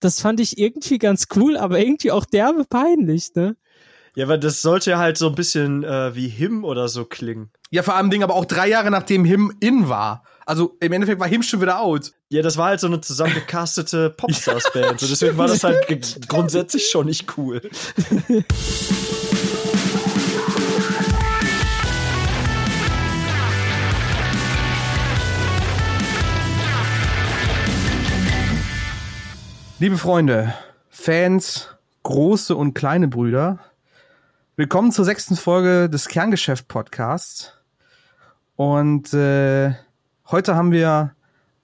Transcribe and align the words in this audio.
das 0.00 0.20
fand 0.20 0.40
ich 0.40 0.58
irgendwie 0.58 0.98
ganz 0.98 1.26
cool, 1.36 1.56
aber 1.56 1.78
irgendwie 1.78 2.10
auch 2.10 2.24
derbe 2.24 2.64
peinlich, 2.64 3.34
ne? 3.34 3.56
Ja, 4.16 4.26
aber 4.26 4.38
das 4.38 4.62
sollte 4.62 4.96
halt 4.96 5.18
so 5.18 5.28
ein 5.28 5.34
bisschen 5.34 5.82
äh, 5.82 6.14
wie 6.14 6.28
Him 6.28 6.64
oder 6.64 6.88
so 6.88 7.04
klingen. 7.04 7.50
Ja, 7.70 7.82
vor 7.82 7.96
allem 7.96 8.10
Ding, 8.10 8.22
aber 8.22 8.34
auch 8.34 8.44
drei 8.44 8.68
Jahre 8.68 8.90
nachdem 8.90 9.24
Him 9.24 9.52
in 9.58 9.88
war. 9.88 10.22
Also 10.46 10.76
im 10.80 10.92
Endeffekt 10.92 11.20
war 11.20 11.26
Him 11.26 11.42
schon 11.42 11.60
wieder 11.60 11.80
out. 11.80 12.12
Ja, 12.28 12.42
das 12.42 12.56
war 12.56 12.68
halt 12.68 12.80
so 12.80 12.86
eine 12.86 13.00
zusammengecastete 13.00 14.10
Popstars-Band. 14.16 15.00
Deswegen 15.00 15.36
war 15.36 15.48
das 15.48 15.64
halt 15.64 16.28
grundsätzlich 16.28 16.86
schon 16.86 17.06
nicht 17.06 17.36
cool. 17.36 17.60
Liebe 29.84 29.98
Freunde, 29.98 30.54
Fans, 30.88 31.68
große 32.04 32.56
und 32.56 32.72
kleine 32.72 33.06
Brüder, 33.06 33.58
willkommen 34.56 34.92
zur 34.92 35.04
sechsten 35.04 35.36
Folge 35.36 35.90
des 35.90 36.08
Kerngeschäft 36.08 36.68
Podcasts. 36.68 37.52
Und 38.56 39.12
äh, 39.12 39.74
heute 40.30 40.56
haben 40.56 40.72
wir 40.72 41.14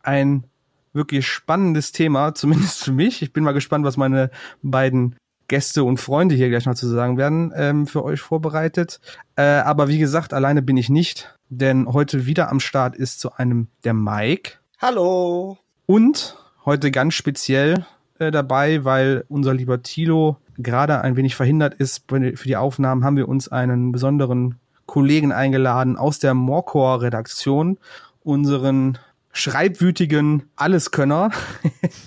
ein 0.02 0.44
wirklich 0.92 1.26
spannendes 1.26 1.92
Thema, 1.92 2.34
zumindest 2.34 2.84
für 2.84 2.92
mich. 2.92 3.22
Ich 3.22 3.32
bin 3.32 3.42
mal 3.42 3.52
gespannt, 3.52 3.86
was 3.86 3.96
meine 3.96 4.30
beiden 4.60 5.16
Gäste 5.48 5.82
und 5.82 5.96
Freunde 5.96 6.34
hier 6.34 6.50
gleich 6.50 6.66
noch 6.66 6.74
zu 6.74 6.88
sagen 6.88 7.16
werden, 7.16 7.54
ähm, 7.56 7.86
für 7.86 8.04
euch 8.04 8.20
vorbereitet. 8.20 9.00
Äh, 9.36 9.44
aber 9.44 9.88
wie 9.88 9.98
gesagt, 9.98 10.34
alleine 10.34 10.60
bin 10.60 10.76
ich 10.76 10.90
nicht, 10.90 11.34
denn 11.48 11.90
heute 11.90 12.26
wieder 12.26 12.50
am 12.50 12.60
Start 12.60 12.96
ist 12.96 13.18
zu 13.18 13.32
einem 13.32 13.68
der 13.84 13.94
Mike. 13.94 14.58
Hallo. 14.78 15.56
Und 15.86 16.36
heute 16.66 16.90
ganz 16.90 17.14
speziell 17.14 17.86
äh, 18.20 18.30
dabei, 18.30 18.84
weil 18.84 19.24
unser 19.28 19.54
lieber 19.54 19.82
Tilo 19.82 20.36
gerade 20.58 21.00
ein 21.00 21.16
wenig 21.16 21.36
verhindert 21.36 21.74
ist 21.74 22.04
für 22.08 22.20
die 22.20 22.56
Aufnahmen, 22.56 23.02
haben 23.02 23.16
wir 23.16 23.28
uns 23.28 23.48
einen 23.48 23.92
besonderen 23.92 24.56
Kollegen 24.86 25.32
eingeladen 25.32 25.96
aus 25.96 26.18
der 26.18 26.34
Morcor-Redaktion, 26.34 27.78
unseren 28.22 28.98
schreibwütigen 29.32 30.42
Alleskönner, 30.56 31.30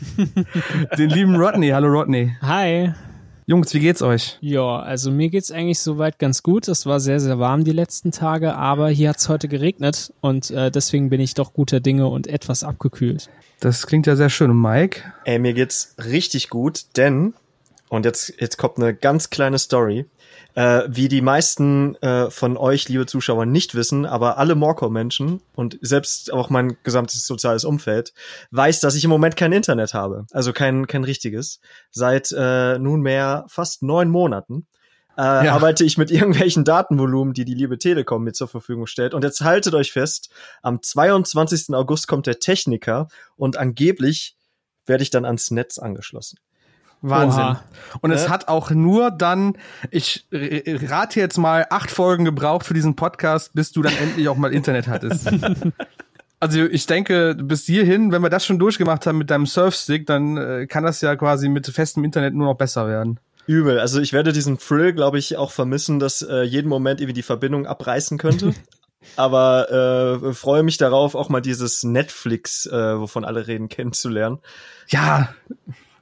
den 0.97 1.09
lieben 1.09 1.35
Rodney. 1.35 1.69
Hallo 1.69 1.87
Rodney. 1.87 2.35
Hi. 2.41 2.93
Jungs, 3.45 3.73
wie 3.73 3.79
geht's 3.79 4.01
euch? 4.01 4.37
Ja, 4.39 4.79
also 4.79 5.11
mir 5.11 5.29
geht's 5.29 5.51
eigentlich 5.51 5.79
soweit 5.79 6.17
ganz 6.17 6.43
gut. 6.43 6.69
Es 6.69 6.85
war 6.85 7.01
sehr, 7.01 7.19
sehr 7.19 7.39
warm 7.39 7.65
die 7.65 7.73
letzten 7.73 8.11
Tage, 8.11 8.55
aber 8.55 8.89
hier 8.89 9.09
hat's 9.09 9.27
heute 9.27 9.49
geregnet 9.49 10.13
und 10.21 10.49
äh, 10.51 10.71
deswegen 10.71 11.09
bin 11.09 11.19
ich 11.19 11.33
doch 11.33 11.53
guter 11.53 11.81
Dinge 11.81 12.07
und 12.07 12.27
etwas 12.27 12.63
abgekühlt. 12.63 13.29
Das 13.59 13.85
klingt 13.85 14.07
ja 14.07 14.15
sehr 14.15 14.29
schön. 14.29 14.49
Und 14.51 14.61
Mike? 14.61 15.01
Ey, 15.25 15.39
mir 15.39 15.53
geht's 15.53 15.95
richtig 15.97 16.49
gut, 16.49 16.85
denn, 16.95 17.33
und 17.89 18.05
jetzt, 18.05 18.33
jetzt 18.39 18.57
kommt 18.57 18.77
eine 18.77 18.93
ganz 18.93 19.29
kleine 19.29 19.59
Story, 19.59 20.05
äh, 20.55 20.83
wie 20.87 21.07
die 21.07 21.21
meisten 21.21 21.95
äh, 21.95 22.29
von 22.29 22.57
euch, 22.57 22.87
liebe 22.89 23.05
Zuschauer, 23.05 23.45
nicht 23.45 23.75
wissen, 23.75 24.05
aber 24.05 24.37
alle 24.37 24.55
Morcor-Menschen 24.55 25.41
und 25.55 25.77
selbst 25.81 26.31
auch 26.31 26.49
mein 26.49 26.77
gesamtes 26.83 27.25
soziales 27.25 27.65
Umfeld 27.65 28.13
weiß, 28.51 28.79
dass 28.79 28.95
ich 28.95 29.03
im 29.03 29.09
Moment 29.09 29.35
kein 29.35 29.51
Internet 29.51 29.93
habe. 29.93 30.25
Also 30.31 30.53
kein, 30.53 30.87
kein 30.87 31.03
richtiges. 31.03 31.59
Seit 31.91 32.31
äh, 32.31 32.77
nunmehr 32.77 33.45
fast 33.47 33.83
neun 33.83 34.09
Monaten. 34.09 34.67
Äh, 35.15 35.45
ja. 35.45 35.53
arbeite 35.53 35.83
ich 35.83 35.99
mit 35.99 36.09
irgendwelchen 36.09 36.63
Datenvolumen, 36.63 37.35
die 37.35 37.45
die 37.45 37.53
liebe 37.53 37.77
Telekom 37.77 38.23
mir 38.23 38.33
zur 38.33 38.47
Verfügung 38.47 38.87
stellt. 38.87 39.13
Und 39.13 39.23
jetzt 39.23 39.41
haltet 39.41 39.75
euch 39.75 39.91
fest, 39.91 40.29
am 40.63 40.81
22. 40.81 41.75
August 41.75 42.07
kommt 42.07 42.25
der 42.25 42.39
Techniker 42.39 43.07
und 43.35 43.57
angeblich 43.57 44.35
werde 44.85 45.03
ich 45.03 45.11
dann 45.11 45.25
ans 45.25 45.51
Netz 45.51 45.77
angeschlossen. 45.77 46.39
Wahnsinn. 47.03 47.43
Oha. 47.43 47.63
Und 48.01 48.11
es 48.11 48.29
hat 48.29 48.47
auch 48.47 48.71
nur 48.71 49.11
dann, 49.11 49.57
ich 49.91 50.25
rate 50.31 51.19
jetzt 51.19 51.37
mal, 51.37 51.67
acht 51.69 51.91
Folgen 51.91 52.25
gebraucht 52.25 52.65
für 52.65 52.73
diesen 52.73 52.95
Podcast, 52.95 53.53
bis 53.53 53.71
du 53.71 53.81
dann 53.81 53.93
endlich 53.97 54.29
auch 54.29 54.37
mal 54.37 54.53
Internet 54.53 54.87
hattest. 54.87 55.29
also 56.39 56.63
ich 56.63 56.85
denke, 56.87 57.35
bis 57.35 57.65
hierhin, 57.65 58.11
wenn 58.13 58.23
wir 58.23 58.29
das 58.29 58.45
schon 58.45 58.57
durchgemacht 58.57 59.05
haben 59.05 59.17
mit 59.17 59.29
deinem 59.29 59.45
Surfstick, 59.45 60.07
dann 60.07 60.37
äh, 60.37 60.65
kann 60.65 60.85
das 60.85 61.01
ja 61.01 61.15
quasi 61.17 61.49
mit 61.49 61.67
festem 61.67 62.05
Internet 62.05 62.33
nur 62.33 62.47
noch 62.47 62.57
besser 62.57 62.87
werden. 62.87 63.19
Übel. 63.45 63.79
Also 63.79 63.99
ich 63.99 64.13
werde 64.13 64.31
diesen 64.31 64.57
Thrill, 64.57 64.93
glaube 64.93 65.19
ich, 65.19 65.35
auch 65.35 65.51
vermissen, 65.51 65.99
dass 65.99 66.21
äh, 66.21 66.43
jeden 66.43 66.69
Moment 66.69 67.01
irgendwie 67.01 67.13
die 67.13 67.23
Verbindung 67.23 67.67
abreißen 67.67 68.17
könnte. 68.17 68.53
Aber 69.17 69.69
äh, 70.23 70.33
freue 70.33 70.63
mich 70.63 70.77
darauf, 70.77 71.15
auch 71.15 71.27
mal 71.27 71.41
dieses 71.41 71.83
Netflix, 71.83 72.65
äh, 72.65 72.97
wovon 72.97 73.25
alle 73.25 73.47
reden, 73.47 73.67
kennenzulernen. 73.67 74.39
Ja, 74.87 75.35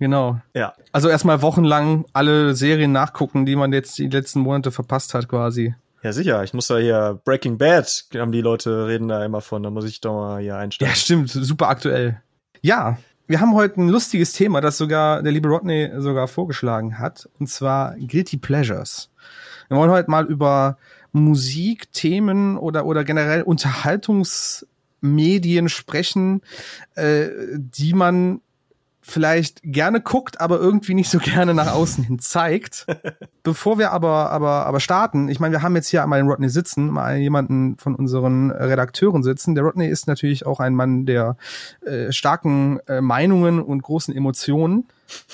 genau. 0.01 0.41
Ja. 0.53 0.73
Also 0.91 1.07
erstmal 1.07 1.41
wochenlang 1.41 2.03
alle 2.12 2.53
Serien 2.56 2.91
nachgucken, 2.91 3.45
die 3.45 3.56
man 3.56 3.72
jetzt 3.72 3.97
die 3.97 4.09
letzten 4.09 4.41
Monate 4.41 4.72
verpasst 4.72 5.13
hat, 5.13 5.29
quasi. 5.29 5.75
Ja, 6.03 6.12
sicher. 6.12 6.44
Ich 6.44 6.53
muss 6.53 6.67
da 6.67 6.78
hier 6.78 7.22
Breaking 7.23 7.57
Bad, 7.59 8.06
haben 8.16 8.31
die 8.31 8.41
Leute 8.41 8.88
reden 8.88 9.07
da 9.07 9.23
immer 9.23 9.41
von, 9.41 9.62
da 9.62 9.69
muss 9.69 9.85
ich 9.85 10.01
doch 10.01 10.16
mal 10.16 10.41
hier 10.41 10.57
einsteigen. 10.57 10.91
Ja, 10.91 10.95
stimmt, 10.95 11.29
super 11.29 11.69
aktuell. 11.69 12.19
Ja, 12.62 12.97
wir 13.28 13.39
haben 13.39 13.53
heute 13.53 13.79
ein 13.79 13.89
lustiges 13.89 14.34
Thema, 14.34 14.59
das 14.59 14.79
sogar 14.79 15.22
der 15.22 15.31
liebe 15.31 15.47
Rodney 15.47 15.91
sogar 15.97 16.28
vorgeschlagen 16.28 16.97
hat, 16.97 17.29
und 17.39 17.45
zwar 17.47 17.95
Guilty 17.95 18.38
Pleasures. 18.38 19.12
Wir 19.69 19.78
wollen 19.78 19.91
heute 19.91 20.09
mal 20.09 20.25
über 20.25 20.79
Musik, 21.12 21.94
Themen 21.94 22.57
oder, 22.57 22.88
oder 22.88 23.03
generell 23.03 23.44
Unterhaltungsmedien 23.44 25.69
sprechen, 25.69 26.41
äh, 26.95 27.28
die 27.56 27.94
man 27.94 28.41
vielleicht 29.01 29.62
gerne 29.63 30.00
guckt, 30.00 30.39
aber 30.39 30.59
irgendwie 30.59 30.94
nicht 30.94 31.09
so 31.09 31.17
gerne 31.17 31.53
nach 31.53 31.73
außen 31.73 32.03
hin 32.03 32.19
zeigt. 32.19 32.85
Bevor 33.44 33.79
wir 33.79 33.91
aber, 33.91 34.29
aber, 34.31 34.66
aber 34.67 34.79
starten, 34.79 35.28
ich 35.28 35.39
meine, 35.39 35.53
wir 35.53 35.62
haben 35.63 35.75
jetzt 35.75 35.89
hier 35.89 36.03
einmal 36.03 36.22
den 36.22 36.28
Rodney 36.28 36.50
sitzen, 36.50 36.88
mal 36.88 37.17
jemanden 37.17 37.78
von 37.78 37.95
unseren 37.95 38.51
Redakteuren 38.51 39.23
sitzen. 39.23 39.56
Der 39.56 39.63
Rodney 39.63 39.88
ist 39.88 40.07
natürlich 40.07 40.45
auch 40.45 40.59
ein 40.59 40.75
Mann 40.75 41.06
der 41.06 41.38
äh, 41.81 42.12
starken 42.12 42.79
äh, 42.88 43.01
Meinungen 43.01 43.62
und 43.62 43.81
großen 43.81 44.16
Emotionen. 44.16 44.88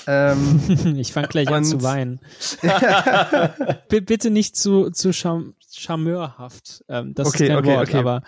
Ähm, 0.07 0.95
ich 0.97 1.13
fange 1.13 1.27
gleich 1.27 1.49
an 1.49 1.65
zu 1.65 1.83
weinen. 1.83 2.19
Bitte 3.89 4.29
nicht 4.29 4.55
zu, 4.55 4.89
zu 4.91 5.11
scham 5.13 5.53
charmeurhaft. 5.77 6.83
Ähm, 6.89 7.13
das 7.13 7.27
okay, 7.27 7.43
ist 7.43 7.49
kein 7.49 7.57
okay, 7.57 7.75
Wort, 7.75 7.89
okay. 7.89 7.97
aber. 7.97 8.21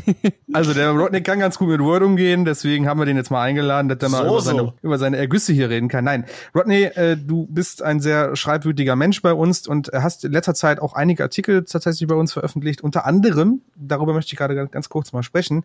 also 0.52 0.74
der 0.74 0.90
Rodney 0.90 1.22
kann 1.22 1.38
ganz 1.38 1.58
gut 1.58 1.68
mit 1.68 1.80
Word 1.80 2.02
umgehen, 2.02 2.44
deswegen 2.44 2.88
haben 2.88 3.00
wir 3.00 3.06
den 3.06 3.16
jetzt 3.16 3.30
mal 3.30 3.42
eingeladen, 3.42 3.88
dass 3.88 3.98
er 4.02 4.08
so, 4.08 4.16
mal 4.16 4.26
über, 4.26 4.40
seine, 4.40 4.72
über 4.82 4.98
seine 4.98 5.16
Ergüsse 5.16 5.52
hier 5.52 5.68
reden 5.70 5.88
kann. 5.88 6.04
Nein, 6.04 6.24
Rodney, 6.54 6.84
äh, 6.84 7.16
du 7.16 7.46
bist 7.50 7.82
ein 7.82 8.00
sehr 8.00 8.36
schreibwütiger 8.36 8.96
Mensch 8.96 9.22
bei 9.22 9.32
uns 9.32 9.66
und 9.66 9.90
hast 9.92 10.24
in 10.24 10.32
letzter 10.32 10.54
Zeit 10.54 10.80
auch 10.80 10.94
einige 10.94 11.22
Artikel 11.22 11.64
tatsächlich 11.64 12.08
bei 12.08 12.14
uns 12.14 12.32
veröffentlicht. 12.32 12.80
Unter 12.80 13.06
anderem, 13.06 13.62
darüber 13.76 14.12
möchte 14.12 14.32
ich 14.32 14.38
gerade 14.38 14.68
ganz 14.68 14.88
kurz 14.88 15.12
mal 15.12 15.22
sprechen, 15.22 15.64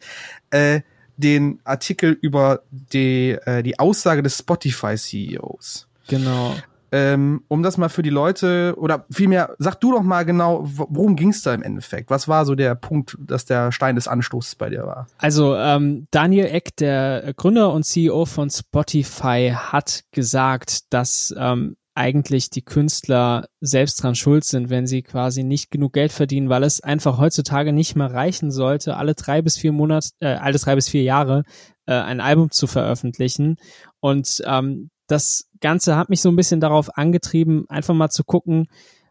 äh, 0.49 0.81
den 1.17 1.59
Artikel 1.63 2.17
über 2.21 2.61
die, 2.71 3.31
äh, 3.31 3.63
die 3.63 3.79
Aussage 3.79 4.23
des 4.23 4.37
Spotify-CEOs. 4.37 5.87
Genau. 6.07 6.55
Ähm, 6.91 7.43
um 7.47 7.63
das 7.63 7.77
mal 7.77 7.89
für 7.89 8.01
die 8.01 8.09
Leute, 8.09 8.75
oder 8.77 9.05
vielmehr, 9.09 9.55
sag 9.59 9.79
du 9.81 9.91
doch 9.91 10.03
mal 10.03 10.23
genau, 10.23 10.61
worum 10.63 11.15
ging 11.15 11.29
es 11.29 11.41
da 11.41 11.53
im 11.53 11.63
Endeffekt? 11.63 12.09
Was 12.09 12.27
war 12.27 12.45
so 12.45 12.55
der 12.55 12.75
Punkt, 12.75 13.17
dass 13.19 13.45
der 13.45 13.71
Stein 13.71 13.95
des 13.95 14.07
Anstoßes 14.07 14.55
bei 14.55 14.69
dir 14.69 14.85
war? 14.85 15.07
Also 15.17 15.55
ähm, 15.55 16.07
Daniel 16.11 16.45
Eck, 16.45 16.75
der 16.77 17.33
Gründer 17.35 17.73
und 17.73 17.83
CEO 17.83 18.25
von 18.25 18.49
Spotify, 18.49 19.53
hat 19.55 20.03
gesagt, 20.11 20.93
dass 20.93 21.33
ähm, 21.37 21.75
eigentlich 21.97 22.51
die 22.51 22.61
Künstler 22.61 23.47
selbst 23.59 24.03
dran 24.03 24.13
schuld 24.13 24.43
sind, 24.43 24.69
wenn 24.69 24.85
sie 24.85 25.01
quasi 25.01 25.43
nicht 25.43 25.71
genug 25.71 25.93
Geld 25.93 26.11
verdienen, 26.11 26.47
weil 26.47 26.63
es 26.63 26.79
einfach 26.79 27.17
heutzutage 27.17 27.73
nicht 27.73 27.95
mehr 27.95 28.13
reichen 28.13 28.51
sollte, 28.51 28.97
alle 28.97 29.15
drei 29.15 29.41
bis 29.41 29.57
vier 29.57 29.71
Monate, 29.71 30.09
äh, 30.19 30.35
alle 30.35 30.59
drei 30.59 30.75
bis 30.75 30.89
vier 30.89 31.01
Jahre 31.01 31.43
äh, 31.87 31.93
ein 31.95 32.21
Album 32.21 32.51
zu 32.51 32.67
veröffentlichen. 32.67 33.55
Und 33.99 34.43
ähm, 34.45 34.91
das 35.07 35.49
Ganze 35.59 35.95
hat 35.95 36.09
mich 36.09 36.21
so 36.21 36.29
ein 36.29 36.35
bisschen 36.35 36.59
darauf 36.59 36.97
angetrieben, 36.97 37.65
einfach 37.69 37.93
mal 37.93 38.09
zu 38.09 38.23
gucken, 38.23 38.67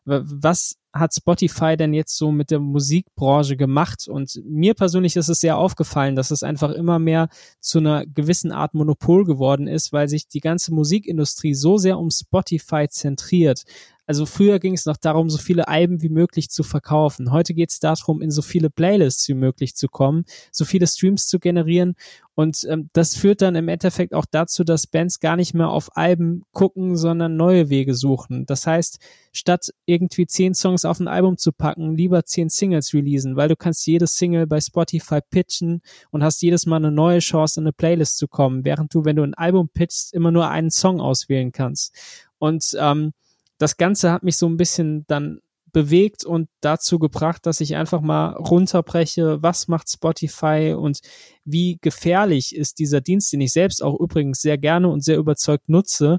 was 0.07 0.77
hat 0.93 1.15
Spotify 1.15 1.77
denn 1.77 1.93
jetzt 1.93 2.17
so 2.17 2.31
mit 2.31 2.51
der 2.51 2.61
Musikbranche 2.61 3.57
gemacht? 3.57 4.07
Und 4.09 4.41
mir 4.45 4.75
persönlich 4.75 5.17
ist 5.17 5.29
es 5.29 5.41
sehr 5.41 5.59
aufgefallen, 5.59 6.15
dass 6.15 6.31
es 6.31 6.45
einfach 6.45 6.71
immer 6.71 6.99
mehr 6.99 7.29
zu 7.61 7.79
einer 7.79 8.07
gewissen 8.07 8.53
Art 8.53 8.73
Monopol 8.75 9.25
geworden 9.25 9.67
ist, 9.67 9.93
weil 9.93 10.09
sich 10.09 10.29
die 10.29 10.41
ganze 10.41 10.73
Musikindustrie 10.73 11.55
so 11.55 11.77
sehr 11.77 11.99
um 11.99 12.11
Spotify 12.11 12.87
zentriert. 12.89 13.65
Also 14.07 14.25
früher 14.25 14.59
ging 14.61 14.75
es 14.75 14.87
noch 14.87 14.97
darum, 14.97 15.29
so 15.31 15.39
viele 15.39 15.69
Alben 15.69 16.01
wie 16.03 16.09
möglich 16.09 16.49
zu 16.49 16.63
verkaufen. 16.63 17.33
Heute 17.33 17.55
geht 17.55 17.71
es 17.71 17.81
darum, 17.81 18.23
in 18.23 18.31
so 18.31 18.41
viele 18.41 18.71
Playlists 18.71 19.29
wie 19.29 19.35
möglich 19.35 19.75
zu 19.75 19.89
kommen, 19.89 20.25
so 20.53 20.65
viele 20.65 20.87
Streams 20.87 21.27
zu 21.27 21.41
generieren. 21.41 21.95
Und 22.35 22.67
ähm, 22.69 22.91
das 22.93 23.17
führt 23.17 23.41
dann 23.41 23.57
im 23.57 23.69
Endeffekt 23.69 24.13
auch 24.15 24.27
dazu, 24.31 24.63
dass 24.63 24.87
Bands 24.87 25.21
gar 25.21 25.37
nicht 25.37 25.55
mehr 25.55 25.71
auf 25.71 25.97
Alben 25.97 26.45
gucken, 26.53 26.97
sondern 26.97 27.37
neue 27.37 27.71
Wege 27.71 27.95
suchen. 27.95 28.45
Das 28.47 28.67
heißt, 28.67 28.99
statt 29.33 29.71
irgendwie 29.87 30.27
zehn 30.27 30.55
Songs 30.55 30.85
auf 30.85 31.01
ein 31.01 31.09
Album 31.09 31.39
zu 31.39 31.51
packen, 31.51 31.97
lieber 31.97 32.25
zehn 32.25 32.51
Singles 32.51 32.93
releasen, 32.93 33.37
weil 33.37 33.49
du 33.49 33.57
kannst 33.57 33.87
jedes 33.87 34.17
Single 34.17 34.47
bei 34.47 34.61
Spotify 34.61 35.21
pitchen 35.31 35.81
und 36.11 36.23
hast 36.23 36.43
jedes 36.43 36.67
Mal 36.67 36.77
eine 36.77 36.93
neue 36.93 37.21
Chance, 37.21 37.61
in 37.61 37.67
eine 37.67 37.73
Playlist 37.73 38.19
zu 38.19 38.29
kommen, 38.29 38.65
während 38.65 38.95
du, 38.95 39.05
wenn 39.05 39.17
du 39.17 39.23
ein 39.23 39.35
Album 39.35 39.71
pitchst, 39.71 40.13
immer 40.13 40.31
nur 40.31 40.49
einen 40.51 40.71
Song 40.71 41.01
auswählen 41.01 41.53
kannst. 41.53 41.95
Und 42.39 42.77
ähm, 42.79 43.13
das 43.59 43.77
Ganze 43.77 44.13
hat 44.13 44.23
mich 44.23 44.37
so 44.37 44.47
ein 44.47 44.57
bisschen 44.57 45.05
dann 45.07 45.41
bewegt 45.73 46.25
und 46.25 46.49
dazu 46.63 46.99
gebracht, 46.99 47.45
dass 47.45 47.61
ich 47.61 47.77
einfach 47.77 48.01
mal 48.01 48.31
runterbreche, 48.33 49.43
was 49.43 49.69
macht 49.69 49.91
Spotify 49.91 50.75
und 50.75 51.01
wie 51.45 51.79
gefährlich 51.83 52.57
ist 52.57 52.79
dieser 52.79 53.03
Dienst, 53.03 53.33
den 53.33 53.43
ich 53.43 53.53
selbst 53.53 53.83
auch 53.83 54.01
übrigens 54.01 54.41
sehr 54.41 54.57
gerne 54.57 54.89
und 54.89 55.05
sehr 55.05 55.19
überzeugt 55.19 55.69
nutze, 55.69 56.19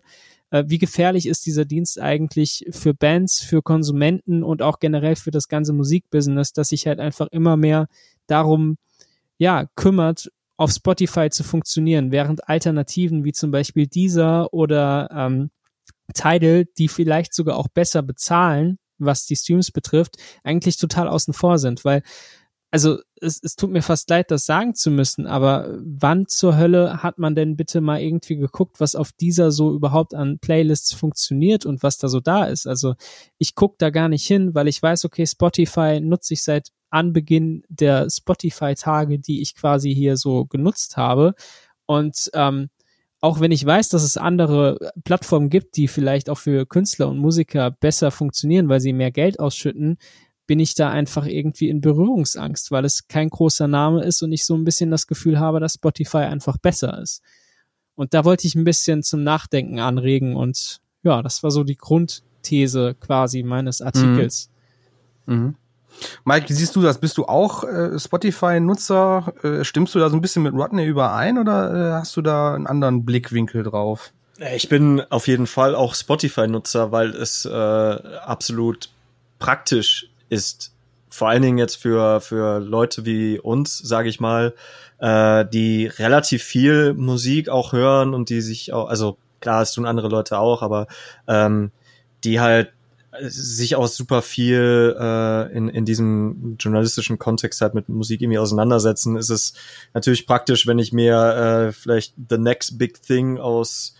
äh, 0.51 0.63
wie 0.67 0.77
gefährlich 0.77 1.27
ist 1.27 1.47
dieser 1.47 1.65
Dienst 1.65 1.99
eigentlich 1.99 2.65
für 2.69 2.93
Bands, 2.93 3.41
für 3.41 3.63
Konsumenten 3.63 4.43
und 4.43 4.61
auch 4.61 4.79
generell 4.79 5.15
für 5.15 5.31
das 5.31 5.47
ganze 5.47 5.73
Musikbusiness, 5.73 6.53
dass 6.53 6.69
sich 6.69 6.85
halt 6.85 6.99
einfach 6.99 7.27
immer 7.31 7.57
mehr 7.57 7.87
darum, 8.27 8.77
ja, 9.39 9.65
kümmert, 9.75 10.31
auf 10.55 10.71
Spotify 10.71 11.29
zu 11.29 11.43
funktionieren, 11.43 12.11
während 12.11 12.47
Alternativen 12.47 13.23
wie 13.23 13.33
zum 13.33 13.51
Beispiel 13.51 13.87
dieser 13.87 14.53
oder 14.53 15.09
ähm, 15.11 15.51
Tidal, 16.13 16.65
die 16.77 16.87
vielleicht 16.87 17.33
sogar 17.33 17.57
auch 17.57 17.67
besser 17.67 18.01
bezahlen, 18.01 18.79
was 18.97 19.25
die 19.25 19.35
Streams 19.35 19.71
betrifft, 19.71 20.17
eigentlich 20.43 20.77
total 20.77 21.07
außen 21.07 21.33
vor 21.33 21.59
sind, 21.59 21.85
weil 21.85 22.01
also 22.69 22.99
es, 23.21 23.41
es 23.41 23.55
tut 23.55 23.71
mir 23.71 23.81
fast 23.81 24.09
leid, 24.09 24.29
das 24.29 24.45
sagen 24.45 24.75
zu 24.75 24.91
müssen, 24.91 25.25
aber 25.25 25.77
wann 25.79 26.27
zur 26.27 26.57
Hölle 26.57 27.01
hat 27.01 27.17
man 27.17 27.33
denn 27.33 27.55
bitte 27.55 27.79
mal 27.81 28.01
irgendwie 28.01 28.35
geguckt, 28.35 28.79
was 28.79 28.95
auf 28.95 29.11
dieser 29.13 29.51
so 29.51 29.73
überhaupt 29.73 30.13
an 30.13 30.37
Playlists 30.39 30.93
funktioniert 30.93 31.65
und 31.65 31.81
was 31.81 31.97
da 31.97 32.09
so 32.09 32.19
da 32.19 32.45
ist? 32.45 32.67
Also 32.67 32.95
ich 33.37 33.55
guck 33.55 33.77
da 33.77 33.89
gar 33.89 34.09
nicht 34.09 34.27
hin, 34.27 34.53
weil 34.53 34.67
ich 34.67 34.83
weiß, 34.83 35.05
okay, 35.05 35.25
Spotify 35.25 36.01
nutze 36.01 36.33
ich 36.33 36.43
seit 36.43 36.71
Anbeginn 36.89 37.63
der 37.69 38.09
Spotify-Tage, 38.09 39.19
die 39.19 39.41
ich 39.41 39.55
quasi 39.55 39.93
hier 39.93 40.17
so 40.17 40.45
genutzt 40.45 40.97
habe. 40.97 41.35
Und 41.85 42.29
ähm, 42.33 42.69
auch 43.19 43.39
wenn 43.39 43.51
ich 43.51 43.65
weiß, 43.65 43.89
dass 43.89 44.03
es 44.03 44.17
andere 44.17 44.91
Plattformen 45.03 45.49
gibt, 45.49 45.75
die 45.77 45.87
vielleicht 45.87 46.29
auch 46.29 46.37
für 46.37 46.65
Künstler 46.65 47.09
und 47.09 47.17
Musiker 47.17 47.71
besser 47.71 48.11
funktionieren, 48.11 48.69
weil 48.69 48.79
sie 48.79 48.93
mehr 48.93 49.11
Geld 49.11 49.39
ausschütten, 49.39 49.97
bin 50.45 50.59
ich 50.59 50.75
da 50.75 50.89
einfach 50.89 51.25
irgendwie 51.25 51.67
in 51.67 51.81
Berührungsangst, 51.81 52.71
weil 52.71 52.85
es 52.85 53.07
kein 53.07 53.29
großer 53.29 53.67
Name 53.67 54.03
ist 54.03 54.21
und 54.21 54.31
ich 54.31 54.45
so 54.45 54.55
ein 54.55 54.63
bisschen 54.63 54.91
das 54.91 55.07
Gefühl 55.07 55.39
habe, 55.39 55.59
dass 55.59 55.73
Spotify 55.73 56.19
einfach 56.19 56.57
besser 56.57 56.99
ist. 57.01 57.21
Und 57.95 58.13
da 58.13 58.23
wollte 58.23 58.47
ich 58.47 58.55
ein 58.55 58.63
bisschen 58.63 59.03
zum 59.03 59.23
Nachdenken 59.23 59.79
anregen 59.79 60.35
und 60.35 60.79
ja, 61.03 61.21
das 61.21 61.43
war 61.43 61.51
so 61.51 61.63
die 61.63 61.77
Grundthese 61.77 62.95
quasi 62.99 63.43
meines 63.43 63.81
Artikels. 63.81 64.49
Mhm. 65.25 65.35
Mhm. 65.35 65.55
Mike, 66.25 66.53
siehst 66.53 66.75
du 66.75 66.81
das? 66.81 66.99
Bist 66.99 67.17
du 67.17 67.25
auch 67.25 67.63
äh, 67.63 67.97
Spotify-Nutzer? 67.97 69.33
Äh, 69.43 69.63
stimmst 69.63 69.95
du 69.95 69.99
da 69.99 70.09
so 70.09 70.15
ein 70.15 70.21
bisschen 70.21 70.43
mit 70.43 70.53
Rodney 70.53 70.85
überein 70.85 71.37
oder 71.37 71.73
äh, 71.73 71.93
hast 71.93 72.15
du 72.17 72.21
da 72.21 72.53
einen 72.53 72.67
anderen 72.67 73.05
Blickwinkel 73.05 73.63
drauf? 73.63 74.11
Ich 74.53 74.69
bin 74.69 75.01
auf 75.09 75.27
jeden 75.27 75.47
Fall 75.47 75.73
auch 75.73 75.95
Spotify-Nutzer, 75.95 76.91
weil 76.91 77.09
es 77.09 77.45
äh, 77.45 77.49
absolut 77.49 78.89
praktisch 79.39 80.09
ist. 80.29 80.73
Vor 81.09 81.29
allen 81.29 81.41
Dingen 81.41 81.57
jetzt 81.57 81.77
für, 81.77 82.21
für 82.21 82.59
Leute 82.59 83.05
wie 83.05 83.39
uns, 83.39 83.79
sage 83.79 84.09
ich 84.09 84.19
mal, 84.19 84.53
äh, 84.99 85.45
die 85.45 85.87
relativ 85.87 86.43
viel 86.43 86.93
Musik 86.93 87.49
auch 87.49 87.73
hören 87.73 88.13
und 88.13 88.29
die 88.29 88.41
sich 88.41 88.73
auch, 88.73 88.89
also 88.89 89.17
klar, 89.39 89.63
es 89.63 89.71
tun 89.71 89.85
andere 89.85 90.09
Leute 90.09 90.37
auch, 90.37 90.61
aber 90.61 90.87
ähm, 91.27 91.71
die 92.23 92.39
halt 92.39 92.71
sich 93.21 93.75
auch 93.75 93.87
super 93.87 94.21
viel 94.21 94.95
äh, 94.99 95.51
in, 95.55 95.69
in 95.69 95.85
diesem 95.85 96.55
journalistischen 96.59 97.19
Kontext 97.19 97.61
halt 97.61 97.73
mit 97.73 97.89
Musik 97.89 98.21
irgendwie 98.21 98.39
auseinandersetzen, 98.39 99.17
ist 99.17 99.29
es 99.29 99.53
natürlich 99.93 100.27
praktisch, 100.27 100.67
wenn 100.67 100.79
ich 100.79 100.93
mir 100.93 101.67
äh, 101.67 101.71
vielleicht 101.71 102.15
The 102.29 102.37
Next 102.37 102.77
Big 102.77 103.01
Thing 103.01 103.37
aus 103.37 103.95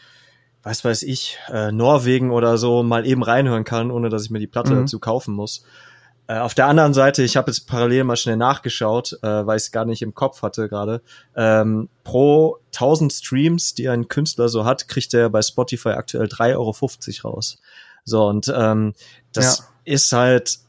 was 0.68 0.84
weiß 0.84 1.04
ich, 1.04 1.38
äh, 1.50 1.72
Norwegen 1.72 2.30
oder 2.30 2.58
so 2.58 2.84
mal 2.84 3.08
eben 3.08 3.24
reinhören 3.24 3.64
kann, 3.64 3.90
ohne 3.90 4.10
dass 4.10 4.26
ich 4.26 4.32
mir 4.32 4.40
die 4.40 4.48
Platte 4.48 4.74
mhm. 4.74 4.82
dazu 4.82 5.00
kaufen 5.00 5.34
muss. 5.34 5.64
Äh, 6.28 6.40
auf 6.40 6.54
der 6.54 6.68
anderen 6.68 6.94
Seite, 6.94 7.24
ich 7.24 7.38
habe 7.38 7.50
jetzt 7.50 7.68
parallel 7.68 8.04
mal 8.04 8.18
schnell 8.18 8.36
nachgeschaut, 8.36 9.18
äh, 9.24 9.48
weil 9.48 9.58
ich 9.58 9.64
es 9.64 9.72
gar 9.72 9.86
nicht 9.86 10.02
im 10.02 10.14
Kopf 10.14 10.42
hatte 10.42 10.68
gerade. 10.68 11.02
Ähm, 11.36 11.88
pro 12.04 12.58
1000 12.76 13.14
Streams, 13.14 13.76
die 13.76 13.88
ein 13.88 14.10
Künstler 14.10 14.50
so 14.50 14.66
hat, 14.66 14.90
kriegt 14.90 15.14
er 15.14 15.30
bei 15.30 15.42
Spotify 15.42 15.90
aktuell 15.90 16.28
3,50 16.28 17.24
Euro 17.24 17.36
raus. 17.36 17.60
So, 18.08 18.26
und 18.26 18.52
ähm, 18.56 18.94
das 19.34 19.60
ja. 19.60 19.66
ist 19.84 20.14
halt, 20.14 20.60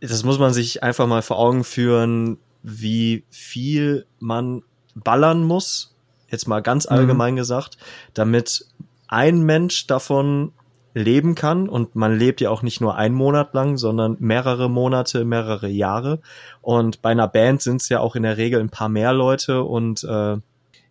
das 0.00 0.24
muss 0.24 0.38
man 0.38 0.52
sich 0.52 0.82
einfach 0.82 1.06
mal 1.06 1.22
vor 1.22 1.38
Augen 1.38 1.64
führen, 1.64 2.36
wie 2.62 3.24
viel 3.30 4.04
man 4.18 4.62
ballern 4.94 5.42
muss, 5.42 5.96
jetzt 6.28 6.46
mal 6.46 6.60
ganz 6.60 6.84
mhm. 6.84 6.96
allgemein 6.96 7.32
mhm. 7.32 7.38
gesagt, 7.38 7.78
damit 8.12 8.66
ein 9.08 9.40
Mensch 9.42 9.86
davon 9.86 10.52
leben 10.92 11.34
kann 11.34 11.66
und 11.66 11.96
man 11.96 12.18
lebt 12.18 12.42
ja 12.42 12.50
auch 12.50 12.60
nicht 12.60 12.82
nur 12.82 12.94
einen 12.94 13.14
Monat 13.14 13.54
lang, 13.54 13.78
sondern 13.78 14.18
mehrere 14.18 14.68
Monate, 14.68 15.24
mehrere 15.24 15.68
Jahre 15.68 16.20
und 16.60 17.00
bei 17.00 17.10
einer 17.10 17.28
Band 17.28 17.62
sind 17.62 17.80
es 17.80 17.88
ja 17.88 18.00
auch 18.00 18.16
in 18.16 18.24
der 18.24 18.36
Regel 18.36 18.60
ein 18.60 18.70
paar 18.70 18.90
mehr 18.90 19.14
Leute 19.14 19.62
und 19.62 20.04
äh, 20.04 20.36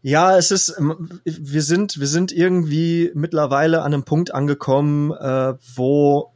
ja, 0.01 0.37
es 0.37 0.51
ist, 0.51 0.75
ähm, 0.77 1.21
wir 1.25 1.61
sind, 1.61 1.99
wir 1.99 2.07
sind 2.07 2.31
irgendwie 2.31 3.11
mittlerweile 3.13 3.81
an 3.81 3.93
einem 3.93 4.03
Punkt 4.03 4.33
angekommen, 4.33 5.11
äh, 5.11 5.55
wo 5.75 6.31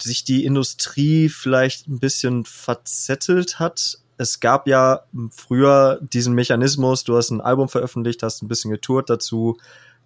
sich 0.00 0.24
die 0.24 0.44
Industrie 0.44 1.28
vielleicht 1.28 1.88
ein 1.88 1.98
bisschen 1.98 2.44
verzettelt 2.44 3.58
hat. 3.58 3.98
Es 4.18 4.40
gab 4.40 4.68
ja 4.68 5.02
früher 5.30 5.98
diesen 6.00 6.34
Mechanismus, 6.34 7.04
du 7.04 7.16
hast 7.16 7.30
ein 7.30 7.40
Album 7.40 7.68
veröffentlicht, 7.68 8.22
hast 8.22 8.42
ein 8.42 8.48
bisschen 8.48 8.70
getourt 8.70 9.10
dazu, 9.10 9.58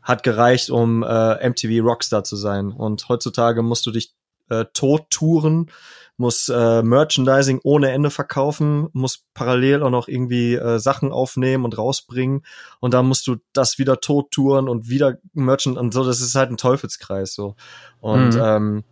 hat 0.03 0.23
gereicht, 0.23 0.71
um 0.71 1.03
äh, 1.03 1.49
MTV 1.49 1.85
Rockstar 1.85 2.25
zu 2.25 2.37
sein. 2.37 2.73
Und 2.73 3.09
heutzutage 3.09 3.63
musst 3.63 3.85
du 3.87 3.91
dich 3.91 4.15
äh, 4.49 4.65
tot 4.73 5.11
touren, 5.11 5.71
muss 6.17 6.49
äh, 6.49 6.83
Merchandising 6.83 7.61
ohne 7.63 7.91
Ende 7.91 8.11
verkaufen, 8.11 8.89
muss 8.93 9.25
parallel 9.35 9.83
auch 9.83 9.91
noch 9.91 10.09
irgendwie 10.09 10.55
äh, 10.55 10.79
Sachen 10.79 11.13
aufnehmen 11.13 11.65
und 11.65 11.77
rausbringen 11.77 12.43
und 12.81 12.95
dann 12.95 13.07
musst 13.07 13.27
du 13.27 13.37
das 13.53 13.79
wieder 13.79 14.01
tot 14.01 14.31
touren 14.31 14.69
und 14.69 14.89
wieder 14.89 15.19
Merchand 15.35 15.77
und 15.77 15.93
so, 15.93 16.05
das 16.05 16.21
ist 16.21 16.35
halt 16.35 16.51
ein 16.51 16.57
Teufelskreis 16.57 17.35
so. 17.35 17.55
Und 18.01 18.35
mhm. 18.35 18.43
ähm, 18.43 18.85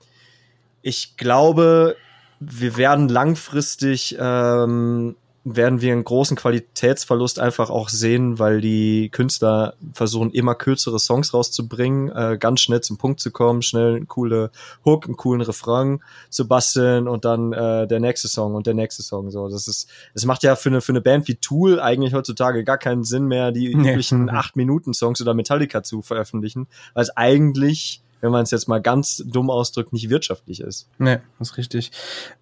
ich 0.82 1.16
glaube, 1.16 1.96
wir 2.40 2.76
werden 2.76 3.08
langfristig 3.08 4.16
ähm, 4.18 5.16
werden 5.44 5.82
wir 5.82 5.92
einen 5.92 6.04
großen 6.04 6.36
Qualitätsverlust 6.36 7.38
einfach 7.38 7.68
auch 7.68 7.90
sehen, 7.90 8.38
weil 8.38 8.62
die 8.62 9.10
Künstler 9.10 9.74
versuchen 9.92 10.30
immer 10.30 10.54
kürzere 10.54 10.98
Songs 10.98 11.34
rauszubringen, 11.34 12.10
äh, 12.10 12.38
ganz 12.38 12.62
schnell 12.62 12.80
zum 12.80 12.96
Punkt 12.96 13.20
zu 13.20 13.30
kommen, 13.30 13.60
schnell 13.60 13.96
eine 13.96 14.06
coole 14.06 14.50
Hook, 14.86 15.04
einen 15.04 15.16
coolen 15.16 15.42
Refrain 15.42 16.00
zu 16.30 16.48
basteln 16.48 17.08
und 17.08 17.26
dann 17.26 17.52
äh, 17.52 17.86
der 17.86 18.00
nächste 18.00 18.28
Song 18.28 18.54
und 18.54 18.66
der 18.66 18.74
nächste 18.74 19.02
Song. 19.02 19.30
So, 19.30 19.48
das 19.48 19.68
ist, 19.68 19.88
es 20.14 20.24
macht 20.24 20.42
ja 20.44 20.56
für 20.56 20.70
eine 20.70 20.80
für 20.80 20.92
eine 20.92 21.02
Band 21.02 21.28
wie 21.28 21.34
Tool 21.34 21.78
eigentlich 21.78 22.14
heutzutage 22.14 22.64
gar 22.64 22.78
keinen 22.78 23.04
Sinn 23.04 23.26
mehr, 23.26 23.52
die 23.52 23.74
nee. 23.74 23.90
üblichen 23.90 24.30
acht 24.30 24.56
Minuten 24.56 24.94
Songs 24.94 25.20
oder 25.20 25.34
Metallica 25.34 25.82
zu 25.82 26.00
veröffentlichen, 26.00 26.68
weil 26.94 27.02
es 27.02 27.16
eigentlich 27.16 28.03
wenn 28.24 28.32
man 28.32 28.42
es 28.42 28.50
jetzt 28.50 28.68
mal 28.68 28.80
ganz 28.80 29.22
dumm 29.26 29.50
ausdrückt, 29.50 29.92
nicht 29.92 30.08
wirtschaftlich 30.08 30.60
ist. 30.60 30.88
Nee, 30.96 31.18
das 31.38 31.50
ist 31.50 31.56
richtig. 31.58 31.92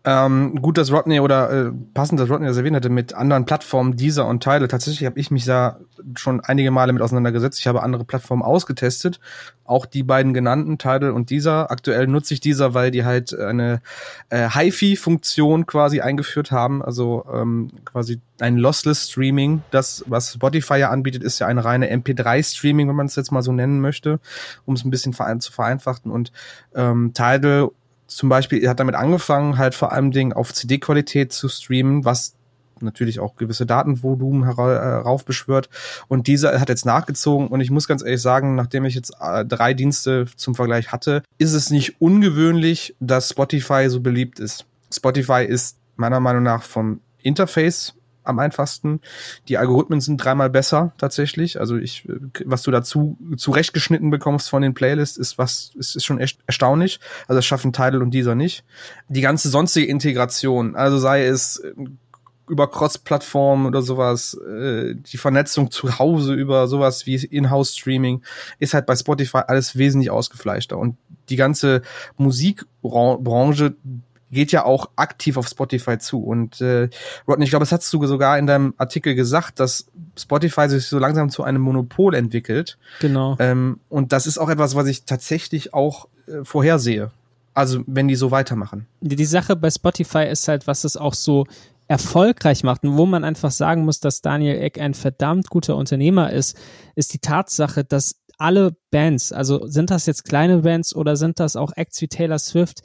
Ähm, 0.05 0.63
gut, 0.63 0.79
dass 0.79 0.93
Rodney 0.93 1.19
oder 1.19 1.51
äh, 1.51 1.73
passend, 1.93 2.21
dass 2.21 2.31
Rodney 2.31 2.47
das 2.47 2.57
erwähnt 2.57 2.77
hatte, 2.77 2.89
mit 2.89 3.15
anderen 3.15 3.47
Plattformen, 3.47 3.97
dieser 3.97 4.29
und 4.29 4.45
Teile. 4.45 4.69
Tatsächlich 4.69 5.05
habe 5.07 5.19
ich 5.19 5.33
mich 5.33 5.45
da 5.45 5.81
schon 6.17 6.41
einige 6.41 6.71
Male 6.71 6.93
mit 6.93 7.03
auseinandergesetzt. 7.03 7.59
Ich 7.59 7.67
habe 7.67 7.83
andere 7.83 8.05
Plattformen 8.05 8.43
ausgetestet, 8.43 9.19
auch 9.65 9.85
die 9.85 10.05
beiden 10.05 10.35
genannten, 10.35 10.79
Tidal 10.79 11.11
und 11.11 11.31
dieser. 11.31 11.73
Aktuell 11.73 12.07
nutze 12.07 12.35
ich 12.35 12.41
dieser, 12.41 12.75
weil 12.75 12.93
die 12.93 13.05
halt 13.05 13.37
eine 13.37 13.83
äh, 14.31 14.49
HiFi-Funktion 14.51 15.67
quasi 15.67 16.01
eingeführt 16.01 16.53
haben, 16.53 16.81
also 16.81 17.25
ähm, 17.33 17.73
quasi 17.85 18.21
ein 18.43 18.57
Lossless 18.59 19.09
Streaming. 19.09 19.63
Das, 19.71 20.05
was 20.07 20.35
Spotify 20.35 20.79
ja 20.79 20.91
anbietet, 20.91 21.23
ist 21.23 21.39
ja 21.39 21.47
eine 21.47 21.65
reine 21.65 21.91
MP3-Streaming, 21.95 22.89
wenn 22.89 22.97
man 22.97 23.07
es 23.07 23.17
jetzt 23.17 23.31
mal 23.31 23.43
so 23.43 23.53
nennen 23.53 23.81
möchte, 23.81 24.21
um 24.65 24.75
es 24.75 24.85
ein 24.85 24.91
bisschen 24.91 25.15
zu 25.41 25.53
vereinfachen 25.53 26.11
und 26.11 26.33
ähm, 26.75 27.13
Tidal 27.15 27.71
zum 28.09 28.29
Beispiel 28.29 28.69
hat 28.69 28.79
damit 28.79 28.95
angefangen, 28.95 29.57
halt 29.57 29.75
vor 29.75 29.93
allem 29.93 30.11
Dingen 30.11 30.35
auf 30.35 30.53
CD-Qualität 30.53 31.33
zu 31.33 31.49
streamen, 31.49 32.05
was 32.05 32.35
natürlich 32.83 33.21
auch 33.21 33.37
gewisse 33.37 33.65
Datenvolumen 33.65 34.45
heraufbeschwört. 34.45 35.67
Äh, 35.67 36.05
und 36.09 36.27
dieser 36.27 36.61
hat 36.61 36.69
jetzt 36.69 36.85
nachgezogen. 36.85 37.49
Und 37.49 37.61
ich 37.61 37.71
muss 37.71 37.89
ganz 37.89 38.03
ehrlich 38.03 38.21
sagen, 38.21 38.55
nachdem 38.55 38.85
ich 38.85 38.95
jetzt 38.95 39.15
äh, 39.21 39.47
drei 39.47 39.73
Dienste 39.73 40.27
zum 40.37 40.55
Vergleich 40.55 40.93
hatte, 40.93 41.23
ist 41.39 41.55
es 41.55 41.71
nicht 41.71 42.03
ungewöhnlich, 42.03 42.95
dass 43.01 43.31
Spotify 43.31 43.89
so 43.89 44.01
beliebt 44.01 44.41
ist. 44.41 44.67
Spotify 44.93 45.45
ist 45.49 45.79
meiner 45.97 46.21
Meinung 46.21 46.43
nach 46.43 46.65
vom 46.65 47.01
Interface 47.23 47.95
am 48.25 48.39
einfachsten. 48.39 49.01
Die 49.49 49.59
Algorithmen 49.59 50.01
sind 50.01 50.19
dreimal 50.19 50.51
besser 50.51 50.93
tatsächlich. 50.99 51.61
Also 51.61 51.77
ich, 51.77 52.09
was 52.45 52.63
du 52.63 52.71
dazu 52.71 53.19
zurechtgeschnitten 53.37 54.11
bekommst 54.11 54.51
von 54.51 54.63
den 54.63 54.75
Playlists, 54.75 55.17
ist 55.17 55.39
was, 55.39 55.73
ist, 55.77 55.97
ist 55.97 56.05
schon 56.05 56.21
echt 56.21 56.41
erstaunlich. 56.47 57.01
Also 57.29 57.39
das 57.39 57.47
schaffen 57.47 57.73
Tidal 57.73 58.03
und 58.03 58.13
dieser 58.13 58.35
nicht. 58.35 58.65
Die 59.09 59.21
ganze 59.21 59.49
sonstige 59.49 59.87
Integration, 59.87 60.77
also 60.77 60.99
sei 60.99 61.27
es 61.27 61.59
äh, 61.59 61.73
über 62.49 62.71
Cross-Plattform 62.71 63.67
oder 63.67 63.83
sowas, 63.83 64.35
äh, 64.35 64.95
die 64.95 65.17
Vernetzung 65.17 65.71
zu 65.71 65.99
Hause 65.99 66.35
über 66.35 66.67
sowas 66.69 67.07
wie 67.07 67.15
In-House-Streaming 67.15 68.23
ist 68.59 68.75
halt 68.75 68.87
bei 68.87 68.97
Spotify 68.97 69.39
alles 69.47 69.77
wesentlich 69.77 70.11
ausgefleischter. 70.11 70.77
Und 70.77 70.97
die 71.29 71.37
ganze 71.37 71.83
Musikbranche 72.17 73.75
geht 74.33 74.51
ja 74.51 74.65
auch 74.65 74.91
aktiv 74.97 75.37
auf 75.37 75.47
Spotify 75.47 75.99
zu. 75.99 76.23
Und 76.25 76.61
äh, 76.61 76.89
Rodney, 77.29 77.45
ich 77.45 77.51
glaube, 77.51 77.65
das 77.65 77.73
hast 77.73 77.93
du 77.93 78.05
sogar 78.07 78.39
in 78.39 78.47
deinem 78.47 78.75
Artikel 78.79 79.15
gesagt, 79.15 79.61
dass 79.61 79.87
Spotify 80.19 80.69
sich 80.69 80.87
so 80.87 80.99
langsam 80.99 81.31
zu 81.31 81.45
einem 81.45 81.61
Monopol 81.63 82.15
entwickelt. 82.15 82.79
Genau. 83.01 83.37
Ähm, 83.39 83.81
und 83.89 84.13
das 84.13 84.27
ist 84.27 84.39
auch 84.39 84.49
etwas, 84.49 84.75
was 84.75 84.87
ich 84.87 85.05
tatsächlich 85.05 85.75
auch 85.75 86.09
äh, 86.27 86.45
vorhersehe. 86.45 87.11
Also 87.55 87.83
wenn 87.87 88.09
die 88.09 88.15
so 88.15 88.31
weitermachen. 88.31 88.87
Die, 89.01 89.17
die 89.17 89.25
Sache 89.27 89.55
bei 89.55 89.71
Spotify 89.71 90.25
ist 90.25 90.49
halt, 90.49 90.67
was 90.67 90.85
es 90.85 90.97
auch 90.97 91.15
so 91.15 91.47
erfolgreich 91.87 92.65
macht 92.65 92.85
und 92.85 92.97
wo 92.97 93.05
man 93.05 93.25
einfach 93.25 93.51
sagen 93.51 93.85
muss, 93.85 94.01
dass 94.01 94.23
Daniel 94.23 94.57
Eck 94.57 94.81
ein 94.81 94.95
verdammt 94.95 95.51
guter 95.51 95.77
Unternehmer 95.77 96.33
ist, 96.33 96.57
ist 96.95 97.13
die 97.13 97.19
Tatsache, 97.19 97.85
dass 97.85 98.15
alle 98.39 98.75
Bands, 98.91 99.31
also 99.31 99.67
sind 99.67 99.91
das 99.91 100.07
jetzt 100.07 100.25
kleine 100.25 100.59
Bands 100.59 100.97
oder 100.97 101.17
sind 101.17 101.39
das 101.39 101.55
auch 101.55 101.73
Acts 101.77 102.01
wie 102.01 102.09
Taylor 102.09 102.39
Swift, 102.39 102.83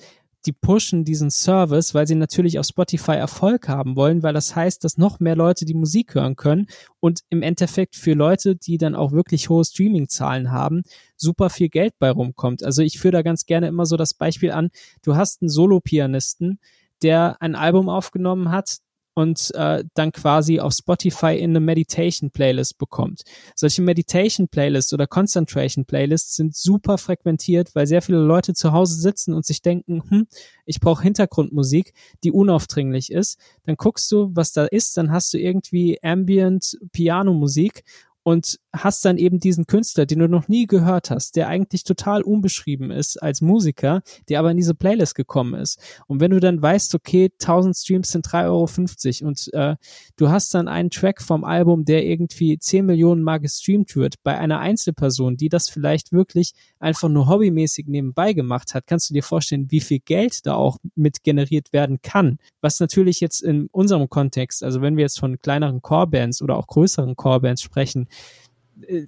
die 0.48 0.54
pushen 0.54 1.04
diesen 1.04 1.30
Service, 1.30 1.94
weil 1.94 2.08
sie 2.08 2.16
natürlich 2.16 2.58
auf 2.58 2.66
Spotify 2.66 3.12
Erfolg 3.12 3.68
haben 3.68 3.98
wollen, 3.98 4.24
weil 4.24 4.34
das 4.34 4.56
heißt, 4.56 4.84
dass 4.84 4.98
noch 4.98 5.20
mehr 5.20 5.36
Leute 5.36 5.66
die 5.66 5.74
Musik 5.74 6.16
hören 6.16 6.38
können 6.38 6.68
und 7.02 7.20
im 7.30 7.42
Endeffekt 7.44 7.98
für 7.98 8.14
Leute, 8.14 8.56
die 8.56 8.78
dann 8.78 8.96
auch 8.96 9.12
wirklich 9.12 9.50
hohe 9.50 9.66
Streaming-Zahlen 9.66 10.52
haben, 10.52 10.84
super 11.18 11.50
viel 11.50 11.68
Geld 11.68 11.94
bei 12.00 12.10
rumkommt. 12.10 12.64
Also 12.64 12.82
ich 12.82 12.98
führe 12.98 13.12
da 13.12 13.22
ganz 13.22 13.46
gerne 13.46 13.68
immer 13.68 13.86
so 13.86 13.98
das 13.98 14.14
Beispiel 14.14 14.52
an, 14.52 14.70
du 15.04 15.18
hast 15.18 15.42
einen 15.42 15.50
Solo-Pianisten, 15.50 16.60
der 17.04 17.36
ein 17.42 17.56
Album 17.56 17.90
aufgenommen 17.90 18.50
hat, 18.50 18.78
und 19.18 19.52
äh, 19.56 19.84
dann 19.96 20.12
quasi 20.12 20.60
auf 20.60 20.74
Spotify 20.74 21.36
in 21.36 21.50
eine 21.50 21.60
Meditation 21.60 22.30
Playlist 22.30 22.78
bekommt. 22.78 23.24
Solche 23.56 23.82
Meditation 23.82 24.48
Playlists 24.48 24.94
oder 24.94 25.08
Concentration 25.08 25.86
Playlists 25.86 26.36
sind 26.36 26.56
super 26.56 27.00
frequentiert, 27.00 27.74
weil 27.74 27.88
sehr 27.88 28.04
viele 28.04 28.20
Leute 28.20 28.54
zu 28.54 28.74
Hause 28.74 28.94
sitzen 28.94 29.34
und 29.34 29.44
sich 29.44 29.64
denken, 29.64 30.04
hm, 30.08 30.28
ich 30.68 30.80
brauche 30.80 31.02
Hintergrundmusik, 31.02 31.94
die 32.24 32.32
unaufdringlich 32.32 33.12
ist. 33.12 33.40
Dann 33.64 33.76
guckst 33.76 34.12
du, 34.12 34.30
was 34.36 34.52
da 34.52 34.66
ist, 34.66 34.98
dann 34.98 35.12
hast 35.12 35.34
du 35.34 35.40
irgendwie 35.40 35.98
Ambient 36.04 36.78
Piano 36.92 37.34
Musik 37.34 37.86
und 38.22 38.60
hast 38.84 39.06
dann 39.06 39.18
eben 39.18 39.40
diesen 39.40 39.68
Künstler, 39.68 40.06
den 40.06 40.20
du 40.20 40.28
noch 40.28 40.48
nie 40.48 40.68
gehört 40.68 41.10
hast, 41.10 41.36
der 41.36 41.48
eigentlich 41.48 41.84
total 41.84 42.22
unbeschrieben 42.22 42.92
ist 42.92 43.22
als 43.22 43.42
Musiker, 43.42 44.02
der 44.30 44.40
aber 44.40 44.52
in 44.52 44.58
diese 44.58 44.76
Playlist 44.76 45.16
gekommen 45.16 45.60
ist. 45.60 45.80
Und 46.08 46.20
wenn 46.20 46.32
du 46.32 46.40
dann 46.40 46.62
weißt, 46.62 46.96
okay, 46.96 47.30
1000 47.42 47.76
Streams 47.76 48.10
sind 48.10 48.28
3,50 48.28 49.22
Euro 49.22 49.28
und 49.28 49.54
äh, 49.54 49.76
du 50.16 50.30
hast 50.30 50.54
dann 50.54 50.68
einen 50.68 50.90
Track 50.90 51.22
vom 51.22 51.44
Album, 51.44 51.86
der 51.86 52.06
irgendwie 52.06 52.58
10 52.58 52.86
Millionen 52.86 53.24
Mal 53.24 53.40
gestreamt 53.40 53.96
wird, 53.96 54.16
bei 54.24 54.38
einer 54.38 54.60
Einzelperson, 54.60 55.38
die 55.38 55.50
das 55.50 55.70
vielleicht 55.70 56.12
wirklich 56.12 56.54
einfach 56.80 57.10
nur 57.10 57.28
hobbymäßig 57.28 57.88
nebenbei 57.88 58.34
gemacht 58.34 58.74
hat, 58.74 58.88
kannst 58.88 59.10
du 59.10 59.14
dir 59.14 59.24
vorstellen, 59.24 59.72
wie 59.72 59.82
viel 59.82 60.00
Geld 60.00 60.46
da 60.46 60.56
auch 60.56 60.78
mit 60.96 61.24
generiert 61.24 61.74
werden 61.74 62.00
kann. 62.02 62.40
Was 62.62 62.80
natürlich 62.80 63.20
jetzt 63.20 63.42
in 63.42 63.68
unserem 63.68 64.10
Kontext, 64.10 64.64
also 64.64 64.82
wenn 64.82 64.98
wir 64.98 65.04
jetzt 65.04 65.20
von 65.20 65.40
kleineren 65.42 65.82
Core-Bands 65.82 66.42
oder 66.42 66.58
auch 66.58 66.68
größeren 66.68 67.16
Core-Bands 67.16 67.62
sprechen, 67.62 68.08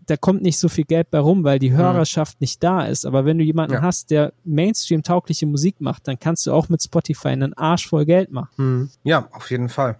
da 0.05 0.17
kommt 0.17 0.41
nicht 0.41 0.57
so 0.57 0.69
viel 0.69 0.85
Geld 0.85 1.11
bei 1.11 1.19
rum, 1.19 1.43
weil 1.43 1.59
die 1.59 1.69
mhm. 1.69 1.77
Hörerschaft 1.77 2.35
mhm. 2.35 2.43
nicht 2.43 2.63
da 2.63 2.85
ist. 2.85 3.05
Aber 3.05 3.25
wenn 3.25 3.37
du 3.37 3.43
jemanden 3.43 3.75
ja. 3.75 3.81
hast, 3.81 4.11
der 4.11 4.33
Mainstream-taugliche 4.43 5.45
Musik 5.45 5.79
macht, 5.79 6.07
dann 6.07 6.19
kannst 6.19 6.45
du 6.47 6.53
auch 6.53 6.69
mit 6.69 6.81
Spotify 6.81 7.29
einen 7.29 7.53
Arsch 7.53 7.87
voll 7.87 8.05
Geld 8.05 8.31
machen. 8.31 8.49
Mhm. 8.57 8.89
Ja, 9.03 9.27
auf 9.31 9.49
jeden 9.51 9.69
Fall. 9.69 9.97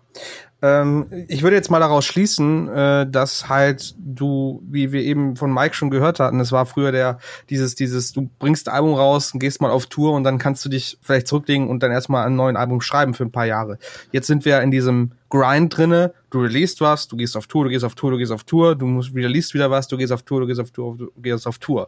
Ähm, 0.61 1.05
ich 1.29 1.41
würde 1.41 1.55
jetzt 1.55 1.71
mal 1.71 1.79
daraus 1.79 2.05
schließen, 2.05 2.67
äh, 2.67 3.09
dass 3.09 3.47
halt 3.47 3.95
du, 3.97 4.61
wie 4.69 4.91
wir 4.91 5.01
eben 5.01 5.37
von 5.37 5.53
Mike 5.53 5.73
schon 5.73 5.89
gehört 5.89 6.19
hatten, 6.19 6.39
es 6.41 6.51
war 6.51 6.65
früher 6.65 6.91
der, 6.91 7.19
dieses, 7.49 7.75
dieses, 7.75 8.11
du 8.11 8.29
bringst 8.39 8.67
ein 8.67 8.75
Album 8.75 8.93
raus 8.93 9.33
und 9.33 9.39
gehst 9.39 9.61
mal 9.61 9.71
auf 9.71 9.85
Tour 9.85 10.13
und 10.13 10.25
dann 10.25 10.37
kannst 10.37 10.65
du 10.65 10.69
dich 10.69 10.97
vielleicht 11.01 11.27
zurücklegen 11.27 11.69
und 11.69 11.81
dann 11.81 11.91
erstmal 11.91 12.25
ein 12.25 12.35
neues 12.35 12.57
Album 12.57 12.81
schreiben 12.81 13.13
für 13.13 13.23
ein 13.23 13.31
paar 13.31 13.45
Jahre. 13.45 13.77
Jetzt 14.11 14.27
sind 14.27 14.43
wir 14.43 14.61
in 14.61 14.71
diesem 14.71 15.11
Grind 15.29 15.75
drinne, 15.75 16.13
du 16.29 16.41
released 16.41 16.81
was, 16.81 17.07
du 17.07 17.15
gehst 17.15 17.37
auf 17.37 17.47
Tour, 17.47 17.65
du 17.65 17.69
gehst 17.69 17.85
auf 17.85 17.95
Tour, 17.95 18.11
du 18.11 18.17
gehst 18.17 18.31
auf 18.31 18.43
Tour, 18.43 18.75
du 18.75 18.85
musst 18.85 19.13
released 19.13 19.53
wieder 19.53 19.69
was, 19.71 19.87
du 19.87 19.97
gehst 19.97 20.11
auf 20.11 20.23
Tour, 20.23 20.41
du 20.41 20.47
gehst 20.47 20.59
auf 20.59 20.71
Tour, 20.71 20.97
du 20.97 21.11
gehst 21.17 21.47
auf 21.47 21.57
Tour. 21.59 21.87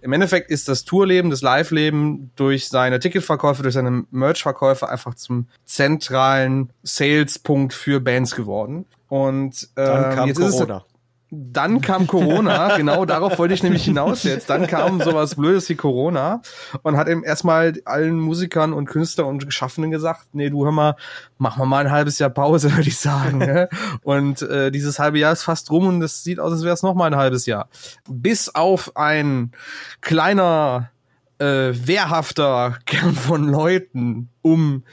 Im 0.00 0.12
Endeffekt 0.12 0.50
ist 0.50 0.68
das 0.68 0.84
Tourleben, 0.84 1.30
das 1.30 1.42
Live-Leben 1.42 2.30
durch 2.36 2.68
seine 2.68 3.00
Ticketverkäufe, 3.00 3.62
durch 3.62 3.74
seine 3.74 4.04
Merch-Verkäufe 4.10 4.88
einfach 4.88 5.14
zum 5.14 5.48
zentralen 5.64 6.70
Sales-Punkt 6.82 7.72
für 7.72 8.00
Bands 8.00 8.34
geworden. 8.34 8.86
Und 9.08 9.68
ähm, 9.76 9.86
dann 9.86 10.14
kam 10.14 10.28
jetzt 10.28 10.36
Corona. 10.38 10.76
Ist 10.76 10.82
es, 10.86 10.91
dann 11.34 11.80
kam 11.80 12.06
Corona, 12.06 12.76
genau 12.76 13.06
darauf 13.06 13.38
wollte 13.38 13.54
ich 13.54 13.62
nämlich 13.62 13.86
hinaus 13.86 14.22
jetzt. 14.22 14.50
Dann 14.50 14.66
kam 14.66 15.00
sowas 15.00 15.34
Blödes 15.34 15.66
wie 15.70 15.76
Corona 15.76 16.42
und 16.82 16.98
hat 16.98 17.08
eben 17.08 17.24
erstmal 17.24 17.72
allen 17.86 18.20
Musikern 18.20 18.74
und 18.74 18.84
Künstlern 18.84 19.26
und 19.26 19.46
Geschaffenen 19.46 19.90
gesagt, 19.90 20.26
nee, 20.34 20.50
du 20.50 20.66
hör 20.66 20.72
mal, 20.72 20.96
mach 21.38 21.56
mal 21.56 21.64
mal 21.64 21.86
ein 21.86 21.90
halbes 21.90 22.18
Jahr 22.18 22.28
Pause, 22.28 22.70
würde 22.76 22.88
ich 22.88 22.98
sagen. 22.98 23.38
Ne? 23.38 23.70
und 24.02 24.42
äh, 24.42 24.70
dieses 24.70 24.98
halbe 24.98 25.18
Jahr 25.18 25.32
ist 25.32 25.44
fast 25.44 25.70
rum 25.70 25.86
und 25.86 26.02
es 26.02 26.22
sieht 26.22 26.38
aus, 26.38 26.52
als 26.52 26.64
wäre 26.64 26.74
es 26.74 26.82
noch 26.82 26.94
mal 26.94 27.06
ein 27.06 27.16
halbes 27.16 27.46
Jahr. 27.46 27.68
Bis 28.10 28.54
auf 28.54 28.94
ein 28.96 29.52
kleiner 30.02 30.90
äh, 31.38 31.72
wehrhafter 31.72 32.78
Kern 32.84 33.14
von 33.14 33.48
Leuten 33.48 34.28
um 34.42 34.84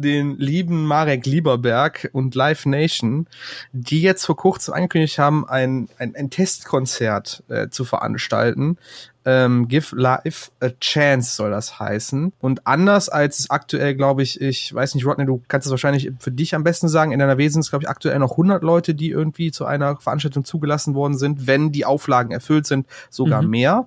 den 0.00 0.38
lieben 0.38 0.84
Marek 0.84 1.26
Lieberberg 1.26 2.10
und 2.12 2.34
Live 2.34 2.66
Nation, 2.66 3.26
die 3.72 4.02
jetzt 4.02 4.24
vor 4.24 4.36
kurzem 4.36 4.74
angekündigt 4.74 5.18
haben, 5.18 5.48
ein, 5.48 5.88
ein, 5.98 6.14
ein 6.14 6.30
Testkonzert 6.30 7.42
äh, 7.48 7.68
zu 7.68 7.84
veranstalten 7.84 8.78
ähm, 9.24 9.68
Give 9.68 9.94
Life 9.94 10.50
a 10.60 10.68
Chance 10.80 11.36
soll 11.36 11.50
das 11.50 11.78
heißen. 11.78 12.32
Und 12.40 12.66
anders 12.66 13.08
als 13.08 13.40
es 13.40 13.50
aktuell, 13.50 13.94
glaube 13.94 14.22
ich, 14.22 14.40
ich 14.40 14.72
weiß 14.72 14.94
nicht, 14.94 15.04
Rodney, 15.04 15.26
du 15.26 15.42
kannst 15.48 15.66
es 15.66 15.70
wahrscheinlich 15.70 16.10
für 16.18 16.30
dich 16.30 16.54
am 16.54 16.64
besten 16.64 16.88
sagen, 16.88 17.12
in 17.12 17.18
deiner 17.18 17.38
Wesen 17.38 17.60
ist, 17.60 17.70
glaube 17.70 17.84
ich, 17.84 17.88
aktuell 17.88 18.18
noch 18.18 18.32
100 18.32 18.62
Leute, 18.62 18.94
die 18.94 19.10
irgendwie 19.10 19.50
zu 19.50 19.66
einer 19.66 19.96
Veranstaltung 19.96 20.44
zugelassen 20.44 20.94
worden 20.94 21.18
sind, 21.18 21.46
wenn 21.46 21.70
die 21.70 21.84
Auflagen 21.84 22.32
erfüllt 22.32 22.66
sind, 22.66 22.86
sogar 23.10 23.42
mhm. 23.42 23.50
mehr. 23.50 23.86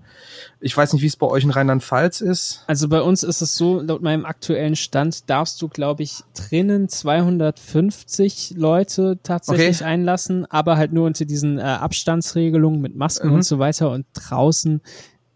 Ich 0.65 0.77
weiß 0.77 0.93
nicht, 0.93 1.01
wie 1.01 1.08
es 1.08 1.17
bei 1.17 1.27
euch 1.27 1.43
in 1.43 1.50
Rheinland-Pfalz 1.50 2.22
ist. 2.22 2.63
Also 2.67 2.88
bei 2.88 3.01
uns 3.01 3.24
ist 3.24 3.41
es 3.41 3.55
so, 3.55 3.82
laut 3.82 4.01
meinem 4.01 4.24
aktuellen 4.25 4.77
Stand 4.77 5.29
darfst 5.29 5.62
du, 5.62 5.67
glaube 5.67 6.03
ich, 6.03 6.22
drinnen 6.34 6.88
250 6.88 8.53
Leute 8.55 9.20
tatsächlich 9.24 9.82
okay. 9.82 9.84
einlassen, 9.84 10.46
aber 10.50 10.77
halt 10.77 10.93
nur 10.93 11.05
unter 11.05 11.25
diesen 11.25 11.60
äh, 11.60 11.63
Abstandsregelungen 11.63 12.79
mit 12.79 12.96
Masken 12.96 13.27
mhm. 13.27 13.36
und 13.36 13.43
so 13.43 13.60
weiter 13.60 13.91
und 13.91 14.05
draußen 14.13 14.79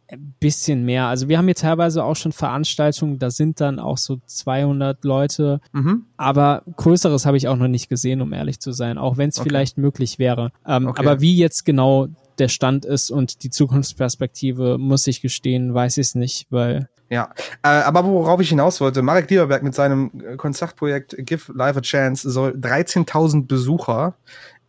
ein 0.10 0.36
bisschen 0.40 0.86
mehr. 0.86 1.08
Also 1.08 1.28
wir 1.28 1.38
haben 1.38 1.46
hier 1.46 1.56
teilweise 1.56 2.06
auch 2.06 2.16
schon 2.16 2.32
Veranstaltungen, 2.32 3.20
da 3.20 3.30
sind 3.30 3.60
dann 3.60 3.80
auch 3.80 3.98
so 3.98 4.20
200 4.26 5.04
Leute, 5.04 5.60
mhm. 5.74 6.06
aber 6.16 6.64
größeres 6.78 7.26
habe 7.26 7.36
ich 7.36 7.50
auch 7.50 7.58
noch 7.58 7.68
nicht 7.68 7.90
gesehen, 7.90 8.22
um 8.22 8.32
ehrlich 8.32 8.60
zu 8.62 8.72
sein, 8.72 8.98
auch 8.98 9.18
wenn 9.18 9.30
es 9.30 9.40
okay. 9.40 9.50
vielleicht 9.50 9.78
möglich 9.78 10.20
wäre. 10.20 10.52
Ähm, 10.66 10.88
okay. 10.88 11.02
Aber 11.02 11.20
wie 11.20 11.36
jetzt 11.36 11.66
genau 11.66 12.08
der 12.40 12.48
Stand 12.48 12.86
ist 12.86 13.12
und 13.12 13.44
die 13.44 13.50
Zukunftsperspektive, 13.50 14.78
muss 14.78 15.08
ich 15.08 15.22
gestehen, 15.22 15.74
weiß 15.74 15.98
ich 15.98 16.08
es 16.08 16.16
nicht, 16.16 16.48
weil 16.50 16.90
ja, 17.10 17.30
äh, 17.64 17.70
aber 17.70 18.04
worauf 18.04 18.42
ich 18.42 18.50
hinaus 18.50 18.82
wollte, 18.82 19.02
Marek 19.02 19.30
Lieberberg 19.30 19.64
mit 19.64 19.74
seinem 19.74 20.12
äh, 20.20 20.36
Konzertprojekt 20.36 21.16
Give 21.20 21.54
Life 21.54 21.80
a 21.80 21.82
Chance 21.82 22.30
soll 22.30 22.52
13.000 22.52 23.48
Besucher 23.48 24.16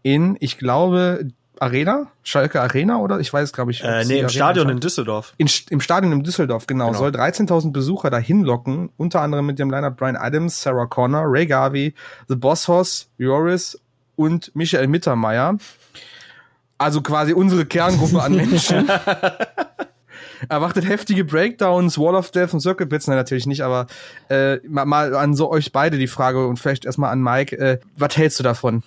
in, 0.03 0.37
ich 0.39 0.57
glaube, 0.57 1.29
Arena? 1.61 2.07
Schalke 2.23 2.61
Arena 2.61 2.99
oder? 2.99 3.19
Ich 3.19 3.33
weiß, 3.33 3.53
glaube 3.53 3.73
ich. 3.73 3.83
Äh, 3.83 4.05
nee, 4.05 4.21
im 4.21 4.29
Stadion 4.29 4.69
in 4.69 4.79
Düsseldorf. 4.81 5.35
In, 5.39 5.49
Im 5.71 5.81
Stadion 5.81 6.13
in 6.13 6.23
Düsseldorf, 6.23 6.67
genau. 6.67 6.89
genau. 6.89 6.99
Soll 6.99 7.11
13.000 7.11 7.73
Besucher 7.73 8.11
dahin 8.11 8.43
locken, 8.43 8.91
unter 8.97 9.21
anderem 9.21 9.47
mit 9.47 9.59
dem 9.59 9.71
Lineup 9.71 9.97
Brian 9.97 10.17
Adams, 10.17 10.63
Sarah 10.63 10.87
Connor, 10.87 11.25
Ray 11.27 11.47
Garvey, 11.47 11.95
The 12.29 12.37
Boss 12.37 12.69
Hoss, 12.69 13.09
Joris 13.19 13.81
und 14.17 14.55
Michael 14.55 14.87
Mittermeier. 14.87 15.59
Also 16.78 17.02
quasi 17.02 17.32
unsere 17.32 17.66
Kerngruppe 17.66 18.23
an 18.23 18.37
Menschen. 18.37 18.88
erwartet 20.49 20.88
heftige 20.88 21.25
Breakdowns, 21.25 21.99
Wall 21.99 22.14
of 22.14 22.30
Death 22.30 22.54
und 22.54 22.61
Circle 22.61 22.87
Pits, 22.87 23.06
nein, 23.06 23.16
natürlich 23.16 23.47
nicht, 23.47 23.62
aber 23.62 23.87
äh, 24.28 24.56
mal, 24.68 24.85
mal 24.85 25.14
an 25.14 25.35
so 25.35 25.50
euch 25.50 25.73
beide 25.73 25.99
die 25.99 26.06
Frage 26.06 26.47
und 26.47 26.58
vielleicht 26.58 26.85
erstmal 26.85 27.11
an 27.11 27.23
Mike, 27.23 27.58
äh, 27.58 27.78
was 27.97 28.16
hältst 28.16 28.38
du 28.38 28.42
davon? 28.42 28.82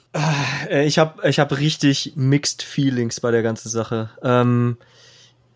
Äh, 0.70 0.86
ich 0.86 1.00
habe 1.00 1.28
ich 1.28 1.40
hab 1.40 1.58
richtig 1.58 2.14
mixed 2.16 2.64
feelings 2.64 3.20
bei 3.20 3.32
der 3.32 3.44
ganzen 3.44 3.70
Sache. 3.70 4.10
Ähm, 4.24 4.78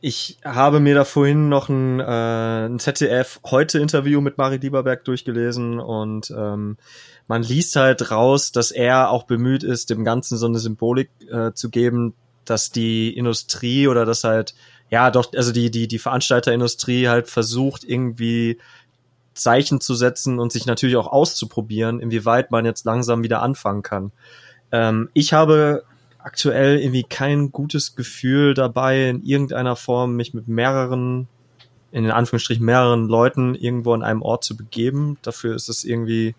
ich 0.02 0.38
habe 0.44 0.80
mir 0.80 0.94
da 0.94 1.04
vorhin 1.04 1.50
noch 1.50 1.70
ein, 1.70 2.00
äh, 2.00 2.66
ein 2.68 2.80
ZDF-Heute-Interview 2.80 4.22
mit 4.22 4.38
Marit 4.38 4.62
Lieberberg 4.62 5.04
durchgelesen 5.04 5.80
und 5.80 6.32
ähm, 6.36 6.78
man 7.28 7.42
liest 7.42 7.76
halt 7.76 8.12
raus, 8.12 8.52
dass 8.52 8.70
er 8.70 9.10
auch 9.10 9.24
bemüht 9.24 9.64
ist, 9.64 9.90
dem 9.90 10.04
Ganzen 10.04 10.38
so 10.38 10.46
eine 10.46 10.60
Symbolik 10.60 11.10
äh, 11.32 11.54
zu 11.54 11.70
geben, 11.70 12.14
dass 12.46 12.72
die 12.72 13.16
Industrie 13.16 13.88
oder 13.88 14.06
das 14.06 14.24
halt, 14.24 14.56
ja 14.90 15.12
doch, 15.12 15.34
also 15.36 15.52
die, 15.52 15.72
die, 15.72 15.88
die 15.88 16.00
Veranstalterindustrie 16.00 17.08
halt 17.08 17.28
versucht, 17.28 17.84
irgendwie 17.84 18.60
Zeichen 19.34 19.82
zu 19.82 19.94
setzen 19.96 20.40
und 20.40 20.52
sich 20.52 20.66
natürlich 20.66 20.96
auch 20.96 21.08
auszuprobieren, 21.08 22.00
inwieweit 22.00 22.52
man 22.52 22.66
jetzt 22.66 22.86
langsam 22.86 23.24
wieder 23.24 23.42
anfangen 23.42 23.84
kann. 23.84 24.12
Ähm, 24.72 25.10
ich 25.14 25.34
habe 25.34 25.84
aktuell 26.20 26.80
irgendwie 26.80 27.04
kein 27.04 27.52
gutes 27.52 27.96
Gefühl 27.96 28.56
dabei, 28.56 29.10
in 29.10 29.24
irgendeiner 29.24 29.76
Form 29.76 30.16
mich 30.16 30.34
mit 30.34 30.48
mehreren, 30.48 31.28
in 31.92 32.10
Anführungsstrichen 32.10 32.66
mehreren 32.66 33.08
Leuten 33.08 33.54
irgendwo 33.54 33.94
an 33.94 34.02
einem 34.02 34.24
Ort 34.24 34.44
zu 34.44 34.58
begeben. 34.58 35.18
Dafür 35.22 35.54
ist 35.56 35.70
es 35.70 35.84
irgendwie, 35.84 36.34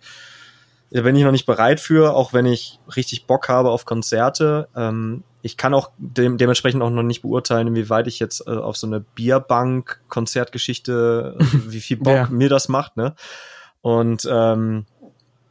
da 0.91 1.01
bin 1.01 1.15
ich 1.15 1.23
noch 1.23 1.31
nicht 1.31 1.45
bereit 1.45 1.79
für, 1.79 2.13
auch 2.15 2.33
wenn 2.33 2.45
ich 2.45 2.81
richtig 2.95 3.25
Bock 3.25 3.49
habe 3.49 3.71
auf 3.71 3.85
Konzerte. 3.85 4.67
Ähm, 4.75 5.23
ich 5.41 5.57
kann 5.57 5.73
auch 5.73 5.89
dem, 5.97 6.37
dementsprechend 6.37 6.81
auch 6.81 6.89
noch 6.89 7.03
nicht 7.03 7.21
beurteilen, 7.21 7.67
inwieweit 7.67 8.07
ich 8.07 8.19
jetzt 8.19 8.47
äh, 8.47 8.51
auf 8.51 8.77
so 8.77 8.87
eine 8.87 8.99
Bierbank-Konzertgeschichte, 8.99 11.35
also 11.39 11.71
wie 11.71 11.81
viel 11.81 11.97
Bock 11.97 12.07
ja. 12.13 12.27
mir 12.29 12.49
das 12.49 12.69
macht, 12.69 12.97
ne? 12.97 13.13
Und 13.81 14.27
ähm, 14.29 14.85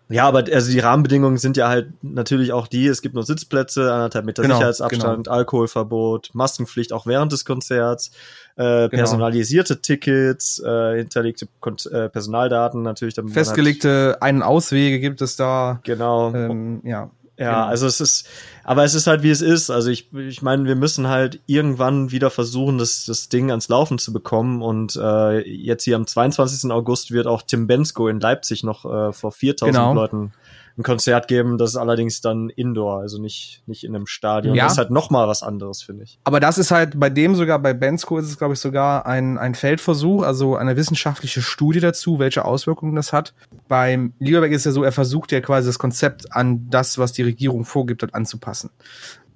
ja, 0.08 0.26
aber 0.28 0.44
also 0.52 0.70
die 0.70 0.78
Rahmenbedingungen 0.78 1.36
sind 1.36 1.56
ja 1.56 1.68
halt 1.68 1.88
natürlich 2.02 2.52
auch 2.52 2.68
die, 2.68 2.86
es 2.86 3.02
gibt 3.02 3.14
nur 3.14 3.25
Sitzplätze, 3.25 3.92
anderthalb 3.92 4.25
Meter 4.25 4.42
genau, 4.42 4.56
Sicherheitsabstand, 4.56 5.25
genau. 5.25 5.36
Alkoholverbot, 5.36 6.30
Maskenpflicht 6.32 6.92
auch 6.92 7.06
während 7.06 7.32
des 7.32 7.44
Konzerts, 7.44 8.12
äh, 8.54 8.62
genau. 8.62 8.88
personalisierte 8.88 9.80
Tickets, 9.80 10.60
äh, 10.60 10.98
hinterlegte 10.98 11.48
Kon 11.60 11.76
äh, 11.90 12.08
Personaldaten 12.08 12.82
natürlich. 12.82 13.14
Damit 13.14 13.32
Festgelegte 13.32 14.18
Ein- 14.20 14.36
und 14.36 14.42
Auswege 14.42 15.00
gibt 15.00 15.20
es 15.22 15.36
da. 15.36 15.80
Genau. 15.82 16.32
Ähm, 16.32 16.80
ja. 16.84 17.10
Ja, 17.38 17.52
genau. 17.52 17.66
also 17.66 17.87
es 17.87 18.00
ist, 18.00 18.28
aber 18.64 18.85
es 18.85 18.95
ist 18.95 19.07
halt 19.07 19.23
wie 19.23 19.31
es 19.31 19.43
ist. 19.43 19.71
Also 19.71 19.90
ich, 19.90 20.12
ich 20.14 20.40
meine, 20.40 20.64
wir 20.64 20.75
müssen 20.75 21.09
halt 21.09 21.40
irgendwann 21.47 22.11
wieder 22.11 22.31
versuchen, 22.31 22.78
das, 22.78 23.05
das 23.05 23.28
Ding 23.28 23.50
ans 23.50 23.69
Laufen 23.69 23.99
zu 23.99 24.12
bekommen. 24.12 24.62
Und 24.62 24.97
äh, 24.97 25.40
jetzt 25.47 25.85
hier 25.85 25.97
am 25.97 26.07
22. 26.07 26.71
August 26.71 27.11
wird 27.11 27.26
auch 27.26 27.43
Tim 27.43 27.66
Bensko 27.66 28.09
in 28.09 28.21
Leipzig 28.21 28.64
noch 28.64 28.85
äh, 28.85 29.12
vor 29.12 29.33
4000 29.33 29.75
genau. 29.75 29.95
Leuten 29.95 30.33
ein 30.78 30.83
Konzert 30.83 31.28
geben. 31.28 31.59
Das 31.59 31.71
ist 31.71 31.76
allerdings 31.76 32.21
dann 32.21 32.50
Indoor, 32.50 33.00
also 33.00 33.21
nicht, 33.21 33.62
nicht 33.66 33.85
in 33.85 33.95
einem 33.95 34.06
Stadion. 34.06 34.54
Ja. 34.54 34.64
Das 34.64 34.73
ist 34.73 34.78
halt 34.78 34.90
noch 34.90 35.11
mal 35.11 35.26
was 35.28 35.42
anderes, 35.42 35.83
finde 35.83 36.04
ich. 36.04 36.18
Aber 36.25 36.40
das 36.40 36.59
ist 36.59 36.71
halt 36.71 36.99
bei 36.99 37.11
dem 37.11 37.35
sogar, 37.35 37.59
bei 37.59 37.73
Bensko 37.73 38.18
ist 38.18 38.26
es, 38.26 38.38
glaube 38.38 38.54
ich, 38.54 38.61
sogar 38.61 39.06
ein, 39.06 39.38
ein 39.38 39.54
Feldversuch, 39.54 40.23
also 40.23 40.56
eine 40.56 40.76
wissenschaftliche 40.76 41.42
Studie 41.42 41.80
dazu, 41.80 42.18
welche 42.18 42.45
Auswirkungen 42.45 42.95
das 42.95 43.12
hat. 43.12 43.35
Beim 43.68 44.12
Lieberberg 44.18 44.52
ist 44.52 44.66
ja 44.66 44.73
so, 44.73 44.83
er 44.83 44.92
versucht 44.92 45.33
ja 45.33 45.40
quasi 45.40 45.68
das 45.68 45.78
Konzept 45.78 46.33
an 46.35 46.68
das, 46.68 46.99
was 46.99 47.12
die 47.12 47.23
Regierung 47.23 47.64
vorgibt, 47.64 48.02
hat, 48.02 48.14
anzupassen 48.14 48.71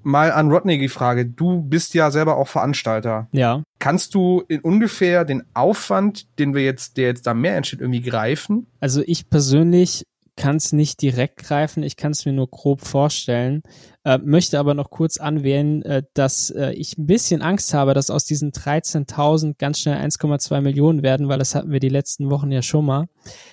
mal 0.03 0.33
an 0.33 0.51
Rodney 0.51 0.79
die 0.79 0.89
Frage. 0.89 1.27
Du 1.27 1.63
bist 1.63 1.95
ja 1.95 2.11
selber 2.11 2.37
auch 2.37 2.49
Veranstalter. 2.49 3.29
Ja. 3.33 3.63
Kannst 3.79 4.15
du 4.15 4.43
in 4.49 4.61
ungefähr 4.61 5.25
den 5.25 5.43
Aufwand, 5.55 6.39
den 6.39 6.55
wir 6.55 6.63
jetzt, 6.63 6.97
der 6.97 7.09
jetzt 7.09 7.27
da 7.27 7.35
mehr 7.35 7.57
entsteht, 7.57 7.81
irgendwie 7.81 8.01
greifen? 8.01 8.67
Also 8.81 9.03
ich 9.07 9.29
persönlich 9.29 10.07
kann 10.41 10.57
es 10.57 10.73
nicht 10.73 11.03
direkt 11.03 11.37
greifen, 11.37 11.83
ich 11.83 11.97
kann 11.97 12.13
es 12.13 12.25
mir 12.25 12.33
nur 12.33 12.49
grob 12.49 12.81
vorstellen, 12.81 13.63
äh, 14.05 14.17
möchte 14.17 14.59
aber 14.59 14.73
noch 14.73 14.89
kurz 14.89 15.19
anwählen, 15.19 15.83
äh, 15.83 16.03
dass 16.15 16.49
äh, 16.49 16.71
ich 16.71 16.97
ein 16.97 17.05
bisschen 17.05 17.43
Angst 17.43 17.75
habe, 17.75 17.93
dass 17.93 18.09
aus 18.09 18.25
diesen 18.25 18.51
13.000 18.51 19.59
ganz 19.59 19.81
schnell 19.81 19.99
1,2 19.99 20.63
Millionen 20.63 21.03
werden, 21.03 21.29
weil 21.29 21.39
das 21.39 21.55
hatten 21.55 21.71
wir 21.71 21.79
die 21.79 21.91
letzten 21.91 22.31
Wochen 22.31 22.51
ja 22.51 22.63
schon 22.63 22.87
mal. 22.87 23.09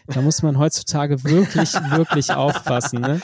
Da 0.08 0.22
muss 0.22 0.42
man 0.44 0.58
heutzutage 0.58 1.26
wirklich, 1.26 1.74
wirklich 1.92 2.32
aufpassen. 2.32 3.02
Ne? 3.02 3.20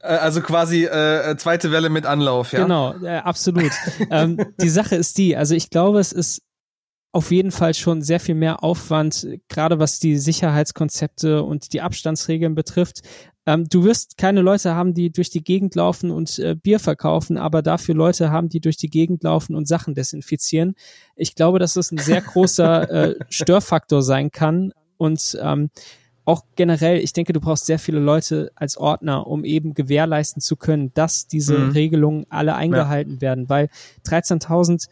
Äh, 0.00 0.06
also 0.06 0.40
quasi 0.40 0.86
äh, 0.86 1.36
zweite 1.36 1.72
Welle 1.72 1.90
mit 1.90 2.06
Anlauf, 2.06 2.52
ja. 2.52 2.62
Genau, 2.62 2.94
äh, 3.02 3.18
absolut. 3.18 3.72
ähm, 4.10 4.38
die 4.62 4.70
Sache 4.70 4.96
ist 4.96 5.18
die, 5.18 5.36
also 5.36 5.54
ich 5.54 5.68
glaube, 5.68 6.00
es 6.00 6.12
ist 6.12 6.40
auf 7.14 7.30
jeden 7.30 7.52
Fall 7.52 7.74
schon 7.74 8.02
sehr 8.02 8.18
viel 8.18 8.34
mehr 8.34 8.64
Aufwand, 8.64 9.28
gerade 9.48 9.78
was 9.78 10.00
die 10.00 10.16
Sicherheitskonzepte 10.16 11.44
und 11.44 11.72
die 11.72 11.80
Abstandsregeln 11.80 12.56
betrifft. 12.56 13.02
Ähm, 13.46 13.68
du 13.68 13.84
wirst 13.84 14.18
keine 14.18 14.40
Leute 14.40 14.74
haben, 14.74 14.94
die 14.94 15.12
durch 15.12 15.30
die 15.30 15.44
Gegend 15.44 15.76
laufen 15.76 16.10
und 16.10 16.40
äh, 16.40 16.56
Bier 16.56 16.80
verkaufen, 16.80 17.38
aber 17.38 17.62
dafür 17.62 17.94
Leute 17.94 18.32
haben, 18.32 18.48
die 18.48 18.58
durch 18.58 18.76
die 18.76 18.90
Gegend 18.90 19.22
laufen 19.22 19.54
und 19.54 19.68
Sachen 19.68 19.94
desinfizieren. 19.94 20.74
Ich 21.14 21.36
glaube, 21.36 21.60
dass 21.60 21.74
das 21.74 21.92
ein 21.92 21.98
sehr 21.98 22.20
großer 22.20 22.90
äh, 23.10 23.14
Störfaktor 23.28 24.02
sein 24.02 24.32
kann 24.32 24.72
und 24.96 25.38
ähm, 25.40 25.70
auch 26.24 26.42
generell, 26.56 26.98
ich 26.98 27.12
denke, 27.12 27.32
du 27.32 27.40
brauchst 27.40 27.66
sehr 27.66 27.78
viele 27.78 28.00
Leute 28.00 28.50
als 28.56 28.76
Ordner, 28.76 29.28
um 29.28 29.44
eben 29.44 29.74
gewährleisten 29.74 30.42
zu 30.42 30.56
können, 30.56 30.90
dass 30.94 31.28
diese 31.28 31.58
mhm. 31.58 31.70
Regelungen 31.72 32.26
alle 32.28 32.56
eingehalten 32.56 33.16
ja. 33.16 33.20
werden, 33.20 33.48
weil 33.48 33.68
13.000 34.06 34.88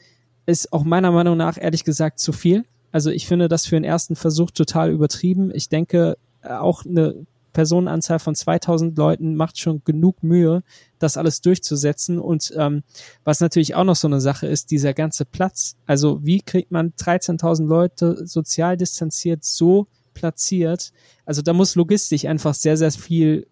ist 0.46 0.72
auch 0.72 0.84
meiner 0.84 1.12
Meinung 1.12 1.36
nach 1.36 1.58
ehrlich 1.58 1.84
gesagt 1.84 2.18
zu 2.18 2.32
viel. 2.32 2.64
Also 2.90 3.10
ich 3.10 3.26
finde 3.26 3.48
das 3.48 3.66
für 3.66 3.76
den 3.76 3.84
ersten 3.84 4.16
Versuch 4.16 4.50
total 4.50 4.90
übertrieben. 4.90 5.50
Ich 5.54 5.68
denke, 5.68 6.16
äh, 6.42 6.52
auch 6.52 6.84
eine 6.84 7.26
Personenanzahl 7.52 8.18
von 8.18 8.34
2000 8.34 8.96
Leuten 8.96 9.34
macht 9.36 9.58
schon 9.58 9.82
genug 9.84 10.22
Mühe, 10.22 10.62
das 10.98 11.16
alles 11.16 11.40
durchzusetzen. 11.40 12.18
Und 12.18 12.52
ähm, 12.56 12.82
was 13.24 13.40
natürlich 13.40 13.74
auch 13.74 13.84
noch 13.84 13.96
so 13.96 14.08
eine 14.08 14.20
Sache 14.20 14.46
ist, 14.46 14.70
dieser 14.70 14.94
ganze 14.94 15.24
Platz. 15.24 15.76
Also 15.86 16.24
wie 16.24 16.40
kriegt 16.40 16.70
man 16.70 16.92
13.000 16.92 17.66
Leute 17.66 18.26
sozial 18.26 18.76
distanziert 18.76 19.44
so 19.44 19.86
platziert? 20.14 20.92
Also 21.24 21.42
da 21.42 21.52
muss 21.52 21.74
logistisch 21.74 22.24
einfach 22.24 22.54
sehr, 22.54 22.76
sehr 22.76 22.92
viel 22.92 23.46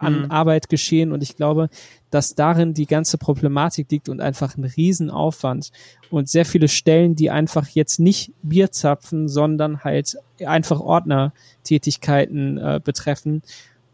an 0.00 0.22
mhm. 0.22 0.30
Arbeit 0.30 0.68
geschehen 0.68 1.12
und 1.12 1.22
ich 1.22 1.36
glaube, 1.36 1.68
dass 2.10 2.34
darin 2.34 2.74
die 2.74 2.86
ganze 2.86 3.18
Problematik 3.18 3.90
liegt 3.90 4.08
und 4.08 4.20
einfach 4.20 4.56
ein 4.56 4.64
Riesenaufwand 4.64 5.70
und 6.10 6.28
sehr 6.28 6.44
viele 6.44 6.68
Stellen, 6.68 7.14
die 7.14 7.30
einfach 7.30 7.68
jetzt 7.68 8.00
nicht 8.00 8.32
Bier 8.42 8.72
zapfen, 8.72 9.28
sondern 9.28 9.84
halt 9.84 10.16
einfach 10.44 10.80
Ordnertätigkeiten 10.80 12.58
äh, 12.58 12.80
betreffen. 12.82 13.42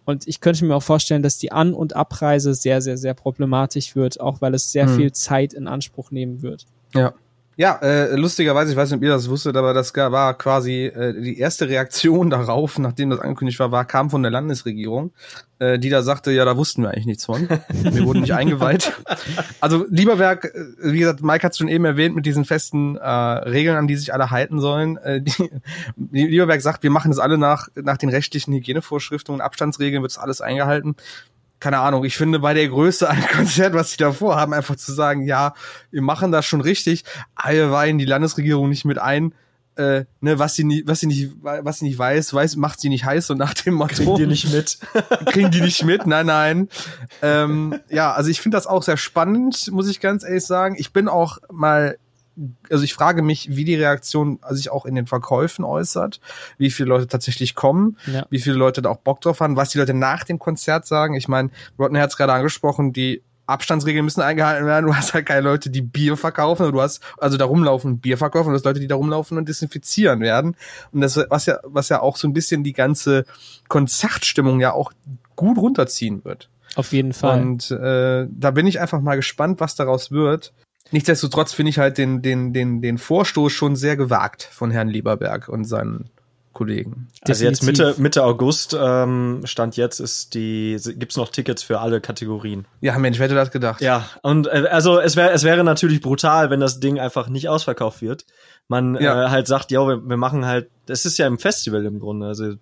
Und 0.05 0.29
ich 0.29 0.41
könnte 0.41 0.65
mir 0.65 0.77
auch 0.77 0.83
vorstellen, 0.83 1.23
dass 1.23 1.39
die 1.39 1.51
An- 1.51 1.75
und 1.75 1.97
Abreise 1.97 2.55
sehr, 2.55 2.81
sehr, 2.81 2.97
sehr 2.97 3.15
problematisch 3.15 3.97
wird, 3.97 4.21
auch 4.21 4.41
weil 4.41 4.55
es 4.55 4.71
sehr 4.71 4.87
mhm. 4.87 4.97
viel 4.97 5.13
Zeit 5.13 5.53
in 5.53 5.67
Anspruch 5.67 6.13
nehmen 6.13 6.43
wird. 6.43 6.67
Ja. 6.95 7.13
Ja, 7.59 7.77
äh, 7.81 8.15
lustigerweise, 8.17 8.73
ich 8.73 8.77
weiß 8.77 8.91
nicht, 8.91 8.99
ob 8.99 9.03
ihr 9.03 9.09
das 9.09 9.31
wusstet, 9.31 9.57
aber 9.57 9.73
das 9.73 9.95
war 9.97 10.37
quasi 10.37 10.85
äh, 10.85 11.19
die 11.19 11.39
erste 11.39 11.69
Reaktion 11.69 12.29
darauf, 12.31 12.79
nachdem 12.79 13.09
das 13.09 13.21
angekündigt 13.21 13.59
war, 13.59 13.73
war 13.73 13.87
kam 13.87 14.11
von 14.11 14.23
der 14.23 14.31
Landesregierung, 14.31 15.13
äh, 15.59 15.79
die 15.79 15.89
da 15.89 16.03
sagte, 16.03 16.33
ja, 16.33 16.45
da 16.45 16.59
wussten 16.59 16.83
wir 16.83 16.91
eigentlich 16.91 17.07
nichts 17.07 17.25
von. 17.25 17.49
wir 17.69 18.05
wurden 18.05 18.21
nicht 18.21 18.35
eingeweiht. 18.35 18.93
Also 19.61 19.87
Lieberberg, 19.89 20.45
äh, 20.45 20.93
wie 20.93 20.99
gesagt, 20.99 21.23
Mike 21.23 21.45
hat 21.45 21.53
es 21.53 21.59
schon 21.59 21.69
eben 21.69 21.87
erwähnt, 21.87 22.15
mit 22.15 22.27
diesen 22.27 22.45
festen 22.45 22.97
äh, 22.97 23.09
Regeln, 23.09 23.77
an 23.77 23.89
die 23.89 23.97
sich 23.97 24.13
alle 24.13 24.31
halten 24.31 24.61
sollen. 24.61 24.99
Äh, 24.99 25.23
die, 25.23 26.27
Lieberberg 26.27 26.61
sagt, 26.61 26.83
wir 26.83 26.91
machen 26.91 27.11
das 27.11 27.19
alle 27.19 27.39
nach, 27.39 27.69
nach 27.75 27.97
den 27.97 28.11
rechtlichen 28.11 28.53
Hygienevorschriften 28.53 29.35
und 29.35 29.41
Abstandsregeln, 29.41 30.03
wird 30.03 30.13
das 30.13 30.19
alles 30.19 30.43
eingehalten 30.43 30.95
keine 31.67 31.81
Ahnung, 31.81 32.05
ich 32.05 32.17
finde 32.17 32.39
bei 32.39 32.55
der 32.55 32.69
Größe 32.69 33.11
ein 33.11 33.27
Konzert, 33.33 33.75
was 33.75 33.91
sie 33.91 33.97
davor 33.97 34.37
haben, 34.37 34.55
einfach 34.55 34.77
zu 34.77 34.93
sagen, 34.93 35.23
ja, 35.23 35.53
wir 35.91 36.01
machen 36.01 36.31
das 36.31 36.47
schon 36.47 36.61
richtig, 36.61 37.03
alle 37.35 37.73
weihen 37.73 37.99
die 37.99 38.05
Landesregierung 38.05 38.69
nicht 38.69 38.85
mit 38.85 39.01
ein, 39.01 39.35
äh, 39.75 40.05
ne, 40.21 40.39
was 40.39 40.55
sie 40.55 40.63
nicht, 40.63 40.87
was 40.87 41.01
sie 41.01 41.09
nicht, 41.09 41.33
was 41.43 41.81
sie 41.81 41.87
nicht 41.87 41.99
weiß, 41.99 42.33
weiß, 42.33 42.55
macht 42.55 42.79
sie 42.79 42.89
nicht 42.89 43.05
heiß 43.05 43.31
und 43.31 43.39
nach 43.39 43.53
dem 43.53 43.75
Motto. 43.75 43.97
Kriegen 43.97 44.15
die 44.15 44.27
nicht 44.29 44.53
mit. 44.53 44.79
kriegen 45.27 45.51
die 45.51 45.61
nicht 45.61 45.83
mit, 45.83 46.07
nein, 46.07 46.27
nein. 46.27 46.69
Ähm, 47.21 47.81
ja, 47.89 48.13
also 48.13 48.31
ich 48.31 48.41
finde 48.41 48.59
das 48.59 48.69
auch 48.69 48.85
sehr 48.85 48.97
spannend, 48.97 49.69
muss 49.73 49.89
ich 49.89 49.99
ganz 49.99 50.23
ehrlich 50.23 50.47
sagen. 50.47 50.77
Ich 50.79 50.93
bin 50.93 51.09
auch 51.09 51.39
mal 51.51 51.99
also 52.71 52.85
ich 52.85 52.95
frage 52.95 53.23
mich, 53.23 53.57
wie 53.57 53.65
die 53.65 53.75
Reaktion 53.75 54.41
sich 54.51 54.71
auch 54.71 54.85
in 54.85 54.95
den 54.95 55.07
Verkäufen 55.07 55.65
äußert, 55.65 56.21
wie 56.59 56.71
viele 56.71 56.89
Leute 56.89 57.07
tatsächlich 57.07 57.55
kommen, 57.55 57.97
ja. 58.07 58.27
wie 58.31 58.41
viele 58.41 58.57
Leute 58.57 58.83
da 58.83 58.91
auch 58.91 58.99
Bock 58.99 59.21
drauf 59.21 59.41
haben, 59.41 59.57
was 59.57 59.71
die 59.71 59.79
Leute 59.79 59.95
nach 59.95 60.25
dem 60.25 60.39
Konzert 60.39 60.87
sagen. 60.87 61.15
Ich 61.15 61.29
meine, 61.29 61.51
Rodney 61.79 61.99
hat 61.99 62.11
es 62.11 62.17
gerade 62.17 62.33
angesprochen, 62.33 62.93
die 62.93 63.23
Abstandsregeln 63.47 64.05
müssen 64.05 64.23
eingehalten 64.23 64.67
werden. 64.67 64.87
Du 64.87 64.95
hast 64.95 65.15
halt 65.15 65.27
keine 65.27 65.43
Leute, 65.43 65.71
die 65.71 65.83
Bier 65.83 66.17
verkaufen, 66.17 66.71
du 66.73 66.81
hast 66.81 67.01
also 67.19 67.37
da 67.37 67.45
rumlaufen 67.45 68.01
Bier 68.01 68.19
verkaufen, 68.19 68.51
du 68.51 68.57
hast 68.57 68.65
Leute, 68.65 68.81
die 68.81 68.89
da 68.89 68.97
rumlaufen 68.97 69.39
und 69.39 69.49
desinfizieren 69.49 70.21
werden. 70.21 70.57
Und 70.93 71.01
das 71.01 71.17
was 71.31 71.47
ja 71.47 71.59
was 71.63 71.89
ja 71.89 72.03
auch 72.03 72.17
so 72.17 72.27
ein 72.29 72.33
bisschen 72.33 72.65
die 72.65 72.73
ganze 72.73 73.25
Konzertstimmung 73.69 74.61
ja 74.61 74.73
auch 74.73 74.93
gut 75.37 75.59
runterziehen 75.59 76.25
wird. 76.25 76.51
Auf 76.75 76.93
jeden 76.93 77.13
Fall. 77.13 77.41
Und 77.41 77.71
äh, 77.71 78.27
da 78.29 78.51
bin 78.51 78.67
ich 78.67 78.81
einfach 78.81 79.01
mal 79.01 79.17
gespannt, 79.17 79.61
was 79.61 79.77
daraus 79.77 80.11
wird. 80.11 80.53
Nichtsdestotrotz 80.91 81.53
finde 81.53 81.71
ich 81.71 81.79
halt 81.79 81.99
den, 81.99 82.23
den, 82.23 82.53
den, 82.53 82.81
den 82.81 82.99
Vorstoß 82.99 83.53
schon 83.53 83.77
sehr 83.77 83.97
gewagt 83.97 84.43
von 84.43 84.71
Herrn 84.71 84.89
Lieberberg 84.89 85.49
und 85.49 85.65
seinen 85.65 86.11
Kollegen. 86.53 87.09
Also 87.29 87.45
jetzt 87.45 87.63
Mitte, 87.65 87.95
Mitte 87.99 88.25
August 88.25 88.75
ähm, 88.81 89.43
Stand 89.45 89.77
jetzt 89.77 90.01
ist 90.01 90.33
die 90.33 90.79
gibt's 90.97 91.19
noch 91.19 91.29
Tickets 91.29 91.63
für 91.63 91.81
alle 91.81 92.01
Kategorien. 92.01 92.67
Ja, 92.81 92.99
Mensch, 92.99 93.19
wer 93.19 93.25
hätte 93.27 93.35
das 93.35 93.51
gedacht? 93.51 93.83
Ja, 93.83 94.09
und 94.23 94.47
äh, 94.47 94.67
also 94.71 94.99
es 94.99 95.17
wäre 95.17 95.33
es 95.33 95.45
wäre 95.45 95.65
natürlich 95.65 96.01
brutal, 96.01 96.49
wenn 96.49 96.61
das 96.61 96.81
Ding 96.81 96.99
einfach 96.99 97.29
nicht 97.29 97.51
ausverkauft 97.51 98.01
wird. 98.01 98.25
Man 98.69 98.97
Ja. 98.99 99.27
äh, 99.27 99.29
halt 99.29 99.47
sagt, 99.47 99.71
ja, 99.71 99.87
wir, 99.87 100.09
wir 100.09 100.17
machen 100.17 100.47
halt, 100.47 100.71
das 100.87 101.05
ist 101.05 101.19
ja 101.19 101.27
im 101.27 101.39
Festival 101.39 101.85
im 101.85 101.99
Grunde. 102.01 102.27
Also 102.27 102.55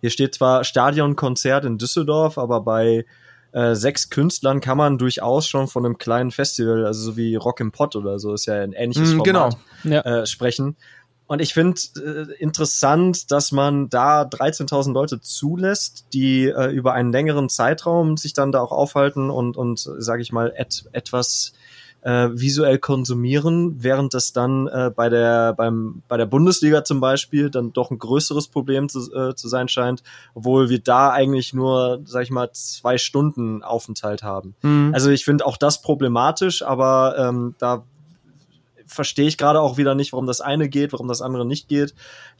hier 0.00 0.10
steht 0.10 0.36
zwar 0.36 0.62
Stadionkonzert 0.62 1.64
in 1.64 1.76
Düsseldorf, 1.76 2.38
aber 2.38 2.60
bei 2.60 3.04
äh, 3.52 3.74
sechs 3.74 4.10
Künstlern 4.10 4.60
kann 4.60 4.78
man 4.78 4.98
durchaus 4.98 5.46
schon 5.48 5.66
von 5.68 5.84
einem 5.84 5.98
kleinen 5.98 6.30
Festival, 6.30 6.86
also 6.86 7.02
so 7.12 7.16
wie 7.16 7.34
Rock 7.36 7.60
im 7.60 7.72
Pott 7.72 7.96
oder 7.96 8.18
so, 8.18 8.32
ist 8.34 8.46
ja 8.46 8.54
ein 8.54 8.72
ähnliches 8.72 9.14
Mm, 9.14 9.16
Format, 9.18 9.56
Ja. 9.84 10.00
äh, 10.02 10.26
sprechen. 10.26 10.76
Und 11.26 11.40
ich 11.40 11.54
finde 11.54 11.80
äh, 11.96 12.32
interessant, 12.40 13.30
dass 13.30 13.52
man 13.52 13.88
da 13.88 14.22
13.000 14.22 14.92
Leute 14.92 15.20
zulässt, 15.20 16.06
die 16.12 16.46
äh, 16.46 16.72
über 16.72 16.92
einen 16.92 17.12
längeren 17.12 17.48
Zeitraum 17.48 18.16
sich 18.16 18.32
dann 18.32 18.50
da 18.50 18.60
auch 18.60 18.72
aufhalten 18.72 19.30
und, 19.30 19.56
und 19.56 19.78
sage 19.78 20.22
ich 20.22 20.32
mal, 20.32 20.52
et, 20.56 20.86
etwas 20.92 21.52
äh, 22.02 22.28
visuell 22.32 22.78
konsumieren, 22.78 23.82
während 23.82 24.14
das 24.14 24.32
dann 24.32 24.66
äh, 24.68 24.90
bei 24.94 25.08
der 25.08 25.52
beim 25.52 26.02
bei 26.08 26.16
der 26.16 26.26
Bundesliga 26.26 26.84
zum 26.84 27.00
Beispiel 27.00 27.50
dann 27.50 27.72
doch 27.72 27.90
ein 27.90 27.98
größeres 27.98 28.48
Problem 28.48 28.88
zu, 28.88 29.12
äh, 29.14 29.34
zu 29.34 29.48
sein 29.48 29.68
scheint, 29.68 30.02
obwohl 30.34 30.70
wir 30.70 30.80
da 30.80 31.10
eigentlich 31.10 31.52
nur, 31.52 32.00
sag 32.04 32.22
ich 32.22 32.30
mal, 32.30 32.50
zwei 32.52 32.98
Stunden 32.98 33.62
Aufenthalt 33.62 34.22
haben. 34.22 34.54
Mhm. 34.62 34.92
Also 34.94 35.10
ich 35.10 35.24
finde 35.24 35.46
auch 35.46 35.56
das 35.56 35.82
problematisch, 35.82 36.62
aber 36.62 37.16
ähm, 37.18 37.54
da 37.58 37.84
verstehe 38.86 39.28
ich 39.28 39.38
gerade 39.38 39.60
auch 39.60 39.76
wieder 39.76 39.94
nicht, 39.94 40.12
warum 40.12 40.26
das 40.26 40.40
eine 40.40 40.68
geht, 40.68 40.92
warum 40.92 41.08
das 41.08 41.22
andere 41.22 41.46
nicht 41.46 41.68
geht. 41.68 41.94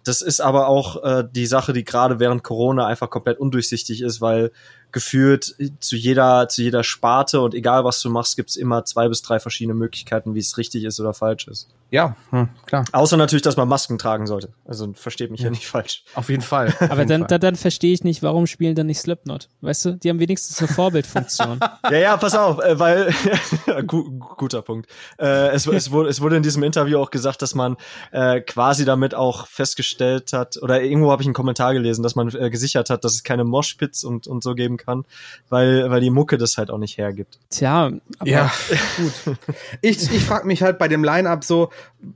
Das 0.04 0.22
ist 0.22 0.40
aber 0.40 0.68
auch 0.68 1.02
äh, 1.04 1.24
die 1.30 1.46
Sache, 1.46 1.72
die 1.72 1.84
gerade 1.84 2.18
während 2.18 2.42
Corona 2.42 2.86
einfach 2.86 3.10
komplett 3.10 3.38
undurchsichtig 3.38 4.02
ist, 4.02 4.20
weil 4.20 4.50
gefühlt 4.92 5.54
zu 5.80 5.96
jeder 5.96 6.48
zu 6.48 6.62
jeder 6.62 6.82
Sparte 6.84 7.40
und 7.40 7.54
egal 7.54 7.84
was 7.84 8.00
du 8.02 8.10
machst, 8.10 8.36
gibt's 8.36 8.56
immer 8.56 8.84
zwei 8.84 9.08
bis 9.08 9.22
drei 9.22 9.38
verschiedene 9.40 9.74
Möglichkeiten, 9.74 10.34
wie 10.34 10.38
es 10.40 10.56
richtig 10.58 10.84
ist 10.84 10.98
oder 11.00 11.14
falsch 11.14 11.46
ist. 11.48 11.68
ja, 11.90 12.14
hm, 12.30 12.48
klar. 12.66 12.84
Außer 12.92 13.16
natürlich, 13.16 13.42
dass 13.42 13.56
man 13.56 13.68
Masken 13.68 13.98
tragen 13.98 14.26
sollte. 14.26 14.50
Also 14.64 14.92
versteht 14.94 15.30
mich 15.30 15.40
ja, 15.40 15.46
Ja. 15.46 15.50
nicht 15.50 15.66
falsch. 15.66 16.04
Auf 16.14 16.28
jeden 16.28 16.42
Fall. 16.42 16.68
Auf 16.80 16.82
Aber 16.82 16.98
jeden 16.98 17.08
dann, 17.08 17.20
Fall. 17.22 17.28
dann, 17.28 17.40
dann 17.40 17.56
verstehe 17.56 17.92
ich 17.92 18.04
nicht, 18.04 18.22
warum 18.22 18.46
spielen 18.46 18.74
dann 18.74 18.86
nicht 18.86 19.00
Slipknot? 19.00 19.48
Weißt 19.60 19.84
du, 19.84 19.92
die 19.96 20.08
haben 20.08 20.20
wenigstens 20.20 20.58
eine 20.60 20.68
Vorbildfunktion. 20.68 21.60
Ja, 21.90 21.98
ja, 21.98 22.16
pass 22.16 22.34
auf, 22.36 22.58
äh, 22.60 22.78
weil 22.78 23.12
gu 23.86 24.18
guter 24.36 24.62
Punkt. 24.62 24.88
Äh, 25.18 25.48
es, 25.48 25.66
es, 25.66 25.90
wurde, 25.90 26.08
es 26.08 26.20
wurde 26.20 26.36
in 26.36 26.42
diesem 26.42 26.62
Interview 26.62 26.98
auch 26.98 27.10
gesagt, 27.10 27.42
dass 27.42 27.54
man 27.54 27.76
äh, 28.12 28.40
quasi 28.40 28.84
damit 28.84 29.14
auch 29.14 29.46
festgestellt 29.48 30.32
hat, 30.32 30.56
oder 30.62 30.82
irgendwo 30.82 31.10
habe 31.10 31.22
ich 31.22 31.26
einen 31.26 31.34
Kommentar 31.34 31.72
gelesen, 31.72 32.02
dass 32.02 32.14
man 32.14 32.28
äh, 32.34 32.50
gesichert 32.50 32.90
hat, 32.90 33.02
dass 33.04 33.14
es 33.14 33.22
keine 33.24 33.44
Moshpits 33.44 34.04
und, 34.04 34.26
und 34.28 34.42
so 34.44 34.54
geben 34.54 34.76
kann, 34.84 35.04
weil, 35.48 35.90
weil 35.90 36.00
die 36.00 36.10
Mucke 36.10 36.38
das 36.38 36.58
halt 36.58 36.70
auch 36.70 36.78
nicht 36.78 36.98
hergibt. 36.98 37.38
Tja, 37.50 37.92
aber 38.18 38.30
Ja, 38.30 38.52
gut. 38.96 39.36
Ich, 39.82 40.10
ich 40.12 40.24
frage 40.24 40.46
mich 40.46 40.62
halt 40.62 40.78
bei 40.78 40.88
dem 40.88 41.04
Line-Up 41.04 41.44
so, 41.44 41.70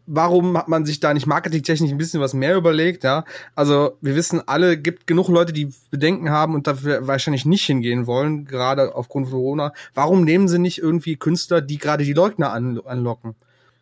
warum 0.07 0.57
hat 0.57 0.69
man 0.69 0.85
sich 0.85 1.01
da 1.01 1.15
nicht 1.15 1.27
marketingtechnisch 1.27 1.91
ein 1.91 1.99
bisschen 1.99 2.21
was 2.21 2.35
mehr 2.35 2.57
überlegt, 2.57 3.05
ja? 3.05 3.25
Also, 3.55 3.97
wir 4.01 4.17
wissen 4.17 4.43
alle, 4.47 4.77
gibt 4.77 5.07
genug 5.07 5.29
Leute, 5.29 5.53
die 5.53 5.73
Bedenken 5.91 6.31
haben 6.31 6.55
und 6.55 6.67
dafür 6.67 7.07
wahrscheinlich 7.07 7.45
nicht 7.45 7.65
hingehen 7.65 8.07
wollen, 8.07 8.45
gerade 8.47 8.95
aufgrund 8.95 9.29
von 9.29 9.39
Corona. 9.39 9.73
Warum 9.95 10.25
nehmen 10.25 10.49
sie 10.49 10.59
nicht 10.59 10.79
irgendwie 10.79 11.17
Künstler, 11.17 11.61
die 11.61 11.79
gerade 11.79 12.05
die 12.05 12.13
Leugner 12.13 12.53
an, 12.53 12.81
anlocken? 12.85 13.35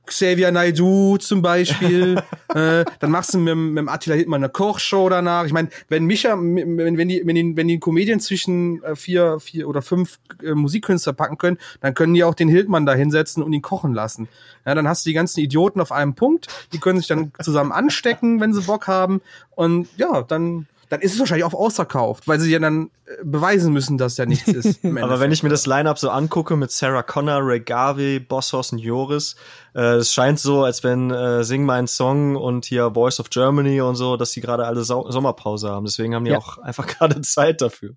Xavier 0.06 0.50
Naidoo 0.50 1.16
zum 1.18 1.42
Beispiel. 1.42 2.22
äh, 2.54 2.84
dann 2.98 3.10
machst 3.10 3.34
du 3.34 3.38
mit, 3.38 3.56
mit 3.56 3.88
Attila 3.88 4.16
Hildmann 4.16 4.42
eine 4.42 4.52
Kochshow 4.52 5.08
danach. 5.08 5.44
Ich 5.44 5.52
meine, 5.52 5.68
wenn 5.88 6.04
Micha, 6.04 6.36
wenn, 6.36 6.96
wenn 6.96 7.08
die, 7.08 7.22
wenn 7.24 7.34
die, 7.34 7.56
wenn 7.56 7.68
die 7.68 7.78
Comedian 7.78 8.20
zwischen 8.20 8.82
äh, 8.82 8.96
vier, 8.96 9.38
vier 9.40 9.68
oder 9.68 9.82
fünf 9.82 10.18
äh, 10.42 10.54
Musikkünstler 10.54 11.12
packen 11.12 11.38
können, 11.38 11.58
dann 11.80 11.94
können 11.94 12.14
die 12.14 12.24
auch 12.24 12.34
den 12.34 12.48
Hildmann 12.48 12.86
da 12.86 12.94
hinsetzen 12.94 13.42
und 13.42 13.52
ihn 13.52 13.62
kochen 13.62 13.94
lassen. 13.94 14.28
Ja, 14.66 14.74
dann 14.74 14.88
hast 14.88 15.04
du 15.04 15.10
die 15.10 15.14
ganzen 15.14 15.40
Idioten 15.40 15.80
auf 15.80 15.92
einem 15.92 16.14
Punkt. 16.14 16.48
Die 16.72 16.78
können 16.78 16.98
sich 16.98 17.08
dann 17.08 17.32
zusammen 17.40 17.72
anstecken, 17.72 18.40
wenn 18.40 18.52
sie 18.52 18.62
Bock 18.62 18.88
haben. 18.88 19.20
Und 19.54 19.88
ja, 19.96 20.22
dann, 20.22 20.66
dann 20.92 21.00
ist 21.00 21.14
es 21.14 21.18
wahrscheinlich 21.20 21.44
auch 21.46 21.54
ausverkauft, 21.54 22.28
weil 22.28 22.38
sie 22.38 22.50
ja 22.52 22.58
dann 22.58 22.90
äh, 23.06 23.12
beweisen 23.24 23.72
müssen, 23.72 23.96
dass 23.96 24.18
ja 24.18 24.26
nichts 24.26 24.46
ist. 24.48 24.84
Aber 25.00 25.20
wenn 25.20 25.32
ich 25.32 25.42
mir 25.42 25.48
das 25.48 25.64
Line-Up 25.64 25.98
so 25.98 26.10
angucke 26.10 26.54
mit 26.54 26.70
Sarah 26.70 27.02
Connor, 27.02 27.38
Ray 27.42 27.60
Garvey, 27.60 28.20
Bosshaus 28.20 28.72
und 28.72 28.78
Joris, 28.78 29.34
äh, 29.74 29.94
es 29.94 30.12
scheint 30.12 30.38
so, 30.38 30.64
als 30.64 30.84
wenn 30.84 31.10
äh, 31.10 31.44
Sing 31.44 31.64
mein 31.64 31.86
Song 31.86 32.36
und 32.36 32.66
hier 32.66 32.90
Voice 32.92 33.20
of 33.20 33.30
Germany 33.30 33.80
und 33.80 33.96
so, 33.96 34.18
dass 34.18 34.32
die 34.32 34.42
gerade 34.42 34.66
alle 34.66 34.84
Sau 34.84 35.10
Sommerpause 35.10 35.70
haben. 35.70 35.86
Deswegen 35.86 36.14
haben 36.14 36.26
die 36.26 36.32
Ja. 36.32 36.36
auch 36.38 36.58
einfach 36.58 36.86
gerade 36.98 37.22
Zeit 37.22 37.62
dafür. 37.62 37.94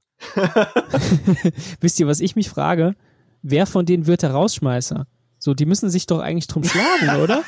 wisst 1.81 1.99
ihr, 1.99 2.07
was 2.07 2.21
ich 2.21 2.37
mich 2.37 2.49
frage? 2.49 2.95
Wer 3.41 3.65
von 3.65 3.85
denen 3.85 4.07
wird 4.07 4.21
der 4.21 4.31
Rausschmeißer? 4.31 5.05
So, 5.37 5.53
die 5.53 5.65
müssen 5.65 5.89
sich 5.89 6.07
doch 6.07 6.21
eigentlich 6.21 6.47
drum 6.47 6.63
schlagen, 6.63 7.21
oder? 7.21 7.43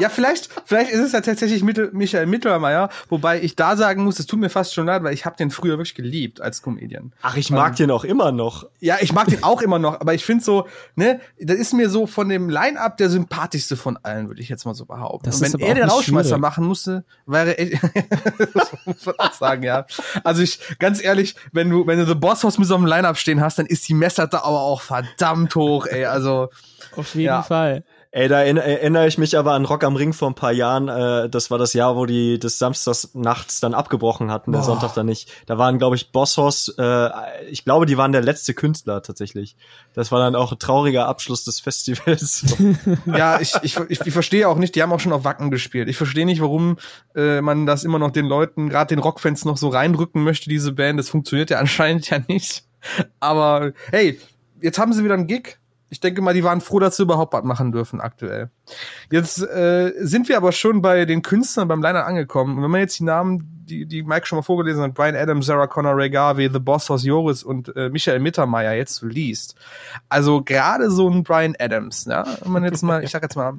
Ja, 0.00 0.08
vielleicht, 0.08 0.48
vielleicht 0.64 0.90
ist 0.90 1.00
es 1.00 1.12
ja 1.12 1.20
tatsächlich 1.20 1.62
Mittel, 1.62 1.90
Michael 1.92 2.26
Mittermeier, 2.26 2.88
wobei 3.08 3.40
ich 3.42 3.56
da 3.56 3.76
sagen 3.76 4.04
muss, 4.04 4.18
es 4.18 4.26
tut 4.26 4.40
mir 4.40 4.50
fast 4.50 4.74
schon 4.74 4.86
leid, 4.86 5.02
weil 5.02 5.14
ich 5.14 5.24
habe 5.24 5.36
den 5.36 5.50
früher 5.50 5.78
wirklich 5.78 5.94
geliebt 5.94 6.40
als 6.40 6.62
Comedian. 6.62 7.12
Ach, 7.22 7.36
ich 7.36 7.50
mag 7.50 7.70
Ähm, 7.70 7.76
den 7.76 7.90
auch 7.90 8.04
immer 8.04 8.32
noch. 8.32 8.66
Ja, 8.80 8.96
ich 9.00 9.12
mag 9.12 9.28
den 9.28 9.42
auch 9.42 9.62
immer 9.62 9.78
noch, 9.78 10.00
aber 10.00 10.14
ich 10.14 10.24
finde 10.24 10.44
so, 10.44 10.66
ne, 10.94 11.20
das 11.40 11.56
ist 11.56 11.72
mir 11.72 11.88
so 11.90 12.06
von 12.06 12.28
dem 12.28 12.48
Line-Up 12.48 12.96
der 12.96 13.10
sympathischste 13.10 13.76
von 13.76 13.98
allen, 14.02 14.28
würde 14.28 14.40
ich 14.40 14.48
jetzt 14.48 14.64
mal 14.64 14.74
so 14.74 14.84
behaupten. 14.86 15.26
Das 15.26 15.40
Und 15.40 15.52
wenn 15.54 15.60
er 15.60 15.74
den 15.74 15.84
Rausschmeißer 15.88 16.38
machen 16.38 16.64
musste, 16.64 17.04
wäre 17.26 17.58
echt, 17.58 17.82
das 18.54 18.72
muss 18.84 19.06
man 19.06 19.14
auch 19.18 19.32
sagen, 19.32 19.62
ja. 19.62 19.86
Also 20.24 20.42
ich, 20.42 20.60
ganz 20.78 21.02
ehrlich, 21.02 21.36
wenn 21.52 21.70
du, 21.70 21.86
wenn 21.86 21.98
du 21.98 22.06
The 22.06 22.14
Boss 22.14 22.44
House 22.44 22.58
mit 22.58 22.68
so 22.68 22.74
einem 22.76 22.86
Line-Up 22.86 23.16
stehen 23.18 23.40
hast, 23.40 23.58
dann 23.58 23.66
ist 23.66 23.88
die 23.88 23.94
Messlatte 23.94 24.44
aber 24.44 24.60
auch 24.60 24.80
verdammt 24.80 25.54
hoch, 25.54 25.86
ey, 25.86 26.04
also. 26.06 26.48
Auf 26.96 27.14
jeden 27.14 27.26
Ja. 27.26 27.42
Fall. 27.42 27.84
Ey, 28.16 28.28
da 28.28 28.40
erinner- 28.40 28.62
erinnere 28.64 29.06
ich 29.06 29.18
mich 29.18 29.36
aber 29.36 29.52
an 29.52 29.66
Rock 29.66 29.84
am 29.84 29.94
Ring 29.94 30.14
vor 30.14 30.30
ein 30.30 30.34
paar 30.34 30.50
Jahren. 30.52 30.88
Äh, 30.88 31.28
das 31.28 31.50
war 31.50 31.58
das 31.58 31.74
Jahr, 31.74 31.96
wo 31.96 32.06
die 32.06 32.38
des 32.38 32.58
Samstags 32.58 33.10
nachts 33.12 33.60
dann 33.60 33.74
abgebrochen 33.74 34.30
hatten, 34.30 34.52
der 34.52 34.60
Boah. 34.60 34.64
Sonntag 34.64 34.94
dann 34.94 35.04
nicht. 35.04 35.30
Da 35.44 35.58
waren, 35.58 35.76
glaube 35.76 35.96
ich, 35.96 36.12
Bosshaus, 36.12 36.72
äh, 36.78 37.10
ich 37.50 37.66
glaube, 37.66 37.84
die 37.84 37.98
waren 37.98 38.12
der 38.12 38.22
letzte 38.22 38.54
Künstler 38.54 39.02
tatsächlich. 39.02 39.54
Das 39.92 40.12
war 40.12 40.18
dann 40.20 40.34
auch 40.34 40.50
ein 40.52 40.58
trauriger 40.58 41.06
Abschluss 41.06 41.44
des 41.44 41.60
Festivals. 41.60 42.56
Ja, 43.04 43.38
ich, 43.38 43.54
ich, 43.62 43.76
ich, 43.90 44.00
ich 44.00 44.12
verstehe 44.14 44.48
auch 44.48 44.56
nicht, 44.56 44.74
die 44.76 44.82
haben 44.82 44.92
auch 44.92 45.00
schon 45.00 45.12
auf 45.12 45.24
Wacken 45.24 45.50
gespielt. 45.50 45.90
Ich 45.90 45.98
verstehe 45.98 46.24
nicht, 46.24 46.40
warum 46.40 46.78
äh, 47.14 47.42
man 47.42 47.66
das 47.66 47.84
immer 47.84 47.98
noch 47.98 48.12
den 48.12 48.24
Leuten, 48.24 48.70
gerade 48.70 48.88
den 48.94 48.98
Rockfans, 48.98 49.44
noch 49.44 49.58
so 49.58 49.68
reindrücken 49.68 50.24
möchte, 50.24 50.48
diese 50.48 50.72
Band. 50.72 50.98
Das 50.98 51.10
funktioniert 51.10 51.50
ja 51.50 51.58
anscheinend 51.60 52.08
ja 52.08 52.18
nicht. 52.28 52.64
Aber 53.20 53.72
hey, 53.90 54.18
jetzt 54.62 54.78
haben 54.78 54.94
sie 54.94 55.04
wieder 55.04 55.12
einen 55.14 55.26
Gig. 55.26 55.58
Ich 55.88 56.00
denke 56.00 56.20
mal, 56.20 56.34
die 56.34 56.42
waren 56.42 56.60
froh, 56.60 56.80
dass 56.80 56.96
sie 56.96 57.04
überhaupt 57.04 57.32
was 57.32 57.44
machen 57.44 57.70
dürfen 57.70 58.00
aktuell. 58.00 58.50
Jetzt 59.10 59.40
äh, 59.40 59.92
sind 60.00 60.28
wir 60.28 60.36
aber 60.36 60.50
schon 60.50 60.82
bei 60.82 61.04
den 61.04 61.22
Künstlern 61.22 61.68
beim 61.68 61.80
Liner 61.80 62.06
angekommen. 62.06 62.56
Und 62.56 62.64
wenn 62.64 62.70
man 62.70 62.80
jetzt 62.80 62.98
die 62.98 63.04
Namen, 63.04 63.64
die, 63.66 63.86
die 63.86 64.02
Mike 64.02 64.26
schon 64.26 64.38
mal 64.38 64.42
vorgelesen 64.42 64.82
hat, 64.82 64.94
Brian 64.94 65.14
Adams, 65.14 65.46
Sarah 65.46 65.68
Connor, 65.68 65.96
Ray 65.96 66.10
Garvey, 66.10 66.50
The 66.52 66.58
Boss 66.58 66.90
House 66.90 67.04
Joris 67.04 67.44
und 67.44 67.74
äh, 67.76 67.88
Michael 67.88 68.18
Mittermeier 68.18 68.72
jetzt 68.72 69.02
liest. 69.02 69.54
Also 70.08 70.42
gerade 70.42 70.90
so 70.90 71.08
ein 71.08 71.22
Brian 71.22 71.54
Adams, 71.58 72.06
ja, 72.06 72.26
wenn 72.42 72.52
man 72.52 72.64
jetzt 72.64 72.82
mal, 72.82 73.04
ich 73.04 73.10
sag 73.10 73.22
jetzt 73.22 73.36
mal, 73.36 73.54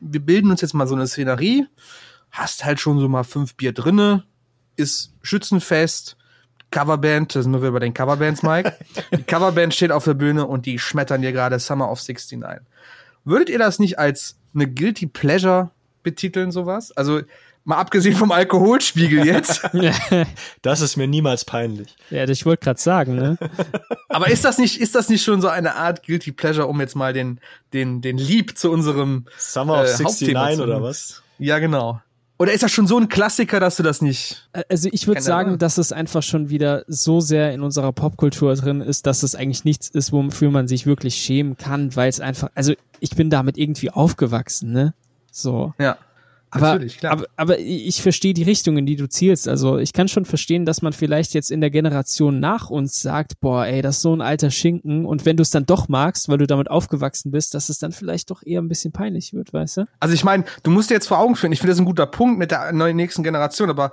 wir 0.00 0.20
bilden 0.20 0.50
uns 0.50 0.62
jetzt 0.62 0.74
mal 0.74 0.86
so 0.86 0.94
eine 0.94 1.06
Szenerie, 1.06 1.66
hast 2.30 2.64
halt 2.64 2.80
schon 2.80 2.98
so 2.98 3.08
mal 3.08 3.24
fünf 3.24 3.56
Bier 3.56 3.72
drinne, 3.72 4.24
ist 4.76 5.12
Schützenfest, 5.22 6.16
Coverband, 6.70 7.34
da 7.34 7.42
sind 7.42 7.52
wir 7.52 7.60
wieder 7.62 7.72
bei 7.72 7.78
den 7.80 7.94
Coverbands, 7.94 8.42
Mike. 8.42 8.74
Die 9.16 9.22
Coverband 9.22 9.74
steht 9.74 9.90
auf 9.92 10.04
der 10.04 10.14
Bühne 10.14 10.46
und 10.46 10.66
die 10.66 10.78
schmettern 10.78 11.22
dir 11.22 11.32
gerade 11.32 11.58
Summer 11.58 11.90
of 11.90 11.98
69. 12.06 12.38
Würdet 13.24 13.48
ihr 13.48 13.58
das 13.58 13.78
nicht 13.78 13.98
als 13.98 14.36
eine 14.54 14.66
Guilty 14.70 15.06
Pleasure 15.06 15.70
betiteln, 16.02 16.50
sowas? 16.52 16.92
Also, 16.96 17.20
mal 17.64 17.76
abgesehen 17.76 18.16
vom 18.16 18.32
Alkoholspiegel 18.32 19.26
jetzt. 19.26 19.62
Das 20.62 20.80
ist 20.80 20.96
mir 20.96 21.06
niemals 21.06 21.44
peinlich. 21.44 21.94
ja, 22.10 22.24
das- 22.26 22.38
ich 22.38 22.46
wollte 22.46 22.64
gerade 22.64 22.80
sagen, 22.80 23.14
ne? 23.16 23.36
Aber 24.08 24.28
ist 24.28 24.44
das 24.44 24.58
nicht, 24.58 24.80
ist 24.80 24.94
das 24.94 25.08
nicht 25.08 25.22
schon 25.22 25.40
so 25.40 25.48
eine 25.48 25.74
Art 25.76 26.04
Guilty 26.06 26.32
Pleasure, 26.32 26.66
um 26.66 26.80
jetzt 26.80 26.96
mal 26.96 27.12
den, 27.12 27.40
den, 27.72 28.00
den 28.02 28.18
Lieb 28.18 28.56
zu 28.58 28.70
unserem, 28.70 29.26
Summer 29.36 29.82
of 29.82 29.86
Äh, 29.88 30.02
69 30.02 30.04
Hauptthema 30.34 30.50
zu- 30.56 30.62
oder 30.64 30.82
was? 30.82 31.22
ja, 31.38 31.58
genau. 31.58 32.00
Oder 32.38 32.52
ist 32.52 32.62
das 32.62 32.70
schon 32.70 32.86
so 32.86 32.96
ein 32.98 33.08
Klassiker, 33.08 33.58
dass 33.58 33.76
du 33.76 33.82
das 33.82 34.00
nicht, 34.00 34.48
Also 34.68 34.88
ich 34.92 35.06
würde 35.08 35.20
sagen, 35.20 35.48
Ahnung. 35.48 35.58
dass 35.58 35.76
es 35.76 35.90
einfach 35.92 36.22
schon 36.22 36.50
wieder 36.50 36.84
so 36.86 37.20
sehr 37.20 37.52
in 37.52 37.62
unserer 37.62 37.92
Popkultur 37.92 38.54
drin 38.54 38.80
ist, 38.80 39.06
dass 39.06 39.24
es 39.24 39.34
eigentlich 39.34 39.64
nichts 39.64 39.88
ist, 39.88 40.12
wofür 40.12 40.50
man 40.50 40.68
sich 40.68 40.86
wirklich 40.86 41.16
schämen 41.16 41.56
kann, 41.56 41.96
weil 41.96 42.08
es 42.08 42.20
einfach, 42.20 42.50
also 42.54 42.74
ich 43.00 43.10
bin 43.10 43.28
damit 43.28 43.58
irgendwie 43.58 43.90
aufgewachsen, 43.90 44.72
ne? 44.72 44.94
So. 45.32 45.74
ja. 45.78 45.98
Aber, 46.50 46.72
Natürlich, 46.72 46.98
klar. 46.98 47.12
aber, 47.12 47.26
aber 47.36 47.58
ich 47.58 48.02
verstehe 48.02 48.32
die 48.32 48.42
Richtung, 48.42 48.78
in 48.78 48.86
die 48.86 48.96
du 48.96 49.08
zielst. 49.08 49.48
Also 49.48 49.78
ich 49.78 49.92
kann 49.92 50.08
schon 50.08 50.24
verstehen, 50.24 50.64
dass 50.64 50.82
man 50.82 50.92
vielleicht 50.92 51.34
jetzt 51.34 51.50
in 51.50 51.60
der 51.60 51.70
Generation 51.70 52.40
nach 52.40 52.70
uns 52.70 53.00
sagt, 53.00 53.40
boah, 53.40 53.66
ey, 53.66 53.82
das 53.82 53.96
ist 53.96 54.02
so 54.02 54.14
ein 54.14 54.20
alter 54.20 54.50
Schinken. 54.50 55.04
Und 55.04 55.26
wenn 55.26 55.36
du 55.36 55.42
es 55.42 55.50
dann 55.50 55.66
doch 55.66 55.88
magst, 55.88 56.28
weil 56.28 56.38
du 56.38 56.46
damit 56.46 56.70
aufgewachsen 56.70 57.30
bist, 57.30 57.54
dass 57.54 57.68
es 57.68 57.78
dann 57.78 57.92
vielleicht 57.92 58.30
doch 58.30 58.42
eher 58.42 58.62
ein 58.62 58.68
bisschen 58.68 58.92
peinlich 58.92 59.34
wird, 59.34 59.52
weißt 59.52 59.78
du? 59.78 59.84
Also 60.00 60.14
ich 60.14 60.24
meine, 60.24 60.44
du 60.62 60.70
musst 60.70 60.90
dir 60.90 60.94
jetzt 60.94 61.08
vor 61.08 61.18
Augen 61.18 61.36
führen, 61.36 61.52
ich 61.52 61.60
finde 61.60 61.72
das 61.72 61.80
ein 61.80 61.84
guter 61.84 62.06
Punkt 62.06 62.38
mit 62.38 62.50
der 62.50 62.72
neuen 62.72 62.96
nächsten 62.96 63.22
Generation, 63.22 63.68
aber 63.68 63.92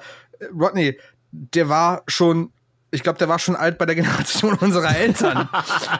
Rodney, 0.53 0.97
der 1.31 1.69
war 1.69 2.03
schon 2.07 2.51
ich 2.91 3.03
glaube, 3.03 3.19
der 3.19 3.27
war 3.27 3.39
schon 3.39 3.57
alt 3.57 3.77
bei 3.77 3.85
der 3.85 3.95
Generation 3.95 4.53
unserer 4.53 4.95
Eltern. 4.95 5.49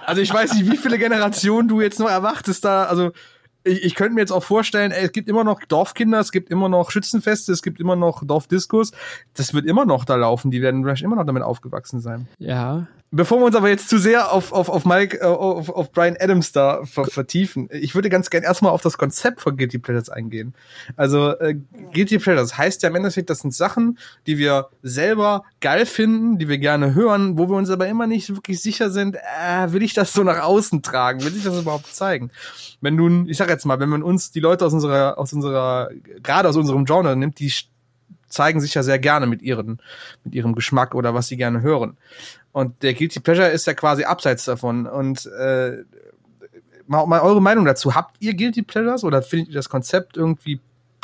also 0.06 0.22
ich 0.22 0.34
weiß 0.34 0.54
nicht, 0.54 0.72
wie 0.72 0.78
viele 0.78 0.98
Generationen 0.98 1.68
du 1.68 1.82
jetzt 1.82 2.00
noch 2.00 2.10
erwartest 2.10 2.63
da. 2.63 2.86
Also 2.86 3.12
ich, 3.65 3.84
ich 3.84 3.95
könnte 3.95 4.13
mir 4.13 4.21
jetzt 4.21 4.32
auch 4.32 4.43
vorstellen, 4.43 4.91
ey, 4.91 5.06
es 5.06 5.12
gibt 5.12 5.28
immer 5.28 5.43
noch 5.43 5.60
Dorfkinder, 5.67 6.19
es 6.19 6.32
gibt 6.32 6.49
immer 6.49 6.69
noch 6.69 6.91
Schützenfeste, 6.91 7.51
es 7.51 7.62
gibt 7.62 7.80
immer 7.80 7.95
noch 7.95 8.23
Dorfdiskos. 8.25 8.91
Das 9.34 9.54
wird 9.54 9.65
immer 9.65 9.86
noch 9.86 10.06
da 10.06 10.15
laufen. 10.15 10.51
Die 10.51 10.62
werden 10.62 10.84
vielleicht 10.84 11.04
immer 11.04 11.15
noch 11.15 11.25
damit 11.25 11.43
aufgewachsen 11.43 11.99
sein. 11.99 12.28
Ja, 12.38 12.88
Bevor 13.15 13.39
wir 13.39 13.45
uns 13.45 13.56
aber 13.56 13.69
jetzt 13.69 13.88
zu 13.88 13.97
sehr 13.97 14.34
auf, 14.34 14.51
auf, 14.51 14.67
auf 14.67 14.84
Mike, 14.84 15.21
äh, 15.21 15.23
auf, 15.23 15.69
auf 15.69 15.93
Brian 15.93 16.17
Adams 16.19 16.51
da 16.51 16.84
ver 16.84 17.06
vertiefen, 17.06 17.69
ich 17.71 17.95
würde 17.95 18.10
ganz 18.10 18.30
gern 18.30 18.43
erstmal 18.43 18.73
auf 18.73 18.82
das 18.82 18.97
Konzept 18.97 19.39
von 19.39 19.56
Guilty 19.56 19.78
Pleasures 19.78 20.10
eingehen. 20.10 20.54
Also, 20.97 21.30
äh, 21.39 21.56
Guilty 21.93 22.17
Pleasures 22.17 22.58
heißt 22.58 22.84
ja 22.84 22.89
im 22.89 22.95
Endeffekt, 22.95 23.30
das 23.30 23.39
sind 23.39 23.54
Sachen, 23.54 23.99
die 24.28 24.38
wir 24.38 24.67
selber 24.82 25.43
geil 25.65 25.88
finden, 25.88 26.38
die 26.38 26.47
wir 26.47 26.60
gerne 26.60 26.93
hören, 26.93 27.39
wo 27.39 27.49
wir 27.49 27.56
uns 27.56 27.71
aber 27.71 27.88
immer 27.88 28.06
nicht 28.06 28.30
wirklich 28.30 28.62
sicher 28.62 28.91
sind, 28.91 29.15
äh, 29.15 29.71
will 29.71 29.82
ich 29.82 29.95
das 29.95 30.13
so 30.13 30.21
nach 30.23 30.43
außen 30.43 30.84
tragen? 30.84 31.23
Will 31.23 31.36
ich 31.36 31.43
das 31.43 31.60
überhaupt 31.60 31.88
zeigen? 31.88 32.30
Wenn 32.82 32.95
nun, 32.95 33.28
ich 33.28 33.38
sag 33.38 33.49
jetzt 33.49 33.65
mal, 33.65 33.80
wenn 33.80 33.89
man 33.89 34.04
uns 34.04 34.30
die 34.30 34.41
Leute 34.41 34.63
aus 34.63 34.73
unserer, 34.73 35.17
aus 35.17 35.34
unserer, 35.34 35.89
gerade 36.21 36.49
aus 36.49 36.56
unserem 36.56 36.86
Genre 36.86 37.15
nimmt, 37.15 37.39
die 37.39 37.51
zeigen 38.28 38.62
sich 38.62 38.75
ja 38.75 38.84
sehr 38.84 38.99
gerne 38.99 39.25
mit 39.25 39.41
ihren, 39.41 39.82
mit 40.23 40.36
ihrem 40.36 40.54
Geschmack 40.54 40.93
oder 40.93 41.15
was 41.15 41.30
sie 41.30 41.36
gerne 41.36 41.63
hören. 41.63 41.97
Und 42.51 42.84
der 42.84 42.93
Guilty 42.93 43.19
Pleasure 43.19 43.47
ist 43.47 43.65
ja 43.65 43.73
quasi 43.73 44.04
abseits 44.04 44.45
davon. 44.45 44.86
Und 44.86 45.25
äh, 45.25 45.84
mal, 46.86 47.08
mal 47.08 47.21
eure 47.21 47.41
Meinung 47.41 47.65
dazu. 47.65 47.95
Habt 47.95 48.17
ihr 48.19 48.36
Guilty 48.36 48.62
Pleasures 48.62 49.04
oder 49.04 49.23
findet 49.23 49.47
ihr 49.47 49.56
das 49.56 49.69
Konzept 49.69 50.15
irgendwie 50.15 50.60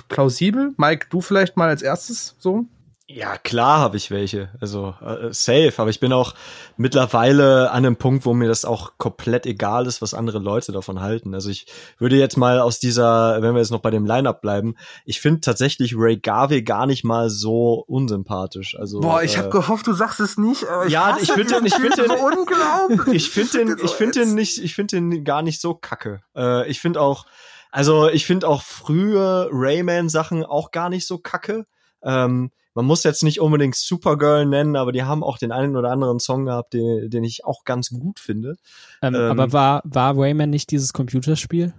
plausibel? 0.07 0.75
Mike, 0.77 1.07
du 1.09 1.19
vielleicht 1.19 1.57
mal 1.57 1.69
als 1.69 1.81
erstes 1.81 2.35
so? 2.37 2.67
Ja, 3.13 3.37
klar 3.37 3.79
habe 3.79 3.97
ich 3.97 4.09
welche. 4.11 4.49
Also 4.61 4.95
äh, 5.01 5.33
safe. 5.33 5.73
Aber 5.77 5.89
ich 5.89 5.99
bin 5.99 6.13
auch 6.13 6.33
mittlerweile 6.77 7.71
an 7.71 7.85
einem 7.85 7.95
Punkt, 7.95 8.25
wo 8.25 8.33
mir 8.33 8.47
das 8.47 8.65
auch 8.65 8.93
komplett 8.97 9.45
egal 9.45 9.85
ist, 9.87 10.01
was 10.01 10.13
andere 10.13 10.39
Leute 10.39 10.71
davon 10.71 11.01
halten. 11.01 11.33
Also 11.33 11.49
ich 11.49 11.65
würde 11.97 12.15
jetzt 12.17 12.37
mal 12.37 12.59
aus 12.59 12.79
dieser, 12.79 13.41
wenn 13.41 13.53
wir 13.53 13.59
jetzt 13.59 13.71
noch 13.71 13.79
bei 13.81 13.91
dem 13.91 14.05
Line-Up 14.05 14.41
bleiben, 14.41 14.75
ich 15.05 15.21
finde 15.21 15.41
tatsächlich 15.41 15.93
Ray 15.97 16.17
Garvey 16.17 16.63
gar 16.63 16.85
nicht 16.85 17.03
mal 17.03 17.29
so 17.29 17.83
unsympathisch. 17.87 18.77
Also 18.77 18.99
Boah, 19.01 19.23
ich 19.23 19.35
äh, 19.35 19.39
habe 19.39 19.49
gehofft, 19.49 19.87
du 19.87 19.93
sagst 19.93 20.19
es 20.19 20.37
nicht. 20.37 20.67
Aber 20.67 20.85
ich 20.85 20.93
Ja, 20.93 21.17
ich 21.21 21.31
finde 21.31 21.55
den- 21.55 21.65
ich 21.65 21.73
finde 21.75 21.89
den- 21.95 22.05
Typen 22.05 22.17
so 22.17 22.25
unglaublich. 22.25 23.15
ich 23.15 23.29
finde 23.29 23.75
den, 23.75 23.85
ich 23.85 23.91
finde 23.91 24.19
den 24.19 24.35
nicht, 24.35 24.63
ich 24.63 24.75
finde 24.75 24.95
den 24.97 25.23
gar 25.23 25.41
nicht 25.41 25.61
so 25.61 25.73
kacke. 25.73 26.21
Äh, 26.35 26.69
ich 26.69 26.79
finde 26.79 27.01
auch, 27.01 27.25
also 27.71 28.09
ich 28.09 28.25
finde 28.25 28.47
auch 28.47 28.61
frühe 28.63 29.47
Rayman-Sachen 29.51 30.45
auch 30.45 30.71
gar 30.71 30.89
nicht 30.89 31.07
so 31.07 31.17
kacke. 31.17 31.65
Ähm, 32.03 32.51
man 32.73 32.85
muss 32.85 33.03
jetzt 33.03 33.23
nicht 33.23 33.39
unbedingt 33.41 33.75
Supergirl 33.75 34.45
nennen, 34.45 34.75
aber 34.75 34.91
die 34.91 35.03
haben 35.03 35.23
auch 35.23 35.37
den 35.37 35.51
einen 35.51 35.75
oder 35.75 35.91
anderen 35.91 36.19
Song 36.19 36.45
gehabt, 36.45 36.73
den, 36.73 37.09
den 37.09 37.23
ich 37.23 37.43
auch 37.45 37.63
ganz 37.65 37.89
gut 37.89 38.19
finde. 38.19 38.55
ähm, 39.01 39.15
Ähm. 39.15 39.21
aber 39.31 39.51
war, 39.53 39.81
war 39.85 40.13
Rayman 40.17 40.49
nicht 40.49 40.71
dieses 40.71 40.93
Computerspiel? 40.93 41.73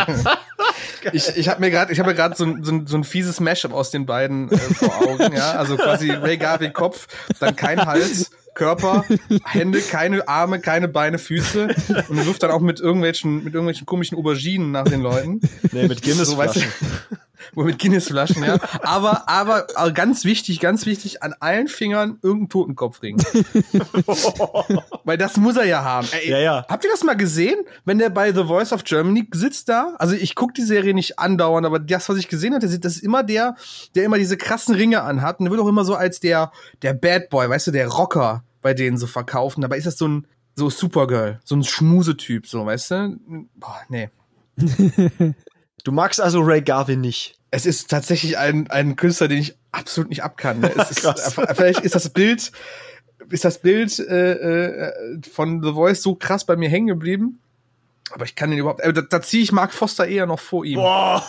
Ich, 1.13 1.29
ich 1.37 1.47
habe 1.47 1.61
mir 1.61 1.71
gerade, 1.71 1.93
ich 1.93 1.99
habe 1.99 2.09
mir 2.09 2.15
gerade 2.15 2.35
so, 2.35 2.43
ein- 2.43 2.63
so, 2.63 2.71
ein- 2.73 2.85
so 2.87 2.97
ein 2.97 3.03
fieses 3.05 3.39
Mashup 3.39 3.71
aus 3.73 3.89
den 3.89 4.05
beiden 4.05 4.51
äh, 4.51 4.57
vor 4.57 4.93
Augen, 5.01 5.33
ja. 5.33 5.53
Also 5.53 5.77
quasi 5.77 6.11
Ray 6.11 6.35
Garvey 6.37 6.71
Kopf, 6.71 7.07
dann 7.39 7.55
kein 7.55 7.85
Hals, 7.85 8.31
Körper, 8.53 9.05
Hände, 9.45 9.79
keine 9.79 10.27
Arme, 10.27 10.59
keine 10.59 10.89
Beine, 10.89 11.17
Füße 11.17 11.69
und 12.09 12.17
er 12.17 12.25
wirft 12.25 12.43
dann 12.43 12.51
auch 12.51 12.59
mit 12.59 12.81
irgendwelchen, 12.81 13.43
mit 13.45 13.53
irgendwelchen 13.53 13.85
komischen 13.85 14.17
Auberginen 14.17 14.71
nach 14.71 14.83
den 14.83 15.01
Leuten. 15.01 15.39
Nee, 15.71 15.87
mit 15.87 16.03
So, 16.05 16.37
weißt 16.37 16.57
du, 16.57 16.61
Wo 17.53 17.63
mit 17.63 17.79
Guinness-Flaschen, 17.79 18.43
ja. 18.43 18.57
Aber, 18.81 19.27
aber, 19.29 19.67
aber 19.75 19.91
ganz 19.91 20.25
wichtig, 20.25 20.59
ganz 20.59 20.85
wichtig, 20.85 21.23
an 21.23 21.33
allen 21.39 21.67
Fingern 21.67 22.19
irgendein 22.21 22.49
Totenkopfring. 22.49 23.17
Weil 25.03 25.17
das 25.17 25.37
muss 25.37 25.57
er 25.57 25.65
ja 25.65 25.83
haben. 25.83 26.07
Ey, 26.11 26.29
Ja, 26.29 26.39
ja. 26.39 26.65
Habt 26.67 26.83
ihr 26.83 26.91
das 26.91 27.03
mal 27.03 27.15
gesehen, 27.15 27.59
wenn 27.85 27.97
der 27.97 28.09
bei 28.09 28.33
The 28.33 28.45
Voice 28.45 28.73
of 28.73 28.83
Germany 28.83 29.27
sitzt 29.33 29.69
da? 29.69 29.95
Also 29.99 30.15
ich 30.15 30.35
gucke 30.35 30.53
die 30.53 30.63
Serie 30.63 30.93
nicht 30.93 31.19
andauernd, 31.19 31.65
aber 31.65 31.79
das, 31.79 32.09
was 32.09 32.17
ich 32.17 32.27
gesehen 32.27 32.53
hatte, 32.53 32.67
das 32.67 32.95
ist 32.95 33.03
immer 33.03 33.23
der, 33.23 33.55
der 33.95 34.05
immer 34.05 34.17
diese 34.17 34.37
krassen 34.37 34.75
Ringe 34.75 35.01
anhat. 35.01 35.39
Und 35.39 35.45
der 35.45 35.51
wird 35.51 35.61
auch 35.61 35.67
immer 35.67 35.85
so 35.85 35.95
als 35.95 36.19
der, 36.19 36.51
der 36.81 36.93
Bad 36.93 37.29
Boy, 37.29 37.49
weißt 37.49 37.67
du, 37.67 37.71
der 37.71 37.87
Rocker 37.87 38.43
bei 38.61 38.73
denen 38.73 38.97
so 38.97 39.07
verkaufen. 39.07 39.61
Dabei 39.61 39.77
ist 39.77 39.87
das 39.87 39.97
so 39.97 40.07
ein, 40.07 40.27
so 40.55 40.69
Supergirl, 40.69 41.39
so 41.43 41.55
ein 41.55 41.63
Schmusetyp, 41.63 42.47
so, 42.47 42.65
weißt 42.65 42.91
du? 42.91 43.19
Boah, 43.55 43.79
nee. 43.87 44.09
Du 45.83 45.91
magst 45.91 46.19
also 46.21 46.41
Ray 46.41 46.61
Garvey 46.61 46.95
nicht. 46.95 47.35
Es 47.51 47.65
ist 47.65 47.89
tatsächlich 47.89 48.37
ein, 48.37 48.69
ein 48.69 48.95
Künstler, 48.95 49.27
den 49.27 49.39
ich 49.39 49.55
absolut 49.71 50.09
nicht 50.09 50.23
abkann. 50.23 50.59
Ne? 50.59 50.67
Ist, 50.89 51.01
Krass. 51.01 51.35
vielleicht 51.55 51.81
ist 51.81 51.95
das 51.95 52.09
Bild, 52.09 52.51
ist 53.29 53.45
das 53.45 53.59
Bild 53.59 53.97
äh, 53.99 54.33
äh, 54.33 55.21
von 55.31 55.63
The 55.63 55.73
Voice 55.73 56.01
so 56.01 56.15
krass 56.15 56.45
bei 56.45 56.55
mir 56.55 56.69
hängen 56.69 56.87
geblieben. 56.87 57.39
Aber 58.11 58.25
ich 58.25 58.35
kann 58.35 58.49
den 58.49 58.59
überhaupt. 58.59 58.81
Äh, 58.81 58.93
da, 58.93 59.01
da 59.01 59.21
ziehe 59.21 59.43
ich 59.43 59.51
Mark 59.51 59.73
Foster 59.73 60.07
eher 60.07 60.25
noch 60.25 60.39
vor 60.39 60.65
ihm. 60.65 60.75
Boah, 60.75 61.23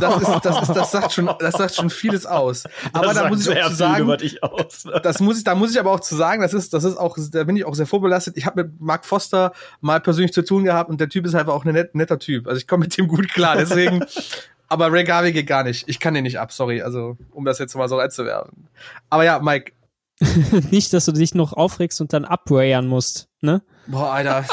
Das 0.00 0.22
ist, 0.22 0.44
das 0.44 0.62
ist, 0.62 0.74
das 0.74 0.90
sagt 0.90 1.12
schon, 1.12 1.30
das 1.38 1.54
sagt 1.54 1.74
schon 1.74 1.90
vieles 1.90 2.26
aus. 2.26 2.64
Aber 2.92 3.14
da 3.14 3.28
muss 3.28 3.46
ich 3.46 3.62
auch 3.62 3.68
zu 3.68 3.74
sagen, 3.74 4.04
über 4.04 4.16
dich 4.16 4.42
aus. 4.42 4.84
das 5.02 5.20
muss 5.20 5.38
ich, 5.38 5.44
da 5.44 5.54
muss 5.54 5.72
ich 5.72 5.80
aber 5.80 5.92
auch 5.92 6.00
zu 6.00 6.16
sagen, 6.16 6.42
das 6.42 6.54
ist, 6.54 6.72
das 6.74 6.84
ist 6.84 6.96
auch, 6.96 7.16
da 7.32 7.44
bin 7.44 7.56
ich 7.56 7.64
auch 7.64 7.74
sehr 7.74 7.86
vorbelastet. 7.86 8.36
Ich 8.36 8.46
habe 8.46 8.64
mit 8.64 8.80
Mark 8.80 9.04
Foster 9.04 9.52
mal 9.80 10.00
persönlich 10.00 10.32
zu 10.32 10.44
tun 10.44 10.64
gehabt 10.64 10.90
und 10.90 11.00
der 11.00 11.08
Typ 11.08 11.26
ist 11.26 11.34
einfach 11.34 11.54
auch 11.54 11.64
ein 11.64 11.72
net, 11.72 11.94
netter 11.94 12.18
Typ. 12.18 12.46
Also 12.46 12.58
ich 12.58 12.66
komme 12.66 12.84
mit 12.84 12.96
dem 12.96 13.08
gut 13.08 13.28
klar. 13.28 13.56
Deswegen, 13.56 14.04
aber 14.68 14.92
Ray 14.92 15.04
Garvey 15.04 15.32
geht 15.32 15.46
gar 15.46 15.64
nicht. 15.64 15.88
Ich 15.88 16.00
kann 16.00 16.14
den 16.14 16.24
nicht 16.24 16.38
ab, 16.38 16.52
sorry. 16.52 16.82
Also 16.82 17.16
um 17.30 17.44
das 17.44 17.58
jetzt 17.58 17.74
mal 17.76 17.88
so 17.88 17.98
reinzuwerfen. 17.98 18.68
Aber 19.08 19.24
ja, 19.24 19.38
Mike. 19.38 19.72
nicht, 20.70 20.92
dass 20.92 21.06
du 21.06 21.12
dich 21.12 21.34
noch 21.34 21.54
aufregst 21.54 22.00
und 22.02 22.12
dann 22.12 22.26
abrayern 22.26 22.86
musst, 22.86 23.28
ne? 23.40 23.62
Boah, 23.86 24.12
Alter. 24.12 24.44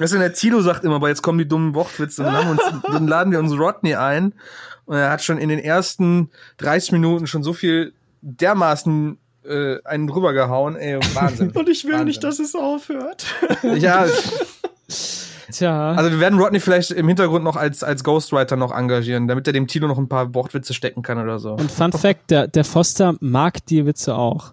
Weißt 0.00 0.14
du, 0.14 0.18
der 0.18 0.32
Tilo 0.32 0.60
sagt 0.62 0.82
immer, 0.84 0.96
aber 0.96 1.08
jetzt 1.08 1.22
kommen 1.22 1.38
die 1.38 1.46
dummen 1.46 1.74
Wortwitze 1.74 2.24
und 2.26 2.32
dann, 2.32 2.48
uns, 2.48 2.62
dann 2.90 3.06
laden 3.06 3.32
wir 3.32 3.38
uns 3.38 3.52
Rodney 3.52 3.94
ein 3.94 4.32
und 4.86 4.96
er 4.96 5.10
hat 5.10 5.22
schon 5.22 5.38
in 5.38 5.50
den 5.50 5.58
ersten 5.58 6.30
30 6.56 6.92
Minuten 6.92 7.26
schon 7.26 7.42
so 7.42 7.52
viel 7.52 7.92
dermaßen 8.22 9.18
äh, 9.44 9.76
einen 9.84 10.06
drüber 10.06 10.32
gehauen, 10.32 10.76
ey, 10.76 10.98
Wahnsinn. 11.14 11.50
Und 11.54 11.68
ich 11.68 11.84
will 11.84 11.92
Wahnsinn. 11.92 12.08
nicht, 12.08 12.24
dass 12.24 12.38
es 12.38 12.54
aufhört. 12.54 13.24
Ja, 13.62 14.06
Tja. 15.52 15.92
also 15.92 16.10
wir 16.10 16.20
werden 16.20 16.38
Rodney 16.38 16.60
vielleicht 16.60 16.90
im 16.92 17.08
Hintergrund 17.08 17.44
noch 17.44 17.56
als, 17.56 17.82
als 17.82 18.04
Ghostwriter 18.04 18.56
noch 18.56 18.72
engagieren, 18.72 19.28
damit 19.28 19.46
er 19.46 19.52
dem 19.52 19.66
Tilo 19.66 19.88
noch 19.88 19.98
ein 19.98 20.08
paar 20.08 20.34
Wortwitze 20.34 20.74
stecken 20.74 21.02
kann 21.02 21.18
oder 21.18 21.38
so. 21.38 21.54
und 21.54 21.70
Fun 21.70 21.92
Fact, 21.92 22.30
der, 22.30 22.46
der 22.48 22.64
Foster 22.64 23.14
mag 23.20 23.64
die 23.66 23.84
Witze 23.86 24.14
auch. 24.14 24.52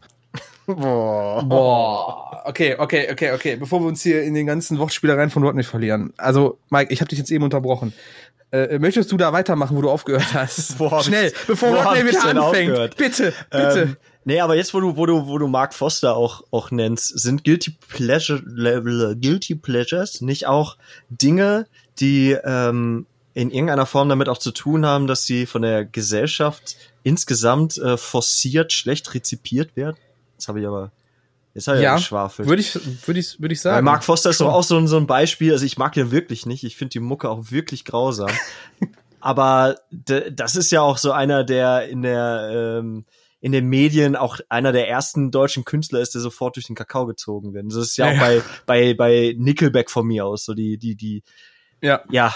Boah. 0.67 1.43
Boah. 1.43 2.41
Okay, 2.45 2.75
okay, 2.77 3.10
okay, 3.12 3.32
okay. 3.32 3.56
Bevor 3.56 3.82
wir 3.82 3.88
uns 3.88 4.03
hier 4.03 4.23
in 4.23 4.34
den 4.34 4.45
ganzen 4.45 4.77
Wortspielereien 4.77 5.30
von 5.30 5.43
Rodney 5.43 5.63
verlieren. 5.63 6.13
Also, 6.17 6.60
Mike, 6.69 6.93
ich 6.93 6.99
habe 7.01 7.10
dich 7.10 7.19
jetzt 7.19 7.32
eben 7.32 7.43
unterbrochen. 7.43 7.93
Äh, 8.51 8.80
möchtest 8.80 9.12
du 9.12 9.17
da 9.17 9.34
weitermachen, 9.34 9.75
wo 9.75 9.82
du 9.82 9.89
aufgehört 9.89 10.34
hast? 10.34 10.80
Hab 10.80 11.03
Schnell, 11.03 11.34
bevor 11.47 11.69
Rodney 11.69 12.06
wieder 12.06 12.23
anfängt. 12.23 12.39
aufgehört? 12.39 12.97
Bitte, 12.97 13.34
bitte. 13.49 13.82
Ähm, 13.82 13.97
nee, 14.25 14.39
aber 14.39 14.56
jetzt, 14.56 14.73
wo 14.73 14.80
du, 14.80 14.95
wo 14.95 15.06
du, 15.06 15.27
wo 15.27 15.38
du 15.38 15.47
Mark 15.47 15.73
Foster 15.73 16.15
auch, 16.15 16.43
auch 16.51 16.71
nennst, 16.71 17.17
sind 17.19 17.43
Guilty 17.43 17.75
Pleasure, 17.89 18.41
Level, 18.45 19.17
Guilty 19.19 19.56
Pleasures 19.56 20.21
nicht 20.21 20.47
auch 20.47 20.77
Dinge, 21.10 21.67
die 21.99 22.38
ähm, 22.43 23.06
in 23.34 23.51
irgendeiner 23.51 23.86
Form 23.86 24.10
damit 24.10 24.30
auch 24.30 24.38
zu 24.38 24.51
tun 24.51 24.86
haben, 24.86 25.08
dass 25.08 25.25
sie 25.25 25.45
von 25.45 25.62
der 25.62 25.86
Gesellschaft 25.86 26.77
insgesamt 27.03 27.77
äh, 27.77 27.97
forciert 27.97 28.73
schlecht 28.73 29.13
rezipiert 29.13 29.75
werden? 29.75 29.97
Das 30.38 30.47
habe 30.47 30.62
ich 30.62 30.67
aber, 30.67 30.91
jetzt 31.54 31.67
habe 31.67 31.78
ich 31.78 31.84
ja, 31.84 31.91
ja, 31.91 31.95
geschwafelt. 31.97 32.47
würde 32.47 32.62
ich, 32.62 32.76
würde 33.08 33.19
ich, 33.19 33.39
würde 33.41 33.54
ich 33.54 33.62
sagen. 33.62 33.76
Weil 33.76 33.84
Mark 33.84 34.04
Foster 34.04 34.30
ist 34.30 34.39
doch 34.39 34.54
auch 34.54 34.63
so 34.63 34.78
ein, 34.78 34.88
so 34.88 34.97
ein 34.97 35.08
Beispiel, 35.08 35.52
also 35.52 35.65
ich 35.65 35.78
mag 35.78 35.93
den 35.93 36.12
wirklich 36.12 36.45
nicht, 36.45 36.63
ich 36.63 36.78
finde 36.78 36.91
die 36.91 37.00
Mucke 37.00 37.30
auch 37.30 37.52
wirklich 37.52 37.84
grausam. 37.84 38.30
Aber 39.19 39.76
das 39.91 40.56
ist 40.56 40.71
ja 40.71 40.82
auch 40.82 40.97
so 40.97 41.12
einer, 41.12 41.43
der 41.43 41.89
in 41.89 42.02
der 42.04 42.78
ähm, 42.80 43.06
in 43.39 43.52
den 43.52 43.65
Medien 43.67 44.15
auch 44.15 44.39
einer 44.50 44.71
der 44.71 44.89
ersten 44.89 45.32
deutschen 45.32 45.63
Künstler 45.63 46.00
ist, 46.00 46.13
der 46.15 46.21
sofort 46.21 46.56
durch 46.56 46.67
den 46.67 46.76
Kakao 46.76 47.06
gezogen 47.06 47.54
wird. 47.54 47.65
Das 47.67 47.76
ist 47.76 47.97
ja, 47.97 48.12
Ja, 48.12 48.13
auch 48.13 48.19
bei 48.19 48.41
bei 48.65 48.93
bei 48.93 49.36
Nickelback 49.38 49.91
von 49.91 50.08
mir 50.08 50.26
aus 50.26 50.45
so 50.45 50.54
die 50.54 50.78
die 50.78 50.95
die 50.95 51.23
Ja. 51.82 52.04
ja 52.10 52.34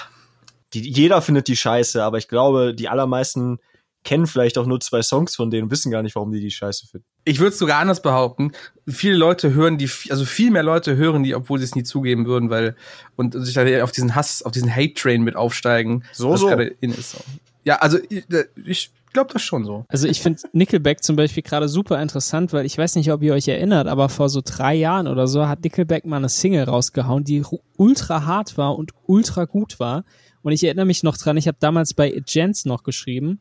die 0.73 0.89
jeder 0.89 1.21
findet 1.21 1.47
die 1.47 1.57
Scheiße, 1.57 2.03
aber 2.03 2.17
ich 2.17 2.27
glaube 2.27 2.73
die 2.75 2.89
allermeisten 2.89 3.59
kennen 4.03 4.25
vielleicht 4.25 4.57
auch 4.57 4.65
nur 4.65 4.79
zwei 4.79 5.01
Songs 5.01 5.35
von 5.35 5.51
denen 5.51 5.63
und 5.63 5.71
wissen 5.71 5.91
gar 5.91 6.01
nicht, 6.01 6.15
warum 6.15 6.31
die 6.31 6.39
die 6.39 6.51
Scheiße 6.51 6.87
finden. 6.87 7.05
Ich 7.23 7.39
würde 7.39 7.49
es 7.49 7.59
sogar 7.59 7.79
anders 7.79 8.01
behaupten. 8.01 8.51
Viele 8.87 9.15
Leute 9.15 9.53
hören 9.53 9.77
die, 9.77 9.89
also 10.09 10.25
viel 10.25 10.51
mehr 10.51 10.63
Leute 10.63 10.95
hören 10.95 11.23
die, 11.23 11.35
obwohl 11.35 11.59
sie 11.59 11.65
es 11.65 11.75
nie 11.75 11.83
zugeben 11.83 12.25
würden, 12.25 12.49
weil 12.49 12.75
und 13.15 13.33
sich 13.33 13.53
da 13.53 13.83
auf 13.83 13.91
diesen 13.91 14.15
Hass, 14.15 14.41
auf 14.41 14.51
diesen 14.51 14.73
Hate-Train 14.73 15.21
mit 15.21 15.35
aufsteigen. 15.35 16.03
So, 16.13 16.31
was 16.31 16.39
so. 16.39 16.47
gerade 16.47 16.75
in 16.81 16.91
ist. 16.91 17.11
So. 17.11 17.19
Ja, 17.63 17.75
also 17.75 17.99
ich, 18.09 18.25
ich 18.65 18.91
glaube 19.13 19.31
das 19.33 19.43
schon 19.43 19.65
so. 19.65 19.85
Also 19.87 20.07
ich 20.07 20.21
finde 20.21 20.41
Nickelback 20.51 21.03
zum 21.03 21.15
Beispiel 21.15 21.43
gerade 21.43 21.69
super 21.69 22.01
interessant, 22.01 22.53
weil 22.53 22.65
ich 22.65 22.77
weiß 22.77 22.95
nicht, 22.95 23.11
ob 23.11 23.21
ihr 23.21 23.33
euch 23.33 23.47
erinnert, 23.47 23.87
aber 23.87 24.09
vor 24.09 24.29
so 24.29 24.41
drei 24.43 24.73
Jahren 24.73 25.07
oder 25.07 25.27
so 25.27 25.47
hat 25.47 25.63
Nickelback 25.63 26.05
mal 26.05 26.17
eine 26.17 26.29
Single 26.29 26.63
rausgehauen, 26.63 27.23
die 27.23 27.43
ultra 27.77 28.25
hart 28.25 28.57
war 28.57 28.75
und 28.75 28.93
ultra 29.05 29.45
gut 29.45 29.79
war. 29.79 30.05
Und 30.41 30.53
ich 30.53 30.63
erinnere 30.63 30.85
mich 30.85 31.03
noch 31.03 31.17
dran, 31.17 31.37
ich 31.37 31.47
habe 31.47 31.57
damals 31.59 31.93
bei 31.93 32.19
Jens 32.25 32.65
noch 32.65 32.81
geschrieben 32.81 33.39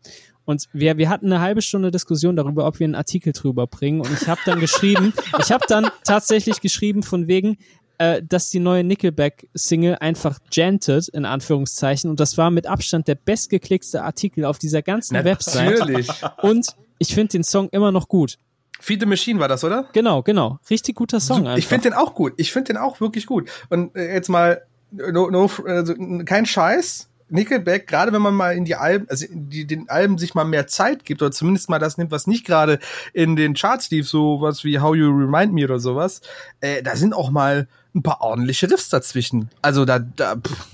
Und 0.51 0.67
wir, 0.73 0.99
wir 0.99 1.09
hatten 1.09 1.27
eine 1.27 1.41
halbe 1.41 1.63
Stunde 1.63 1.91
Diskussion 1.91 2.37
darüber, 2.37 2.67
ob 2.67 2.79
wir 2.79 2.85
einen 2.85 2.95
Artikel 2.95 3.33
drüber 3.33 3.67
bringen. 3.67 4.01
Und 4.01 4.13
ich 4.13 4.29
habe 4.29 4.41
dann 4.45 4.61
geschrieben, 4.61 5.13
ich 5.39 5.53
habe 5.53 5.65
dann 5.69 5.89
tatsächlich 6.05 6.61
geschrieben 6.61 7.03
von 7.03 7.29
wegen, 7.29 7.57
äh, 7.99 8.23
dass 8.23 8.51
die 8.51 8.61
neue 8.61 8.83
Nickelback-Single 8.83 9.97
einfach 10.01 10.39
jantet, 10.51 11.09
in 11.09 11.25
Anführungszeichen. 11.25 12.09
Und 12.09 12.19
das 12.19 12.39
war 12.39 12.51
mit 12.51 12.67
Abstand 12.67 13.09
der 13.09 13.15
bestgeklickste 13.15 14.03
Artikel 14.03 14.45
auf 14.45 14.59
dieser 14.59 14.83
ganzen 14.83 15.23
Website. 15.23 15.79
Natürlich. 15.79 16.09
Und 16.43 16.75
ich 16.99 17.15
finde 17.15 17.33
den 17.33 17.45
Song 17.45 17.69
immer 17.71 17.93
noch 17.93 18.09
gut. 18.09 18.39
Feed 18.81 19.01
the 19.01 19.07
Machine 19.07 19.39
war 19.39 19.49
das, 19.49 19.63
oder? 19.65 19.89
Genau, 19.93 20.23
genau. 20.23 20.59
Richtig 20.71 20.97
guter 20.97 21.21
Song 21.21 21.47
einfach. 21.47 21.59
Ich 21.59 21.67
finde 21.67 21.91
den 21.91 21.93
auch 21.93 22.15
gut. 22.15 22.33
Ich 22.39 22.53
finde 22.53 22.73
den 22.73 22.77
auch 22.79 23.01
wirklich 23.01 23.27
gut. 23.27 23.51
Und 23.69 23.95
äh, 23.95 24.15
jetzt 24.15 24.31
mal, 24.31 24.63
no, 24.91 25.29
no, 25.31 25.51
also, 25.67 25.95
kein 26.25 26.47
Scheiß. 26.47 27.10
Nickelback, 27.31 27.87
gerade 27.87 28.13
wenn 28.13 28.23
man 28.23 28.35
mal 28.35 28.57
in 28.57 28.65
die 28.65 28.75
Alben, 28.75 29.09
also 29.09 29.27
die, 29.31 29.67
den 29.67 29.89
Alben 29.89 30.19
sich 30.19 30.35
mal 30.35 30.45
mehr 30.45 30.67
Zeit 30.67 31.05
gibt 31.05 31.23
oder 31.23 31.31
zumindest 31.31 31.69
mal 31.69 31.79
das 31.79 31.99
nimmt, 31.99 32.11
was 32.11 32.27
nicht 32.27 32.45
gerade 32.45 32.79
in 33.13 33.37
den 33.37 33.55
Charts 33.55 33.91
lief, 33.91 34.09
so 34.09 34.41
was 34.41 34.65
wie 34.65 34.79
How 34.79 34.95
You 34.95 35.11
Remind 35.11 35.53
Me 35.53 35.65
oder 35.65 35.79
sowas, 35.79 36.21
äh, 36.61 36.83
da 36.83 36.97
sind 36.97 37.15
auch 37.15 37.31
mal 37.31 37.69
ein 37.95 38.03
paar 38.03 38.21
ordentliche 38.21 38.71
Riffs 38.71 38.89
dazwischen. 38.89 39.51
Also 39.63 39.85
da, 39.85 39.99
da 39.99 40.37
pff. 40.37 40.67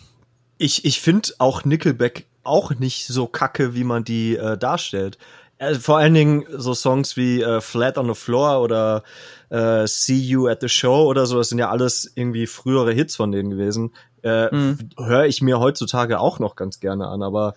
Ich, 0.59 0.87
ich 0.87 1.01
finde 1.01 1.31
auch 1.39 1.65
Nickelback 1.65 2.25
auch 2.43 2.75
nicht 2.75 3.07
so 3.07 3.27
kacke, 3.27 3.75
wie 3.75 3.85
man 3.85 4.05
die 4.05 4.37
äh, 4.37 4.57
darstellt. 4.57 5.19
Also 5.59 5.81
vor 5.81 5.99
allen 5.99 6.15
Dingen 6.15 6.45
so 6.51 6.75
Songs 6.75 7.17
wie 7.17 7.43
äh, 7.43 7.61
Flat 7.61 7.97
on 7.97 8.09
the 8.09 8.15
Floor 8.15 8.63
oder 8.63 9.03
äh, 9.49 9.87
See 9.87 10.19
You 10.19 10.49
at 10.49 10.61
the 10.61 10.69
Show 10.69 11.07
oder 11.07 11.27
so, 11.27 11.39
das 11.39 11.49
sind 11.49 11.59
ja 11.59 11.71
alles 11.71 12.13
irgendwie 12.15 12.47
frühere 12.47 12.93
Hits 12.93 13.17
von 13.17 13.33
denen 13.33 13.51
gewesen. 13.51 13.93
Äh, 14.27 14.55
mhm. 14.55 14.79
Höre 14.99 15.27
ich 15.27 15.41
mir 15.41 15.61
heutzutage 15.61 16.19
auch 16.19 16.41
noch 16.41 16.57
ganz 16.57 16.81
gerne 16.81 17.07
an, 17.07 17.23
aber 17.23 17.55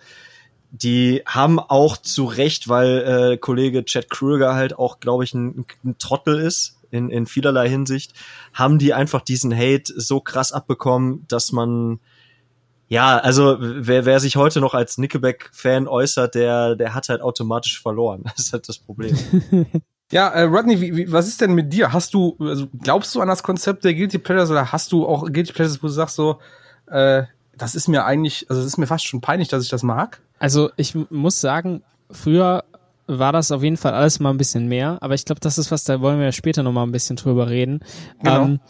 die 0.70 1.22
haben 1.26 1.58
auch 1.58 1.96
zu 1.96 2.26
Recht, 2.26 2.68
weil 2.68 3.32
äh, 3.32 3.36
Kollege 3.36 3.84
Chad 3.84 4.08
Kruger 4.08 4.54
halt 4.54 4.78
auch, 4.78 5.00
glaube 5.00 5.24
ich, 5.24 5.34
ein, 5.34 5.66
ein 5.84 5.98
Trottel 5.98 6.38
ist 6.38 6.76
in, 6.92 7.10
in 7.10 7.26
vielerlei 7.26 7.68
Hinsicht, 7.68 8.12
haben 8.54 8.78
die 8.78 8.94
einfach 8.94 9.22
diesen 9.22 9.52
Hate 9.52 9.92
so 9.96 10.20
krass 10.20 10.52
abbekommen, 10.52 11.24
dass 11.26 11.50
man 11.50 11.98
ja, 12.86 13.18
also 13.18 13.56
wer, 13.60 14.04
wer 14.04 14.18
sich 14.18 14.34
heute 14.34 14.60
noch 14.60 14.74
als 14.74 14.98
Nickelback-Fan 14.98 15.86
äußert, 15.86 16.34
der, 16.34 16.74
der 16.74 16.92
hat 16.92 17.08
halt 17.08 17.20
automatisch 17.20 17.80
verloren. 17.80 18.24
Das 18.36 18.46
ist 18.46 18.52
halt 18.52 18.68
das 18.68 18.78
Problem. 18.78 19.16
Ja, 20.12 20.28
äh, 20.30 20.42
Rodney, 20.42 20.80
wie, 20.80 20.96
wie, 20.96 21.12
was 21.12 21.28
ist 21.28 21.40
denn 21.40 21.54
mit 21.54 21.72
dir? 21.72 21.92
Hast 21.92 22.14
du, 22.14 22.36
also 22.40 22.66
glaubst 22.82 23.14
du 23.14 23.20
an 23.20 23.28
das 23.28 23.44
Konzept 23.44 23.84
der 23.84 23.94
Guilty 23.94 24.18
Pleasures 24.18 24.50
oder 24.50 24.72
hast 24.72 24.90
du 24.90 25.06
auch 25.06 25.22
Guilty 25.26 25.52
Pleasures, 25.52 25.80
wo 25.82 25.86
du 25.86 25.92
sagst 25.92 26.16
so, 26.16 26.40
äh, 26.90 27.24
das 27.56 27.74
ist 27.74 27.88
mir 27.88 28.04
eigentlich, 28.04 28.46
also 28.48 28.60
es 28.60 28.66
ist 28.66 28.78
mir 28.78 28.86
fast 28.86 29.06
schon 29.06 29.20
peinlich, 29.20 29.48
dass 29.48 29.62
ich 29.62 29.70
das 29.70 29.82
mag? 29.82 30.20
Also 30.38 30.70
ich 30.76 30.94
muss 31.10 31.40
sagen, 31.40 31.82
früher 32.10 32.64
war 33.06 33.32
das 33.32 33.52
auf 33.52 33.62
jeden 33.62 33.76
Fall 33.76 33.92
alles 33.92 34.20
mal 34.20 34.30
ein 34.30 34.38
bisschen 34.38 34.68
mehr, 34.68 34.98
aber 35.00 35.14
ich 35.14 35.24
glaube, 35.24 35.40
das 35.40 35.58
ist 35.58 35.70
was, 35.70 35.84
da 35.84 36.00
wollen 36.00 36.18
wir 36.18 36.26
ja 36.26 36.32
später 36.32 36.62
noch 36.62 36.72
mal 36.72 36.84
ein 36.84 36.92
bisschen 36.92 37.16
drüber 37.16 37.50
reden. 37.50 37.80
Genau. 38.22 38.44
Ähm, 38.44 38.60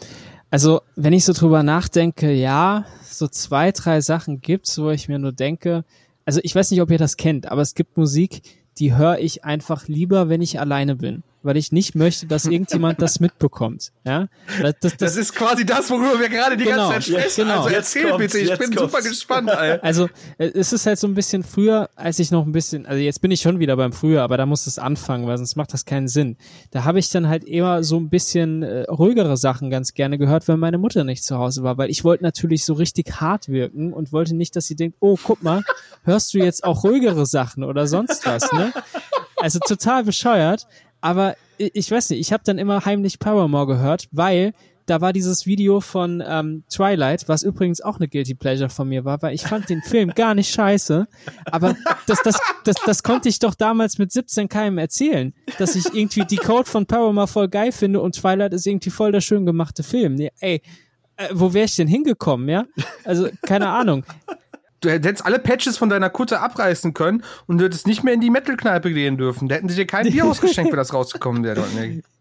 also, 0.49 0.81
wenn 0.95 1.13
ich 1.13 1.23
so 1.23 1.31
drüber 1.31 1.63
nachdenke, 1.63 2.33
ja, 2.33 2.85
so 3.03 3.27
zwei, 3.27 3.71
drei 3.71 4.01
Sachen 4.01 4.41
gibt's, 4.41 4.77
wo 4.77 4.89
ich 4.89 5.07
mir 5.07 5.19
nur 5.19 5.31
denke, 5.31 5.85
also 6.25 6.41
ich 6.43 6.53
weiß 6.53 6.71
nicht, 6.71 6.81
ob 6.81 6.91
ihr 6.91 6.97
das 6.97 7.17
kennt, 7.17 7.49
aber 7.49 7.61
es 7.61 7.73
gibt 7.75 7.95
Musik, 7.97 8.41
die 8.77 8.95
höre 8.95 9.19
ich 9.19 9.45
einfach 9.45 9.87
lieber, 9.87 10.27
wenn 10.27 10.41
ich 10.41 10.59
alleine 10.59 10.95
bin 10.95 11.23
weil 11.43 11.57
ich 11.57 11.71
nicht 11.71 11.95
möchte, 11.95 12.27
dass 12.27 12.45
irgendjemand 12.45 13.01
das 13.01 13.19
mitbekommt. 13.19 13.91
Ja, 14.05 14.27
das, 14.61 14.75
das, 14.81 14.97
das, 14.97 15.15
ist 15.17 15.33
quasi 15.33 15.65
das, 15.65 15.89
worüber 15.89 16.19
wir 16.19 16.29
gerade 16.29 16.57
die 16.57 16.65
genau, 16.65 16.89
ganze 16.89 17.11
Zeit 17.11 17.19
sprechen. 17.19 17.47
Genau. 17.47 17.63
Also 17.63 17.75
erzähl 17.75 18.17
bitte, 18.17 18.39
ich 18.39 18.49
bin 18.57 18.75
kommt's. 18.75 18.93
super 18.93 19.01
gespannt. 19.01 19.49
Ey. 19.49 19.79
Also 19.91 20.07
es 20.37 20.73
ist 20.73 20.85
halt 20.85 20.99
so 20.99 21.07
ein 21.07 21.15
bisschen 21.15 21.43
früher, 21.43 21.89
als 21.95 22.19
ich 22.19 22.31
noch 22.31 22.45
ein 22.45 22.51
bisschen, 22.51 22.85
also 22.85 23.01
jetzt 23.01 23.21
bin 23.21 23.31
ich 23.31 23.41
schon 23.41 23.59
wieder 23.59 23.75
beim 23.75 23.91
Früher, 23.91 24.21
aber 24.21 24.37
da 24.37 24.45
muss 24.45 24.67
es 24.67 24.79
anfangen, 24.79 25.27
weil 25.27 25.37
sonst 25.37 25.55
macht 25.55 25.73
das 25.73 25.85
keinen 25.85 26.07
Sinn. 26.07 26.37
Da 26.69 26.83
habe 26.83 26.99
ich 26.99 27.09
dann 27.09 27.27
halt 27.27 27.43
immer 27.43 27.83
so 27.83 27.97
ein 27.97 28.09
bisschen 28.09 28.63
äh, 28.63 28.83
ruhigere 28.83 29.37
Sachen 29.37 29.69
ganz 29.69 29.93
gerne 29.93 30.17
gehört, 30.17 30.47
wenn 30.47 30.59
meine 30.59 30.77
Mutter 30.77 31.03
nicht 31.03 31.23
zu 31.23 31.37
Hause 31.37 31.63
war, 31.63 31.77
weil 31.77 31.89
ich 31.89 32.03
wollte 32.03 32.23
natürlich 32.23 32.63
so 32.63 32.73
richtig 32.73 33.19
hart 33.19 33.49
wirken 33.49 33.91
und 33.91 34.13
wollte 34.13 34.35
nicht, 34.35 34.55
dass 34.55 34.67
sie 34.67 34.75
denkt, 34.75 34.97
oh, 34.99 35.17
guck 35.21 35.41
mal, 35.43 35.63
hörst 36.03 36.33
du 36.33 36.37
jetzt 36.37 36.63
auch 36.63 36.83
ruhigere 36.83 37.25
Sachen 37.25 37.63
oder 37.63 37.87
sonst 37.87 38.25
was, 38.25 38.51
ne? 38.51 38.71
Also 39.41 39.59
total 39.59 40.03
bescheuert. 40.03 40.67
Aber 41.01 41.35
ich 41.57 41.91
weiß 41.91 42.11
nicht, 42.11 42.19
ich 42.19 42.33
habe 42.33 42.43
dann 42.45 42.57
immer 42.57 42.85
heimlich 42.85 43.19
Paramore 43.19 43.67
gehört, 43.67 44.07
weil 44.11 44.53
da 44.87 44.99
war 44.99 45.13
dieses 45.13 45.45
Video 45.45 45.79
von 45.79 46.23
ähm, 46.25 46.63
Twilight, 46.69 47.27
was 47.27 47.43
übrigens 47.43 47.81
auch 47.81 47.97
eine 47.97 48.07
Guilty 48.07 48.33
Pleasure 48.33 48.69
von 48.69 48.89
mir 48.89 49.05
war, 49.05 49.21
weil 49.21 49.33
ich 49.33 49.43
fand 49.43 49.69
den 49.69 49.81
Film 49.81 50.09
gar 50.15 50.33
nicht 50.33 50.53
scheiße. 50.53 51.07
Aber 51.45 51.75
das, 52.07 52.21
das, 52.23 52.39
das, 52.63 52.75
das 52.85 53.03
konnte 53.03 53.29
ich 53.29 53.39
doch 53.39 53.55
damals 53.55 53.99
mit 53.99 54.11
17 54.11 54.49
keinem 54.49 54.77
erzählen, 54.77 55.33
dass 55.59 55.75
ich 55.75 55.93
irgendwie 55.93 56.25
die 56.25 56.37
Code 56.37 56.69
von 56.69 56.85
Paramore 56.87 57.27
voll 57.27 57.47
geil 57.47 57.71
finde 57.71 58.01
und 58.01 58.15
Twilight 58.15 58.53
ist 58.53 58.65
irgendwie 58.65 58.89
voll 58.89 59.11
der 59.11 59.21
schön 59.21 59.45
gemachte 59.45 59.83
Film. 59.83 60.15
Nee, 60.15 60.31
ey, 60.39 60.61
äh, 61.17 61.29
wo 61.31 61.53
wäre 61.53 61.65
ich 61.65 61.75
denn 61.75 61.87
hingekommen, 61.87 62.49
ja? 62.49 62.65
Also, 63.03 63.29
keine 63.43 63.69
Ahnung 63.69 64.03
du 64.81 64.89
hättest 64.89 65.25
alle 65.25 65.39
Patches 65.39 65.77
von 65.77 65.89
deiner 65.89 66.09
Kutte 66.09 66.39
abreißen 66.41 66.93
können 66.93 67.23
und 67.45 67.59
du 67.59 67.65
hättest 67.65 67.87
nicht 67.87 68.03
mehr 68.03 68.13
in 68.13 68.19
die 68.19 68.31
Metal-Kneipe 68.31 68.91
gehen 68.91 69.17
dürfen. 69.17 69.47
Da 69.47 69.55
hätten 69.55 69.69
sie 69.69 69.75
dir 69.75 69.85
kein 69.85 70.11
Bier 70.11 70.25
ausgeschenkt, 70.29 70.71
wenn 70.71 70.77
das 70.77 70.93
rausgekommen 70.93 71.43
wäre. 71.43 71.63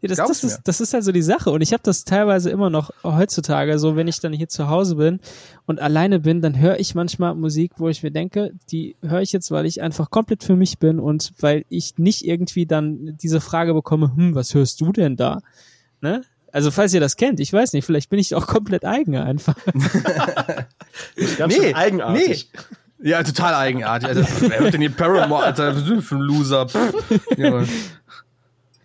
Ja, 0.03 0.09
das, 0.09 0.19
das, 0.19 0.45
ist, 0.45 0.61
das 0.65 0.81
ist 0.81 0.95
halt 0.95 1.05
so 1.05 1.13
die 1.13 1.23
Sache. 1.23 1.51
Und 1.51 1.63
ich 1.63 1.73
habe 1.73 1.83
das 1.83 2.05
teilweise 2.05 2.51
immer 2.51 2.71
noch 2.71 2.91
heutzutage, 3.03 3.79
so 3.79 3.97
wenn 3.97 4.09
ich 4.09 4.21
dann 4.21 4.33
hier 4.33 4.49
zu 4.49 4.69
Hause 4.69 4.97
bin 4.97 5.21
und 5.67 5.81
alleine 5.81 6.21
bin, 6.21 6.43
dann 6.43 6.59
höre 6.59 6.79
ich 6.79 6.95
manchmal 6.95 7.35
Musik, 7.35 7.73
wo 7.79 7.89
ich 7.89 8.03
mir 8.03 8.11
denke, 8.11 8.53
die 8.71 8.95
höre 9.03 9.23
ich 9.23 9.33
jetzt, 9.33 9.51
weil 9.51 9.65
ich 9.65 9.81
einfach 9.83 10.11
komplett 10.11 10.45
für 10.45 10.57
mich 10.57 10.79
bin 10.79 11.01
und 11.01 11.33
weil 11.41 11.65
ich 11.71 11.97
nicht 11.97 12.27
irgendwie 12.27 12.67
dann 12.67 13.17
diese 13.17 13.41
Frage 13.41 13.73
bekomme, 13.73 14.15
hm, 14.15 14.35
was 14.35 14.55
hörst 14.55 14.81
du 14.83 14.93
denn 14.93 15.17
da? 15.17 15.41
Ne? 16.03 16.23
Also 16.53 16.71
falls 16.71 16.93
ihr 16.93 17.01
das 17.01 17.17
kennt, 17.17 17.41
ich 17.41 17.53
weiß 17.53 17.73
nicht, 17.73 17.85
vielleicht 17.85 18.11
bin 18.11 18.19
ich 18.19 18.35
auch 18.35 18.47
komplett 18.47 18.85
eigen 18.85 19.17
einfach. 19.17 19.55
Ganz 21.39 21.57
nee, 21.57 21.75
eigenartig. 21.75 22.51
Nee. 22.53 23.11
Ja, 23.11 23.23
total 23.23 23.55
eigenartig. 23.55 24.09
Also, 24.09 24.25
wer 24.41 24.61
hört 24.61 24.75
denn 24.75 24.81
hier 24.81 24.91
Paramore, 24.91 25.45
Alter? 25.45 25.71
Ist 25.71 26.05
für 26.05 26.17
ein 26.17 26.21
Loser? 26.21 26.67
Ja. 27.37 27.65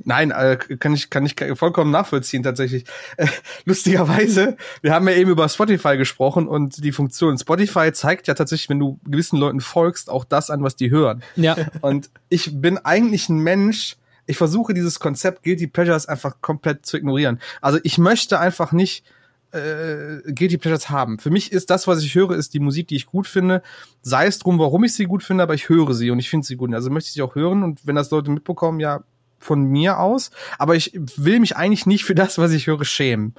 Nein, 0.06 0.32
äh, 0.32 0.58
kann 0.80 0.94
ich 0.94 1.10
kann 1.10 1.26
ich 1.26 1.36
vollkommen 1.56 1.92
nachvollziehen 1.92 2.44
tatsächlich. 2.44 2.86
Äh, 3.18 3.28
lustigerweise, 3.66 4.56
wir 4.82 4.94
haben 4.94 5.08
ja 5.10 5.16
eben 5.16 5.32
über 5.32 5.50
Spotify 5.50 5.98
gesprochen 5.98 6.48
und 6.48 6.84
die 6.84 6.92
Funktion 6.92 7.38
Spotify 7.38 7.92
zeigt 7.92 8.28
ja 8.28 8.36
tatsächlich, 8.36 8.70
wenn 8.70 8.80
du 8.80 9.00
gewissen 9.04 9.38
Leuten 9.38 9.62
folgst, 9.62 10.10
auch 10.10 10.24
das 10.24 10.52
an, 10.52 10.64
was 10.64 10.76
die 10.76 10.92
hören. 10.92 11.24
Ja. 11.36 11.58
Und 11.82 12.12
ich 12.30 12.62
bin 12.62 12.78
eigentlich 12.78 13.30
ein 13.30 13.40
Mensch, 13.40 13.98
ich 14.28 14.38
versuche 14.38 14.76
dieses 14.76 15.00
Konzept 15.00 15.44
Guilty 15.44 15.68
Pleasures 15.68 16.08
einfach 16.08 16.40
komplett 16.40 16.86
zu 16.86 16.98
ignorieren. 16.98 17.40
Also 17.62 17.80
ich 17.84 17.98
möchte 17.98 18.40
einfach 18.40 18.72
nicht 18.72 19.04
äh, 19.52 20.22
Guilty 20.32 20.58
Pleasures 20.58 20.90
haben. 20.90 21.20
Für 21.20 21.30
mich 21.30 21.52
ist 21.52 21.70
das, 21.70 21.88
was 21.88 22.04
ich 22.04 22.16
höre, 22.16 22.32
ist 22.32 22.54
die 22.54 22.60
Musik, 22.60 22.88
die 22.88 22.96
ich 22.96 23.06
gut 23.06 23.28
finde. 23.28 23.62
Sei 24.02 24.28
es 24.28 24.40
drum, 24.40 24.60
warum 24.60 24.84
ich 24.84 24.94
sie 24.94 25.06
gut 25.06 25.24
finde, 25.24 25.44
aber 25.44 25.54
ich 25.54 25.70
höre 25.70 25.94
sie 25.94 26.12
und 26.12 26.20
ich 26.20 26.30
finde 26.30 26.46
sie 26.46 26.56
gut. 26.56 26.74
Also 26.74 26.90
möchte 26.90 27.08
ich 27.08 27.14
sie 27.14 27.22
auch 27.22 27.36
hören 27.36 27.64
und 27.64 27.86
wenn 27.86 27.96
das 27.96 28.12
Leute 28.12 28.32
mitbekommen, 28.32 28.80
ja, 28.80 29.04
von 29.40 29.64
mir 29.64 30.00
aus. 30.00 30.32
Aber 30.58 30.76
ich 30.76 30.92
will 31.18 31.40
mich 31.40 31.56
eigentlich 31.56 31.86
nicht 31.86 32.04
für 32.04 32.16
das, 32.16 32.38
was 32.38 32.52
ich 32.52 32.68
höre, 32.68 32.84
schämen. 32.84 33.36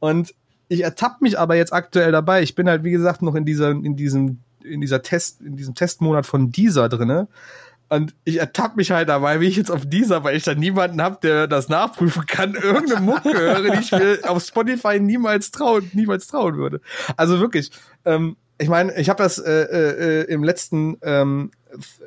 Und 0.00 0.34
ich 0.68 0.82
ertappe 0.82 1.18
mich 1.20 1.38
aber 1.38 1.54
jetzt 1.54 1.72
aktuell 1.72 2.12
dabei. 2.12 2.42
Ich 2.42 2.54
bin 2.54 2.68
halt, 2.68 2.82
wie 2.84 2.90
gesagt, 2.90 3.22
noch 3.22 3.34
in 3.34 3.44
dieser, 3.44 3.70
in 3.70 3.94
diesem, 3.94 4.38
in 4.64 4.80
dieser 4.80 5.02
Test, 5.02 5.40
in 5.42 5.56
diesem 5.56 5.74
Testmonat 5.74 6.26
von 6.26 6.50
dieser 6.50 6.88
drinne. 6.88 7.28
Und 7.92 8.14
ich 8.24 8.38
ertappe 8.38 8.76
mich 8.76 8.90
halt 8.90 9.10
dabei, 9.10 9.40
wie 9.40 9.48
ich 9.48 9.56
jetzt 9.56 9.70
auf 9.70 9.84
dieser, 9.84 10.24
weil 10.24 10.34
ich 10.34 10.44
da 10.44 10.54
niemanden 10.54 11.02
habe, 11.02 11.18
der 11.22 11.46
das 11.46 11.68
nachprüfen 11.68 12.24
kann, 12.24 12.54
irgendeine 12.54 13.02
Mucke 13.02 13.38
höre, 13.38 13.70
die 13.70 13.80
ich 13.80 13.92
mir 13.92 14.18
auf 14.26 14.42
Spotify 14.42 14.98
niemals 14.98 15.50
trauen, 15.50 15.90
niemals 15.92 16.26
trauen 16.26 16.56
würde. 16.56 16.80
Also 17.18 17.38
wirklich, 17.38 17.70
ähm, 18.06 18.38
ich 18.62 18.68
meine, 18.68 18.96
ich 18.96 19.08
habe 19.08 19.20
das 19.20 19.38
äh, 19.38 19.50
äh, 19.50 20.24
im 20.32 20.44
letzten 20.44 20.96
ähm, 21.02 21.50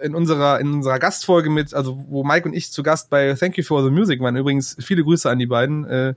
in 0.01 0.15
unserer 0.15 0.61
in 0.61 0.73
unserer 0.73 0.99
Gastfolge 0.99 1.49
mit, 1.49 1.73
also 1.73 2.05
wo 2.07 2.23
Mike 2.23 2.47
und 2.47 2.55
ich 2.55 2.71
zu 2.71 2.81
Gast 2.81 3.09
bei 3.09 3.33
Thank 3.33 3.57
You 3.57 3.63
for 3.63 3.83
the 3.83 3.89
Music 3.89 4.21
waren. 4.21 4.37
Übrigens 4.37 4.77
viele 4.79 5.03
Grüße 5.03 5.29
an 5.29 5.37
die 5.37 5.47
beiden. 5.47 5.83
Äh, 5.85 6.13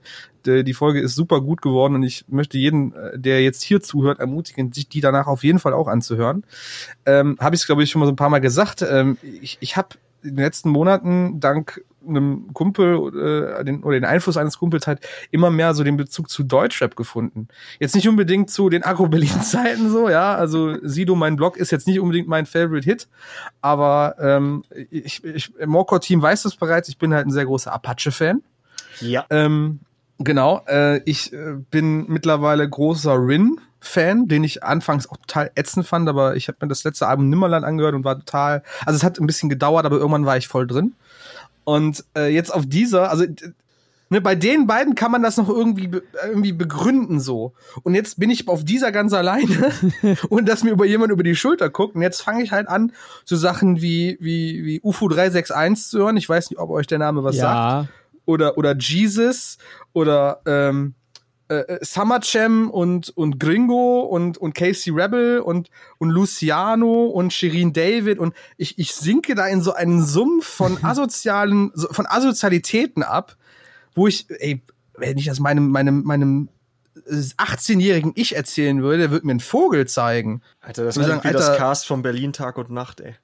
die, 0.47 0.63
die 0.63 0.75
Folge 0.75 1.01
ist 1.01 1.17
super 1.17 1.41
gut 1.41 1.61
geworden 1.61 1.97
und 1.97 2.05
ich 2.05 2.25
möchte 2.29 2.57
jeden, 2.57 2.95
äh, 2.95 3.19
der 3.19 3.43
jetzt 3.43 3.63
hier 3.63 3.81
zuhört, 3.81 4.21
ermutigen, 4.21 4.73
sich 4.73 4.89
die 4.89 5.01
danach 5.01 5.27
auf 5.27 5.43
jeden 5.43 5.59
Fall 5.59 5.73
auch 5.73 5.89
anzuhören. 5.89 6.45
Ähm, 7.05 7.37
habe 7.41 7.57
ich 7.57 7.67
glaube 7.67 7.83
ich 7.83 7.91
schon 7.91 7.99
mal 7.99 8.07
so 8.07 8.13
ein 8.13 8.17
paar 8.17 8.31
Mal 8.31 8.41
gesagt. 8.41 8.83
Ähm, 8.83 9.19
ich 9.43 9.59
ich 9.61 9.77
habe 9.77 9.89
in 10.23 10.37
den 10.37 10.45
letzten 10.45 10.71
Monaten 10.71 11.41
dank 11.41 11.83
einem 12.07 12.53
Kumpel 12.53 13.59
äh, 13.61 13.65
den, 13.65 13.83
oder 13.83 13.95
den 13.95 14.05
Einfluss 14.05 14.37
eines 14.37 14.59
Kumpels 14.59 14.87
halt 14.87 15.01
immer 15.31 15.51
mehr 15.51 15.75
so 15.75 15.85
den 15.85 15.97
Bezug 15.97 16.31
zu 16.31 16.43
Deutschrap 16.43 16.97
gefunden. 16.97 17.49
Jetzt 17.81 17.95
nicht 17.95 18.09
unbedingt 18.09 18.51
zu 18.51 18.69
den 18.69 18.85
Agro-Berlin-Zeiten 18.85 19.91
so, 19.91 20.09
ja, 20.09 20.35
also 20.35 20.77
Sido, 20.83 21.15
mein 21.15 21.37
Blog 21.37 21.57
ist 21.57 21.71
jetzt 21.71 21.87
nicht 21.87 22.01
unbedingt 22.01 22.29
mein 22.29 22.47
Favorite-Hit, 22.47 23.09
aber 23.61 24.17
ähm, 24.21 24.65
ich, 24.91 25.25
ich, 25.25 25.53
Morcor-Team 25.65 26.23
weiß 26.23 26.43
das 26.43 26.57
bereits, 26.57 26.89
ich 26.89 26.99
bin 26.99 27.15
halt 27.15 27.27
ein 27.27 27.33
sehr 27.33 27.47
großer 27.47 27.73
Apache-Fan. 27.73 28.43
Ja. 29.01 29.27
Ähm, 29.31 29.81
genau, 30.19 30.63
äh, 30.69 30.99
ich 31.05 31.33
äh, 31.33 31.55
bin 31.71 32.07
mittlerweile 32.09 32.69
großer 32.69 33.15
Rin 33.15 33.61
Fan, 33.81 34.27
den 34.27 34.43
ich 34.43 34.65
anfangs 34.65 35.09
auch 35.09 35.19
total 35.19 35.53
ätzend 35.55 35.87
fand, 35.87 36.09
aber 36.09 36.35
ich 36.35 36.49
habe 36.49 36.59
mir 36.61 36.69
das 36.69 36.83
letzte 36.83 37.07
Album 37.07 37.29
Nimmerland 37.29 37.65
angehört 37.65 37.95
und 37.95 38.05
war 38.05 38.19
total, 38.19 38.65
also 38.85 38.97
es 38.97 39.05
hat 39.05 39.21
ein 39.21 39.27
bisschen 39.27 39.49
gedauert, 39.49 39.87
aber 39.87 39.99
irgendwann 39.99 40.27
war 40.27 40.37
ich 40.37 40.49
voll 40.49 40.67
drin. 40.67 40.95
Und 41.69 42.03
äh, 42.17 42.33
jetzt 42.33 42.55
auf 42.55 42.65
dieser, 42.65 43.11
also 43.11 43.27
ne, 44.09 44.23
bei 44.23 44.35
den 44.35 44.67
beiden 44.67 44.95
kann 44.95 45.13
man 45.13 45.23
das 45.23 45.37
noch 45.37 45.51
irgendwie 45.51 45.91
irgendwie 46.25 46.53
begründen 46.55 47.21
so. 47.21 47.53
Und 47.83 47.95
jetzt 47.95 48.19
bin 48.19 48.31
ich 48.31 48.49
auf 48.49 48.65
dieser 48.65 48.91
ganz 48.91 49.13
alleine 49.13 49.71
und 50.31 50.49
dass 50.49 50.65
mir 50.65 50.71
über 50.71 50.87
jemand 50.87 51.13
über 51.13 51.23
die 51.23 51.37
Schulter 51.37 51.69
guckt. 51.69 51.95
Und 51.95 52.01
jetzt 52.01 52.23
fange 52.23 52.43
ich 52.43 52.53
halt 52.53 52.69
an, 52.69 52.93
so 53.27 53.37
Sachen 53.37 53.83
wie 53.83 54.17
wie 54.19 54.65
wie 54.65 54.81
UFO 54.83 55.09
361 55.09 55.91
zu 55.91 55.99
hören. 55.99 56.17
Ich 56.17 56.27
weiß 56.27 56.49
nicht, 56.49 56.59
ob 56.59 56.71
euch 56.71 56.87
der 56.87 56.99
Name 56.99 57.23
was 57.23 57.37
Ja. 57.37 57.43
sagt. 57.43 57.89
Oder 58.25 58.57
oder 58.57 58.75
Jesus 58.75 59.59
oder 59.93 60.41
ähm, 60.47 60.95
äh, 61.49 61.79
Summer 61.83 62.21
Jam 62.23 62.71
und 62.71 63.11
und 63.17 63.39
Gringo 63.41 64.01
und 64.01 64.39
und 64.39 64.55
Casey 64.55 64.93
Rebel 64.93 65.41
und 65.41 65.71
und 65.99 66.11
Luciano 66.11 67.07
und 67.07 67.33
Shirin 67.33 67.73
David 67.73 68.19
und 68.19 68.35
ich 68.57 68.79
ich 68.79 68.95
sinke 68.95 69.35
da 69.35 69.47
in 69.47 69.63
so 69.63 69.73
einen 69.73 70.05
Sumpf 70.05 70.47
von 70.47 70.79
asozialen 70.85 71.71
so- 71.75 71.89
von 71.91 72.07
Asozialitäten 72.07 73.03
ab, 73.03 73.37
wo 73.95 74.07
ich 74.07 74.27
ey, 74.29 74.63
wenn 74.97 75.17
ich 75.19 75.27
das 75.27 75.41
meinem 75.41 75.71
meinem 75.71 76.03
meinem 76.05 76.49
äh, 77.07 77.15
18-jährigen 77.39 78.13
Ich 78.15 78.37
erzählen 78.37 78.83
würde, 78.83 78.99
der 78.99 79.11
würde 79.11 79.27
mir 79.27 79.33
einen 79.33 79.41
Vogel 79.41 79.87
zeigen. 79.87 80.43
Alter, 80.61 80.85
das 80.85 80.97
ist 80.97 81.07
wie 81.07 81.33
das 81.33 81.49
Alter- 81.49 81.57
Cast 81.57 81.87
von 81.87 82.03
Berlin 82.03 82.33
Tag 82.33 82.59
und 82.59 82.71
Nacht, 82.71 83.01
ey. 83.01 83.15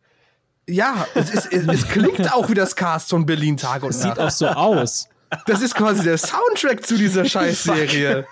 Ja, 0.67 1.07
es, 1.15 1.29
ist, 1.29 1.53
es, 1.53 1.67
es 1.69 1.89
klingt 1.89 2.33
auch 2.33 2.49
wie 2.49 2.55
das 2.55 2.75
Cast 2.75 3.11
von 3.11 3.27
Berlin 3.27 3.59
Tag 3.59 3.83
und 3.83 3.91
Es 3.91 4.03
Nacht. 4.03 4.15
sieht 4.17 4.25
auch 4.25 4.31
so 4.31 4.47
aus. 4.49 5.09
Das 5.47 5.63
ist 5.63 5.75
quasi 5.75 6.03
der 6.05 6.19
Soundtrack 6.19 6.87
zu 6.87 6.97
dieser 6.97 7.25
Scheißserie. 7.25 8.27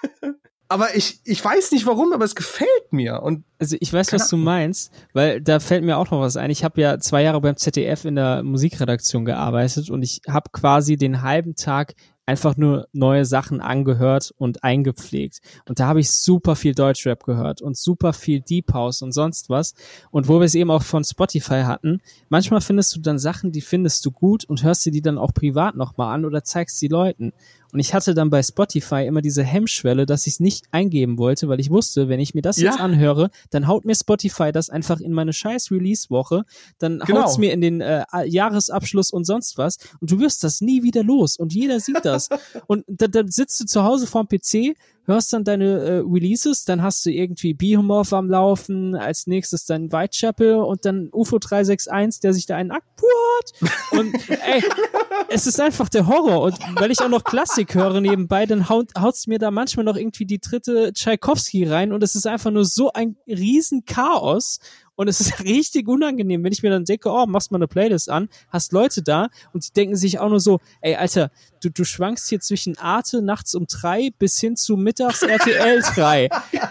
Aber 0.68 0.96
ich, 0.96 1.20
ich 1.24 1.44
weiß 1.44 1.72
nicht 1.72 1.84
warum, 1.84 2.14
aber 2.14 2.24
es 2.24 2.34
gefällt 2.34 2.92
mir. 2.92 3.22
Und 3.22 3.44
Also 3.58 3.76
ich 3.78 3.92
weiß, 3.92 4.12
was 4.14 4.28
du 4.28 4.38
meinst, 4.38 4.90
weil 5.12 5.42
da 5.42 5.60
fällt 5.60 5.84
mir 5.84 5.98
auch 5.98 6.10
noch 6.10 6.20
was 6.20 6.38
ein. 6.38 6.50
Ich 6.50 6.64
habe 6.64 6.80
ja 6.80 6.98
zwei 6.98 7.22
Jahre 7.22 7.42
beim 7.42 7.58
ZDF 7.58 8.06
in 8.06 8.14
der 8.14 8.42
Musikredaktion 8.42 9.26
gearbeitet 9.26 9.90
und 9.90 10.02
ich 10.02 10.22
habe 10.26 10.48
quasi 10.50 10.96
den 10.96 11.20
halben 11.20 11.56
Tag 11.56 11.94
einfach 12.26 12.56
nur 12.56 12.88
neue 12.92 13.24
Sachen 13.24 13.60
angehört 13.60 14.32
und 14.38 14.62
eingepflegt. 14.62 15.40
Und 15.68 15.80
da 15.80 15.88
habe 15.88 16.00
ich 16.00 16.12
super 16.12 16.54
viel 16.54 16.74
Deutschrap 16.74 17.24
gehört 17.24 17.62
und 17.62 17.76
super 17.76 18.12
viel 18.12 18.40
Deep 18.40 18.72
House 18.72 19.02
und 19.02 19.12
sonst 19.12 19.50
was. 19.50 19.74
Und 20.10 20.28
wo 20.28 20.38
wir 20.38 20.44
es 20.44 20.54
eben 20.54 20.70
auch 20.70 20.82
von 20.82 21.04
Spotify 21.04 21.62
hatten, 21.62 22.00
manchmal 22.28 22.60
findest 22.60 22.94
du 22.94 23.00
dann 23.00 23.18
Sachen, 23.18 23.50
die 23.50 23.60
findest 23.60 24.06
du 24.06 24.12
gut 24.12 24.44
und 24.44 24.62
hörst 24.62 24.86
dir 24.86 24.92
die 24.92 25.02
dann 25.02 25.18
auch 25.18 25.34
privat 25.34 25.74
nochmal 25.74 26.14
an 26.14 26.24
oder 26.24 26.44
zeigst 26.44 26.80
die 26.80 26.88
Leuten. 26.88 27.32
Und 27.72 27.80
ich 27.80 27.94
hatte 27.94 28.12
dann 28.14 28.28
bei 28.30 28.42
Spotify 28.42 29.06
immer 29.06 29.22
diese 29.22 29.42
Hemmschwelle, 29.42 30.04
dass 30.04 30.26
ich 30.26 30.34
es 30.34 30.40
nicht 30.40 30.66
eingeben 30.72 31.16
wollte, 31.18 31.48
weil 31.48 31.58
ich 31.58 31.70
wusste, 31.70 32.08
wenn 32.10 32.20
ich 32.20 32.34
mir 32.34 32.42
das 32.42 32.58
Ja. 32.58 32.70
jetzt 32.70 32.80
anhöre, 32.80 33.30
dann 33.50 33.66
haut 33.66 33.84
mir 33.86 33.94
Spotify 33.94 34.52
das 34.52 34.68
einfach 34.68 35.00
in 35.00 35.12
meine 35.12 35.32
scheiß 35.32 35.70
Release-Woche, 35.70 36.44
dann 36.78 36.98
Genau. 37.00 37.22
haut's 37.22 37.38
mir 37.38 37.50
in 37.52 37.62
den 37.62 37.80
äh, 37.80 38.04
Jahresabschluss 38.26 39.10
und 39.10 39.24
sonst 39.24 39.56
was 39.58 39.78
und 40.00 40.10
du 40.10 40.20
wirst 40.20 40.44
das 40.44 40.60
nie 40.60 40.82
wieder 40.82 41.02
los 41.02 41.36
und 41.38 41.54
jeder 41.54 41.80
sieht 41.80 42.04
das. 42.04 42.28
und 42.66 42.84
dann, 42.88 43.10
dann 43.10 43.28
sitzt 43.28 43.58
du 43.60 43.64
zu 43.64 43.82
Hause 43.84 44.06
vorm 44.06 44.28
PC, 44.28 44.76
hörst 45.06 45.32
dann 45.32 45.44
deine 45.44 45.80
äh, 45.80 45.98
Releases, 45.98 46.64
dann 46.64 46.82
hast 46.82 47.04
du 47.04 47.10
irgendwie 47.10 47.54
Behemoth 47.54 48.12
am 48.12 48.28
Laufen, 48.28 48.94
als 48.94 49.26
nächstes 49.26 49.64
dann 49.64 49.92
Whitechapel 49.92 50.56
und 50.56 50.84
dann 50.84 51.08
UFO 51.12 51.38
361, 51.38 52.20
der 52.20 52.32
sich 52.32 52.46
da 52.46 52.56
einen 52.56 52.70
Akt 52.70 52.86
what? 53.00 53.70
Und 53.98 54.14
ey, 54.28 54.62
es 55.28 55.46
ist 55.46 55.60
einfach 55.60 55.88
der 55.88 56.06
Horror. 56.06 56.42
Und 56.42 56.58
weil 56.76 56.90
ich 56.90 57.00
auch 57.00 57.08
noch 57.08 57.24
Klassik 57.24 57.74
höre 57.74 58.00
nebenbei, 58.00 58.46
dann 58.46 58.68
haut, 58.68 58.90
haut's 58.98 59.26
mir 59.26 59.38
da 59.38 59.50
manchmal 59.50 59.84
noch 59.84 59.96
irgendwie 59.96 60.26
die 60.26 60.40
dritte 60.40 60.92
Tchaikovsky 60.92 61.64
rein 61.64 61.92
und 61.92 62.02
es 62.02 62.14
ist 62.14 62.26
einfach 62.26 62.50
nur 62.50 62.64
so 62.64 62.92
ein 62.92 63.16
riesen 63.26 63.84
Chaos. 63.84 64.58
Und 64.94 65.08
es 65.08 65.20
ist 65.20 65.40
richtig 65.44 65.88
unangenehm, 65.88 66.44
wenn 66.44 66.52
ich 66.52 66.62
mir 66.62 66.70
dann 66.70 66.84
denke, 66.84 67.10
oh, 67.10 67.26
machst 67.26 67.50
mal 67.50 67.58
eine 67.58 67.68
Playlist 67.68 68.10
an, 68.10 68.28
hast 68.50 68.72
Leute 68.72 69.02
da 69.02 69.28
und 69.52 69.66
die 69.66 69.72
denken 69.72 69.96
sich 69.96 70.18
auch 70.18 70.28
nur 70.28 70.40
so, 70.40 70.60
ey, 70.80 70.96
Alter, 70.96 71.30
du, 71.62 71.70
du 71.70 71.84
schwankst 71.84 72.28
hier 72.28 72.40
zwischen 72.40 72.78
Arte 72.78 73.22
nachts 73.22 73.54
um 73.54 73.66
drei 73.66 74.10
bis 74.18 74.38
hin 74.38 74.56
zu 74.56 74.76
mittags 74.76 75.22
RTL 75.22 75.80
3. 75.80 76.28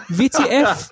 WTF. 0.08 0.90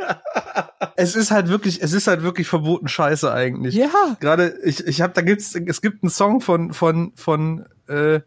es 0.97 1.15
ist 1.15 1.31
halt 1.31 1.49
wirklich, 1.49 1.83
es 1.83 1.93
ist 1.93 2.07
halt 2.07 2.23
wirklich 2.23 2.49
verboten 2.49 2.89
Scheiße 2.89 3.33
eigentlich. 3.33 3.75
Ja. 3.75 4.17
Gerade, 4.21 4.59
ich, 4.65 4.87
ich 4.87 5.01
hab, 5.01 5.15
da 5.15 5.23
gibt's, 5.23 5.55
es 5.55 5.81
gibt 5.81 6.03
einen 6.03 6.11
Song 6.11 6.41
von, 6.41 6.73
von, 6.73 7.13
von, 7.15 7.67
äh, 7.89 8.21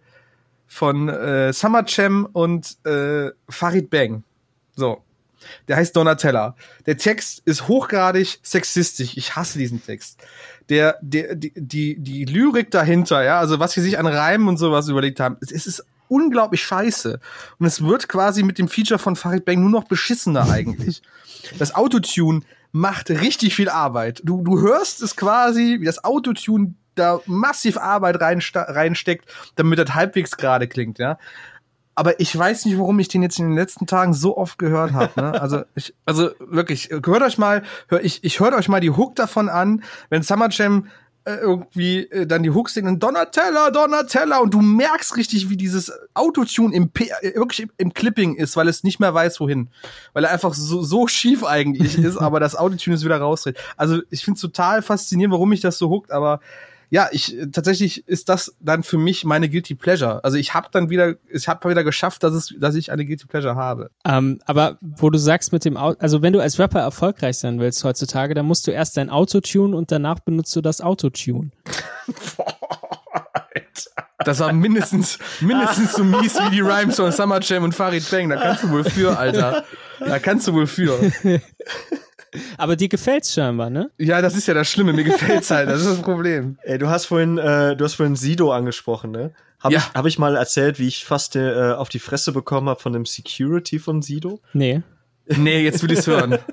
von 0.68 1.10
äh, 1.10 1.54
Summer 1.54 1.86
Cem 1.86 2.28
und 2.32 2.78
äh, 2.86 3.32
Farid 3.49 3.89
Bang. 3.89 4.24
So. 4.76 5.04
Der 5.68 5.78
heißt 5.78 5.96
Donatella. 5.96 6.56
Der 6.86 6.98
Text 6.98 7.41
ist 7.46 7.68
hochgradig 7.68 8.39
sexistisch. 8.44 9.18
Ich 9.18 9.36
hasse 9.36 9.58
diesen 9.58 9.84
Text. 9.84 10.20
Der, 10.70 10.98
der, 11.02 11.36
die, 11.36 11.52
die, 11.56 12.00
die 12.00 12.26
Lyrik 12.26 12.72
dahinter, 12.72 13.24
ja, 13.24 13.39
also 13.39 13.60
was 13.60 13.74
sie 13.74 13.82
sich 13.82 13.98
an 14.00 14.08
Reimen 14.08 14.48
und 14.48 14.58
sowas 14.58 14.88
überlegt 14.88 15.20
haben, 15.20 15.38
es, 15.41 15.52
es 15.52 15.68
ist 15.68 15.86
unglaublich 16.08 16.64
scheiße. 16.64 17.20
Und 17.60 17.66
es 17.66 17.84
wird 17.84 18.08
quasi 18.08 18.44
mit 18.44 18.58
dem 18.58 18.68
Feature 18.68 19.00
von 19.00 19.16
Farid 19.16 19.46
Bang 19.46 19.60
nur 19.62 19.70
noch 19.70 19.86
beschissener 19.86 20.50
eigentlich. 20.50 21.02
Das 21.60 21.76
Autotune 21.76 22.39
macht 22.72 23.10
richtig 23.10 23.54
viel 23.54 23.68
Arbeit. 23.68 24.22
Du, 24.24 24.41
du 24.44 24.62
hörst 24.62 25.02
es 25.02 25.18
quasi, 25.18 25.78
wie 25.82 25.86
das 25.86 26.06
Autotune 26.06 26.74
da 26.96 27.20
massiv 27.26 27.78
Arbeit 27.78 28.22
reinsta- 28.22 28.74
reinsteckt, 28.74 29.30
damit 29.56 29.78
das 29.78 29.94
halbwegs 29.94 30.38
gerade 30.38 30.70
klingt, 30.70 31.00
ja. 31.00 31.18
Aber 31.96 32.20
ich 32.20 32.38
weiß 32.38 32.66
nicht, 32.66 32.78
warum 32.78 33.00
ich 33.00 33.08
den 33.08 33.22
jetzt 33.22 33.39
in 33.39 33.50
den 33.50 33.56
letzten 33.56 33.86
Tagen 33.86 34.14
so 34.14 34.36
oft 34.38 34.58
gehört 34.58 34.94
habe. 34.94 35.22
Ne? 35.22 35.34
Also, 35.44 35.64
ich, 35.76 35.94
also 36.06 36.32
wirklich, 36.39 36.89
hört 36.89 37.22
euch 37.22 37.38
mal, 37.38 37.64
hör, 37.88 38.04
ich, 38.04 38.24
ich 38.24 38.39
hört 38.39 38.54
euch 38.54 38.70
mal 38.70 38.80
die 38.80 38.91
Hook 38.91 39.16
davon 39.16 39.50
an, 39.50 39.84
wenn 40.10 40.24
Summer 40.24 40.48
Jam 40.50 40.88
äh, 41.26 41.36
irgendwie 41.36 42.00
äh, 42.00 42.26
dann 42.28 42.44
die 42.44 42.50
Hooks 42.50 42.74
singen, 42.74 43.00
Donatella, 43.00 43.72
Donatella, 43.72 44.39
und 44.39 44.54
du 44.54 44.62
merkst 44.62 45.16
richtig, 45.16 45.50
wie 45.50 45.58
dieses 45.58 45.91
Autotune 46.14 46.76
im 46.76 46.89
P 46.89 47.10
äh, 47.22 47.36
wirklich 47.36 47.62
im, 47.62 47.72
im 47.78 47.94
Clipping 47.94 48.36
ist, 48.36 48.58
weil 48.58 48.68
es 48.68 48.84
nicht 48.84 49.00
mehr 49.00 49.14
weiß, 49.14 49.39
wohin. 49.39 49.70
Weil 50.14 50.26
er 50.26 50.32
einfach 50.32 50.54
so, 50.54 50.82
so 50.82 51.08
schief 51.08 51.46
eigentlich 51.46 51.98
ist, 51.98 52.18
aber 52.22 52.39
das 52.39 52.56
Autotune 52.56 52.96
ist 52.96 53.06
wieder 53.06 53.20
rausdreht. 53.20 53.58
Also 53.78 54.02
ich 54.10 54.26
finde 54.26 54.39
total 54.39 54.82
faszinierend, 54.82 55.34
warum 55.34 55.50
mich 55.50 55.62
das 55.62 55.78
so 55.78 55.89
hookt, 55.89 56.12
aber 56.12 56.41
ja, 56.94 57.10
ich 57.12 57.36
tatsächlich 57.52 58.08
ist 58.08 58.30
das 58.30 58.56
dann 58.60 58.84
für 58.84 59.00
mich 59.00 59.26
meine 59.26 59.50
guilty 59.50 59.74
pleasure. 59.74 60.24
Also 60.24 60.38
ich 60.38 60.54
habe 60.54 60.68
dann 60.72 60.91
wieder, 60.91 61.16
ich 61.28 61.48
habe 61.48 61.68
wieder 61.68 61.84
geschafft, 61.84 62.22
dass 62.22 62.36
es, 62.36 62.54
dass 62.60 62.76
ich 62.76 62.91
eine 62.91 63.04
guilty 63.04 63.26
pleasure 63.26 63.56
habe. 63.56 63.89
Ähm, 64.06 64.39
aber 64.46 64.78
wo 64.80 65.10
du 65.10 65.18
sagst 65.18 65.52
mit 65.52 65.66
dem 65.66 65.76
Auto, 65.76 66.00
also 66.00 66.22
wenn 66.22 66.34
du 66.34 66.39
als 66.39 66.60
Rapper 66.60 66.82
erfolgreich 66.82 67.39
sein 67.39 67.60
willst 67.60 67.84
heutzutage, 67.84 68.36
dann 68.36 68.46
musst 68.46 68.68
du 68.68 68.72
erst 68.72 68.96
dein 68.96 69.10
Auto 69.10 69.39
tunen 69.39 69.74
und 69.74 69.91
danach 69.91 70.20
benutzt 70.20 70.56
du 70.56 70.62
das 70.62 70.82
Autotune. 70.82 71.50
Das 74.26 74.39
war 74.39 74.54
mindestens 74.54 75.20
mindestens 75.41 75.94
so 75.94 76.04
mies 76.06 76.36
wie 76.36 76.50
die 76.52 76.62
Rhymes 76.62 76.96
von 76.96 77.12
Summer 77.12 77.41
Jam 77.41 77.66
und 77.66 77.76
Farid 77.76 78.10
Bang. 78.10 78.30
Da 78.30 78.38
kannst 78.38 78.64
du 78.64 78.70
wohl 78.70 78.86
für, 78.86 79.18
Alter. 79.20 79.66
Da 80.00 80.18
kannst 80.20 80.48
du 80.48 80.54
wohl 80.54 80.66
für. 80.66 80.98
Aber 82.57 82.75
dir 82.75 82.89
gefällt's 82.89 83.34
scheinbar, 83.34 83.69
ne? 83.69 83.89
Ja, 83.97 84.21
das 84.21 84.36
ist 84.36 84.47
ja 84.47 84.53
das 84.53 84.69
Schlimme. 84.69 84.93
Mir 84.93 85.03
gefällt's 85.03 85.51
halt. 85.51 85.69
Das 85.69 85.81
ist 85.81 85.89
das 85.89 86.01
Problem. 86.01 86.57
Ey, 86.63 86.77
du 86.77 86.88
hast 86.89 87.05
vorhin, 87.05 87.38
äh, 87.38 87.75
du 87.75 87.86
hast 87.86 87.95
vorhin 87.95 88.15
Sido 88.15 88.51
angesprochen, 88.51 89.11
ne? 89.11 89.31
Habe 89.59 89.75
Ja. 89.75 89.79
ich, 89.79 89.93
hab 89.93 90.05
ich 90.05 90.19
mal 90.19 90.36
erzählt, 90.36 90.79
wie 90.79 90.88
ich 90.88 91.05
fast 91.05 91.36
äh, 91.36 91.71
auf 91.71 91.89
die 91.89 91.99
Fresse 91.99 92.31
bekommen 92.34 92.67
habe 92.69 92.79
von 92.81 92.91
dem 92.93 93.05
Security 93.05 93.79
von 93.79 94.01
Sido? 94.01 94.41
Nee. 94.53 94.81
Nee, 95.27 95.61
jetzt 95.63 95.81
will 95.84 95.91
ich's 95.91 96.07
hören. 96.07 96.38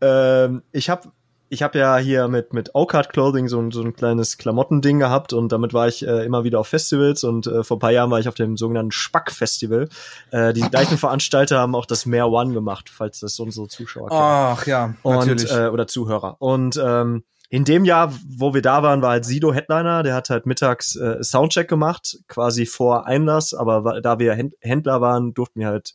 Ähm, 0.00 0.62
ich 0.70 0.90
habe 0.90 1.08
ich 1.50 1.62
hab 1.62 1.74
ja 1.74 1.96
hier 1.96 2.28
mit, 2.28 2.52
mit 2.52 2.74
O-Card 2.74 3.10
Clothing 3.10 3.48
so 3.48 3.58
ein, 3.60 3.70
so 3.70 3.82
ein 3.82 3.94
kleines 3.94 4.38
Klamottending 4.38 4.98
gehabt 4.98 5.32
und 5.32 5.50
damit 5.50 5.72
war 5.72 5.88
ich 5.88 6.06
äh, 6.06 6.24
immer 6.24 6.44
wieder 6.44 6.60
auf 6.60 6.68
Festivals 6.68 7.24
und 7.24 7.46
äh, 7.46 7.64
vor 7.64 7.76
ein 7.76 7.80
paar 7.80 7.90
Jahren 7.90 8.10
war 8.10 8.20
ich 8.20 8.28
auf 8.28 8.34
dem 8.34 8.56
sogenannten 8.56 8.92
Spack-Festival. 8.92 9.88
Äh, 10.30 10.52
die 10.52 10.60
gleichen 10.62 10.98
Veranstalter 10.98 11.58
haben 11.58 11.74
auch 11.74 11.86
das 11.86 12.06
Mehr 12.06 12.28
One 12.28 12.52
gemacht, 12.52 12.90
falls 12.90 13.20
das 13.20 13.38
unsere 13.40 13.68
Zuschauer 13.68 14.08
kennen. 14.08 14.20
Ach 14.20 14.66
ja, 14.66 14.94
und, 15.02 15.16
natürlich. 15.16 15.50
äh, 15.50 15.68
oder 15.68 15.86
Zuhörer. 15.86 16.36
Und 16.38 16.80
ähm, 16.82 17.24
in 17.50 17.64
dem 17.64 17.86
Jahr, 17.86 18.12
wo 18.28 18.52
wir 18.52 18.60
da 18.60 18.82
waren, 18.82 19.00
war 19.00 19.10
halt 19.10 19.24
Sido 19.24 19.54
Headliner, 19.54 20.02
der 20.02 20.14
hat 20.14 20.28
halt 20.28 20.44
mittags 20.44 20.96
äh, 20.96 21.22
Soundcheck 21.22 21.66
gemacht, 21.66 22.18
quasi 22.28 22.66
vor 22.66 23.06
Einlass, 23.06 23.54
aber 23.54 24.00
da 24.02 24.18
wir 24.18 24.34
Händ- 24.34 24.56
Händler 24.60 25.00
waren, 25.00 25.32
durften 25.32 25.60
wir 25.60 25.68
halt 25.68 25.94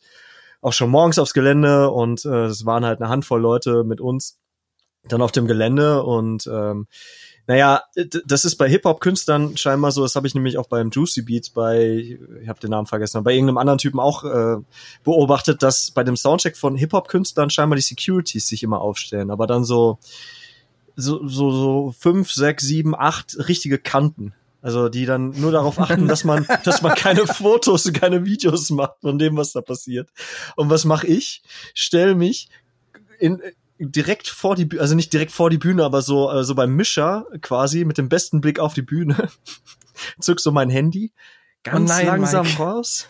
auch 0.60 0.72
schon 0.72 0.90
morgens 0.90 1.18
aufs 1.18 1.34
Gelände 1.34 1.90
und 1.90 2.24
äh, 2.24 2.46
es 2.46 2.66
waren 2.66 2.84
halt 2.84 3.00
eine 3.00 3.08
Handvoll 3.08 3.40
Leute 3.40 3.84
mit 3.84 4.00
uns 4.00 4.38
dann 5.08 5.22
auf 5.22 5.32
dem 5.32 5.46
Gelände 5.46 6.02
und 6.02 6.46
ähm, 6.46 6.86
naja, 7.46 7.82
das 8.24 8.46
ist 8.46 8.56
bei 8.56 8.70
Hip-Hop-Künstlern 8.70 9.58
scheinbar 9.58 9.92
so, 9.92 10.02
das 10.02 10.16
habe 10.16 10.26
ich 10.26 10.34
nämlich 10.34 10.56
auch 10.56 10.66
beim 10.66 10.88
Juicy 10.90 11.22
Beats 11.22 11.50
bei, 11.50 12.18
ich 12.42 12.48
habe 12.48 12.58
den 12.60 12.70
Namen 12.70 12.86
vergessen, 12.86 13.22
bei 13.22 13.34
irgendeinem 13.34 13.58
anderen 13.58 13.78
Typen 13.78 14.00
auch 14.00 14.24
äh, 14.24 14.56
beobachtet, 15.04 15.62
dass 15.62 15.90
bei 15.90 16.04
dem 16.04 16.16
Soundcheck 16.16 16.56
von 16.56 16.74
Hip-Hop-Künstlern 16.74 17.50
scheinbar 17.50 17.76
die 17.76 17.82
Securities 17.82 18.48
sich 18.48 18.62
immer 18.62 18.80
aufstellen, 18.80 19.30
aber 19.30 19.46
dann 19.46 19.64
so 19.64 19.98
so, 20.96 21.26
so, 21.26 21.50
so 21.50 21.94
fünf, 21.98 22.32
sechs, 22.32 22.64
sieben, 22.64 22.94
acht 22.94 23.36
richtige 23.48 23.78
Kanten. 23.78 24.32
Also 24.62 24.88
die 24.88 25.04
dann 25.04 25.30
nur 25.38 25.52
darauf 25.52 25.78
achten, 25.78 26.08
dass 26.08 26.24
man, 26.24 26.46
dass 26.64 26.80
man 26.80 26.94
keine 26.94 27.26
Fotos 27.26 27.84
und 27.86 27.92
keine 28.00 28.24
Videos 28.24 28.70
macht 28.70 29.00
von 29.00 29.18
dem, 29.18 29.36
was 29.36 29.52
da 29.52 29.60
passiert. 29.60 30.08
Und 30.56 30.70
was 30.70 30.84
mache 30.84 31.06
ich? 31.06 31.42
Stell 31.74 32.14
mich 32.14 32.48
in, 33.18 33.42
direkt 33.78 34.28
vor 34.28 34.56
die 34.56 34.64
Bühne, 34.64 34.82
also 34.82 34.94
nicht 34.94 35.12
direkt 35.12 35.32
vor 35.32 35.50
die 35.50 35.58
Bühne, 35.58 35.84
aber 35.84 36.02
so, 36.02 36.30
äh, 36.30 36.44
so 36.44 36.54
beim 36.54 36.74
Mischer 36.74 37.26
quasi 37.40 37.84
mit 37.84 37.98
dem 37.98 38.08
besten 38.08 38.40
Blick 38.40 38.58
auf 38.58 38.74
die 38.74 38.82
Bühne. 38.82 39.28
Zück 40.20 40.40
so 40.40 40.50
mein 40.52 40.70
Handy, 40.70 41.12
ganz 41.62 41.90
Oh 41.90 41.94
nein, 41.94 42.06
langsam 42.06 42.46
Mike. 42.46 42.62
raus 42.62 43.06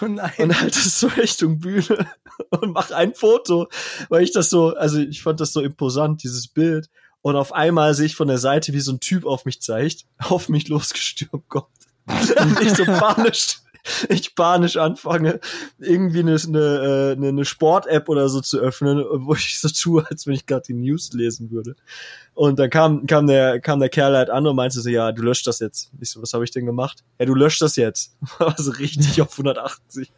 Oh 0.00 0.06
nein. 0.06 0.32
und 0.38 0.60
halt 0.60 0.76
es 0.76 1.00
so 1.00 1.08
Richtung 1.08 1.58
Bühne 1.58 2.06
und 2.50 2.72
mach 2.72 2.90
ein 2.90 3.14
Foto, 3.14 3.68
weil 4.08 4.22
ich 4.22 4.32
das 4.32 4.50
so, 4.50 4.74
also 4.74 4.98
ich 4.98 5.22
fand 5.22 5.40
das 5.40 5.52
so 5.52 5.60
imposant, 5.60 6.22
dieses 6.22 6.48
Bild. 6.48 6.88
Und 7.20 7.34
auf 7.34 7.52
einmal 7.52 7.94
sehe 7.94 8.06
ich 8.06 8.14
von 8.14 8.28
der 8.28 8.38
Seite, 8.38 8.72
wie 8.72 8.80
so 8.80 8.92
ein 8.92 9.00
Typ 9.00 9.26
auf 9.26 9.44
mich 9.44 9.60
zeigt, 9.60 10.06
auf 10.18 10.48
mich 10.48 10.68
losgestürmt 10.68 11.48
kommt. 11.48 11.66
Und 12.06 12.60
ich 12.62 12.72
so 12.74 12.84
panisch, 12.84 13.58
ich 14.08 14.34
panisch 14.34 14.76
anfange, 14.76 15.40
irgendwie 15.78 16.20
eine, 16.20 16.36
eine, 16.36 17.14
eine, 17.16 17.28
eine 17.28 17.44
Sport-App 17.44 18.08
oder 18.08 18.28
so 18.28 18.40
zu 18.40 18.58
öffnen, 18.58 19.04
wo 19.10 19.34
ich 19.34 19.58
so 19.60 19.68
tue, 19.68 20.04
als 20.08 20.26
wenn 20.26 20.34
ich 20.34 20.46
gerade 20.46 20.62
die 20.66 20.74
News 20.74 21.12
lesen 21.12 21.50
würde. 21.50 21.76
Und 22.34 22.58
dann 22.58 22.70
kam, 22.70 23.06
kam 23.06 23.26
der, 23.26 23.60
kam 23.60 23.80
der 23.80 23.88
Kerl 23.88 24.16
halt 24.16 24.30
an 24.30 24.46
und 24.46 24.54
meinte 24.54 24.80
so, 24.80 24.88
ja, 24.88 25.10
du 25.10 25.22
löscht 25.22 25.46
das 25.46 25.58
jetzt. 25.58 25.90
Ich 26.00 26.10
so, 26.10 26.22
was 26.22 26.32
habe 26.32 26.44
ich 26.44 26.50
denn 26.50 26.66
gemacht? 26.66 27.02
Ja, 27.18 27.26
du 27.26 27.34
löscht 27.34 27.60
das 27.60 27.76
jetzt. 27.76 28.16
War 28.38 28.54
so 28.56 28.70
richtig 28.70 29.20
auf 29.22 29.32
180. 29.32 30.12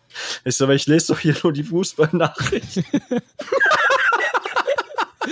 Ich 0.44 0.56
so, 0.56 0.64
aber 0.64 0.74
ich 0.74 0.86
lese 0.86 1.12
doch 1.12 1.18
hier 1.18 1.34
nur 1.42 1.52
die 1.52 1.64
Fußballnachricht. 1.64 2.82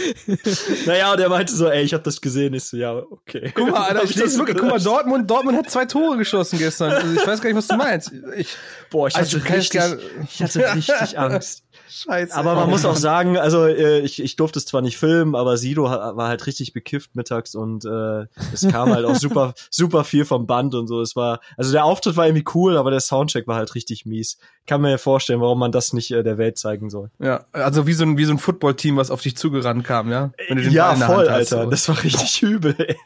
naja, 0.86 1.12
und 1.12 1.20
er 1.20 1.28
meinte 1.28 1.52
so, 1.54 1.68
ey, 1.68 1.82
ich 1.82 1.92
habe 1.92 2.02
das 2.02 2.20
gesehen. 2.20 2.54
Ich 2.54 2.64
so, 2.64 2.76
ja, 2.76 2.94
okay. 2.94 3.52
Guck 3.54 3.70
mal, 3.70 3.88
Alter, 3.88 4.04
ich 4.10 4.14
lese 4.14 4.38
wirklich, 4.38 4.56
guck 4.58 4.68
mal. 4.70 4.80
Dortmund, 4.80 5.30
Dortmund 5.30 5.56
hat 5.58 5.70
zwei 5.70 5.84
Tore 5.84 6.16
geschossen 6.16 6.58
gestern. 6.58 6.92
Also 6.92 7.12
ich 7.14 7.26
weiß 7.26 7.40
gar 7.40 7.48
nicht, 7.50 7.56
was 7.58 7.66
du 7.68 7.76
meinst. 7.76 8.12
Ich, 8.36 8.48
Boah, 8.90 9.08
ich 9.08 9.14
hatte, 9.14 9.24
Also, 9.24 9.38
du 9.38 9.44
kannst 9.44 9.74
richtig, 9.74 9.80
gar- 9.80 9.98
ich 10.24 10.42
hatte 10.42 10.74
richtig 10.74 11.18
Angst. 11.18 11.62
Scheiße. 11.88 12.34
Aber 12.34 12.54
man 12.54 12.70
muss 12.70 12.84
auch 12.84 12.96
sagen, 12.96 13.36
also 13.36 13.66
äh, 13.66 14.00
ich, 14.00 14.22
ich 14.22 14.36
durfte 14.36 14.58
es 14.58 14.66
zwar 14.66 14.82
nicht 14.82 14.98
filmen, 14.98 15.34
aber 15.34 15.56
Sido 15.56 15.84
war 15.84 16.28
halt 16.28 16.46
richtig 16.46 16.72
bekifft 16.72 17.16
mittags 17.16 17.54
und 17.54 17.84
äh, 17.84 18.26
es 18.52 18.66
kam 18.68 18.92
halt 18.92 19.04
auch 19.04 19.16
super, 19.16 19.54
super 19.70 20.04
viel 20.04 20.24
vom 20.24 20.46
Band 20.46 20.74
und 20.74 20.86
so. 20.86 21.00
Es 21.00 21.16
war, 21.16 21.40
also 21.56 21.72
der 21.72 21.84
Auftritt 21.84 22.16
war 22.16 22.26
irgendwie 22.26 22.44
cool, 22.54 22.76
aber 22.76 22.90
der 22.90 23.00
Soundcheck 23.00 23.46
war 23.46 23.56
halt 23.56 23.74
richtig 23.74 24.06
mies. 24.06 24.38
Kann 24.66 24.80
mir 24.80 24.90
ja 24.90 24.98
vorstellen, 24.98 25.40
warum 25.40 25.58
man 25.58 25.72
das 25.72 25.92
nicht 25.92 26.10
äh, 26.10 26.22
der 26.22 26.38
Welt 26.38 26.58
zeigen 26.58 26.90
soll. 26.90 27.10
Ja, 27.18 27.46
also 27.52 27.86
wie 27.86 27.94
so 27.94 28.04
ein, 28.04 28.18
wie 28.18 28.24
so 28.24 28.32
ein 28.32 28.38
Footballteam, 28.38 28.96
was 28.96 29.10
auf 29.10 29.22
dich 29.22 29.36
zugerannt 29.36 29.84
kam, 29.84 30.10
ja? 30.10 30.32
Wenn 30.48 30.58
du 30.58 30.64
den 30.64 30.72
ja, 30.72 30.86
Ball 30.86 30.94
in 30.94 30.98
der 31.00 31.08
voll, 31.08 31.16
Hand 31.16 31.30
hast, 31.30 31.52
Alter. 31.52 31.64
so. 31.64 31.70
Das 31.70 31.88
war 31.88 32.02
richtig 32.02 32.42
übel. 32.42 32.74
Ey. 32.78 32.96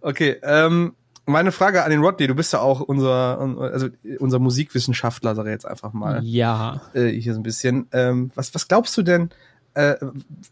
Okay, 0.00 0.36
ähm, 0.42 0.94
meine 1.26 1.52
Frage 1.52 1.82
an 1.84 1.90
den 1.90 2.00
Rodney, 2.00 2.26
du 2.26 2.34
bist 2.34 2.52
ja 2.52 2.60
auch 2.60 2.80
unser, 2.80 3.38
also 3.72 3.88
unser 4.20 4.38
Musikwissenschaftler, 4.38 5.34
sag 5.34 5.46
ich 5.46 5.52
jetzt 5.52 5.66
einfach 5.66 5.92
mal, 5.92 6.22
Ja. 6.24 6.80
äh, 6.94 7.08
hier 7.08 7.34
so 7.34 7.40
ein 7.40 7.42
bisschen. 7.42 7.88
Ähm, 7.92 8.30
was, 8.34 8.54
was 8.54 8.68
glaubst 8.68 8.96
du 8.96 9.02
denn, 9.02 9.30
äh, 9.74 9.96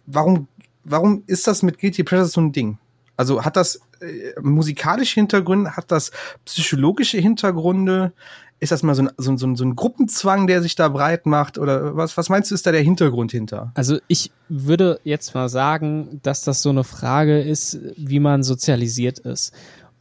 warum, 0.07 0.49
warum 0.85 1.23
ist 1.27 1.47
das 1.47 1.63
mit 1.63 1.79
Guilty 1.79 2.03
Pleasure 2.05 2.29
so 2.29 2.41
ein 2.41 2.53
Ding? 2.53 2.79
Also 3.17 3.45
hat 3.45 3.57
das 3.57 3.81
äh, 4.01 4.39
musikalische 4.43 5.15
Hintergründe, 5.21 5.77
hat 5.77 5.91
das 5.93 6.11
psychologische 6.45 7.19
Hintergründe? 7.19 8.13
Ist 8.61 8.73
das 8.73 8.83
mal 8.83 8.95
so 8.95 9.03
ein, 9.03 9.11
so, 9.19 9.31
ein- 9.33 9.39
so, 9.39 9.47
ein, 9.47 9.57
so 9.57 9.65
ein 9.65 9.77
Gruppenzwang, 9.77 10.47
der 10.47 10.63
sich 10.63 10.75
da 10.75 10.89
breit 10.89 11.27
macht? 11.27 11.59
Oder 11.59 11.97
was, 11.97 12.17
was 12.17 12.29
meinst 12.29 12.51
du, 12.51 12.55
ist 12.55 12.67
da 12.67 12.73
der 12.73 12.83
Hintergrund 12.83 13.31
hinter? 13.33 13.73
Also 13.75 13.99
ich 14.09 14.33
würde 14.49 15.01
jetzt 15.05 15.35
mal 15.35 15.49
sagen, 15.49 16.21
dass 16.23 16.43
das 16.43 16.63
so 16.63 16.71
eine 16.71 16.85
Frage 16.85 17.41
ist, 17.41 17.79
wie 17.97 18.21
man 18.21 18.43
sozialisiert 18.43 19.19
ist. 19.19 19.53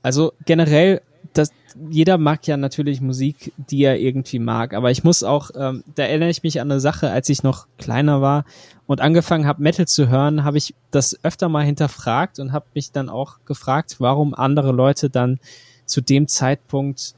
Also 0.03 0.33
generell, 0.45 1.01
das, 1.33 1.49
jeder 1.89 2.19
mag 2.19 2.45
ja 2.45 2.55
natürlich 2.55 3.01
Musik, 3.01 3.51
die 3.57 3.83
er 3.83 3.99
irgendwie 3.99 4.37
mag. 4.37 4.75
Aber 4.75 4.91
ich 4.91 5.03
muss 5.03 5.23
auch, 5.23 5.49
ähm, 5.55 5.83
da 5.95 6.03
erinnere 6.03 6.29
ich 6.29 6.43
mich 6.43 6.61
an 6.61 6.69
eine 6.69 6.79
Sache, 6.79 7.09
als 7.09 7.29
ich 7.29 7.41
noch 7.41 7.65
kleiner 7.79 8.21
war 8.21 8.45
und 8.85 9.01
angefangen 9.01 9.47
habe, 9.47 9.63
Metal 9.63 9.87
zu 9.87 10.09
hören, 10.09 10.43
habe 10.43 10.59
ich 10.59 10.75
das 10.91 11.17
öfter 11.23 11.49
mal 11.49 11.65
hinterfragt 11.65 12.37
und 12.37 12.51
habe 12.51 12.65
mich 12.75 12.91
dann 12.91 13.09
auch 13.09 13.37
gefragt, 13.45 13.95
warum 13.97 14.35
andere 14.35 14.71
Leute 14.71 15.09
dann 15.09 15.39
zu 15.85 16.01
dem 16.01 16.27
Zeitpunkt 16.27 17.15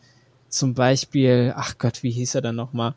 zum 0.48 0.74
Beispiel, 0.74 1.54
ach 1.54 1.78
Gott, 1.78 2.02
wie 2.04 2.12
hieß 2.12 2.36
er 2.36 2.42
dann 2.42 2.56
nochmal? 2.56 2.96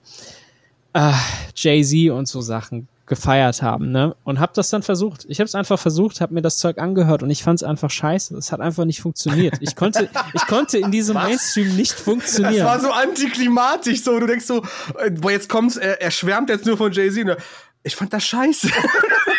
äh, 0.93 1.13
Jay-Z 1.55 2.11
und 2.11 2.29
so 2.29 2.41
Sachen 2.41 2.89
gefeiert 3.09 3.63
haben, 3.63 3.91
ne? 3.91 4.15
Und 4.25 4.41
hab 4.41 4.55
das 4.55 4.71
dann 4.71 4.83
versucht. 4.83 5.27
Ich 5.29 5.41
habe 5.41 5.47
es 5.47 5.55
einfach 5.55 5.79
versucht, 5.79 6.21
habe 6.21 6.35
mir 6.35 6.43
das 6.43 6.59
Zeug 6.59 6.79
angehört 6.79 7.23
und 7.23 7.31
ich 7.31 7.43
fand 7.43 7.61
es 7.61 7.63
einfach 7.63 7.91
scheiße. 7.91 8.37
Es 8.37 8.53
hat 8.53 8.61
einfach 8.61 8.85
nicht 8.85 9.01
funktioniert. 9.01 9.57
Ich 9.61 9.75
konnte, 9.75 10.09
ich 10.35 10.47
konnte 10.47 10.79
in 10.79 10.91
diesem 10.91 11.15
Mainstream 11.15 11.75
nicht 11.77 11.93
funktionieren. 11.93 12.65
Das 12.65 12.65
war 12.65 12.81
so 12.81 12.91
antiklimatisch, 12.93 14.03
so. 14.03 14.19
Du 14.21 14.27
denkst 14.27 14.47
so, 14.47 14.63
äh, 14.99 15.11
boah, 15.11 15.33
jetzt 15.33 15.49
kommt's, 15.49 15.77
er, 15.77 16.01
er 16.01 16.11
schwärmt 16.11 16.51
jetzt 16.51 16.67
nur 16.67 16.77
von 16.77 16.93
Jay-Z. 16.93 17.25
ne? 17.25 17.37
Ich 17.83 17.97
fand 17.97 18.13
das 18.13 18.25
scheiße. 18.25 18.69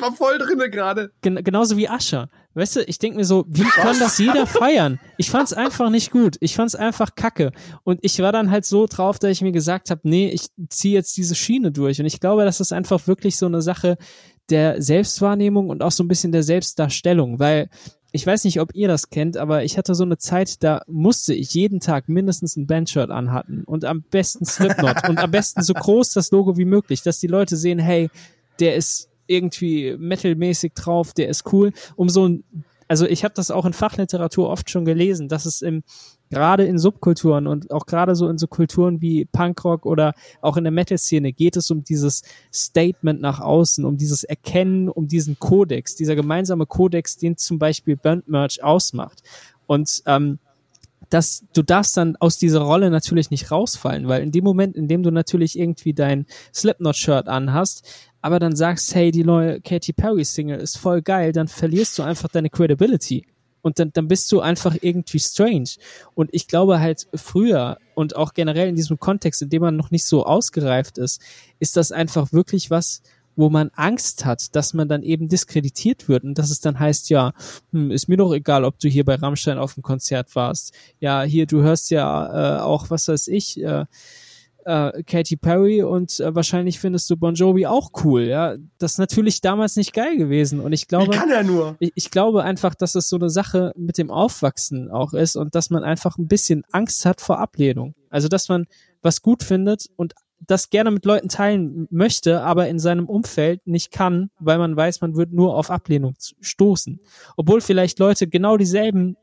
ich 0.00 0.06
war 0.06 0.12
voll 0.12 0.38
drinne 0.38 0.70
gerade. 0.70 1.12
Gen 1.22 1.42
genauso 1.44 1.76
wie 1.76 1.88
Ascher. 1.88 2.28
Weißt 2.54 2.76
du, 2.76 2.80
ich 2.82 2.98
denk 2.98 3.16
mir 3.16 3.24
so, 3.24 3.44
wie 3.48 3.62
kann 3.62 3.98
das 4.00 4.18
jeder 4.18 4.46
feiern? 4.46 4.98
Ich 5.18 5.30
fand's 5.30 5.52
einfach 5.52 5.90
nicht 5.90 6.10
gut. 6.10 6.36
Ich 6.40 6.56
fand's 6.56 6.74
einfach 6.74 7.14
kacke. 7.14 7.52
Und 7.84 8.00
ich 8.02 8.18
war 8.18 8.32
dann 8.32 8.50
halt 8.50 8.64
so 8.64 8.86
drauf, 8.86 9.18
dass 9.18 9.30
ich 9.30 9.42
mir 9.42 9.52
gesagt 9.52 9.90
habe, 9.90 10.00
nee, 10.04 10.28
ich 10.30 10.48
ziehe 10.68 10.94
jetzt 10.94 11.16
diese 11.16 11.34
Schiene 11.34 11.70
durch. 11.70 12.00
Und 12.00 12.06
ich 12.06 12.18
glaube, 12.18 12.44
das 12.44 12.60
ist 12.60 12.72
einfach 12.72 13.06
wirklich 13.06 13.36
so 13.36 13.46
eine 13.46 13.62
Sache 13.62 13.98
der 14.48 14.82
Selbstwahrnehmung 14.82 15.68
und 15.68 15.82
auch 15.82 15.92
so 15.92 16.02
ein 16.02 16.08
bisschen 16.08 16.32
der 16.32 16.42
Selbstdarstellung, 16.42 17.38
weil 17.38 17.70
ich 18.12 18.26
weiß 18.26 18.42
nicht, 18.44 18.60
ob 18.60 18.74
ihr 18.74 18.88
das 18.88 19.10
kennt, 19.10 19.36
aber 19.36 19.62
ich 19.62 19.78
hatte 19.78 19.94
so 19.94 20.02
eine 20.02 20.18
Zeit, 20.18 20.64
da 20.64 20.82
musste 20.88 21.32
ich 21.32 21.54
jeden 21.54 21.78
Tag 21.78 22.08
mindestens 22.08 22.56
ein 22.56 22.66
Bandshirt 22.66 23.10
anhatten 23.10 23.62
und 23.64 23.84
am 23.84 24.02
besten 24.02 24.44
Slipknot 24.44 25.08
und 25.08 25.18
am 25.18 25.30
besten 25.30 25.62
so 25.62 25.74
groß 25.74 26.12
das 26.14 26.32
Logo 26.32 26.56
wie 26.56 26.64
möglich, 26.64 27.02
dass 27.02 27.20
die 27.20 27.28
Leute 27.28 27.56
sehen, 27.56 27.78
hey, 27.78 28.10
der 28.58 28.74
ist 28.74 29.09
irgendwie 29.30 29.96
metalmäßig 29.98 30.72
drauf, 30.74 31.12
der 31.14 31.28
ist 31.28 31.52
cool, 31.52 31.72
um 31.96 32.08
so 32.08 32.26
ein 32.28 32.44
also 32.90 33.06
ich 33.06 33.22
habe 33.22 33.34
das 33.34 33.52
auch 33.52 33.66
in 33.66 33.72
Fachliteratur 33.72 34.50
oft 34.50 34.68
schon 34.68 34.84
gelesen, 34.84 35.28
dass 35.28 35.46
es 35.46 35.62
im 35.62 35.84
gerade 36.28 36.64
in 36.64 36.76
Subkulturen 36.76 37.46
und 37.46 37.70
auch 37.70 37.86
gerade 37.86 38.16
so 38.16 38.28
in 38.28 38.36
so 38.36 38.48
Kulturen 38.48 39.00
wie 39.00 39.26
Punkrock 39.26 39.86
oder 39.86 40.12
auch 40.40 40.56
in 40.56 40.64
der 40.64 40.72
Metal-Szene 40.72 41.32
geht 41.32 41.56
es 41.56 41.70
um 41.70 41.84
dieses 41.84 42.22
Statement 42.52 43.20
nach 43.20 43.38
außen, 43.38 43.84
um 43.84 43.96
dieses 43.96 44.24
Erkennen, 44.24 44.88
um 44.88 45.06
diesen 45.06 45.38
Kodex, 45.38 45.94
dieser 45.94 46.16
gemeinsame 46.16 46.66
Kodex, 46.66 47.16
den 47.16 47.36
zum 47.36 47.60
Beispiel 47.60 47.96
Burnt 47.96 48.26
Merch 48.26 48.62
ausmacht. 48.62 49.22
Und 49.68 50.02
ähm, 50.06 50.40
dass 51.10 51.44
du 51.52 51.62
darfst 51.62 51.96
dann 51.96 52.16
aus 52.16 52.38
dieser 52.38 52.60
Rolle 52.60 52.90
natürlich 52.90 53.30
nicht 53.30 53.50
rausfallen, 53.50 54.08
weil 54.08 54.22
in 54.22 54.32
dem 54.32 54.44
Moment, 54.44 54.76
in 54.76 54.88
dem 54.88 55.02
du 55.02 55.10
natürlich 55.10 55.58
irgendwie 55.58 55.92
dein 55.92 56.26
Slipknot-Shirt 56.54 57.28
anhast, 57.28 58.09
aber 58.22 58.38
dann 58.38 58.54
sagst, 58.54 58.94
hey, 58.94 59.10
die 59.10 59.24
neue 59.24 59.60
Katy 59.60 59.92
Perry 59.92 60.24
Single 60.24 60.60
ist 60.60 60.78
voll 60.78 61.02
geil, 61.02 61.32
dann 61.32 61.48
verlierst 61.48 61.98
du 61.98 62.02
einfach 62.02 62.28
deine 62.28 62.50
Credibility. 62.50 63.26
Und 63.62 63.78
dann, 63.78 63.92
dann 63.92 64.08
bist 64.08 64.32
du 64.32 64.40
einfach 64.40 64.76
irgendwie 64.80 65.18
strange. 65.18 65.70
Und 66.14 66.30
ich 66.32 66.48
glaube 66.48 66.80
halt 66.80 67.06
früher 67.14 67.78
und 67.94 68.16
auch 68.16 68.32
generell 68.32 68.68
in 68.68 68.74
diesem 68.74 68.98
Kontext, 68.98 69.42
in 69.42 69.50
dem 69.50 69.62
man 69.62 69.76
noch 69.76 69.90
nicht 69.90 70.04
so 70.04 70.24
ausgereift 70.24 70.96
ist, 70.96 71.20
ist 71.58 71.76
das 71.76 71.92
einfach 71.92 72.32
wirklich 72.32 72.70
was, 72.70 73.02
wo 73.36 73.48
man 73.48 73.70
Angst 73.74 74.24
hat, 74.24 74.54
dass 74.56 74.74
man 74.74 74.88
dann 74.88 75.02
eben 75.02 75.28
diskreditiert 75.28 76.08
wird 76.08 76.24
und 76.24 76.36
dass 76.38 76.50
es 76.50 76.60
dann 76.60 76.78
heißt, 76.78 77.10
ja, 77.10 77.32
hm, 77.72 77.90
ist 77.90 78.08
mir 78.08 78.16
doch 78.16 78.32
egal, 78.32 78.64
ob 78.64 78.78
du 78.78 78.88
hier 78.88 79.04
bei 79.04 79.14
Rammstein 79.14 79.58
auf 79.58 79.74
dem 79.74 79.82
Konzert 79.82 80.34
warst. 80.34 80.74
Ja, 80.98 81.22
hier, 81.22 81.46
du 81.46 81.62
hörst 81.62 81.90
ja 81.90 82.58
äh, 82.58 82.60
auch, 82.60 82.90
was 82.90 83.08
weiß 83.08 83.28
ich, 83.28 83.60
äh, 83.62 83.84
äh, 84.64 85.02
Katy 85.02 85.36
Perry 85.36 85.82
und 85.82 86.20
äh, 86.20 86.34
wahrscheinlich 86.34 86.80
findest 86.80 87.08
du 87.10 87.16
Bon 87.16 87.34
Jovi 87.34 87.66
auch 87.66 87.90
cool, 88.04 88.22
ja. 88.22 88.56
Das 88.78 88.92
ist 88.92 88.98
natürlich 88.98 89.40
damals 89.40 89.76
nicht 89.76 89.92
geil 89.92 90.16
gewesen 90.16 90.60
und 90.60 90.72
ich 90.72 90.88
glaube, 90.88 91.14
er 91.14 91.42
nur? 91.42 91.76
ich, 91.78 91.92
ich 91.94 92.10
glaube 92.10 92.42
einfach, 92.42 92.74
dass 92.74 92.94
es 92.94 93.08
so 93.08 93.16
eine 93.16 93.30
Sache 93.30 93.72
mit 93.76 93.98
dem 93.98 94.10
Aufwachsen 94.10 94.90
auch 94.90 95.14
ist 95.14 95.36
und 95.36 95.54
dass 95.54 95.70
man 95.70 95.84
einfach 95.84 96.18
ein 96.18 96.28
bisschen 96.28 96.64
Angst 96.72 97.06
hat 97.06 97.20
vor 97.20 97.38
Ablehnung. 97.38 97.94
Also, 98.10 98.28
dass 98.28 98.48
man 98.48 98.66
was 99.02 99.22
gut 99.22 99.42
findet 99.42 99.86
und 99.96 100.14
das 100.46 100.70
gerne 100.70 100.90
mit 100.90 101.04
Leuten 101.04 101.28
teilen 101.28 101.86
möchte, 101.90 102.40
aber 102.42 102.68
in 102.68 102.78
seinem 102.78 103.06
Umfeld 103.06 103.66
nicht 103.66 103.90
kann, 103.90 104.30
weil 104.38 104.58
man 104.58 104.76
weiß, 104.76 105.00
man 105.00 105.16
wird 105.16 105.32
nur 105.32 105.54
auf 105.54 105.70
Ablehnung 105.70 106.14
stoßen. 106.40 107.00
Obwohl 107.36 107.60
vielleicht 107.60 107.98
Leute 107.98 108.26
genau 108.26 108.56
dieselben 108.56 109.16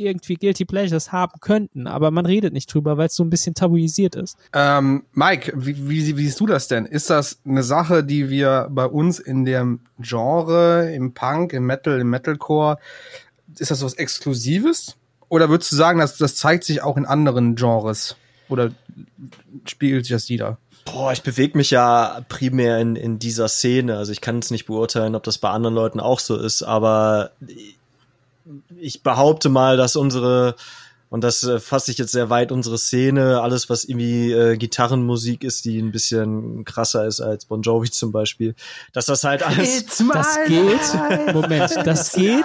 irgendwie 0.00 0.34
Guilty 0.34 0.64
Pleasures 0.64 1.12
haben 1.12 1.38
könnten, 1.40 1.86
aber 1.86 2.10
man 2.10 2.26
redet 2.26 2.52
nicht 2.52 2.72
drüber, 2.72 2.96
weil 2.96 3.06
es 3.06 3.14
so 3.14 3.22
ein 3.22 3.30
bisschen 3.30 3.54
tabuisiert 3.54 4.16
ist. 4.16 4.36
Ähm, 4.52 5.04
Mike, 5.12 5.52
wie, 5.54 5.88
wie, 5.88 6.16
wie 6.16 6.24
siehst 6.24 6.40
du 6.40 6.46
das 6.46 6.68
denn? 6.68 6.86
Ist 6.86 7.10
das 7.10 7.40
eine 7.44 7.62
Sache, 7.62 8.02
die 8.02 8.30
wir 8.30 8.68
bei 8.70 8.86
uns 8.86 9.18
in 9.18 9.44
dem 9.44 9.80
Genre, 10.00 10.92
im 10.92 11.14
Punk, 11.14 11.52
im 11.52 11.66
Metal, 11.66 12.00
im 12.00 12.10
Metalcore, 12.10 12.78
ist 13.58 13.70
das 13.70 13.84
was 13.84 13.94
Exklusives? 13.94 14.96
Oder 15.28 15.48
würdest 15.48 15.72
du 15.72 15.76
sagen, 15.76 16.00
dass 16.00 16.16
das 16.18 16.34
zeigt 16.36 16.64
sich 16.64 16.82
auch 16.82 16.96
in 16.96 17.06
anderen 17.06 17.54
Genres? 17.54 18.16
Oder 18.48 18.72
spiegelt 19.64 20.04
sich 20.04 20.12
das 20.12 20.28
wieder? 20.28 20.58
Boah, 20.84 21.12
ich 21.12 21.22
bewege 21.22 21.56
mich 21.56 21.70
ja 21.70 22.24
primär 22.28 22.78
in, 22.78 22.96
in 22.96 23.18
dieser 23.18 23.48
Szene. 23.48 23.96
Also 23.96 24.12
ich 24.12 24.20
kann 24.20 24.38
es 24.38 24.50
nicht 24.50 24.66
beurteilen, 24.66 25.14
ob 25.14 25.22
das 25.22 25.38
bei 25.38 25.50
anderen 25.50 25.74
Leuten 25.74 26.00
auch 26.00 26.18
so 26.18 26.36
ist, 26.36 26.62
aber 26.62 27.30
ich 28.78 29.02
behaupte 29.02 29.48
mal, 29.48 29.76
dass 29.76 29.96
unsere 29.96 30.56
und 31.10 31.24
das 31.24 31.42
äh, 31.42 31.58
fasse 31.58 31.90
ich 31.90 31.98
jetzt 31.98 32.12
sehr 32.12 32.30
weit 32.30 32.52
unsere 32.52 32.78
Szene, 32.78 33.40
alles 33.40 33.68
was 33.68 33.84
irgendwie 33.84 34.30
äh, 34.30 34.56
Gitarrenmusik 34.56 35.42
ist, 35.42 35.64
die 35.64 35.80
ein 35.80 35.90
bisschen 35.90 36.64
krasser 36.64 37.04
ist 37.04 37.20
als 37.20 37.46
Bon 37.46 37.62
Jovi 37.62 37.90
zum 37.90 38.12
Beispiel, 38.12 38.54
dass 38.92 39.06
das 39.06 39.24
halt 39.24 39.42
alles 39.42 39.86
das 39.86 40.38
geht. 40.46 41.34
Moment, 41.34 41.76
das 41.84 42.12
geht. 42.12 42.44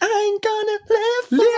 I'm 0.00 0.40
gonna 0.40 0.78
live, 0.88 1.30
live 1.30 1.55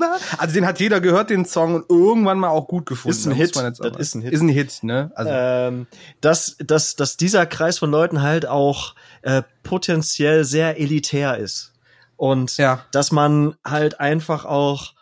forever. 0.00 0.18
Also 0.38 0.54
den 0.54 0.66
hat 0.66 0.80
jeder 0.80 1.00
gehört, 1.00 1.30
den 1.30 1.44
Song, 1.44 1.74
und 1.74 1.90
irgendwann 1.90 2.38
mal 2.38 2.48
auch 2.48 2.66
gut 2.66 2.86
gefunden. 2.86 3.16
Ist 3.16 3.26
ein 3.26 3.32
Hit. 3.32 3.56
Das 3.56 3.78
ist 3.98 4.14
ein 4.14 4.22
Hit. 4.22 4.32
Ist 4.32 4.40
ein 4.40 4.48
Hit, 4.48 4.82
ne? 4.82 5.12
Also. 5.14 5.30
Ähm, 5.32 5.86
dass, 6.20 6.56
dass, 6.58 6.96
dass 6.96 7.16
dieser 7.16 7.46
Kreis 7.46 7.78
von 7.78 7.90
Leuten 7.90 8.22
halt 8.22 8.46
auch 8.46 8.94
äh, 9.22 9.42
potenziell 9.62 10.44
sehr 10.44 10.80
elitär 10.80 11.38
ist. 11.38 11.72
Und 12.16 12.56
ja. 12.58 12.84
dass 12.92 13.12
man 13.12 13.54
halt 13.64 14.00
einfach 14.00 14.44
auch 14.44 14.94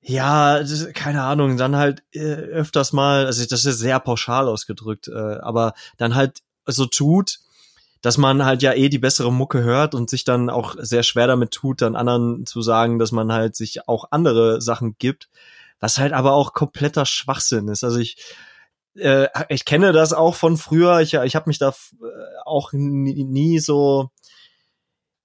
ja, 0.00 0.62
keine 0.94 1.22
Ahnung, 1.22 1.58
dann 1.58 1.76
halt 1.76 2.02
äh, 2.12 2.20
öfters 2.22 2.94
mal, 2.94 3.26
also 3.26 3.44
das 3.44 3.66
ist 3.66 3.78
sehr 3.78 4.00
pauschal 4.00 4.48
ausgedrückt, 4.48 5.08
äh, 5.08 5.12
aber 5.12 5.74
dann 5.98 6.14
halt 6.14 6.38
so 6.64 6.86
tut, 6.86 7.40
dass 8.00 8.18
man 8.18 8.44
halt 8.44 8.62
ja 8.62 8.72
eh 8.72 8.88
die 8.88 8.98
bessere 8.98 9.32
Mucke 9.32 9.62
hört 9.62 9.94
und 9.94 10.10
sich 10.10 10.24
dann 10.24 10.50
auch 10.50 10.76
sehr 10.78 11.02
schwer 11.02 11.26
damit 11.26 11.50
tut, 11.50 11.82
dann 11.82 11.96
anderen 11.96 12.46
zu 12.46 12.62
sagen, 12.62 12.98
dass 12.98 13.12
man 13.12 13.32
halt 13.32 13.56
sich 13.56 13.88
auch 13.88 14.06
andere 14.10 14.60
Sachen 14.60 14.96
gibt, 14.98 15.28
was 15.80 15.98
halt 15.98 16.12
aber 16.12 16.32
auch 16.32 16.52
kompletter 16.52 17.06
Schwachsinn 17.06 17.68
ist. 17.68 17.84
Also 17.84 17.98
ich 17.98 18.16
äh, 18.96 19.28
ich 19.48 19.64
kenne 19.64 19.92
das 19.92 20.12
auch 20.12 20.34
von 20.34 20.56
früher. 20.56 21.00
Ich 21.00 21.14
ich 21.14 21.36
habe 21.36 21.48
mich 21.48 21.58
da 21.58 21.68
äh, 21.68 22.04
auch 22.44 22.72
nie, 22.72 23.24
nie 23.24 23.58
so 23.58 24.10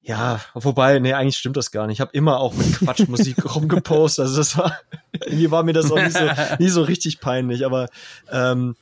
ja, 0.06 0.42
wobei, 0.54 1.00
nee, 1.00 1.14
eigentlich 1.14 1.38
stimmt 1.38 1.56
das 1.56 1.72
gar 1.72 1.88
nicht. 1.88 1.96
Ich 1.96 2.02
habe 2.02 2.12
immer 2.12 2.42
auch 2.42 2.54
mit 2.54 2.78
Quatschmusik 2.80 3.38
rumgepostet. 3.56 4.24
Also 4.24 4.36
das 4.36 4.58
war, 4.58 4.78
irgendwie 5.14 5.50
war 5.50 5.64
mir 5.64 5.72
das 5.72 5.90
auch 5.90 5.96
nie 5.96 6.10
so, 6.10 6.20
nie 6.60 6.68
so 6.68 6.82
richtig 6.82 7.22
peinlich. 7.22 7.66
Aber 7.66 7.88
ähm, 8.30 8.76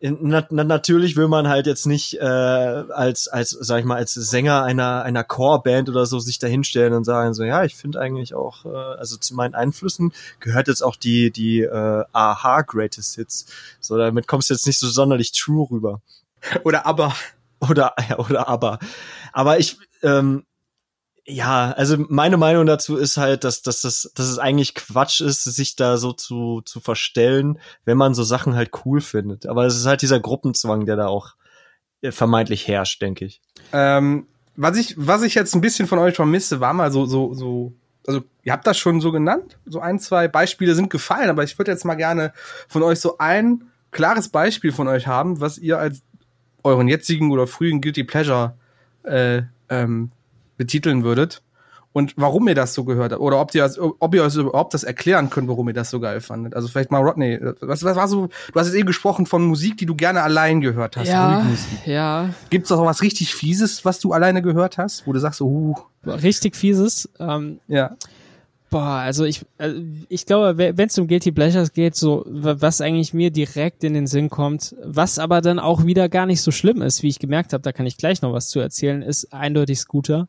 na, 0.00 0.46
na, 0.50 0.64
natürlich 0.64 1.16
will 1.16 1.28
man 1.28 1.48
halt 1.48 1.66
jetzt 1.66 1.86
nicht 1.86 2.14
äh, 2.20 2.24
als 2.24 3.28
als 3.28 3.50
sag 3.50 3.80
ich 3.80 3.84
mal 3.84 3.96
als 3.96 4.14
Sänger 4.14 4.62
einer 4.62 5.02
einer 5.02 5.24
Chorband 5.24 5.88
oder 5.88 6.06
so 6.06 6.18
sich 6.18 6.38
dahinstellen 6.38 6.92
und 6.92 7.04
sagen 7.04 7.34
so 7.34 7.42
ja 7.42 7.64
ich 7.64 7.74
finde 7.74 8.00
eigentlich 8.00 8.34
auch 8.34 8.64
äh, 8.64 8.68
also 8.68 9.16
zu 9.16 9.34
meinen 9.34 9.54
Einflüssen 9.54 10.12
gehört 10.40 10.68
jetzt 10.68 10.82
auch 10.82 10.96
die 10.96 11.30
die 11.30 11.62
äh, 11.62 12.04
Aha 12.12 12.62
Greatest 12.62 13.16
Hits. 13.16 13.46
So 13.80 13.96
damit 13.96 14.26
kommst 14.26 14.50
du 14.50 14.54
jetzt 14.54 14.66
nicht 14.66 14.78
so 14.78 14.88
sonderlich 14.88 15.32
true 15.32 15.68
rüber. 15.70 16.00
Oder 16.64 16.86
aber 16.86 17.14
oder 17.60 17.94
ja, 18.08 18.18
oder 18.18 18.48
aber 18.48 18.78
aber 19.32 19.58
ich 19.58 19.78
ähm, 20.02 20.44
ja, 21.28 21.72
also 21.72 21.96
meine 22.08 22.38
Meinung 22.38 22.64
dazu 22.64 22.96
ist 22.96 23.18
halt, 23.18 23.44
dass, 23.44 23.60
dass, 23.60 23.82
dass, 23.82 24.10
dass 24.14 24.26
es 24.26 24.38
eigentlich 24.38 24.74
Quatsch 24.74 25.20
ist, 25.20 25.44
sich 25.44 25.76
da 25.76 25.98
so 25.98 26.12
zu, 26.12 26.62
zu 26.64 26.80
verstellen, 26.80 27.58
wenn 27.84 27.98
man 27.98 28.14
so 28.14 28.24
Sachen 28.24 28.56
halt 28.56 28.70
cool 28.84 29.02
findet. 29.02 29.46
Aber 29.46 29.66
es 29.66 29.76
ist 29.76 29.84
halt 29.84 30.00
dieser 30.00 30.20
Gruppenzwang, 30.20 30.86
der 30.86 30.96
da 30.96 31.08
auch 31.08 31.34
äh, 32.00 32.12
vermeintlich 32.12 32.66
herrscht, 32.66 33.02
denke 33.02 33.26
ich. 33.26 33.42
Ähm, 33.74 34.26
was 34.56 34.78
ich, 34.78 34.94
was 34.96 35.22
ich 35.22 35.34
jetzt 35.34 35.54
ein 35.54 35.60
bisschen 35.60 35.86
von 35.86 35.98
euch 35.98 36.16
vermisse, 36.16 36.60
war 36.60 36.72
mal 36.72 36.90
so, 36.90 37.04
so, 37.04 37.34
so, 37.34 37.74
also 38.06 38.22
ihr 38.42 38.52
habt 38.52 38.66
das 38.66 38.78
schon 38.78 39.02
so 39.02 39.12
genannt, 39.12 39.58
so 39.66 39.80
ein, 39.80 39.98
zwei 39.98 40.28
Beispiele 40.28 40.74
sind 40.74 40.88
gefallen, 40.88 41.28
aber 41.28 41.44
ich 41.44 41.58
würde 41.58 41.70
jetzt 41.70 41.84
mal 41.84 41.94
gerne 41.94 42.32
von 42.68 42.82
euch 42.82 43.00
so 43.00 43.18
ein 43.18 43.64
klares 43.90 44.30
Beispiel 44.30 44.72
von 44.72 44.88
euch 44.88 45.06
haben, 45.06 45.40
was 45.40 45.58
ihr 45.58 45.78
als 45.78 46.02
euren 46.64 46.88
jetzigen 46.88 47.30
oder 47.32 47.46
frühen 47.46 47.82
Guilty 47.82 48.04
Pleasure 48.04 48.54
äh, 49.02 49.42
ähm, 49.68 50.10
betiteln 50.58 51.04
würdet 51.04 51.42
und 51.92 52.14
warum 52.16 52.46
ihr 52.48 52.54
das 52.54 52.74
so 52.74 52.84
gehört 52.84 53.12
habt 53.12 53.20
oder 53.20 53.40
ob 53.40 53.54
ihr, 53.54 53.68
ob 53.98 54.14
ihr 54.14 54.22
euch 54.22 54.36
überhaupt 54.36 54.74
das 54.74 54.84
erklären 54.84 55.30
könnt, 55.30 55.48
warum 55.48 55.68
ihr 55.68 55.74
das 55.74 55.90
so 55.90 56.00
geil 56.00 56.20
fandet. 56.20 56.54
Also 56.54 56.68
vielleicht 56.68 56.90
mal 56.90 57.02
Rodney, 57.02 57.38
was, 57.60 57.82
was 57.82 57.96
war 57.96 58.08
so, 58.08 58.28
du 58.52 58.60
hast 58.60 58.66
jetzt 58.66 58.76
eben 58.76 58.86
gesprochen 58.86 59.26
von 59.26 59.42
Musik, 59.44 59.78
die 59.78 59.86
du 59.86 59.94
gerne 59.94 60.22
allein 60.22 60.60
gehört 60.60 60.96
hast. 60.96 61.08
Ja, 61.08 61.46
ja. 61.86 62.30
Gibt's 62.50 62.70
auch 62.70 62.84
was 62.84 63.02
richtig 63.02 63.34
Fieses, 63.34 63.84
was 63.84 64.00
du 64.00 64.12
alleine 64.12 64.42
gehört 64.42 64.78
hast, 64.78 65.06
wo 65.06 65.12
du 65.12 65.18
sagst, 65.18 65.40
uh. 65.40 65.74
Richtig 66.04 66.56
Fieses? 66.56 67.08
Ähm, 67.18 67.60
ja. 67.68 67.96
Boah, 68.70 68.98
also 68.98 69.24
ich, 69.24 69.46
also 69.56 69.80
ich 70.10 70.26
glaube, 70.26 70.58
wenn 70.58 70.88
es 70.88 70.98
um 70.98 71.08
Guilty 71.08 71.32
Pleasures 71.32 71.72
geht, 71.72 71.96
so 71.96 72.24
was 72.28 72.82
eigentlich 72.82 73.14
mir 73.14 73.30
direkt 73.30 73.82
in 73.82 73.94
den 73.94 74.06
Sinn 74.06 74.28
kommt, 74.28 74.76
was 74.84 75.18
aber 75.18 75.40
dann 75.40 75.58
auch 75.58 75.86
wieder 75.86 76.10
gar 76.10 76.26
nicht 76.26 76.42
so 76.42 76.50
schlimm 76.50 76.82
ist, 76.82 77.02
wie 77.02 77.08
ich 77.08 77.18
gemerkt 77.18 77.54
habe, 77.54 77.62
da 77.62 77.72
kann 77.72 77.86
ich 77.86 77.96
gleich 77.96 78.20
noch 78.20 78.34
was 78.34 78.50
zu 78.50 78.60
erzählen, 78.60 79.00
ist 79.00 79.32
eindeutig 79.32 79.78
Scooter. 79.78 80.28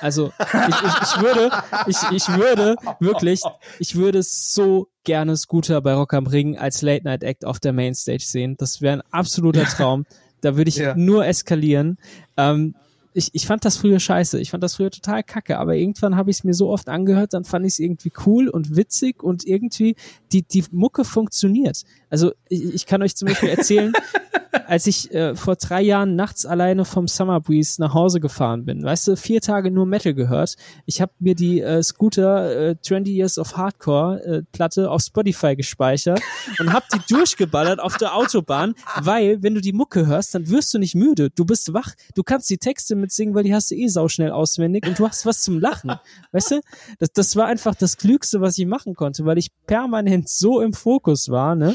Also 0.00 0.32
ich, 0.38 0.68
ich, 0.68 1.02
ich 1.02 1.20
würde, 1.20 1.50
ich, 1.86 1.96
ich 2.12 2.28
würde 2.28 2.76
wirklich, 3.00 3.42
ich 3.78 3.96
würde 3.96 4.22
so 4.22 4.88
gerne 5.04 5.36
Scooter 5.36 5.80
bei 5.80 5.94
Rock 5.94 6.14
am 6.14 6.26
Ring 6.26 6.56
als 6.58 6.82
Late 6.82 7.04
Night 7.04 7.22
Act 7.22 7.44
auf 7.44 7.60
der 7.60 7.72
Mainstage 7.72 8.24
sehen. 8.24 8.56
Das 8.58 8.80
wäre 8.80 8.98
ein 8.98 9.02
absoluter 9.10 9.64
Traum. 9.64 10.04
Da 10.40 10.56
würde 10.56 10.68
ich 10.68 10.76
ja. 10.76 10.94
nur 10.94 11.26
eskalieren. 11.26 11.98
Ähm, 12.36 12.74
ich, 13.16 13.30
ich 13.32 13.46
fand 13.46 13.64
das 13.64 13.78
früher 13.78 13.98
scheiße. 13.98 14.38
Ich 14.40 14.50
fand 14.50 14.62
das 14.62 14.74
früher 14.74 14.90
total 14.90 15.22
kacke, 15.22 15.58
aber 15.58 15.74
irgendwann 15.74 16.16
habe 16.16 16.30
ich 16.30 16.38
es 16.38 16.44
mir 16.44 16.52
so 16.52 16.68
oft 16.68 16.90
angehört, 16.90 17.32
dann 17.32 17.44
fand 17.44 17.64
ich 17.64 17.72
es 17.72 17.78
irgendwie 17.78 18.12
cool 18.26 18.48
und 18.48 18.76
witzig 18.76 19.22
und 19.22 19.46
irgendwie 19.46 19.96
die, 20.32 20.42
die 20.42 20.64
Mucke 20.70 21.04
funktioniert. 21.04 21.84
Also 22.10 22.32
ich, 22.50 22.74
ich 22.74 22.86
kann 22.86 23.02
euch 23.02 23.16
zum 23.16 23.28
Beispiel 23.28 23.48
erzählen, 23.48 23.94
als 24.66 24.86
ich 24.86 25.12
äh, 25.12 25.34
vor 25.34 25.56
drei 25.56 25.82
Jahren 25.82 26.16
nachts 26.16 26.46
alleine 26.46 26.84
vom 26.84 27.08
Summer 27.08 27.40
Breeze 27.40 27.80
nach 27.80 27.94
Hause 27.94 28.20
gefahren 28.20 28.64
bin, 28.64 28.82
weißt 28.82 29.08
du, 29.08 29.16
vier 29.16 29.40
Tage 29.40 29.70
nur 29.70 29.86
Metal 29.86 30.14
gehört. 30.14 30.56
Ich 30.84 31.00
habe 31.00 31.12
mir 31.18 31.34
die 31.34 31.60
äh, 31.60 31.82
Scooter 31.82 32.70
äh, 32.70 32.76
20 32.80 33.14
Years 33.14 33.38
of 33.38 33.56
Hardcore 33.56 34.22
äh, 34.24 34.42
Platte 34.52 34.90
auf 34.90 35.02
Spotify 35.02 35.56
gespeichert 35.56 36.20
und 36.58 36.72
habe 36.72 36.86
die 36.94 37.00
durchgeballert 37.12 37.80
auf 37.80 37.96
der 37.96 38.14
Autobahn, 38.14 38.74
weil 39.00 39.42
wenn 39.42 39.54
du 39.54 39.60
die 39.60 39.72
Mucke 39.72 40.06
hörst, 40.06 40.34
dann 40.34 40.48
wirst 40.50 40.72
du 40.74 40.78
nicht 40.78 40.94
müde. 40.94 41.30
Du 41.30 41.44
bist 41.44 41.72
wach, 41.72 41.94
du 42.14 42.22
kannst 42.22 42.48
die 42.50 42.58
Texte 42.58 42.96
mitsingen, 42.96 43.34
weil 43.34 43.44
die 43.44 43.54
hast 43.54 43.70
du 43.70 43.74
eh 43.74 43.88
sauschnell 43.88 44.30
auswendig 44.30 44.86
und 44.86 44.98
du 44.98 45.06
hast 45.06 45.26
was 45.26 45.42
zum 45.42 45.58
Lachen. 45.60 45.92
Weißt 46.32 46.52
du? 46.52 46.60
Das, 46.98 47.12
das 47.12 47.36
war 47.36 47.46
einfach 47.46 47.74
das 47.74 47.96
Klügste, 47.96 48.40
was 48.40 48.58
ich 48.58 48.66
machen 48.66 48.94
konnte, 48.94 49.24
weil 49.24 49.38
ich 49.38 49.50
permanent 49.66 50.28
so 50.28 50.60
im 50.60 50.72
Fokus 50.72 51.28
war, 51.28 51.54
ne? 51.54 51.74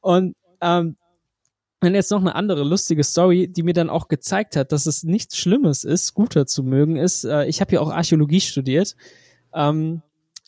Und 0.00 0.34
ähm, 0.60 0.96
und 1.80 1.94
jetzt 1.94 2.10
noch 2.10 2.20
eine 2.20 2.34
andere 2.34 2.64
lustige 2.64 3.04
Story, 3.04 3.46
die 3.48 3.62
mir 3.62 3.72
dann 3.72 3.88
auch 3.88 4.08
gezeigt 4.08 4.56
hat, 4.56 4.72
dass 4.72 4.86
es 4.86 5.04
nichts 5.04 5.36
Schlimmes 5.36 5.84
ist, 5.84 6.06
Scooter 6.06 6.46
zu 6.46 6.64
mögen, 6.64 6.96
ist, 6.96 7.24
äh, 7.24 7.46
ich 7.46 7.60
habe 7.60 7.72
ja 7.72 7.80
auch 7.80 7.90
Archäologie 7.90 8.40
studiert. 8.40 8.96
Ähm, 9.54 10.02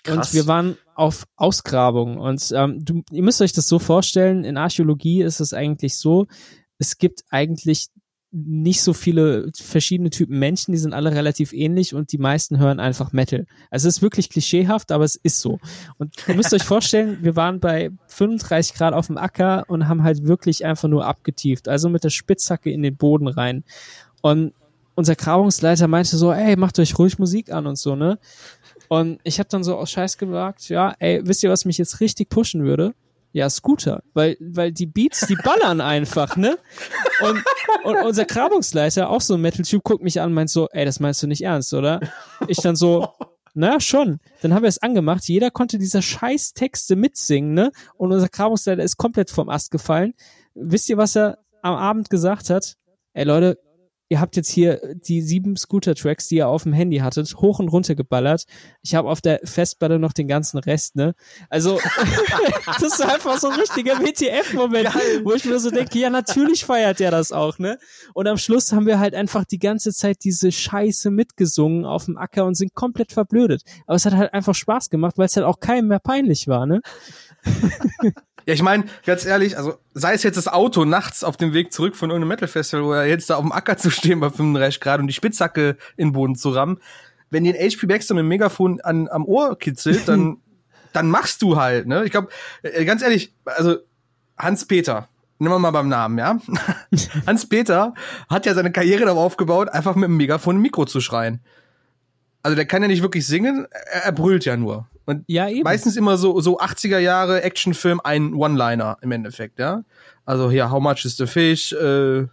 und 0.09 0.35
wir 0.35 0.47
waren 0.47 0.77
auf 0.95 1.27
Ausgrabung. 1.37 2.19
Und 2.19 2.53
ähm, 2.55 2.85
du, 2.85 3.03
ihr 3.13 3.23
müsst 3.23 3.41
euch 3.43 3.53
das 3.53 3.69
so 3.69 3.79
vorstellen, 3.79 4.45
in 4.45 4.57
Archäologie 4.57 5.23
ist 5.23 5.41
es 5.41 5.53
eigentlich 5.53 5.99
so, 5.99 6.27
es 6.79 6.99
gibt 6.99 7.25
eigentlich 7.31 7.89
nicht 8.33 8.83
so 8.83 8.93
viele 8.93 9.51
verschiedene 9.55 10.11
Typen 10.11 10.39
Menschen, 10.39 10.73
die 10.73 10.79
sind 10.79 10.93
alle 10.93 11.13
relativ 11.13 11.53
ähnlich 11.53 11.95
und 11.95 12.13
die 12.13 12.19
meisten 12.19 12.59
hören 12.59 12.79
einfach 12.79 13.13
Metal. 13.13 13.47
Also 13.71 13.89
es 13.89 13.97
ist 13.97 14.03
wirklich 14.03 14.31
klischeehaft, 14.31 14.93
aber 14.93 15.05
es 15.05 15.17
ist 15.17 15.41
so. 15.41 15.59
Und 15.99 16.15
ihr 16.29 16.37
müsst 16.37 16.55
euch 16.55 16.63
vorstellen, 16.63 17.19
wir 17.23 17.35
waren 17.35 17.59
bei 17.59 17.91
35 18.07 18.75
Grad 18.75 18.95
auf 18.95 19.09
dem 19.09 19.19
Acker 19.19 19.65
und 19.69 19.89
haben 19.89 20.05
halt 20.05 20.27
wirklich 20.27 20.65
einfach 20.65 20.89
nur 20.89 21.07
abgetieft, 21.07 21.69
also 21.69 21.89
mit 21.89 22.05
der 22.05 22.11
Spitzhacke 22.11 22.71
in 22.71 22.83
den 22.83 22.97
Boden 22.97 23.27
rein. 23.27 23.65
Und 24.23 24.53
unser 24.95 25.17
Grabungsleiter 25.17 25.89
meinte 25.89 26.17
so, 26.17 26.33
ey, 26.33 26.57
macht 26.57 26.79
euch 26.79 26.99
ruhig 26.99 27.19
Musik 27.19 27.51
an 27.51 27.67
und 27.67 27.79
so, 27.79 27.97
ne? 27.97 28.19
Und 28.89 29.21
ich 29.25 29.39
habe 29.39 29.49
dann 29.49 29.65
so 29.65 29.77
aus 29.77 29.91
Scheiß 29.91 30.19
gewagt, 30.19 30.69
ja, 30.69 30.95
ey, 30.99 31.21
wisst 31.25 31.43
ihr, 31.43 31.51
was 31.51 31.65
mich 31.65 31.79
jetzt 31.79 32.01
richtig 32.01 32.29
pushen 32.29 32.65
würde? 32.65 32.95
Ja, 33.33 33.49
Scooter, 33.49 34.03
weil, 34.13 34.37
weil 34.41 34.73
die 34.73 34.87
Beats, 34.87 35.27
die 35.27 35.37
ballern 35.37 35.81
einfach, 35.81 36.37
ne? 36.37 36.59
Und, 37.21 37.45
und 37.85 37.97
unser 38.05 38.25
Grabungsleiter, 38.25 39.09
auch 39.09 39.21
so 39.21 39.35
ein 39.35 39.41
Metal-Typ, 39.41 39.85
guckt 39.85 40.03
mich 40.03 40.21
an 40.21 40.31
und 40.31 40.35
meint 40.35 40.51
so, 40.51 40.69
ey, 40.73 40.85
das 40.85 40.99
meinst 40.99 41.23
du 41.23 41.27
nicht 41.29 41.43
ernst, 41.43 41.73
oder? 41.73 42.01
Ich 42.49 42.59
dann 42.59 42.75
so, 42.75 43.09
naja, 43.55 43.81
schon. 43.81 44.19
Dann 44.43 44.55
haben 44.55 44.63
wir 44.63 44.69
es 44.69 44.83
angemacht. 44.83 45.25
Jeder 45.29 45.51
konnte 45.51 45.79
dieser 45.79 46.03
scheiß 46.03 46.53
Texte 46.55 46.97
mitsingen, 46.97 47.55
ne? 47.55 47.71
Und 47.97 48.13
unser 48.13 48.29
Grabungsleiter 48.29 48.83
ist 48.83 48.97
komplett 48.97 49.31
vom 49.31 49.49
Ast 49.49 49.71
gefallen. 49.71 50.15
Wisst 50.55 50.89
ihr, 50.89 50.97
was 50.97 51.17
er 51.17 51.39
am 51.63 51.75
Abend 51.75 52.11
gesagt 52.11 52.51
hat? 52.51 52.75
Ey, 53.13 53.25
Leute, 53.25 53.59
ihr 54.11 54.21
habt 54.21 54.35
jetzt 54.37 54.51
hier 54.51 54.81
die 54.95 55.23
sieben 55.23 55.57
Scooter-Tracks, 55.57 56.27
die 56.29 56.37
ihr 56.37 56.49
auf 56.49 56.65
dem 56.65 56.73
Handy 56.73 56.99
hattet, 56.99 57.33
hoch 57.37 57.61
und 57.61 57.69
runter 57.69 57.95
geballert. 57.95 58.45
Ich 58.83 58.97
habe 58.97 59.09
auf 59.09 59.21
der 59.21 59.41
Festplatte 59.45 60.01
noch 60.01 60.13
den 60.13 60.27
ganzen 60.27 60.59
Rest, 60.59 60.97
ne? 60.97 61.15
Also, 61.49 61.79
das 62.67 62.83
ist 62.83 63.03
einfach 63.03 63.39
so 63.39 63.49
ein 63.49 63.61
richtiger 63.61 64.01
WTF-Moment, 64.01 64.89
wo 65.25 65.33
ich 65.33 65.45
mir 65.45 65.61
so 65.61 65.71
denke, 65.71 65.97
ja, 66.01 66.11
natürlich 66.11 66.65
feiert 66.65 66.99
der 66.99 67.13
das 67.13 67.31
auch, 67.31 67.61
ne? 67.61 67.79
Und 68.13 68.27
am 68.27 68.37
Schluss 68.37 68.73
haben 68.73 68.87
wir 68.87 68.99
halt 68.99 69.15
einfach 69.15 69.45
die 69.45 69.61
ganze 69.61 69.93
Zeit 69.93 70.25
diese 70.25 70.51
Scheiße 70.51 71.13
mitgesungen 71.13 71.85
auf 71.85 72.07
dem 72.07 72.19
Acker 72.19 72.47
und 72.47 72.57
sind 72.57 72.75
komplett 72.75 73.13
verblödet. 73.13 73.63
Aber 73.87 73.95
es 73.95 74.05
hat 74.07 74.15
halt 74.15 74.35
einfach 74.35 74.57
Spaß 74.57 74.91
gemacht, 74.91 75.19
weil 75.19 75.27
es 75.27 75.37
halt 75.37 75.47
auch 75.47 75.61
keinem 75.61 75.87
mehr 75.87 76.01
peinlich 76.01 76.49
war, 76.49 76.67
ne? 76.67 76.81
Ja, 78.51 78.55
ich 78.55 78.63
meine, 78.65 78.87
ganz 79.07 79.25
ehrlich, 79.25 79.57
also 79.57 79.79
sei 79.95 80.13
es 80.13 80.25
jetzt 80.25 80.35
das 80.35 80.49
Auto 80.49 80.85
nachts 80.85 81.23
auf 81.23 81.37
dem 81.37 81.55
Weg 81.55 81.73
zurück 81.73 81.95
von 81.95 82.11
irgendeinem 82.11 82.31
Metal-Festival 82.31 82.85
oder 82.85 83.07
jetzt 83.07 83.31
da 83.31 83.37
auf 83.37 83.43
dem 83.43 83.53
Acker 83.53 83.77
zu 83.77 83.91
stehen 83.91 84.19
bei 84.19 84.29
35 84.29 84.81
Grad 84.81 84.99
und 84.99 85.07
die 85.07 85.13
Spitzhacke 85.13 85.77
in 85.97 86.09
den 86.09 86.13
Boden 86.15 86.35
zu 86.35 86.51
rammen, 86.51 86.81
wenn 87.31 87.45
den 87.45 87.55
HP 87.55 87.87
Baxter 87.87 88.15
mit 88.15 88.23
dem 88.23 88.29
Megafon 88.29 88.81
an, 88.81 89.07
am 89.07 89.25
Ohr 89.25 89.57
kitzelt, 89.57 90.09
dann, 90.09 90.39
dann 90.93 91.11
machst 91.11 91.43
du 91.43 91.59
halt, 91.59 91.87
ne? 91.87 92.05
Ich 92.05 92.11
glaube, 92.11 92.27
äh, 92.65 92.85
ganz 92.85 93.03
ehrlich, 93.03 93.33
also 93.45 93.77
Hans-Peter, 94.37 95.09
nehmen 95.39 95.55
wir 95.55 95.61
mal 95.61 95.71
beim 95.71 95.89
Namen, 95.89 96.19
ja? 96.19 96.41
Hans-Peter 97.29 97.95
hat 98.29 98.47
ja 98.47 98.55
seine 98.55 98.73
Karriere 98.73 99.05
darauf 99.05 99.27
aufgebaut, 99.27 99.69
einfach 99.69 99.95
mit 99.95 100.09
dem 100.09 100.17
Megafon 100.17 100.57
im 100.57 100.63
Mikro 100.63 100.87
zu 100.87 101.01
schreien. 101.01 101.39
Also 102.43 102.57
der 102.57 102.67
kann 102.67 102.83
ja 102.83 102.89
nicht 102.89 103.03
wirklich 103.03 103.29
singen, 103.29 103.69
er, 103.71 104.07
er 104.07 104.13
brüllt 104.13 104.45
ja 104.45 104.57
nur. 104.57 104.89
Und 105.11 105.25
Ja, 105.27 105.49
eben. 105.49 105.63
meistens 105.65 105.97
immer 105.97 106.17
so, 106.17 106.41
so 106.41 106.59
80er 106.59 106.99
Jahre 106.99 107.43
Actionfilm, 107.43 108.01
ein 108.05 108.35
One-Liner 108.35 108.99
im 109.03 109.13
Endeffekt, 109.13 109.59
ja. 109.59 109.83
Also 110.25 110.51
hier, 110.51 110.71
how 110.71 110.81
much 110.81 111.05
is 111.05 111.17
the 111.17 111.27
fish, 111.27 111.73
äh, 111.73 112.27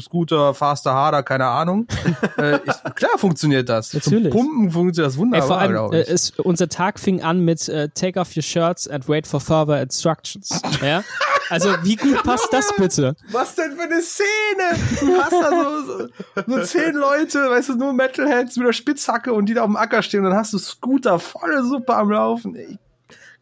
Scooter, 0.00 0.54
faster, 0.54 0.92
harder, 0.92 1.22
keine 1.22 1.46
Ahnung. 1.46 1.86
äh, 2.38 2.60
ist, 2.64 2.82
klar 2.94 3.18
funktioniert 3.18 3.68
das. 3.68 3.94
Natürlich. 3.94 4.32
Zum 4.32 4.40
Pumpen 4.40 4.70
funktioniert 4.70 5.08
das 5.08 5.14
Ey, 5.14 5.20
wunderbar, 5.20 5.46
vor 5.46 5.58
allem, 5.58 5.92
äh, 5.92 6.02
ich. 6.02 6.08
es, 6.08 6.30
unser 6.38 6.68
Tag 6.68 6.98
fing 6.98 7.22
an 7.22 7.40
mit 7.40 7.68
äh, 7.68 7.88
Take 7.88 8.20
off 8.20 8.36
your 8.36 8.42
shirts 8.42 8.88
and 8.88 9.08
wait 9.08 9.26
for 9.26 9.40
further 9.40 9.80
instructions. 9.80 10.60
ja? 10.82 11.02
Also, 11.50 11.70
wie 11.82 11.96
gut 11.96 12.22
passt 12.22 12.48
das 12.52 12.72
bitte? 12.76 13.16
Was 13.30 13.54
denn 13.54 13.72
für 13.72 13.82
eine 13.82 14.00
Szene? 14.00 14.78
Du 15.00 15.20
hast 15.20 15.32
da 15.32 15.50
so, 15.50 15.84
so, 15.84 16.08
so 16.46 16.64
zehn 16.64 16.94
Leute, 16.94 17.50
weißt 17.50 17.70
du, 17.70 17.74
nur 17.74 17.92
Metalheads 17.92 18.56
mit 18.56 18.66
der 18.66 18.72
Spitzhacke 18.72 19.32
und 19.32 19.46
die 19.46 19.54
da 19.54 19.62
auf 19.62 19.68
dem 19.68 19.76
Acker 19.76 20.02
stehen 20.02 20.20
und 20.20 20.30
dann 20.30 20.38
hast 20.38 20.52
du 20.52 20.58
Scooter 20.58 21.18
volle 21.18 21.62
Suppe 21.64 21.94
am 21.94 22.10
Laufen. 22.10 22.54
Ey, 22.54 22.78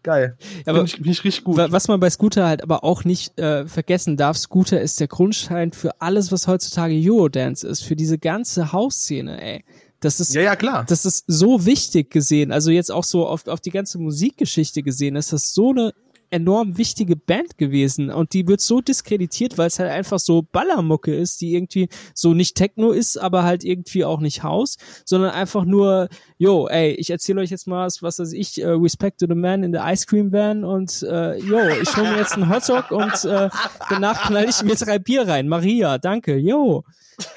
geil. 0.02 0.36
Aber 0.66 0.86
Finde 0.86 1.10
ich, 1.10 1.24
richtig 1.24 1.44
gut. 1.44 1.56
Wa- 1.56 1.68
Was 1.70 1.88
man 1.88 2.00
bei 2.00 2.10
Scooter 2.10 2.46
halt 2.46 2.62
aber 2.62 2.84
auch 2.84 3.04
nicht 3.04 3.38
äh, 3.38 3.66
vergessen 3.66 4.16
darf, 4.16 4.36
Scooter 4.36 4.80
ist 4.80 5.00
der 5.00 5.08
Grundstein 5.08 5.72
für 5.72 6.00
alles, 6.00 6.32
was 6.32 6.46
heutzutage 6.46 6.94
Eurodance 6.94 7.66
ist, 7.66 7.82
für 7.84 7.96
diese 7.96 8.18
ganze 8.18 8.72
Hausszene, 8.72 9.40
ey. 9.42 9.64
Das 10.00 10.18
ist, 10.18 10.34
Ja, 10.34 10.42
ja, 10.42 10.56
klar. 10.56 10.84
das 10.88 11.04
ist 11.06 11.24
so 11.28 11.64
wichtig 11.64 12.10
gesehen, 12.10 12.50
also 12.50 12.70
jetzt 12.72 12.90
auch 12.90 13.04
so 13.04 13.26
auf, 13.26 13.46
auf 13.46 13.60
die 13.60 13.70
ganze 13.70 13.98
Musikgeschichte 13.98 14.82
gesehen, 14.82 15.14
ist 15.14 15.32
das 15.32 15.54
so 15.54 15.70
eine 15.70 15.94
enorm 16.32 16.78
wichtige 16.78 17.14
Band 17.14 17.58
gewesen 17.58 18.10
und 18.10 18.32
die 18.32 18.48
wird 18.48 18.60
so 18.60 18.80
diskreditiert, 18.80 19.58
weil 19.58 19.68
es 19.68 19.78
halt 19.78 19.90
einfach 19.90 20.18
so 20.18 20.42
Ballermucke 20.42 21.14
ist, 21.14 21.40
die 21.40 21.54
irgendwie 21.54 21.88
so 22.14 22.32
nicht 22.34 22.56
Techno 22.56 22.90
ist, 22.90 23.18
aber 23.18 23.42
halt 23.42 23.64
irgendwie 23.64 24.04
auch 24.04 24.20
nicht 24.20 24.42
Haus, 24.42 24.78
sondern 25.04 25.30
einfach 25.30 25.64
nur, 25.64 26.08
yo, 26.38 26.68
ey, 26.68 26.92
ich 26.92 27.10
erzähle 27.10 27.42
euch 27.42 27.50
jetzt 27.50 27.66
mal 27.66 27.86
was, 27.86 28.02
was 28.02 28.18
weiß 28.18 28.32
ich, 28.32 28.62
äh, 28.62 28.66
Respect 28.66 29.20
to 29.20 29.26
the 29.28 29.34
Man 29.34 29.62
in 29.62 29.72
the 29.72 29.80
Ice 29.82 30.06
Cream 30.06 30.32
Van 30.32 30.64
und 30.64 31.02
äh, 31.02 31.36
yo, 31.36 31.58
ich 31.80 31.96
hole 31.96 32.10
mir 32.10 32.18
jetzt 32.18 32.32
einen 32.32 32.48
Hotdog 32.48 32.90
und 32.90 33.24
äh, 33.24 33.50
danach 33.90 34.28
knall 34.28 34.48
ich 34.48 34.62
mir 34.62 34.74
drei 34.74 34.98
Bier 34.98 35.28
rein. 35.28 35.48
Maria, 35.48 35.98
danke, 35.98 36.36
yo. 36.36 36.84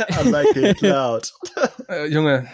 I 0.10 0.30
like 0.30 0.56
it 0.56 0.82
loud. 0.82 1.32
Äh, 1.88 2.08
Junge, 2.08 2.48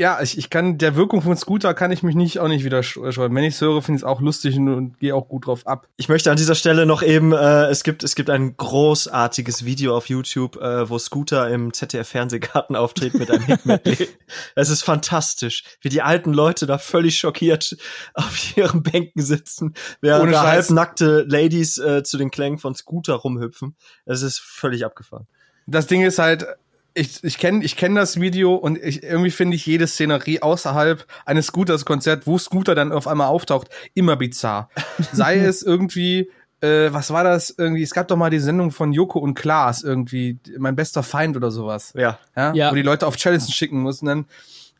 ja, 0.00 0.18
ich, 0.22 0.38
ich 0.38 0.48
kann, 0.48 0.78
der 0.78 0.96
Wirkung 0.96 1.20
von 1.20 1.36
Scooter 1.36 1.74
kann 1.74 1.92
ich 1.92 2.02
mich 2.02 2.14
nicht 2.14 2.38
auch 2.38 2.48
nicht 2.48 2.64
widerstreuen. 2.64 3.34
Wenn 3.34 3.44
ich 3.44 3.54
es 3.54 3.60
höre, 3.60 3.82
finde 3.82 3.98
ich 3.98 4.02
es 4.02 4.04
auch 4.04 4.22
lustig 4.22 4.56
und, 4.56 4.68
und 4.68 4.98
gehe 4.98 5.14
auch 5.14 5.28
gut 5.28 5.46
drauf 5.46 5.66
ab. 5.66 5.88
Ich 5.98 6.08
möchte 6.08 6.30
an 6.30 6.38
dieser 6.38 6.54
Stelle 6.54 6.86
noch 6.86 7.02
eben, 7.02 7.32
äh, 7.32 7.66
es 7.66 7.84
gibt 7.84 8.02
es 8.02 8.14
gibt 8.14 8.30
ein 8.30 8.56
großartiges 8.56 9.66
Video 9.66 9.94
auf 9.94 10.08
YouTube, 10.08 10.56
äh, 10.56 10.88
wo 10.88 10.98
Scooter 10.98 11.50
im 11.50 11.74
ZDF 11.74 12.08
Fernsehgarten 12.08 12.76
auftritt 12.76 13.12
mit 13.12 13.30
einem 13.30 13.44
Hit-Medley. 13.44 14.08
es 14.54 14.70
ist 14.70 14.84
fantastisch, 14.84 15.64
wie 15.82 15.90
die 15.90 16.00
alten 16.00 16.32
Leute 16.32 16.64
da 16.64 16.78
völlig 16.78 17.18
schockiert 17.18 17.76
auf 18.14 18.56
ihren 18.56 18.82
Bänken 18.82 19.22
sitzen, 19.22 19.74
während 20.00 20.22
Ohne 20.22 20.32
da 20.32 20.44
Scheiß. 20.44 20.68
halbnackte 20.68 21.26
Ladies 21.28 21.76
äh, 21.76 22.02
zu 22.04 22.16
den 22.16 22.30
Klängen 22.30 22.58
von 22.58 22.74
Scooter 22.74 23.16
rumhüpfen. 23.16 23.76
Es 24.06 24.22
ist 24.22 24.40
völlig 24.40 24.86
abgefahren. 24.86 25.26
Das 25.66 25.86
Ding 25.86 26.00
ist 26.00 26.18
halt, 26.18 26.46
ich, 26.94 27.22
ich 27.24 27.38
kenne 27.38 27.64
ich 27.64 27.76
kenn 27.76 27.94
das 27.94 28.20
Video 28.20 28.54
und 28.54 28.78
ich, 28.82 29.02
irgendwie 29.02 29.30
finde 29.30 29.56
ich 29.56 29.66
jede 29.66 29.86
Szenerie 29.86 30.42
außerhalb 30.42 31.06
eines 31.24 31.46
Scooters-Konzert, 31.46 32.26
wo 32.26 32.38
Scooter 32.38 32.74
dann 32.74 32.92
auf 32.92 33.06
einmal 33.06 33.28
auftaucht, 33.28 33.68
immer 33.94 34.16
bizarr. 34.16 34.68
Sei 35.12 35.38
es 35.38 35.62
irgendwie, 35.62 36.30
äh, 36.60 36.92
was 36.92 37.10
war 37.12 37.24
das 37.24 37.54
irgendwie? 37.56 37.82
Es 37.82 37.92
gab 37.94 38.08
doch 38.08 38.16
mal 38.16 38.30
die 38.30 38.38
Sendung 38.40 38.70
von 38.70 38.92
Joko 38.92 39.18
und 39.18 39.34
Klaas 39.34 39.82
irgendwie, 39.82 40.38
mein 40.58 40.76
bester 40.76 41.02
Feind 41.02 41.36
oder 41.36 41.50
sowas. 41.50 41.92
Ja. 41.96 42.18
Ja, 42.36 42.52
Ja. 42.54 42.70
wo 42.70 42.74
die 42.74 42.82
Leute 42.82 43.06
auf 43.06 43.16
Challenge 43.16 43.42
schicken 43.50 43.80
mussten. 43.80 44.06
Dann 44.06 44.26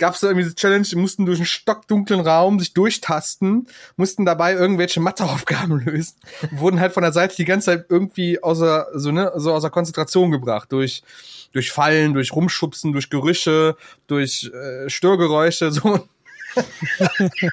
gab 0.00 0.14
es 0.14 0.20
da 0.20 0.28
irgendwie 0.28 0.44
diese 0.44 0.56
Challenge, 0.56 0.82
die 0.82 0.96
mussten 0.96 1.26
durch 1.26 1.38
einen 1.38 1.46
stockdunklen 1.46 2.20
Raum 2.20 2.58
sich 2.58 2.72
durchtasten, 2.72 3.68
mussten 3.96 4.24
dabei 4.24 4.54
irgendwelche 4.54 4.98
Matheaufgaben 4.98 5.78
lösen, 5.84 6.16
wurden 6.50 6.80
halt 6.80 6.92
von 6.92 7.04
der 7.04 7.12
Seite 7.12 7.36
die 7.36 7.44
ganze 7.44 7.66
Zeit 7.66 7.86
irgendwie 7.88 8.42
außer, 8.42 8.88
so, 8.94 9.12
ne, 9.12 9.30
so 9.36 9.52
außer 9.52 9.70
Konzentration 9.70 10.32
gebracht, 10.32 10.72
durch, 10.72 11.04
durch 11.52 11.70
Fallen, 11.70 12.14
durch 12.14 12.32
Rumschubsen, 12.32 12.92
durch 12.92 13.10
Gerüche, 13.10 13.76
durch 14.08 14.50
äh, 14.52 14.90
Störgeräusche, 14.90 15.70
so. 15.70 16.08
Dann 16.56 17.50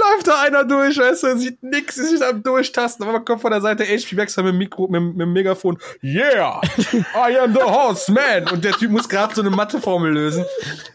läuft 0.00 0.26
da 0.26 0.42
einer 0.42 0.64
durch, 0.64 0.98
weißt 0.98 1.22
du, 1.24 1.38
sieht 1.38 1.62
nix, 1.62 1.96
ist 1.98 2.10
sich 2.10 2.24
am 2.24 2.42
Durchtasten, 2.42 3.04
aber 3.04 3.12
man 3.14 3.24
kommt 3.24 3.42
von 3.42 3.50
der 3.50 3.60
Seite 3.60 3.84
HP 3.84 4.14
Baxter 4.16 4.42
mit 4.42 4.52
dem 4.52 4.58
Mikro, 4.58 4.88
mit, 4.88 5.02
mit 5.02 5.20
dem 5.20 5.32
Megafon, 5.32 5.78
yeah, 6.02 6.60
I 7.14 7.38
am 7.38 7.52
the 7.52 7.60
horseman. 7.60 8.48
Und 8.50 8.64
der 8.64 8.72
Typ 8.72 8.90
muss 8.90 9.08
gerade 9.08 9.34
so 9.34 9.40
eine 9.40 9.50
Matheformel 9.50 10.12
lösen. 10.12 10.44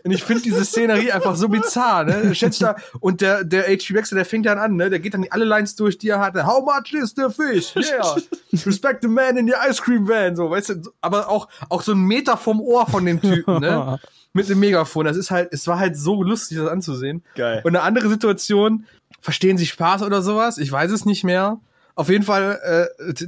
Und 0.04 0.12
ich 0.12 0.24
finde 0.24 0.44
diese 0.44 0.64
Szenerie 0.64 1.12
einfach 1.12 1.36
so 1.36 1.50
bizarr, 1.50 2.04
ne? 2.06 2.34
Schätzt 2.36 2.62
da, 2.62 2.76
und 3.00 3.22
der, 3.22 3.44
der 3.44 3.64
HP 3.64 3.94
Baxter, 3.94 4.16
der 4.16 4.26
fängt 4.26 4.46
dann 4.46 4.58
an, 4.58 4.76
ne? 4.76 4.90
Der 4.90 5.00
geht 5.00 5.14
dann 5.14 5.26
alle 5.30 5.46
Lines 5.46 5.76
durch, 5.76 5.98
die 5.98 6.10
er 6.10 6.20
hatte. 6.20 6.46
How 6.46 6.64
much 6.64 6.94
is 6.94 7.14
the 7.16 7.28
fish? 7.30 7.76
Yeah. 7.76 8.18
Respect 8.66 9.02
the 9.02 9.08
man 9.08 9.38
in 9.38 9.48
the 9.48 9.54
ice 9.70 9.82
cream 9.82 10.08
van, 10.08 10.36
so, 10.36 10.50
weißt 10.50 10.70
du, 10.70 10.92
aber 11.02 11.30
auch, 11.30 11.48
auch 11.70 11.82
so 11.82 11.92
ein 11.94 12.02
Meter 12.02 12.38
vom 12.38 12.62
Ohr 12.62 12.88
von 12.88 13.06
dem 13.06 13.22
Typen, 13.22 13.60
ne? 13.60 14.00
Mit 14.38 14.50
dem 14.50 14.60
Megafon. 14.60 15.06
Das 15.06 15.18
ist 15.18 15.32
halt, 15.32 15.50
es 15.52 15.66
war 15.66 15.80
halt 15.80 15.98
so 15.98 16.22
lustig, 16.22 16.60
das 16.60 16.68
anzusehen. 16.68 17.24
Geil. 17.36 17.62
Und 17.64 17.76
eine 17.76 17.84
andere 17.84 18.08
Situation, 18.08 18.86
verstehen 19.20 19.58
Sie 19.58 19.66
Spaß 19.66 20.04
oder 20.04 20.22
sowas? 20.22 20.60
Ich 20.60 20.72
weiß 20.72 20.92
es 20.92 21.06
nicht 21.06 21.24
mehr. 21.24 21.60
Auf 21.96 22.10
jeden 22.10 22.24
Fall, 22.24 22.60
äh, 23.02 23.26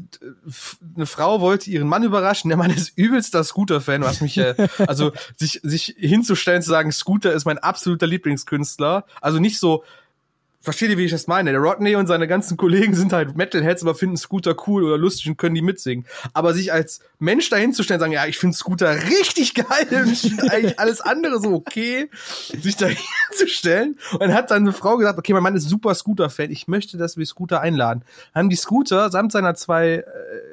eine 0.95 1.07
Frau 1.07 1.41
wollte 1.41 1.71
ihren 1.71 1.87
Mann 1.87 2.03
überraschen. 2.03 2.49
Der 2.49 2.57
Mann 2.57 2.69
ist 2.75 2.95
übelster 2.95 3.43
Scooter-Fan, 3.43 4.03
was 4.03 4.21
mich, 4.21 4.37
äh, 4.37 4.53
also 4.85 5.11
sich, 5.35 5.59
sich 5.63 5.95
hinzustellen, 5.97 6.61
zu 6.61 6.69
sagen, 6.69 6.91
Scooter 6.91 7.33
ist 7.33 7.45
mein 7.45 7.57
absoluter 7.57 8.05
Lieblingskünstler. 8.05 9.05
Also 9.21 9.39
nicht 9.39 9.57
so, 9.57 9.83
versteht 10.61 10.89
ihr, 10.89 10.97
wie 10.97 11.05
ich 11.05 11.11
das 11.11 11.27
meine? 11.27 11.51
Der 11.51 11.59
Rodney 11.61 11.95
und 11.95 12.07
seine 12.07 12.27
ganzen 12.27 12.57
Kollegen 12.57 12.93
sind 12.93 13.13
halt 13.13 13.37
Metalheads, 13.37 13.81
aber 13.83 13.95
finden 13.95 14.17
Scooter 14.17 14.55
cool 14.67 14.83
oder 14.83 14.97
lustig 14.97 15.29
und 15.29 15.37
können 15.37 15.55
die 15.55 15.61
mitsingen. 15.61 16.05
Aber 16.33 16.53
sich 16.53 16.73
als 16.73 16.99
Mensch 17.17 17.49
dahinzustellen, 17.49 17.99
sagen, 17.99 18.11
ja, 18.11 18.25
ich 18.25 18.37
finde 18.37 18.57
Scooter 18.57 18.93
richtig 19.03 19.53
geil 19.53 19.87
und 20.03 20.11
ich 20.11 20.37
eigentlich 20.51 20.79
alles 20.79 21.01
andere 21.01 21.39
so 21.39 21.53
okay, 21.53 22.09
sich 22.61 22.75
da 22.75 22.87
hinzustellen. 23.29 23.97
Und 24.19 24.33
hat 24.33 24.51
dann 24.51 24.63
eine 24.63 24.73
Frau 24.73 24.97
gesagt, 24.97 25.17
okay, 25.17 25.33
mein 25.33 25.43
Mann 25.43 25.55
ist 25.55 25.69
super 25.69 25.95
Scooter-Fan, 25.95 26.51
ich 26.51 26.67
möchte, 26.67 26.97
dass 26.97 27.15
wir 27.15 27.25
Scooter 27.25 27.61
einladen. 27.61 28.03
Haben 28.35 28.49
die 28.49 28.55
Scooter 28.55 29.09
samt 29.09 29.31
seiner 29.31 29.55
zwei, 29.55 30.03
äh, 30.05 30.05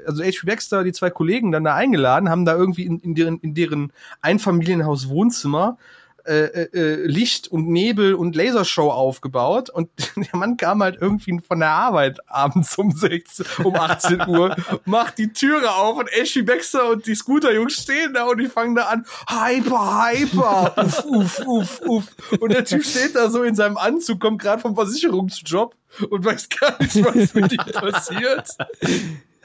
also 0.06 0.22
H.P. 0.22 0.46
Baxter, 0.46 0.84
die 0.84 0.92
zwei 0.92 1.10
Kollegen 1.10 1.50
dann 1.50 1.64
da 1.64 1.74
eingeladen, 1.74 2.30
haben 2.30 2.44
da 2.44 2.54
irgendwie 2.54 2.86
in, 2.86 3.00
in 3.00 3.14
deren, 3.14 3.40
in 3.40 3.54
deren 3.54 3.92
Einfamilienhaus 4.20 5.08
Wohnzimmer 5.08 5.78
äh, 6.26 6.68
äh, 6.72 7.06
Licht 7.06 7.48
und 7.48 7.68
Nebel 7.68 8.14
und 8.14 8.36
Lasershow 8.36 8.90
aufgebaut 8.90 9.70
und 9.70 9.88
der 10.16 10.38
Mann 10.38 10.56
kam 10.56 10.82
halt 10.82 10.98
irgendwie 11.00 11.40
von 11.46 11.60
der 11.60 11.70
Arbeit 11.70 12.18
abends 12.26 12.76
um 12.78 12.90
16, 12.90 13.46
um 13.64 13.74
18 13.74 14.28
Uhr, 14.28 14.56
macht 14.84 15.18
die 15.18 15.32
Türe 15.32 15.74
auf 15.74 15.98
und 15.98 16.08
Ashley 16.12 16.42
Baxter 16.42 16.90
und 16.90 17.06
die 17.06 17.14
Scooter-Jungs 17.14 17.74
stehen 17.74 18.14
da 18.14 18.24
und 18.24 18.38
die 18.38 18.48
fangen 18.48 18.74
da 18.74 18.86
an, 18.86 19.06
hyper, 19.28 20.10
hyper, 20.10 20.74
uff, 20.84 21.04
uff, 21.04 21.40
uff, 21.46 21.80
uff. 21.86 22.04
Und 22.40 22.52
der 22.52 22.64
Typ 22.64 22.84
steht 22.84 23.14
da 23.14 23.30
so 23.30 23.42
in 23.42 23.54
seinem 23.54 23.76
Anzug, 23.76 24.20
kommt 24.20 24.40
gerade 24.42 24.60
vom 24.60 24.74
Versicherungsjob 24.74 25.74
und 26.10 26.24
weiß 26.24 26.48
gar 26.48 26.80
nicht, 26.80 27.04
was 27.04 27.34
mit 27.34 27.52
ihm 27.52 27.72
passiert. 27.72 28.48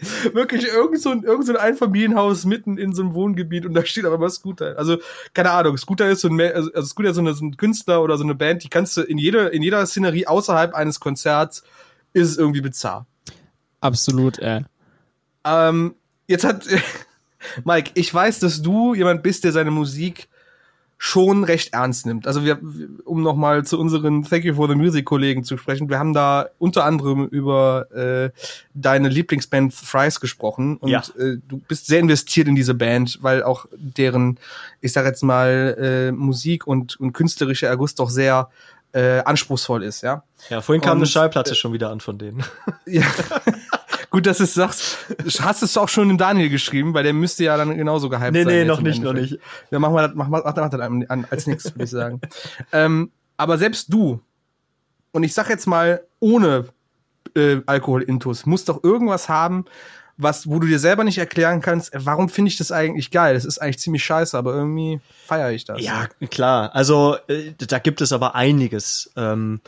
Wirklich 0.34 0.68
irgend 0.68 1.00
so 1.00 1.12
ein, 1.12 1.24
irgend 1.24 1.46
so 1.46 1.54
ein 1.54 1.60
Einfamilienhaus 1.60 2.46
mitten 2.46 2.78
in 2.78 2.94
so 2.94 3.04
einem 3.04 3.14
Wohngebiet 3.14 3.66
und 3.66 3.74
da 3.74 3.86
steht 3.86 4.06
aber 4.06 4.18
mal 4.18 4.30
Scooter. 4.30 4.78
Also, 4.78 4.98
keine 5.34 5.52
Ahnung, 5.52 5.78
Scooter 5.78 6.10
ist 6.10 6.22
so 6.22 6.28
ein, 6.28 6.40
also 6.42 6.72
also 6.74 6.88
Scooter 6.88 7.10
ist 7.10 7.16
so, 7.16 7.22
eine, 7.22 7.34
so 7.34 7.46
ein 7.46 7.58
Künstler 7.58 8.02
oder 8.02 8.18
so 8.18 8.24
eine 8.24 8.36
Band, 8.36 8.64
die 8.64 8.70
kannst 8.70 8.98
du 8.98 9.02
in 9.02 9.18
jeder, 9.18 9.54
in 9.54 9.62
jeder 9.62 9.86
Szenerie 9.86 10.28
außerhalb 10.28 10.74
eines 10.74 11.00
Konzerts 11.00 11.64
ist 12.14 12.30
es 12.30 12.38
irgendwie 12.38 12.62
bizarr. 12.62 13.06
Absolut, 13.80 14.40
äh. 14.40 14.62
Ähm, 15.46 15.96
jetzt 16.28 16.44
hat, 16.44 16.66
Mike, 17.66 17.92
ich 17.94 18.14
weiß, 18.14 18.40
dass 18.40 18.62
du 18.62 18.94
jemand 18.94 19.24
bist, 19.24 19.44
der 19.44 19.52
seine 19.52 19.72
Musik 19.72 20.28
schon 21.04 21.44
recht 21.44 21.74
ernst 21.74 22.06
nimmt. 22.06 22.28
Also 22.28 22.46
wir, 22.46 22.60
um 23.06 23.24
nochmal 23.24 23.66
zu 23.66 23.80
unseren 23.80 24.22
Thank 24.24 24.46
You 24.46 24.54
for 24.54 24.68
the 24.70 24.76
Music 24.76 25.04
Kollegen 25.04 25.44
zu 25.44 25.58
sprechen, 25.58 25.90
wir 25.90 25.98
haben 25.98 26.14
da 26.14 26.50
unter 26.60 26.86
anderem 26.86 27.26
über 27.26 27.88
äh, 27.92 28.30
deine 28.76 29.10
Lieblingsband 29.10 29.74
Fries 29.74 30.20
gesprochen 30.20 30.78
und 30.78 30.90
Ja. 30.92 31.00
äh, 31.18 31.38
du 31.48 31.58
bist 31.68 31.88
sehr 31.88 32.00
investiert 32.02 32.48
in 32.48 32.54
diese 32.54 32.76
Band, 32.76 33.18
weil 33.24 33.42
auch 33.42 33.66
deren, 33.76 34.38
ich 34.80 34.94
sag 34.94 35.06
jetzt 35.06 35.24
mal, 35.24 35.76
äh, 35.80 36.12
Musik 36.12 36.68
und, 36.68 37.00
und 37.00 37.14
künstlerische 37.14 37.66
Erguss 37.66 37.96
doch 37.96 38.12
sehr 38.12 38.50
äh, 38.94 39.22
anspruchsvoll 39.24 39.82
ist, 39.84 40.02
ja. 40.04 40.24
Ja, 40.52 40.62
vorhin 40.62 40.82
kam 40.84 40.92
Und, 40.92 40.98
eine 40.98 41.08
Schallplatte 41.08 41.56
schon 41.56 41.74
wieder 41.74 41.90
an 41.90 42.00
von 42.00 42.20
denen. 42.20 42.44
ja. 42.86 43.02
Gut, 44.12 44.26
dass 44.26 44.38
du 44.40 44.44
es 44.44 44.54
sagst. 44.54 44.98
Hast 45.40 45.62
du 45.62 45.66
es 45.66 45.78
auch 45.78 45.88
schon 45.88 46.10
dem 46.10 46.18
Daniel 46.18 46.50
geschrieben, 46.50 46.94
weil 46.94 47.04
der 47.04 47.14
müsste 47.14 47.46
ja 47.46 47.56
dann 47.56 47.76
genauso 47.78 48.10
gehypt 48.10 48.34
Nee, 48.34 48.44
sein. 48.44 48.54
nee, 48.54 48.60
jetzt 48.60 48.68
noch 48.68 48.82
nicht, 48.82 49.02
noch 49.02 49.14
nicht. 49.14 49.40
Ja, 49.72 49.80
machen 49.80 49.96
wir 49.96 50.08
das, 50.10 50.16
machen 50.16 50.32
wir, 50.32 50.44
mach, 50.44 50.54
mach 50.54 50.70
das 50.70 50.80
an, 50.82 51.06
an, 51.08 51.26
als 51.30 51.48
nächstes, 51.48 51.74
würde 51.74 51.86
ich 51.86 51.90
sagen. 51.90 52.20
ähm, 52.74 53.12
aber 53.38 53.58
selbst 53.58 53.92
du, 53.92 54.20
und 55.14 55.24
ich 55.24 55.34
sag 55.34 55.50
jetzt 55.50 55.66
mal, 55.66 56.04
ohne 56.20 56.66
äh, 57.36 57.62
Alkohol-Intus, 57.66 58.46
musst 58.46 58.68
doch 58.68 58.84
irgendwas 58.84 59.30
haben, 59.30 59.64
was, 60.18 60.46
wo 60.48 60.60
du 60.60 60.68
dir 60.68 60.78
selber 60.80 61.06
nicht 61.06 61.18
erklären 61.18 61.62
kannst, 61.62 61.94
äh, 61.94 62.06
warum 62.06 62.28
finde 62.28 62.50
ich 62.50 62.58
das 62.58 62.74
eigentlich 62.74 63.12
geil? 63.12 63.34
Das 63.34 63.46
ist 63.46 63.60
eigentlich 63.60 63.80
ziemlich 63.80 64.04
scheiße, 64.04 64.38
aber 64.38 64.54
irgendwie 64.54 65.00
feiere 65.26 65.52
ich 65.52 65.64
das. 65.64 65.82
Ja, 65.82 66.08
klar. 66.30 66.76
Also 66.76 67.16
äh, 67.30 67.54
da 67.58 67.80
gibt 67.80 68.02
es 68.02 68.12
aber 68.12 68.36
einiges. 68.36 69.10
Ähm, 69.16 69.62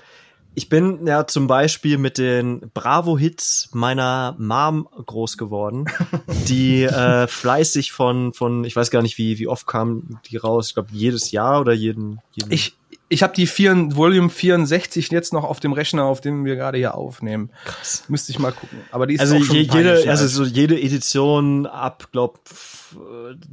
ich 0.55 0.69
bin 0.69 1.07
ja 1.07 1.25
zum 1.25 1.47
Beispiel 1.47 1.97
mit 1.97 2.17
den 2.17 2.71
Bravo-Hits 2.73 3.69
meiner 3.73 4.35
Mom 4.37 4.87
groß 5.05 5.37
geworden, 5.37 5.85
die 6.47 6.83
äh, 6.83 7.27
fleißig 7.27 7.91
von, 7.91 8.33
von, 8.33 8.63
ich 8.63 8.75
weiß 8.75 8.91
gar 8.91 9.01
nicht, 9.01 9.17
wie, 9.17 9.39
wie 9.39 9.47
oft 9.47 9.67
kamen 9.67 10.19
die 10.29 10.37
raus, 10.37 10.69
ich 10.69 10.73
glaube 10.75 10.89
jedes 10.91 11.31
Jahr 11.31 11.61
oder 11.61 11.73
jeden, 11.73 12.19
jeden 12.33 12.51
Ich, 12.51 12.75
ich 13.09 13.21
habe 13.21 13.33
die 13.33 13.45
vier, 13.45 13.75
Volume 13.95 14.29
64 14.29 15.09
jetzt 15.11 15.33
noch 15.33 15.43
auf 15.43 15.59
dem 15.59 15.73
Rechner, 15.73 16.05
auf 16.05 16.21
dem 16.21 16.45
wir 16.45 16.55
gerade 16.55 16.77
hier 16.77 16.95
aufnehmen. 16.95 17.51
Krass. 17.65 18.03
Müsste 18.07 18.31
ich 18.31 18.39
mal 18.39 18.51
gucken. 18.51 18.79
Aber 18.91 19.05
die 19.05 19.15
ist 19.15 19.21
Also 19.21 19.35
auch 19.35 19.43
schon 19.43 19.55
je, 19.55 19.61
jede, 19.61 20.09
also 20.09 20.27
so 20.27 20.43
jede 20.43 20.79
Edition 20.79 21.65
ab, 21.65 22.09
glaub 22.11 22.39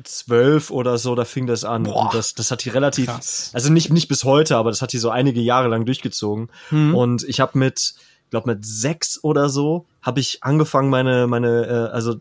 zwölf 0.05 0.70
oder 0.70 0.98
so, 0.98 1.14
da 1.14 1.24
fing 1.24 1.46
das 1.46 1.64
an. 1.64 1.84
Boah. 1.84 2.05
Und 2.05 2.14
das, 2.14 2.34
das 2.34 2.51
hat 2.51 2.64
die 2.64 2.70
relativ, 2.70 3.07
Krass. 3.07 3.51
also 3.53 3.72
nicht 3.72 3.92
nicht 3.92 4.09
bis 4.09 4.24
heute, 4.24 4.57
aber 4.57 4.70
das 4.70 4.82
hat 4.82 4.92
die 4.92 4.98
so 4.98 5.11
einige 5.11 5.40
Jahre 5.40 5.68
lang 5.68 5.84
durchgezogen. 5.84 6.48
Mhm. 6.70 6.94
Und 6.94 7.24
ich 7.24 7.40
habe 7.40 7.59
mit, 7.59 7.94
glaub 8.30 8.46
mit 8.46 8.64
sechs 8.64 9.22
oder 9.22 9.48
so, 9.48 9.86
habe 10.03 10.20
ich 10.20 10.42
angefangen 10.42 10.90
meine 10.90 11.26
meine, 11.26 11.66
äh, 11.66 11.94
also 11.94 12.16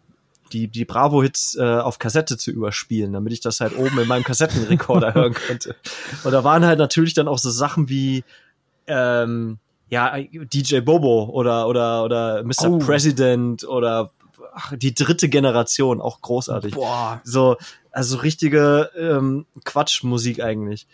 die 0.50 0.68
die 0.68 0.86
Bravo 0.86 1.22
Hits 1.24 1.56
äh, 1.56 1.64
auf 1.64 2.00
Kassette 2.00 2.38
zu 2.38 2.52
überspielen, 2.52 3.14
damit 3.14 3.34
ich 3.34 3.42
das 3.42 3.60
halt 3.60 3.78
oben 3.78 4.00
in 4.00 4.08
meinem 4.08 4.24
Kassettenrekorder 4.24 5.14
hören 5.16 5.34
konnte. 5.34 5.76
Und 6.24 6.32
da 6.32 6.44
waren 6.44 6.66
halt 6.66 6.80
natürlich 6.80 7.14
dann 7.14 7.28
auch 7.28 7.38
so 7.38 7.50
Sachen 7.50 7.90
wie 7.90 8.24
ähm, 8.88 9.60
ja, 9.90 10.18
DJ 10.20 10.82
Bobo 10.82 11.26
oder 11.26 11.68
oder 11.68 12.04
oder 12.04 12.44
Mr. 12.44 12.70
Oh. 12.70 12.78
President 12.80 13.64
oder 13.68 14.12
ach, 14.54 14.74
die 14.76 14.94
dritte 14.94 15.30
Generation, 15.30 16.02
auch 16.02 16.22
großartig. 16.22 16.74
Boah. 16.74 17.22
So, 17.24 17.58
also 17.92 18.18
richtige 18.18 18.92
ähm, 18.98 19.46
Quatschmusik 19.64 20.42
eigentlich. 20.42 20.88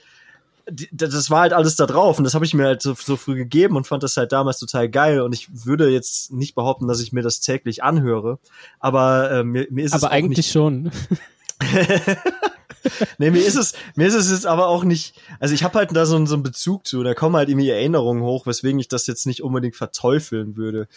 Das 0.92 1.30
war 1.30 1.42
halt 1.42 1.54
alles 1.54 1.76
da 1.76 1.86
drauf 1.86 2.18
und 2.18 2.24
das 2.24 2.34
habe 2.34 2.44
ich 2.46 2.54
mir 2.54 2.66
halt 2.66 2.82
so, 2.82 2.96
so 2.96 3.18
früh 3.18 3.36
gegeben 3.36 3.76
und 3.76 3.86
fand 3.86 4.02
das 4.04 4.18
halt 4.18 4.32
damals 4.32 4.58
total 4.58 4.90
geil 4.90 5.22
und 5.22 5.32
ich 5.34 5.48
würde 5.66 5.90
jetzt 5.90 6.32
nicht 6.32 6.56
behaupten, 6.56 6.88
dass 6.88 7.00
ich 7.02 7.14
mir 7.14 7.22
das 7.22 7.40
täglich 7.40 7.84
anhöre, 7.84 8.40
aber 8.80 9.30
äh, 9.32 9.44
mir, 9.44 9.68
mir 9.70 9.86
ist 9.86 9.94
es 9.94 10.02
Aber 10.04 10.12
auch 10.12 10.16
eigentlich 10.16 10.38
nicht, 10.38 10.52
schon. 10.52 10.92
nee, 13.18 13.32
mir 13.32 13.46
ist 13.46 13.56
es, 13.56 13.74
mir 13.96 14.08
ist 14.08 14.14
es 14.16 14.32
jetzt 14.32 14.46
aber 14.46 14.68
auch 14.68 14.84
nicht, 14.84 15.16
also 15.40 15.54
ich 15.54 15.64
habe 15.64 15.78
halt 15.80 15.96
da 15.96 16.06
so, 16.06 16.16
einen- 16.16 16.28
so 16.28 16.36
einen 16.36 16.44
Bezug 16.44 16.86
zu, 16.88 17.04
da 17.04 17.14
kommen 17.14 17.36
halt 17.36 17.50
irgendwie 17.50 17.70
Erinnerungen 17.70 18.24
hoch, 18.24 18.46
weswegen 18.46 18.80
ich 18.80 18.88
das 18.88 19.08
jetzt 19.08 19.26
nicht 19.26 19.42
unbedingt 19.44 19.76
verteufeln 19.76 20.56
würde. 20.56 20.88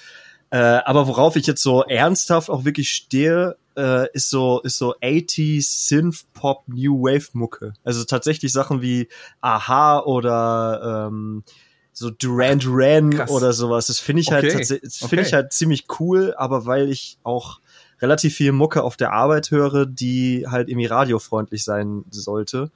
Äh, 0.51 0.57
aber 0.59 1.07
worauf 1.09 1.37
ich 1.37 1.47
jetzt 1.47 1.63
so 1.63 1.83
ernsthaft 1.83 2.49
auch 2.49 2.65
wirklich 2.65 2.91
stehe, 2.91 3.57
äh, 3.79 4.09
ist 4.13 4.29
so, 4.29 4.61
ist 4.63 4.77
so 4.77 4.95
80s 4.97 5.89
Synth 5.89 6.25
Pop 6.35 6.65
New 6.67 7.01
Wave 7.03 7.29
Mucke. 7.33 7.73
Also 7.85 8.05
tatsächlich 8.05 8.53
Sachen 8.53 8.83
wie 8.83 9.09
Aha 9.41 10.01
oder 10.01 11.07
ähm, 11.09 11.45
so 11.93 12.11
Duran 12.11 12.59
Duran 12.59 13.11
Krass. 13.11 13.31
oder 13.31 13.53
sowas. 13.53 13.87
Das 13.87 13.99
finde 14.01 14.21
ich 14.23 14.31
halt, 14.31 14.45
Okay. 14.45 14.53
tatsächlich- 14.59 14.83
das 14.83 14.99
finde 14.99 15.17
Okay. 15.23 15.27
ich 15.29 15.33
halt 15.33 15.53
ziemlich 15.53 15.87
cool, 16.01 16.35
aber 16.37 16.67
weil 16.67 16.91
ich 16.91 17.19
auch 17.23 17.61
relativ 18.01 18.35
viel 18.35 18.53
Mucke 18.53 18.83
auf 18.85 18.97
der 18.97 19.13
Arbeit 19.13 19.51
höre, 19.51 19.87
die 19.87 20.47
halt 20.49 20.69
irgendwie 20.69 20.87
radiofreundlich 20.87 21.65
sein 21.65 22.05
sollte, 22.11 22.71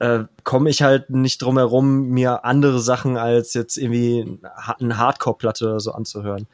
äh, 0.00 0.24
komme 0.42 0.70
ich 0.70 0.82
halt 0.82 1.10
nicht 1.10 1.40
drum 1.42 1.56
herum, 1.56 2.08
mir 2.08 2.44
andere 2.44 2.80
Sachen 2.80 3.16
als 3.16 3.54
jetzt 3.54 3.76
irgendwie 3.76 4.40
eine 4.80 4.98
Hardcore-Platte 4.98 5.66
oder 5.66 5.80
so 5.80 5.92
anzuhören. 5.92 6.46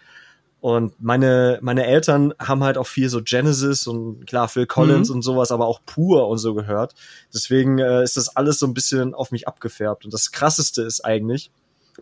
Und 0.60 0.92
meine, 1.02 1.58
meine 1.62 1.86
Eltern 1.86 2.34
haben 2.38 2.62
halt 2.62 2.76
auch 2.76 2.86
viel 2.86 3.08
so 3.08 3.22
Genesis 3.22 3.86
und 3.86 4.26
klar 4.26 4.46
Phil 4.48 4.66
Collins 4.66 5.08
Mhm. 5.08 5.16
und 5.16 5.22
sowas, 5.22 5.50
aber 5.52 5.66
auch 5.66 5.80
pur 5.86 6.28
und 6.28 6.36
so 6.38 6.52
gehört. 6.54 6.94
Deswegen 7.32 7.78
äh, 7.78 8.02
ist 8.04 8.16
das 8.18 8.36
alles 8.36 8.58
so 8.58 8.66
ein 8.66 8.74
bisschen 8.74 9.14
auf 9.14 9.30
mich 9.32 9.48
abgefärbt. 9.48 10.04
Und 10.04 10.12
das 10.12 10.32
krasseste 10.32 10.82
ist 10.82 11.02
eigentlich, 11.04 11.50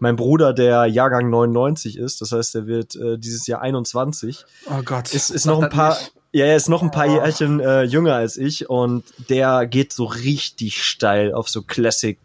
mein 0.01 0.17
Bruder, 0.17 0.53
der 0.53 0.87
Jahrgang 0.87 1.31
99 1.31 1.99
ist, 1.99 2.21
das 2.21 2.33
heißt, 2.33 2.55
der 2.55 2.67
wird 2.67 2.95
äh, 2.97 3.17
dieses 3.19 3.47
Jahr 3.47 3.61
21, 3.63 4.45
Oh 4.69 4.83
Gott. 4.85 5.13
ist, 5.15 5.31
ist 5.31 5.45
noch 5.47 5.63
ein 5.63 5.71
paar, 5.71 5.97
nicht. 5.97 6.13
ja, 6.33 6.45
er 6.47 6.57
ist 6.57 6.69
noch 6.69 6.83
ein 6.83 6.91
paar 6.91 7.07
Oh. 7.09 7.13
Jährchen 7.15 7.61
äh, 7.61 7.83
jünger 7.83 8.15
als 8.15 8.37
ich 8.37 8.69
und 8.69 9.05
der 9.29 9.67
geht 9.67 9.93
so 9.93 10.05
richtig 10.05 10.85
steil 10.85 11.33
auf 11.33 11.49
so 11.49 11.63
Classic 11.63 12.19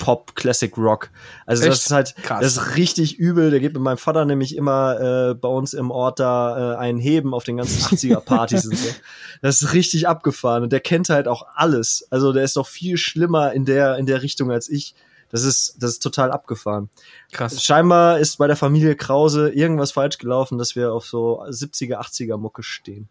Pop, 0.00 0.34
Classic 0.34 0.76
Rock. 0.78 1.10
Also 1.46 1.64
das 1.64 1.76
Echt? 1.76 1.86
ist 1.86 1.92
halt, 1.92 2.16
Krass. 2.22 2.40
das 2.40 2.56
ist 2.56 2.76
richtig 2.76 3.18
übel. 3.18 3.50
Der 3.50 3.60
geht 3.60 3.74
mit 3.74 3.82
meinem 3.82 3.98
Vater 3.98 4.24
nämlich 4.24 4.56
immer 4.56 5.30
äh, 5.30 5.34
bei 5.34 5.48
uns 5.48 5.74
im 5.74 5.90
Ort 5.90 6.18
da 6.18 6.74
äh, 6.74 6.76
einen 6.78 6.98
Heben 6.98 7.34
auf 7.34 7.44
den 7.44 7.58
ganzen 7.58 7.80
80er 7.82 8.20
Partys 8.20 8.66
und 8.66 8.76
so. 8.76 8.88
Das 9.42 9.62
ist 9.62 9.72
richtig 9.72 10.06
abgefahren 10.06 10.64
und 10.64 10.72
der 10.72 10.80
kennt 10.80 11.08
halt 11.08 11.26
auch 11.26 11.46
alles. 11.54 12.06
Also 12.10 12.32
der 12.34 12.44
ist 12.44 12.56
noch 12.56 12.66
viel 12.66 12.98
schlimmer 12.98 13.52
in 13.52 13.64
der 13.64 13.96
in 13.96 14.04
der 14.04 14.22
Richtung 14.22 14.50
als 14.50 14.68
ich. 14.68 14.94
Das 15.30 15.44
ist 15.44 15.76
das 15.78 15.92
ist 15.92 16.02
total 16.02 16.30
abgefahren. 16.30 16.90
Krass. 17.32 17.62
Scheinbar 17.62 18.18
ist 18.18 18.36
bei 18.36 18.46
der 18.46 18.56
Familie 18.56 18.96
Krause 18.96 19.48
irgendwas 19.48 19.92
falsch 19.92 20.18
gelaufen, 20.18 20.58
dass 20.58 20.76
wir 20.76 20.92
auf 20.92 21.06
so 21.06 21.42
70er, 21.42 21.96
80er 22.00 22.36
Mucke 22.36 22.62
stehen. 22.62 23.08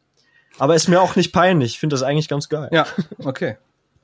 Aber 0.59 0.75
ist 0.75 0.87
mir 0.87 1.01
auch 1.01 1.15
nicht 1.15 1.31
peinlich. 1.31 1.73
Ich 1.73 1.79
finde 1.79 1.95
das 1.95 2.03
eigentlich 2.03 2.27
ganz 2.27 2.49
geil. 2.49 2.69
Ja, 2.71 2.85
okay. 3.23 3.57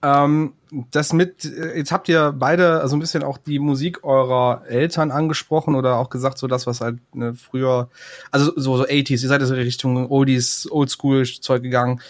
Ähm, 0.06 0.54
das 0.92 1.14
mit, 1.14 1.46
jetzt 1.46 1.92
habt 1.92 2.08
ihr 2.10 2.32
beide 2.38 2.82
also 2.82 2.96
ein 2.96 3.00
bisschen 3.00 3.24
auch 3.24 3.40
die 3.40 3.58
Musik 3.58 4.04
eurer 4.04 4.62
Eltern 4.68 5.10
angesprochen 5.10 5.74
oder 5.74 5.96
auch 5.98 6.12
gesagt, 6.12 6.38
so 6.38 6.46
das, 6.46 6.68
was 6.68 6.80
halt 6.80 7.00
ne, 7.16 7.34
früher, 7.34 7.90
also 8.30 8.52
so, 8.56 8.78
so 8.78 8.84
80s, 8.84 9.24
ihr 9.24 9.30
seid 9.30 9.42
also 9.42 9.56
in 9.56 9.62
Richtung 9.62 10.12
Oldies, 10.12 10.70
Oldschool-Zeug 10.70 11.64
gegangen. 11.64 12.02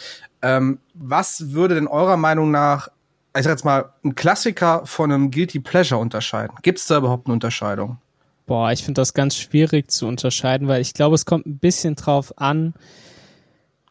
Ähm, 0.42 0.80
was 0.94 1.54
würde 1.54 1.76
denn 1.76 1.88
eurer 1.88 2.18
Meinung 2.18 2.52
nach, 2.52 2.90
ich 3.38 3.44
sag 3.44 3.52
jetzt 3.52 3.66
mal, 3.66 3.94
ein 4.04 4.16
Klassiker 4.16 4.86
von 4.86 5.12
einem 5.12 5.32
Guilty 5.32 5.62
Pleasure 5.62 6.02
unterscheiden? 6.02 6.58
Gibt 6.64 6.80
es 6.80 6.88
da 6.88 6.98
überhaupt 6.98 7.28
eine 7.28 7.34
Unterscheidung? 7.34 8.00
Boah, 8.46 8.74
ich 8.74 8.84
finde 8.84 9.00
das 9.00 9.14
ganz 9.14 9.38
schwierig 9.38 9.90
zu 9.90 10.06
unterscheiden, 10.06 10.68
weil 10.68 10.82
ich 10.82 10.94
glaube, 10.94 11.16
es 11.16 11.26
kommt 11.26 11.46
ein 11.46 11.60
bisschen 11.60 11.96
drauf 11.96 12.34
an, 12.38 12.74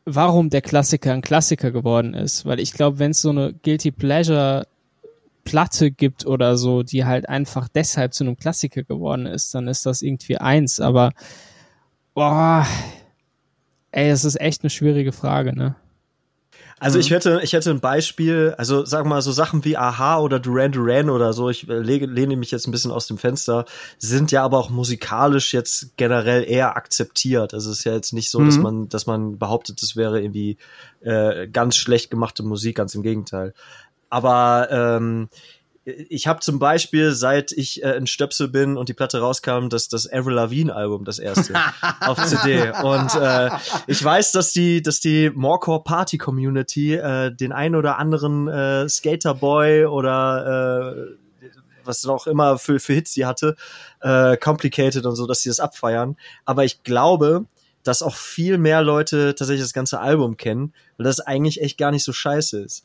warum 0.04 0.50
der 0.50 0.62
Klassiker 0.62 1.12
ein 1.12 1.22
Klassiker 1.22 1.70
geworden 1.70 2.14
ist. 2.14 2.44
Weil 2.46 2.60
ich 2.60 2.72
glaube, 2.72 2.98
wenn 2.98 3.12
es 3.12 3.20
so 3.20 3.30
eine 3.30 3.54
Guilty 3.54 3.90
Pleasure 3.90 4.66
Platte 5.44 5.90
gibt 5.90 6.26
oder 6.26 6.56
so, 6.56 6.82
die 6.82 7.04
halt 7.04 7.28
einfach 7.28 7.68
deshalb 7.68 8.14
zu 8.14 8.24
einem 8.24 8.36
Klassiker 8.36 8.82
geworden 8.82 9.26
ist, 9.26 9.54
dann 9.54 9.68
ist 9.68 9.86
das 9.86 10.02
irgendwie 10.02 10.38
eins. 10.38 10.80
Aber 10.80 11.12
boah, 12.14 12.66
ey, 13.92 14.08
das 14.08 14.24
ist 14.24 14.40
echt 14.40 14.62
eine 14.62 14.70
schwierige 14.70 15.12
Frage, 15.12 15.54
ne? 15.54 15.76
Also 16.80 16.98
ich 16.98 17.10
hätte, 17.10 17.40
ich 17.42 17.52
hätte 17.52 17.70
ein 17.70 17.80
Beispiel, 17.80 18.54
also 18.58 18.84
sag 18.84 19.06
mal 19.06 19.22
so 19.22 19.32
Sachen 19.32 19.64
wie 19.64 19.76
Aha 19.76 20.18
oder 20.18 20.38
Duran 20.40 20.72
Duran 20.72 21.08
oder 21.08 21.32
so, 21.32 21.48
ich 21.48 21.68
äh, 21.68 21.78
lege, 21.78 22.06
lehne 22.06 22.36
mich 22.36 22.50
jetzt 22.50 22.66
ein 22.66 22.72
bisschen 22.72 22.90
aus 22.90 23.06
dem 23.06 23.16
Fenster, 23.16 23.64
sind 23.98 24.32
ja 24.32 24.42
aber 24.44 24.58
auch 24.58 24.70
musikalisch 24.70 25.54
jetzt 25.54 25.96
generell 25.96 26.44
eher 26.44 26.76
akzeptiert. 26.76 27.54
Also 27.54 27.70
es 27.70 27.78
ist 27.78 27.84
ja 27.84 27.94
jetzt 27.94 28.12
nicht 28.12 28.30
so, 28.30 28.44
dass 28.44 28.56
Mhm. 28.56 28.62
man, 28.62 28.88
dass 28.88 29.06
man 29.06 29.38
behauptet, 29.38 29.82
das 29.82 29.96
wäre 29.96 30.20
irgendwie 30.20 30.56
äh, 31.00 31.46
ganz 31.48 31.76
schlecht 31.76 32.10
gemachte 32.10 32.42
Musik, 32.42 32.76
ganz 32.76 32.94
im 32.94 33.02
Gegenteil. 33.02 33.54
Aber 34.10 34.68
ähm, 34.70 35.28
ich 35.84 36.26
habe 36.26 36.40
zum 36.40 36.58
Beispiel, 36.58 37.12
seit 37.12 37.52
ich 37.52 37.82
äh, 37.82 37.96
in 37.96 38.06
Stöpsel 38.06 38.48
bin 38.48 38.76
und 38.76 38.88
die 38.88 38.94
Platte 38.94 39.20
rauskam, 39.20 39.68
das, 39.68 39.88
das 39.88 40.10
Avril 40.10 40.34
Lavigne 40.34 40.74
Album, 40.74 41.04
das 41.04 41.18
erste, 41.18 41.54
auf 42.00 42.24
CD. 42.24 42.72
Und 42.82 43.14
äh, 43.14 43.50
ich 43.86 44.02
weiß, 44.02 44.32
dass 44.32 44.52
die, 44.52 44.80
dass 44.80 45.00
die 45.00 45.30
Morecore 45.34 45.84
Party 45.84 46.16
Community 46.16 46.94
äh, 46.94 47.30
den 47.34 47.52
ein 47.52 47.74
oder 47.74 47.98
anderen 47.98 48.48
äh, 48.48 48.88
Skaterboy 48.88 49.84
oder 49.86 50.86
äh, 50.86 51.48
was 51.84 52.06
auch 52.06 52.26
immer 52.26 52.58
für, 52.58 52.80
für 52.80 52.94
Hits 52.94 53.12
die 53.12 53.26
hatte, 53.26 53.56
äh, 54.00 54.38
Complicated 54.38 55.04
und 55.04 55.16
so, 55.16 55.26
dass 55.26 55.40
sie 55.40 55.50
das 55.50 55.60
abfeiern. 55.60 56.16
Aber 56.46 56.64
ich 56.64 56.82
glaube, 56.82 57.44
dass 57.82 58.02
auch 58.02 58.16
viel 58.16 58.58
mehr 58.58 58.82
Leute 58.82 59.34
tatsächlich 59.34 59.62
das 59.64 59.74
ganze 59.74 60.00
Album 60.00 60.36
kennen, 60.36 60.72
weil 60.96 61.04
das 61.04 61.20
eigentlich 61.20 61.60
echt 61.60 61.76
gar 61.76 61.90
nicht 61.90 62.04
so 62.04 62.12
scheiße 62.12 62.60
ist. 62.60 62.84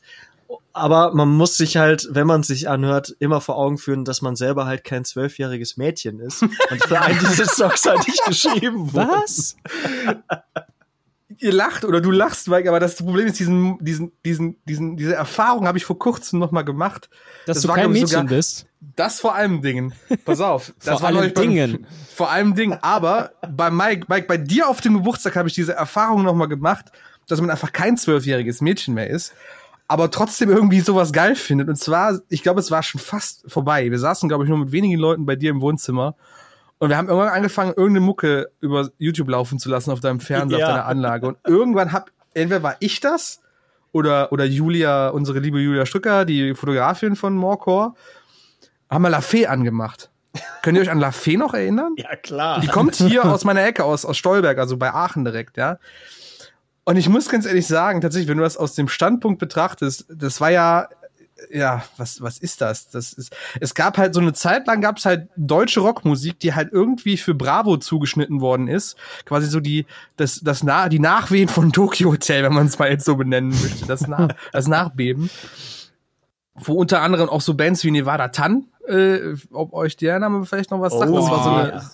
Aber 0.72 1.14
man 1.14 1.28
muss 1.28 1.56
sich 1.56 1.76
halt, 1.76 2.08
wenn 2.10 2.26
man 2.26 2.40
es 2.40 2.46
sich 2.48 2.68
anhört, 2.68 3.14
immer 3.18 3.40
vor 3.40 3.56
Augen 3.56 3.78
führen, 3.78 4.04
dass 4.04 4.22
man 4.22 4.36
selber 4.36 4.66
halt 4.66 4.84
kein 4.84 5.04
zwölfjähriges 5.04 5.76
Mädchen 5.76 6.20
ist 6.20 6.42
und 6.42 6.84
für 6.86 7.00
einen 7.00 7.18
diese 7.28 7.44
Songs 7.46 7.84
halt 7.86 8.06
nicht 8.06 8.24
geschrieben 8.24 8.92
wurden. 8.92 9.08
Was? 9.10 9.56
Ihr 11.38 11.52
lacht 11.52 11.84
oder 11.84 12.00
du 12.00 12.10
lachst, 12.10 12.48
Mike, 12.48 12.68
aber 12.68 12.80
das 12.80 12.96
Problem 12.96 13.26
ist, 13.28 13.38
diesen, 13.38 13.78
diesen, 13.82 14.12
diesen, 14.26 14.56
diesen, 14.64 14.96
diese 14.96 15.14
Erfahrung 15.14 15.66
habe 15.66 15.78
ich 15.78 15.84
vor 15.84 15.98
kurzem 15.98 16.38
noch 16.38 16.50
mal 16.50 16.62
gemacht. 16.62 17.08
Dass 17.46 17.56
Das 17.58 17.62
du 17.62 17.68
war, 17.68 17.76
kein 17.76 17.92
Mädchen 17.92 18.08
sogar- 18.08 18.24
bist? 18.24 18.66
Das 18.96 19.20
vor 19.20 19.34
allem 19.34 19.62
Dingen. 19.62 19.94
Pass 20.24 20.40
auf. 20.40 20.72
Das 20.84 20.98
vor 21.00 21.08
allem 21.08 21.32
Dingen. 21.32 21.86
vor 22.14 22.30
allem 22.30 22.54
Dingen. 22.54 22.78
Aber 22.82 23.32
bei 23.48 23.70
Mike, 23.70 24.06
Mike, 24.08 24.26
bei 24.26 24.36
dir 24.38 24.68
auf 24.68 24.80
dem 24.80 24.94
Geburtstag 24.94 25.36
habe 25.36 25.48
ich 25.48 25.54
diese 25.54 25.72
Erfahrung 25.74 26.24
nochmal 26.24 26.48
gemacht, 26.48 26.86
dass 27.28 27.40
man 27.40 27.50
einfach 27.50 27.72
kein 27.72 27.96
zwölfjähriges 27.96 28.60
Mädchen 28.60 28.94
mehr 28.94 29.08
ist, 29.08 29.32
aber 29.90 30.08
trotzdem 30.12 30.50
irgendwie 30.50 30.78
sowas 30.78 31.12
geil 31.12 31.34
findet. 31.34 31.68
Und 31.68 31.74
zwar, 31.74 32.20
ich 32.28 32.44
glaube, 32.44 32.60
es 32.60 32.70
war 32.70 32.84
schon 32.84 33.00
fast 33.00 33.42
vorbei. 33.50 33.90
Wir 33.90 33.98
saßen, 33.98 34.28
glaube 34.28 34.44
ich, 34.44 34.48
nur 34.48 34.58
mit 34.58 34.70
wenigen 34.70 35.00
Leuten 35.00 35.26
bei 35.26 35.34
dir 35.34 35.50
im 35.50 35.60
Wohnzimmer. 35.60 36.14
Und 36.78 36.90
wir 36.90 36.96
haben 36.96 37.08
irgendwann 37.08 37.30
angefangen, 37.30 37.70
irgendeine 37.76 38.06
Mucke 38.06 38.52
über 38.60 38.88
YouTube 38.98 39.28
laufen 39.28 39.58
zu 39.58 39.68
lassen 39.68 39.90
auf 39.90 39.98
deinem 39.98 40.20
Fernseher, 40.20 40.60
ja. 40.60 40.66
auf 40.66 40.72
deiner 40.74 40.86
Anlage. 40.86 41.26
Und 41.26 41.38
irgendwann 41.44 41.92
hab, 41.92 42.12
entweder 42.34 42.62
war 42.62 42.76
ich 42.78 43.00
das 43.00 43.40
oder, 43.90 44.30
oder 44.30 44.44
Julia, 44.44 45.08
unsere 45.08 45.40
liebe 45.40 45.58
Julia 45.58 45.84
Strücker, 45.84 46.24
die 46.24 46.54
Fotografin 46.54 47.16
von 47.16 47.34
Morecore, 47.34 47.94
haben 48.88 49.02
wir 49.02 49.10
La 49.10 49.20
Fee 49.20 49.48
angemacht. 49.48 50.08
Könnt 50.62 50.78
ihr 50.78 50.82
euch 50.82 50.90
an 50.90 51.00
La 51.00 51.10
Fee 51.10 51.36
noch 51.36 51.52
erinnern? 51.52 51.94
Ja, 51.96 52.14
klar. 52.14 52.60
Die 52.60 52.68
kommt 52.68 52.94
hier 52.94 53.24
aus 53.24 53.44
meiner 53.44 53.64
Ecke, 53.64 53.82
aus, 53.82 54.04
aus 54.04 54.16
Stolberg, 54.16 54.56
also 54.58 54.76
bei 54.76 54.94
Aachen 54.94 55.24
direkt, 55.24 55.56
ja. 55.56 55.78
Und 56.90 56.96
ich 56.96 57.08
muss 57.08 57.28
ganz 57.28 57.46
ehrlich 57.46 57.68
sagen, 57.68 58.00
tatsächlich, 58.00 58.28
wenn 58.28 58.38
du 58.38 58.42
das 58.42 58.56
aus 58.56 58.74
dem 58.74 58.88
Standpunkt 58.88 59.38
betrachtest, 59.38 60.06
das 60.12 60.40
war 60.40 60.50
ja, 60.50 60.88
ja, 61.52 61.84
was, 61.98 62.20
was 62.20 62.38
ist 62.38 62.60
das? 62.60 62.90
Das 62.90 63.12
ist, 63.12 63.32
es 63.60 63.76
gab 63.76 63.96
halt 63.96 64.12
so 64.12 64.20
eine 64.20 64.32
Zeit 64.32 64.66
lang 64.66 64.80
gab 64.80 64.96
es 64.96 65.04
halt 65.04 65.28
deutsche 65.36 65.78
Rockmusik, 65.78 66.40
die 66.40 66.52
halt 66.52 66.72
irgendwie 66.72 67.16
für 67.16 67.32
Bravo 67.32 67.76
zugeschnitten 67.76 68.40
worden 68.40 68.66
ist. 68.66 68.96
Quasi 69.24 69.46
so 69.46 69.60
die, 69.60 69.86
das, 70.16 70.40
das 70.40 70.64
nah, 70.64 70.88
die 70.88 70.98
Nachwehen 70.98 71.48
von 71.48 71.70
Tokyo 71.70 72.10
Hotel, 72.10 72.42
wenn 72.42 72.54
man 72.54 72.66
es 72.66 72.76
mal 72.76 72.90
jetzt 72.90 73.04
so 73.04 73.14
benennen 73.14 73.50
möchte. 73.50 73.86
Das, 73.86 74.08
nach, 74.08 74.30
das 74.52 74.66
Nachbeben 74.66 75.30
wo 76.54 76.74
unter 76.74 77.02
anderem 77.02 77.28
auch 77.28 77.40
so 77.40 77.54
Bands 77.54 77.84
wie 77.84 77.90
Nevada 77.90 78.28
Tan, 78.28 78.66
äh, 78.86 79.34
ob 79.52 79.72
euch 79.72 79.96
der 79.96 80.18
Name 80.18 80.44
vielleicht 80.44 80.70
noch 80.70 80.80
was 80.80 80.92
sagt. 80.92 81.10
Oh, 81.10 81.16
das 81.16 81.30
war 81.30 81.44
so 81.44 81.50
eine, 81.50 81.68
ja. 81.68 81.90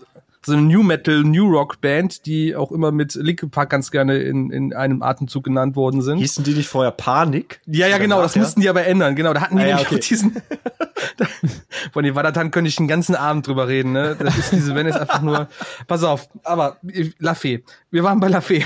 So 0.46 0.52
eine 0.52 0.62
New 0.62 0.84
Metal, 0.84 1.24
New 1.24 1.50
Rock 1.50 1.80
Band, 1.80 2.24
die 2.24 2.54
auch 2.54 2.70
immer 2.70 2.92
mit 2.92 3.14
Linkin 3.16 3.50
Park 3.50 3.70
ganz 3.70 3.90
gerne 3.90 4.18
in, 4.18 4.50
in 4.50 4.72
einem 4.72 5.02
Atemzug 5.02 5.44
genannt 5.44 5.74
worden 5.74 6.02
sind. 6.02 6.18
Hießen 6.18 6.44
die 6.44 6.54
nicht 6.54 6.68
vorher 6.68 6.92
Panik? 6.92 7.60
Ja, 7.66 7.88
ja, 7.88 7.98
genau, 7.98 8.22
das 8.22 8.36
ja? 8.36 8.42
mussten 8.42 8.60
die 8.60 8.68
aber 8.68 8.86
ändern. 8.86 9.16
Genau, 9.16 9.34
da 9.34 9.40
hatten 9.40 9.56
die 9.56 9.64
ah, 9.64 9.66
ja, 9.66 9.80
okay. 9.80 9.98
diesen. 9.98 10.36
von 11.92 12.04
Nevada 12.04 12.30
Tan 12.30 12.52
könnte 12.52 12.68
ich 12.68 12.78
einen 12.78 12.86
ganzen 12.86 13.16
Abend 13.16 13.48
drüber 13.48 13.66
reden, 13.66 13.90
ne? 13.92 14.16
Das 14.18 14.38
ist 14.38 14.52
diese 14.52 14.72
Band 14.72 14.88
ist 14.88 14.96
einfach 14.96 15.20
nur. 15.20 15.48
Pass 15.88 16.04
auf, 16.04 16.28
aber 16.44 16.78
La 17.18 17.34
Fee. 17.34 17.64
Wir 17.90 18.04
waren 18.04 18.20
bei 18.20 18.28
La 18.28 18.40
Fee. 18.40 18.64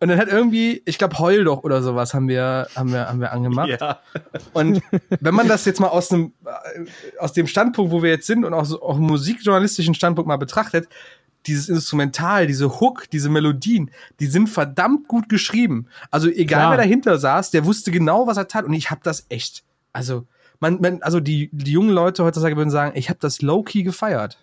Und 0.00 0.08
dann 0.08 0.18
hat 0.18 0.28
irgendwie, 0.28 0.82
ich 0.84 0.98
glaube, 0.98 1.18
Heul 1.18 1.44
doch 1.44 1.64
oder 1.64 1.82
sowas 1.82 2.14
haben 2.14 2.28
wir, 2.28 2.68
haben 2.74 2.92
wir, 2.92 3.08
haben 3.08 3.20
wir 3.20 3.32
angemacht. 3.32 3.80
Ja. 3.80 4.00
Und 4.52 4.82
wenn 5.20 5.34
man 5.34 5.48
das 5.48 5.64
jetzt 5.64 5.80
mal 5.80 5.88
aus 5.88 6.08
dem, 6.08 6.32
äh, 6.44 6.84
aus 7.18 7.32
dem 7.32 7.46
Standpunkt, 7.46 7.92
wo 7.92 8.02
wir 8.02 8.10
jetzt 8.10 8.26
sind 8.26 8.44
und 8.44 8.54
auch, 8.54 8.64
so, 8.64 8.82
auch 8.82 8.98
musikjournalistischen 8.98 9.94
Standpunkt 9.94 10.28
mal 10.28 10.36
betrachtet, 10.36 10.88
dieses 11.46 11.68
Instrumental, 11.68 12.46
diese 12.46 12.80
Hook, 12.80 13.08
diese 13.10 13.28
Melodien, 13.28 13.90
die 14.20 14.26
sind 14.26 14.48
verdammt 14.48 15.08
gut 15.08 15.28
geschrieben. 15.28 15.86
Also 16.10 16.28
egal 16.28 16.60
Klar. 16.60 16.70
wer 16.72 16.78
dahinter 16.78 17.18
saß, 17.18 17.50
der 17.50 17.64
wusste 17.64 17.90
genau, 17.90 18.26
was 18.26 18.36
er 18.36 18.48
tat. 18.48 18.64
Und 18.64 18.72
ich 18.72 18.90
habe 18.90 19.00
das 19.04 19.26
echt, 19.28 19.64
also 19.92 20.26
man, 20.60 20.80
man, 20.80 21.02
also 21.02 21.20
die, 21.20 21.50
die 21.52 21.72
jungen 21.72 21.90
Leute 21.90 22.24
heutzutage 22.24 22.56
würden 22.56 22.70
sagen, 22.70 22.96
ich 22.96 23.08
habe 23.08 23.18
das 23.20 23.42
low 23.42 23.62
key 23.62 23.82
gefeiert. 23.82 24.38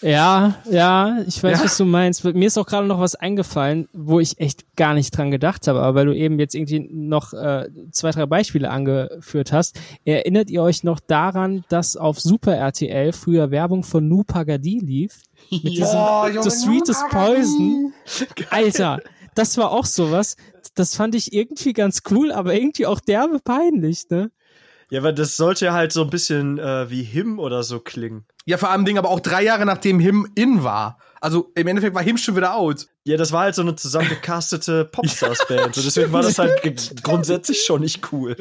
Ja, 0.00 0.56
ja, 0.70 1.18
ich 1.26 1.42
weiß, 1.42 1.58
ja? 1.58 1.64
was 1.64 1.76
du 1.76 1.84
meinst. 1.84 2.24
Mir 2.24 2.46
ist 2.46 2.58
auch 2.58 2.66
gerade 2.66 2.86
noch 2.86 2.98
was 2.98 3.14
eingefallen, 3.14 3.88
wo 3.92 4.20
ich 4.20 4.38
echt 4.38 4.76
gar 4.76 4.94
nicht 4.94 5.16
dran 5.16 5.30
gedacht 5.30 5.68
habe, 5.68 5.80
aber 5.80 5.94
weil 5.94 6.06
du 6.06 6.16
eben 6.16 6.38
jetzt 6.38 6.54
irgendwie 6.54 6.80
noch 6.80 7.32
äh, 7.32 7.68
zwei, 7.90 8.10
drei 8.10 8.26
Beispiele 8.26 8.70
angeführt 8.70 9.52
hast. 9.52 9.78
Erinnert 10.04 10.50
ihr 10.50 10.62
euch 10.62 10.84
noch 10.84 11.00
daran, 11.00 11.64
dass 11.68 11.96
auf 11.96 12.20
Super 12.20 12.56
RTL 12.56 13.12
früher 13.12 13.50
Werbung 13.50 13.84
von 13.84 14.08
Nu 14.08 14.24
Pagadi 14.24 14.78
lief? 14.78 15.22
Mit 15.50 15.64
diesem 15.64 15.98
Junge, 15.98 16.42
The 16.42 16.50
Sweetest 16.50 17.08
Poison. 17.10 17.92
Alter, 18.50 19.00
das 19.34 19.56
war 19.56 19.70
auch 19.70 19.86
sowas. 19.86 20.36
Das 20.74 20.94
fand 20.94 21.14
ich 21.14 21.32
irgendwie 21.32 21.72
ganz 21.72 22.02
cool, 22.10 22.32
aber 22.32 22.54
irgendwie 22.54 22.86
auch 22.86 23.00
derbe 23.00 23.38
peinlich, 23.38 24.08
ne? 24.10 24.30
Ja, 24.92 25.00
aber 25.00 25.14
das 25.14 25.38
sollte 25.38 25.72
halt 25.72 25.90
so 25.90 26.02
ein 26.02 26.10
bisschen 26.10 26.58
äh, 26.58 26.90
wie 26.90 27.02
Him 27.02 27.38
oder 27.38 27.62
so 27.62 27.80
klingen. 27.80 28.26
Ja, 28.44 28.58
vor 28.58 28.68
allem 28.68 28.84
Ding, 28.84 28.98
aber 28.98 29.08
auch 29.08 29.20
drei 29.20 29.42
Jahre 29.42 29.64
nachdem 29.64 29.98
Him 29.98 30.30
in 30.34 30.64
war. 30.64 30.98
Also 31.22 31.50
im 31.54 31.66
Endeffekt 31.66 31.94
war 31.94 32.02
Him 32.02 32.18
schon 32.18 32.36
wieder 32.36 32.54
out. 32.54 32.88
Ja, 33.04 33.16
das 33.16 33.32
war 33.32 33.42
halt 33.42 33.56
so 33.56 33.62
eine 33.62 33.74
zusammengecastete 33.74 34.84
Popstars-Band. 34.92 35.76
Und 35.76 35.84
deswegen 35.84 36.12
war 36.12 36.22
das 36.22 36.38
halt 36.38 37.02
grundsätzlich 37.02 37.62
schon 37.62 37.80
nicht 37.80 38.12
cool. 38.12 38.36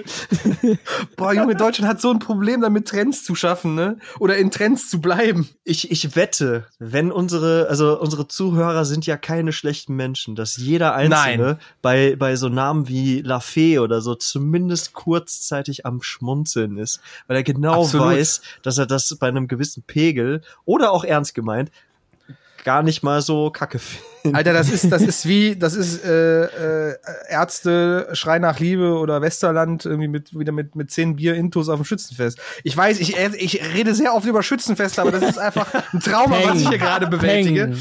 Boah, 1.17 1.33
Junge, 1.33 1.55
Deutschland 1.55 1.89
hat 1.89 1.99
so 1.99 2.11
ein 2.11 2.19
Problem 2.19 2.61
damit, 2.61 2.87
Trends 2.87 3.23
zu 3.23 3.33
schaffen, 3.33 3.73
ne? 3.73 3.97
Oder 4.19 4.37
in 4.37 4.51
Trends 4.51 4.87
zu 4.87 5.01
bleiben. 5.01 5.49
Ich, 5.63 5.89
ich 5.89 6.15
wette, 6.15 6.67
wenn 6.77 7.11
unsere, 7.11 7.67
also 7.69 7.99
unsere 7.99 8.27
Zuhörer 8.27 8.85
sind 8.85 9.07
ja 9.07 9.17
keine 9.17 9.51
schlechten 9.51 9.95
Menschen, 9.95 10.35
dass 10.35 10.57
jeder 10.57 10.93
Einzelne 10.93 11.43
Nein. 11.43 11.59
bei, 11.81 12.15
bei 12.15 12.35
so 12.35 12.47
Namen 12.47 12.87
wie 12.87 13.21
La 13.21 13.39
Fee 13.39 13.79
oder 13.79 14.01
so 14.01 14.13
zumindest 14.13 14.93
kurzzeitig 14.93 15.87
am 15.87 16.03
Schmunzeln 16.03 16.77
ist. 16.77 17.01
Weil 17.25 17.37
er 17.37 17.43
genau 17.43 17.81
Absolut. 17.81 18.07
weiß, 18.07 18.41
dass 18.61 18.77
er 18.77 18.85
das 18.85 19.15
bei 19.19 19.27
einem 19.27 19.47
gewissen 19.47 19.81
Pegel 19.81 20.43
oder 20.65 20.91
auch 20.91 21.03
ernst 21.03 21.33
gemeint 21.33 21.71
gar 22.63 22.83
nicht 22.83 23.03
mal 23.03 23.21
so 23.21 23.49
kacke 23.49 23.79
finden. 23.79 24.35
Alter, 24.35 24.53
das 24.53 24.69
ist, 24.69 24.91
das 24.91 25.01
ist 25.01 25.27
wie, 25.27 25.55
das 25.55 25.75
ist 25.75 26.03
äh, 26.03 26.43
äh, 26.91 26.95
Ärzte, 27.29 28.09
Schrei 28.13 28.39
nach 28.39 28.59
Liebe 28.59 28.93
oder 28.97 29.21
Westerland 29.21 29.85
irgendwie 29.85 30.07
mit 30.07 30.37
wieder 30.37 30.51
mit 30.51 30.75
mit 30.75 30.91
zehn 30.91 31.15
Bier 31.15 31.35
Intus 31.35 31.69
auf 31.69 31.79
dem 31.79 31.85
Schützenfest. 31.85 32.39
Ich 32.63 32.75
weiß, 32.75 32.99
ich, 32.99 33.17
ich 33.17 33.61
rede 33.73 33.93
sehr 33.93 34.13
oft 34.13 34.25
über 34.25 34.43
Schützenfeste, 34.43 35.01
aber 35.01 35.11
das 35.11 35.23
ist 35.23 35.37
einfach 35.37 35.67
ein 35.93 35.99
Trauma, 35.99 36.37
was 36.43 36.61
ich 36.61 36.69
hier 36.69 36.77
gerade 36.77 37.07
bewältige. 37.07 37.67
Peng. 37.67 37.77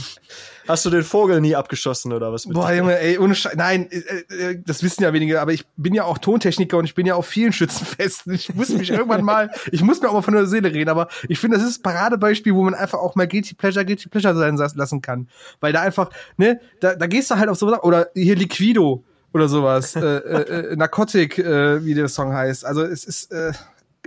Hast 0.71 0.85
du 0.85 0.91
den 0.91 1.03
Vogel 1.03 1.41
nie 1.41 1.57
abgeschossen 1.57 2.13
oder 2.13 2.33
was? 2.33 2.47
Boah, 2.47 2.73
Junge, 2.73 2.97
ey, 2.97 3.19
ohne 3.19 3.35
Scheiß. 3.35 3.57
Nein, 3.57 3.89
äh, 3.91 4.35
äh, 4.35 4.63
das 4.65 4.85
wissen 4.85 5.03
ja 5.03 5.13
wenige, 5.13 5.41
aber 5.41 5.53
ich 5.53 5.67
bin 5.77 5.95
ja 5.95 6.05
auch 6.05 6.19
Tontechniker 6.19 6.79
und 6.79 6.85
ich 6.85 6.95
bin 6.95 7.07
ja 7.07 7.17
auf 7.17 7.27
vielen 7.27 7.53
Schützenfesten. 7.53 8.33
Ich 8.33 8.55
muss 8.55 8.69
mich 8.69 8.91
irgendwann 8.91 9.25
mal, 9.25 9.51
ich 9.73 9.83
muss 9.83 10.01
mir 10.01 10.09
auch 10.09 10.13
mal 10.13 10.23
von 10.23 10.35
der 10.35 10.47
Seele 10.47 10.73
reden, 10.73 10.89
aber 10.89 11.09
ich 11.29 11.41
finde, 11.41 11.59
das 11.59 11.67
ist 11.67 11.81
ein 11.81 11.83
Paradebeispiel, 11.83 12.55
wo 12.55 12.63
man 12.63 12.75
einfach 12.75 13.01
auch 13.01 13.17
mal 13.17 13.27
Guilty 13.27 13.55
Pleasure, 13.55 13.85
Guilty 13.85 14.09
Pleasure 14.09 14.37
sein 14.37 14.57
lassen 14.57 15.03
kann. 15.03 15.29
Weil 15.59 15.73
da 15.73 15.81
einfach, 15.81 16.11
ne, 16.37 16.61
da, 16.79 16.95
da 16.95 17.09
gehst 17.09 17.33
du 17.33 17.37
halt 17.37 17.49
auf 17.49 17.59
sowas, 17.59 17.83
oder 17.83 18.09
hier 18.15 18.37
Liquido 18.37 19.03
oder 19.33 19.49
sowas, 19.49 19.97
äh, 19.97 20.01
äh, 20.01 20.73
äh 20.73 20.77
Narcotic, 20.77 21.39
äh, 21.39 21.85
wie 21.85 21.95
der 21.95 22.07
Song 22.07 22.33
heißt. 22.33 22.65
Also 22.65 22.85
es 22.85 23.05
ist, 23.05 23.33
äh, 23.33 23.53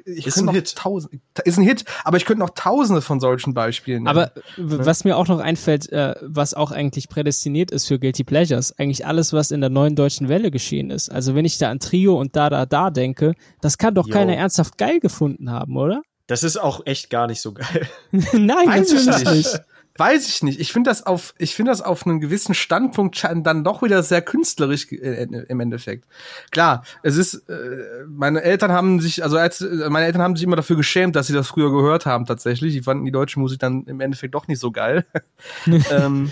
ich 0.05 0.27
ist 0.27 0.37
ein 0.37 0.49
Hit. 0.49 0.75
Tausend, 0.75 1.21
ist 1.43 1.57
ein 1.57 1.63
Hit, 1.63 1.85
aber 2.03 2.17
ich 2.17 2.25
könnte 2.25 2.39
noch 2.39 2.51
tausende 2.51 3.01
von 3.01 3.19
solchen 3.19 3.53
Beispielen 3.53 4.03
nehmen. 4.03 4.07
Aber 4.07 4.31
was 4.57 5.03
mir 5.03 5.17
auch 5.17 5.27
noch 5.27 5.39
einfällt, 5.39 5.91
äh, 5.91 6.15
was 6.21 6.53
auch 6.53 6.71
eigentlich 6.71 7.09
prädestiniert 7.09 7.71
ist 7.71 7.87
für 7.87 7.99
Guilty 7.99 8.23
Pleasures, 8.23 8.77
eigentlich 8.77 9.05
alles, 9.05 9.33
was 9.33 9.51
in 9.51 9.61
der 9.61 9.69
neuen 9.69 9.95
deutschen 9.95 10.29
Welle 10.29 10.51
geschehen 10.51 10.89
ist. 10.89 11.09
Also 11.09 11.35
wenn 11.35 11.45
ich 11.45 11.57
da 11.57 11.69
an 11.69 11.79
Trio 11.79 12.19
und 12.19 12.35
Da 12.35 12.49
Da 12.49 12.65
Da 12.65 12.89
denke, 12.89 13.33
das 13.61 13.77
kann 13.77 13.95
doch 13.95 14.07
jo. 14.07 14.13
keiner 14.13 14.35
ernsthaft 14.35 14.77
geil 14.77 14.99
gefunden 14.99 15.51
haben, 15.51 15.77
oder? 15.77 16.01
Das 16.27 16.43
ist 16.43 16.57
auch 16.57 16.85
echt 16.85 17.09
gar 17.09 17.27
nicht 17.27 17.41
so 17.41 17.53
geil. 17.53 17.87
Nein, 18.11 18.67
natürlich 18.67 19.23
nicht. 19.25 19.61
Weiß 19.97 20.27
ich 20.27 20.41
nicht. 20.41 20.59
Ich 20.59 20.73
finde 20.73 20.89
das 20.89 21.05
auf, 21.05 21.35
ich 21.37 21.53
finde 21.53 21.71
das 21.71 21.81
auf 21.81 22.05
einem 22.05 22.19
gewissen 22.19 22.55
Standpunkt 22.55 23.23
dann 23.23 23.63
doch 23.63 23.83
wieder 23.83 24.01
sehr 24.01 24.23
künstlerisch 24.23 24.91
äh, 24.91 25.27
im 25.47 25.59
Endeffekt. 25.59 26.05
Klar, 26.49 26.83
es 27.03 27.15
ist, 27.15 27.47
äh, 27.47 28.05
meine 28.07 28.41
Eltern 28.41 28.71
haben 28.71 28.99
sich, 28.99 29.23
also 29.23 29.37
als, 29.37 29.61
äh, 29.61 29.89
meine 29.89 30.07
Eltern 30.07 30.23
haben 30.23 30.35
sich 30.35 30.43
immer 30.43 30.55
dafür 30.55 30.77
geschämt, 30.77 31.15
dass 31.15 31.27
sie 31.27 31.33
das 31.33 31.47
früher 31.47 31.71
gehört 31.71 32.07
haben 32.07 32.25
tatsächlich. 32.25 32.73
Die 32.73 32.81
fanden 32.81 33.05
die 33.05 33.11
deutsche 33.11 33.39
Musik 33.39 33.59
dann 33.59 33.83
im 33.85 33.99
Endeffekt 34.01 34.33
doch 34.33 34.47
nicht 34.47 34.59
so 34.59 34.71
geil. 34.71 35.05
ähm, 35.91 36.31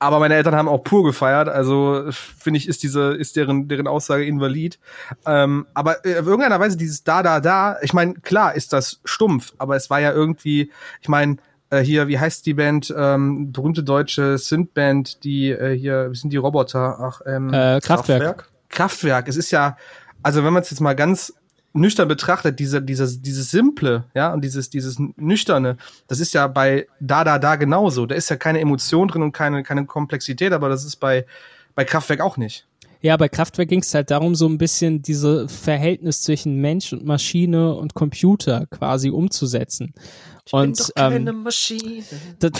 aber 0.00 0.18
meine 0.18 0.34
Eltern 0.34 0.56
haben 0.56 0.68
auch 0.68 0.82
pur 0.82 1.04
gefeiert, 1.04 1.48
also 1.48 2.04
finde 2.10 2.58
ich, 2.58 2.68
ist 2.68 2.82
diese, 2.82 3.14
ist 3.14 3.36
deren, 3.36 3.68
deren 3.68 3.86
Aussage 3.86 4.24
invalid. 4.24 4.78
Ähm, 5.24 5.66
aber 5.74 6.04
äh, 6.04 6.18
auf 6.18 6.26
irgendeiner 6.26 6.58
Weise 6.58 6.76
dieses 6.76 7.04
Da, 7.04 7.22
Da, 7.22 7.40
Da, 7.40 7.76
ich 7.82 7.92
meine, 7.92 8.14
klar 8.14 8.54
ist 8.54 8.72
das 8.72 9.00
stumpf, 9.04 9.52
aber 9.58 9.76
es 9.76 9.90
war 9.90 10.00
ja 10.00 10.12
irgendwie, 10.12 10.72
ich 11.00 11.08
meine, 11.08 11.36
äh, 11.70 11.80
hier, 11.80 12.08
wie 12.08 12.18
heißt 12.18 12.46
die 12.46 12.54
Band? 12.54 12.94
Ähm, 12.96 13.52
berühmte 13.52 13.82
deutsche 13.82 14.38
Synth-Band, 14.38 15.24
die 15.24 15.50
äh, 15.50 15.76
hier, 15.76 16.10
wie 16.10 16.16
sind 16.16 16.32
die 16.32 16.36
Roboter? 16.36 16.98
Ach, 17.00 17.20
ähm, 17.26 17.52
äh, 17.52 17.80
Kraftwerk. 17.80 18.22
Kraftwerk. 18.22 18.50
Kraftwerk. 18.68 19.28
Es 19.28 19.36
ist 19.36 19.50
ja, 19.50 19.76
also 20.22 20.44
wenn 20.44 20.52
man 20.52 20.62
es 20.62 20.70
jetzt 20.70 20.80
mal 20.80 20.94
ganz 20.94 21.32
nüchtern 21.72 22.08
betrachtet, 22.08 22.58
diese, 22.58 22.82
dieses, 22.82 23.20
dieses 23.20 23.50
Simple, 23.50 24.04
ja, 24.14 24.32
und 24.32 24.42
dieses, 24.42 24.70
dieses 24.70 24.98
Nüchterne, 25.16 25.76
das 26.08 26.20
ist 26.20 26.34
ja 26.34 26.46
bei 26.46 26.86
Da, 27.00 27.22
Da, 27.24 27.38
Da 27.38 27.56
genauso. 27.56 28.06
Da 28.06 28.14
ist 28.14 28.30
ja 28.30 28.36
keine 28.36 28.60
Emotion 28.60 29.08
drin 29.08 29.22
und 29.22 29.32
keine, 29.32 29.62
keine 29.62 29.86
Komplexität, 29.86 30.52
aber 30.52 30.68
das 30.68 30.84
ist 30.84 30.96
bei, 30.96 31.26
bei 31.74 31.84
Kraftwerk 31.84 32.20
auch 32.20 32.36
nicht. 32.36 32.66
Ja, 33.02 33.16
bei 33.16 33.28
Kraftwerk 33.28 33.68
ging 33.68 33.80
es 33.80 33.94
halt 33.94 34.10
darum, 34.10 34.34
so 34.34 34.48
ein 34.48 34.58
bisschen 34.58 35.02
diese 35.02 35.48
Verhältnis 35.48 36.22
zwischen 36.22 36.56
Mensch 36.56 36.92
und 36.92 37.04
Maschine 37.04 37.74
und 37.74 37.94
Computer 37.94 38.66
quasi 38.66 39.10
umzusetzen. 39.10 39.92
Ich 40.46 40.52
und, 40.52 40.62
bin 40.62 40.72
doch 40.74 40.94
keine 40.94 41.30
ähm, 41.30 41.42
Maschine. 41.42 42.04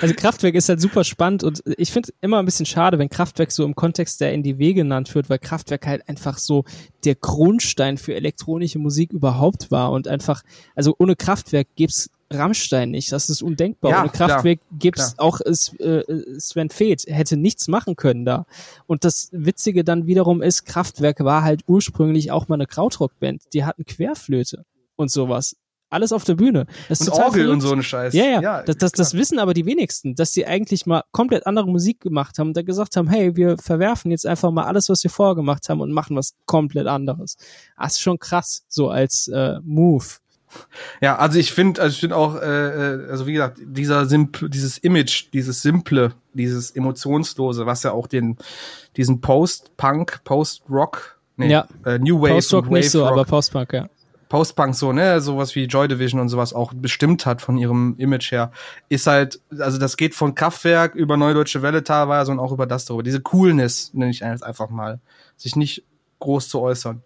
Also 0.00 0.14
Kraftwerk 0.14 0.54
ist 0.54 0.68
halt 0.68 0.80
super 0.80 1.04
spannend 1.04 1.42
und 1.42 1.62
ich 1.76 1.90
finde 1.90 2.10
immer 2.20 2.38
ein 2.38 2.44
bisschen 2.44 2.66
schade, 2.66 2.98
wenn 2.98 3.08
Kraftwerk 3.08 3.50
so 3.50 3.64
im 3.64 3.74
Kontext 3.74 4.20
der 4.20 4.32
NDW 4.32 4.74
genannt 4.74 5.14
wird, 5.14 5.30
weil 5.30 5.38
Kraftwerk 5.38 5.86
halt 5.86 6.08
einfach 6.08 6.38
so 6.38 6.64
der 7.04 7.14
Grundstein 7.14 7.98
für 7.98 8.14
elektronische 8.14 8.78
Musik 8.78 9.12
überhaupt 9.12 9.70
war 9.70 9.92
und 9.92 10.08
einfach, 10.08 10.42
also 10.74 10.94
ohne 10.98 11.16
Kraftwerk 11.16 11.68
gibt's 11.74 12.10
Rammstein 12.30 12.90
nicht. 12.90 13.12
Das 13.12 13.30
ist 13.30 13.42
undenkbar. 13.42 13.90
Ja, 13.90 14.00
Ohne 14.02 14.10
Kraftwerk 14.10 14.60
gibt's 14.72 15.14
auch 15.18 15.40
es, 15.40 15.72
äh, 15.80 16.02
Sven 16.38 16.70
Feth 16.70 17.06
hätte 17.06 17.36
nichts 17.36 17.68
machen 17.68 17.96
können 17.96 18.24
da. 18.24 18.46
Und 18.86 19.04
das 19.04 19.28
Witzige 19.32 19.84
dann 19.84 20.06
wiederum 20.06 20.42
ist, 20.42 20.64
Kraftwerk 20.64 21.20
war 21.20 21.42
halt 21.42 21.62
ursprünglich 21.66 22.30
auch 22.32 22.48
mal 22.48 22.56
eine 22.56 22.66
Krautrockband. 22.66 23.42
Die 23.52 23.64
hatten 23.64 23.84
Querflöte 23.84 24.64
und 24.96 25.10
sowas. 25.10 25.56
Alles 25.88 26.12
auf 26.12 26.24
der 26.24 26.34
Bühne. 26.34 26.66
Das 26.88 27.00
ist 27.00 27.08
Und 27.08 27.14
Orgel 27.14 27.44
verrückt. 27.44 27.52
und 27.52 27.60
so 27.60 27.72
ein 27.72 27.82
Scheiß. 27.82 28.12
Ja, 28.12 28.24
ja, 28.24 28.40
ja 28.40 28.62
das, 28.64 28.76
das, 28.76 28.92
das 28.92 29.14
wissen 29.14 29.38
aber 29.38 29.54
die 29.54 29.66
wenigsten, 29.66 30.16
dass 30.16 30.32
sie 30.32 30.44
eigentlich 30.44 30.84
mal 30.84 31.04
komplett 31.12 31.46
andere 31.46 31.68
Musik 31.68 32.00
gemacht 32.00 32.38
haben 32.38 32.48
und 32.48 32.56
da 32.56 32.62
gesagt 32.62 32.96
haben, 32.96 33.08
hey, 33.08 33.36
wir 33.36 33.56
verwerfen 33.56 34.10
jetzt 34.10 34.26
einfach 34.26 34.50
mal 34.50 34.64
alles, 34.64 34.88
was 34.88 35.04
wir 35.04 35.10
vorher 35.12 35.36
gemacht 35.36 35.68
haben 35.68 35.80
und 35.80 35.92
machen 35.92 36.16
was 36.16 36.34
komplett 36.44 36.88
anderes. 36.88 37.36
Das 37.78 37.92
ist 37.92 38.00
schon 38.00 38.18
krass, 38.18 38.64
so 38.68 38.88
als 38.88 39.28
äh, 39.28 39.60
Move. 39.62 40.04
Ja, 41.00 41.16
also 41.16 41.38
ich 41.38 41.52
finde, 41.52 41.82
also 41.82 41.94
ich 41.94 42.00
finde 42.00 42.16
auch, 42.16 42.36
äh, 42.36 42.94
äh, 42.94 43.10
also 43.10 43.26
wie 43.26 43.34
gesagt, 43.34 43.58
dieser 43.62 44.06
simple, 44.06 44.48
dieses 44.48 44.78
Image, 44.78 45.26
dieses 45.32 45.62
simple, 45.62 46.12
dieses 46.34 46.70
emotionslose, 46.70 47.66
was 47.66 47.82
ja 47.82 47.92
auch 47.92 48.06
den 48.06 48.36
diesen 48.96 49.20
Post-Punk, 49.20 50.20
Post-Rock, 50.24 51.18
nee, 51.36 51.50
Ja. 51.50 51.66
äh, 51.84 51.98
New 51.98 52.20
Wave, 52.20 52.34
Post-Rock 52.34 52.70
nicht 52.70 52.90
so, 52.90 53.00
Wave 53.00 53.08
aber 53.08 53.20
Rock, 53.22 53.28
Post-Punk, 53.28 53.72
ja. 53.72 53.88
Post-Punk 54.28 54.74
so, 54.74 54.92
ne, 54.92 55.20
sowas 55.20 55.54
wie 55.54 55.64
Joy 55.64 55.86
Division 55.86 56.20
und 56.20 56.28
sowas 56.28 56.52
auch 56.52 56.72
bestimmt 56.74 57.26
hat 57.26 57.42
von 57.42 57.56
ihrem 57.58 57.94
Image 57.98 58.32
her, 58.32 58.50
ist 58.88 59.06
halt, 59.06 59.40
also 59.58 59.78
das 59.78 59.96
geht 59.96 60.14
von 60.14 60.34
Kraftwerk 60.34 60.94
über 60.94 61.16
Neue 61.16 61.34
Deutsche 61.34 61.62
Welle 61.62 61.84
teilweise 61.84 62.32
und 62.32 62.40
auch 62.40 62.52
über 62.52 62.66
das 62.66 62.86
darüber. 62.86 63.02
Diese 63.04 63.20
Coolness, 63.20 63.92
nenne 63.94 64.10
ich 64.10 64.24
einfach 64.24 64.68
mal, 64.68 65.00
sich 65.36 65.54
nicht 65.54 65.84
groß 66.18 66.48
zu 66.48 66.60
äußern. 66.60 67.02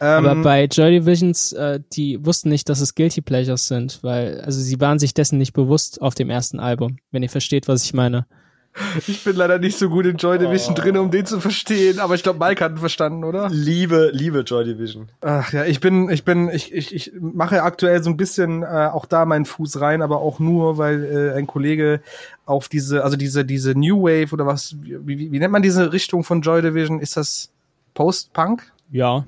Aber 0.00 0.32
Ähm, 0.32 0.42
bei 0.42 0.64
Joy 0.64 0.90
Divisions, 1.00 1.52
äh, 1.52 1.80
die 1.92 2.24
wussten 2.24 2.48
nicht, 2.50 2.68
dass 2.68 2.80
es 2.80 2.94
Guilty 2.94 3.20
Pleasures 3.20 3.66
sind, 3.68 3.98
weil, 4.02 4.40
also 4.42 4.60
sie 4.60 4.80
waren 4.80 4.98
sich 4.98 5.14
dessen 5.14 5.38
nicht 5.38 5.52
bewusst 5.52 6.00
auf 6.00 6.14
dem 6.14 6.30
ersten 6.30 6.60
Album, 6.60 6.98
wenn 7.10 7.22
ihr 7.22 7.30
versteht, 7.30 7.68
was 7.68 7.84
ich 7.84 7.94
meine. 7.94 8.26
Ich 9.08 9.24
bin 9.24 9.34
leider 9.34 9.58
nicht 9.58 9.76
so 9.76 9.88
gut 9.88 10.06
in 10.06 10.18
Joy 10.18 10.38
Division 10.38 10.74
Oh. 10.78 10.80
drin, 10.80 10.96
um 10.98 11.10
den 11.10 11.26
zu 11.26 11.40
verstehen, 11.40 11.98
aber 11.98 12.14
ich 12.14 12.22
glaube, 12.22 12.38
Mike 12.38 12.62
hat 12.64 12.72
ihn 12.72 12.78
verstanden, 12.78 13.24
oder? 13.24 13.48
Liebe, 13.50 14.10
liebe 14.12 14.40
Joy 14.40 14.62
Division. 14.64 15.08
Ach 15.20 15.52
ja, 15.52 15.64
ich 15.64 15.80
bin, 15.80 16.08
ich 16.10 16.24
bin, 16.24 16.48
ich, 16.50 16.72
ich, 16.72 16.94
ich 16.94 17.12
mache 17.18 17.62
aktuell 17.64 18.00
so 18.04 18.10
ein 18.10 18.16
bisschen 18.16 18.62
äh, 18.62 18.66
auch 18.92 19.06
da 19.06 19.24
meinen 19.24 19.46
Fuß 19.46 19.80
rein, 19.80 20.00
aber 20.00 20.20
auch 20.20 20.38
nur, 20.38 20.78
weil 20.78 21.02
äh, 21.04 21.36
ein 21.36 21.48
Kollege 21.48 22.00
auf 22.46 22.68
diese, 22.68 23.02
also 23.02 23.16
diese, 23.16 23.44
diese 23.44 23.72
New 23.76 24.02
Wave 24.02 24.32
oder 24.32 24.46
was, 24.46 24.76
wie, 24.80 25.18
wie, 25.18 25.32
wie 25.32 25.38
nennt 25.40 25.52
man 25.52 25.62
diese 25.62 25.92
Richtung 25.92 26.22
von 26.22 26.42
Joy 26.42 26.62
Division? 26.62 27.00
Ist 27.00 27.16
das 27.16 27.50
Post-Punk? 27.94 28.62
Ja, 28.92 29.24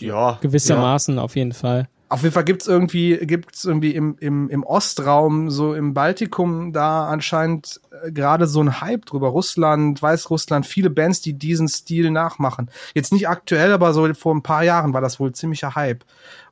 Ja. 0.00 0.38
gewissermaßen 0.40 1.18
auf 1.18 1.36
jeden 1.36 1.52
Fall. 1.52 1.88
Auf 2.10 2.22
jeden 2.22 2.34
Fall 2.34 2.44
gibt's 2.44 2.68
irgendwie, 2.68 3.16
gibt's 3.16 3.64
irgendwie 3.64 3.92
im, 3.94 4.16
im, 4.20 4.48
im 4.48 4.62
Ostraum, 4.62 5.50
so 5.50 5.74
im 5.74 5.94
Baltikum, 5.94 6.72
da 6.72 7.08
anscheinend 7.08 7.80
äh, 8.04 8.12
gerade 8.12 8.46
so 8.46 8.60
ein 8.60 8.80
Hype 8.80 9.06
drüber. 9.06 9.28
Russland, 9.28 10.00
Weißrussland, 10.00 10.66
viele 10.66 10.90
Bands, 10.90 11.22
die 11.22 11.32
diesen 11.32 11.66
Stil 11.66 12.10
nachmachen. 12.10 12.70
Jetzt 12.94 13.12
nicht 13.12 13.28
aktuell, 13.28 13.72
aber 13.72 13.92
so 13.94 14.12
vor 14.14 14.34
ein 14.34 14.42
paar 14.42 14.62
Jahren 14.62 14.92
war 14.92 15.00
das 15.00 15.18
wohl 15.18 15.32
ziemlicher 15.32 15.74
Hype. 15.74 16.04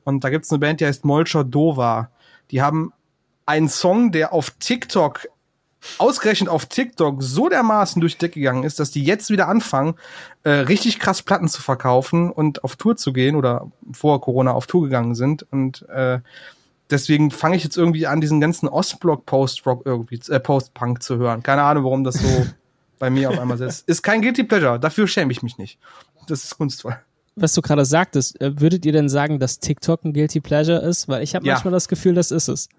Und 0.03 0.23
da 0.23 0.29
gibt's 0.31 0.51
eine 0.51 0.59
Band, 0.59 0.81
die 0.81 0.85
heißt 0.85 1.05
Molcher 1.05 1.43
Dova. 1.43 2.09
Die 2.51 2.61
haben 2.61 2.91
einen 3.45 3.69
Song, 3.69 4.11
der 4.11 4.33
auf 4.33 4.49
TikTok 4.59 5.27
ausgerechnet 5.97 6.49
auf 6.49 6.65
TikTok 6.65 7.21
so 7.21 7.49
dermaßen 7.49 7.99
durch 7.99 8.13
die 8.13 8.19
Decke 8.19 8.39
gegangen 8.39 8.63
ist, 8.63 8.79
dass 8.79 8.91
die 8.91 9.03
jetzt 9.03 9.29
wieder 9.29 9.47
anfangen, 9.47 9.95
äh, 10.43 10.49
richtig 10.51 10.99
krass 10.99 11.21
Platten 11.21 11.47
zu 11.47 11.61
verkaufen 11.61 12.31
und 12.31 12.63
auf 12.63 12.75
Tour 12.75 12.95
zu 12.95 13.13
gehen 13.13 13.35
oder 13.35 13.71
vor 13.91 14.21
Corona 14.21 14.51
auf 14.51 14.67
Tour 14.67 14.83
gegangen 14.83 15.15
sind. 15.15 15.45
Und 15.51 15.87
äh, 15.89 16.19
deswegen 16.89 17.31
fange 17.31 17.55
ich 17.55 17.63
jetzt 17.63 17.77
irgendwie 17.77 18.07
an, 18.07 18.21
diesen 18.21 18.39
ganzen 18.39 18.67
Ostblock 18.67 19.25
Post-Rock 19.25 19.83
irgendwie, 19.85 20.19
äh, 20.29 20.39
Post-Punk 20.39 21.03
zu 21.03 21.17
hören. 21.17 21.43
Keine 21.43 21.63
Ahnung, 21.63 21.83
warum 21.83 22.03
das 22.03 22.15
so 22.15 22.45
bei 22.99 23.09
mir 23.09 23.29
auf 23.29 23.39
einmal 23.39 23.57
sitzt. 23.57 23.87
Ist 23.87 24.03
kein 24.03 24.21
Guilty 24.21 24.43
Pleasure, 24.43 24.79
dafür 24.79 25.07
schäme 25.07 25.31
ich 25.31 25.43
mich 25.43 25.57
nicht. 25.57 25.79
Das 26.27 26.43
ist 26.43 26.57
kunstvoll. 26.57 26.97
Was 27.35 27.53
du 27.53 27.61
gerade 27.61 27.83
sagtest, 27.85 28.39
äh, 28.41 28.59
würdet 28.61 28.85
ihr 28.85 28.91
denn 28.91 29.09
sagen, 29.09 29.39
dass 29.39 29.59
TikTok 29.59 30.05
ein 30.05 30.13
Guilty 30.13 30.39
Pleasure 30.39 30.79
ist? 30.79 31.07
Weil 31.07 31.23
ich 31.23 31.33
habe 31.35 31.45
Ja. 31.45 31.53
manchmal 31.53 31.71
das 31.71 31.87
Gefühl, 31.87 32.13
das 32.13 32.29
ist 32.31 32.47
es. 32.47 32.69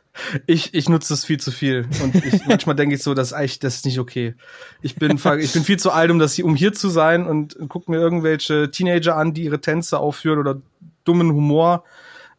Ich, 0.46 0.74
ich 0.74 0.88
nutze 0.88 1.12
das 1.12 1.24
viel 1.24 1.40
zu 1.40 1.50
viel. 1.50 1.88
Und 2.02 2.14
ich, 2.24 2.40
manchmal 2.46 2.76
denke 2.76 2.94
ich 2.94 3.02
so, 3.02 3.14
das 3.14 3.28
ist 3.28 3.32
eigentlich, 3.32 3.59
das 3.59 3.76
ist 3.76 3.84
nicht 3.84 3.98
okay. 3.98 4.34
Ich 4.80 4.94
bin, 4.94 5.16
ich 5.40 5.52
bin 5.52 5.64
viel 5.64 5.78
zu 5.78 5.90
alt, 5.90 6.11
um 6.12 6.20
das 6.20 6.34
hier, 6.34 6.44
um 6.44 6.55
hier 6.55 6.72
zu 6.72 6.88
sein 6.88 7.26
und 7.26 7.57
guck 7.68 7.88
mir 7.88 7.96
irgendwelche 7.96 8.70
Teenager 8.70 9.16
an, 9.16 9.34
die 9.34 9.42
ihre 9.44 9.61
Tänze 9.61 9.98
aufführen 9.98 10.38
oder 10.38 10.61
dummen 11.02 11.32
Humor 11.32 11.82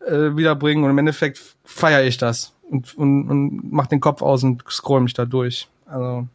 äh, 0.08 0.38
wiederbringen. 0.38 0.86
Und 0.86 0.92
im 0.92 0.98
Endeffekt 0.98 1.42
feiere 1.66 2.04
ich 2.06 2.18
das 2.18 2.54
und, 2.70 2.98
und, 2.98 3.30
und 3.30 3.72
mach 3.74 3.88
den 3.88 4.00
Kopf 4.00 4.22
aus 4.22 4.42
und 4.44 4.64
scroll 4.70 5.02
mich 5.02 5.14
da 5.14 5.26
durch. 5.26 5.68
Also, 5.86 6.28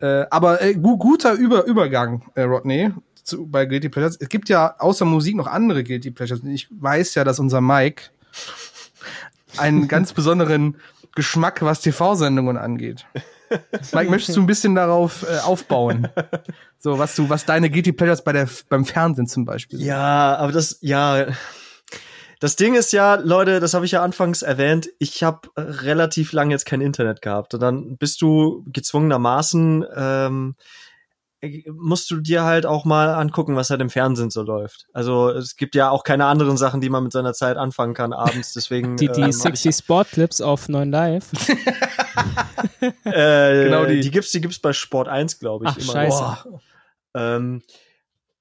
äh, 0.00 0.26
aber 0.30 0.60
äh, 0.62 0.74
gu 0.74 0.98
guter 0.98 1.32
Über 1.32 1.64
Übergang, 1.64 2.22
äh, 2.34 2.42
Rodney, 2.42 2.90
zu, 3.28 3.46
bei 3.46 3.66
Guilty 3.66 3.88
Pleasures. 3.88 4.16
Es 4.20 4.28
gibt 4.28 4.48
ja 4.48 4.74
außer 4.78 5.04
Musik 5.04 5.36
noch 5.36 5.46
andere 5.46 5.84
Guilty 5.84 6.10
Pleasures. 6.10 6.40
Ich 6.44 6.68
weiß 6.70 7.14
ja, 7.14 7.24
dass 7.24 7.38
unser 7.38 7.60
Mike 7.60 8.04
einen 9.56 9.88
ganz 9.88 10.12
besonderen 10.12 10.76
Geschmack, 11.14 11.62
was 11.62 11.80
TV-Sendungen 11.80 12.56
angeht. 12.56 13.06
Mike, 13.92 14.10
möchtest 14.10 14.36
du 14.36 14.42
ein 14.42 14.46
bisschen 14.46 14.74
darauf 14.74 15.24
äh, 15.28 15.38
aufbauen? 15.38 16.08
So, 16.80 16.96
was 16.96 17.16
du, 17.16 17.28
was 17.28 17.44
deine 17.44 17.70
Guilty 17.70 17.90
Pleasures 17.90 18.22
bei 18.22 18.32
der, 18.32 18.48
beim 18.68 18.84
Fernsehen 18.84 19.26
zum 19.26 19.44
Beispiel 19.44 19.80
sind? 19.80 19.88
Ja, 19.88 20.36
aber 20.36 20.52
das, 20.52 20.78
ja. 20.80 21.26
Das 22.38 22.54
Ding 22.54 22.76
ist 22.76 22.92
ja, 22.92 23.16
Leute, 23.16 23.58
das 23.58 23.74
habe 23.74 23.84
ich 23.84 23.90
ja 23.90 24.02
anfangs 24.04 24.42
erwähnt, 24.42 24.88
ich 25.00 25.24
habe 25.24 25.48
relativ 25.56 26.30
lange 26.30 26.54
jetzt 26.54 26.66
kein 26.66 26.80
Internet 26.80 27.20
gehabt. 27.20 27.52
Und 27.54 27.60
dann 27.60 27.96
bist 27.96 28.22
du 28.22 28.64
gezwungenermaßen, 28.68 29.86
ähm, 29.96 30.54
musst 31.72 32.10
du 32.10 32.20
dir 32.20 32.42
halt 32.42 32.66
auch 32.66 32.84
mal 32.84 33.14
angucken, 33.14 33.54
was 33.56 33.70
halt 33.70 33.80
im 33.80 33.90
Fernsehen 33.90 34.30
so 34.30 34.42
läuft. 34.42 34.86
Also 34.92 35.30
es 35.30 35.56
gibt 35.56 35.74
ja 35.74 35.90
auch 35.90 36.02
keine 36.02 36.26
anderen 36.26 36.56
Sachen, 36.56 36.80
die 36.80 36.90
man 36.90 37.04
mit 37.04 37.12
seiner 37.12 37.32
Zeit 37.32 37.56
anfangen 37.56 37.94
kann 37.94 38.12
abends. 38.12 38.52
Deswegen 38.54 38.96
Die, 38.96 39.06
die 39.08 39.20
ähm, 39.20 39.26
hab 39.26 39.32
sexy 39.34 39.72
Sport-Clips 39.72 40.40
auf 40.40 40.68
9 40.68 40.90
Live. 40.90 41.26
Äh, 43.04 43.64
Genau 43.64 43.86
die. 43.86 44.00
die 44.00 44.10
gibt's, 44.10 44.30
die 44.30 44.40
gibt's 44.40 44.58
bei 44.58 44.72
Sport 44.72 45.08
1, 45.08 45.38
glaube 45.38 45.64
ich. 45.66 45.70
Ach, 45.70 45.80
scheiße. 45.80 46.18
Boah. 46.18 46.60
Ähm, 47.14 47.62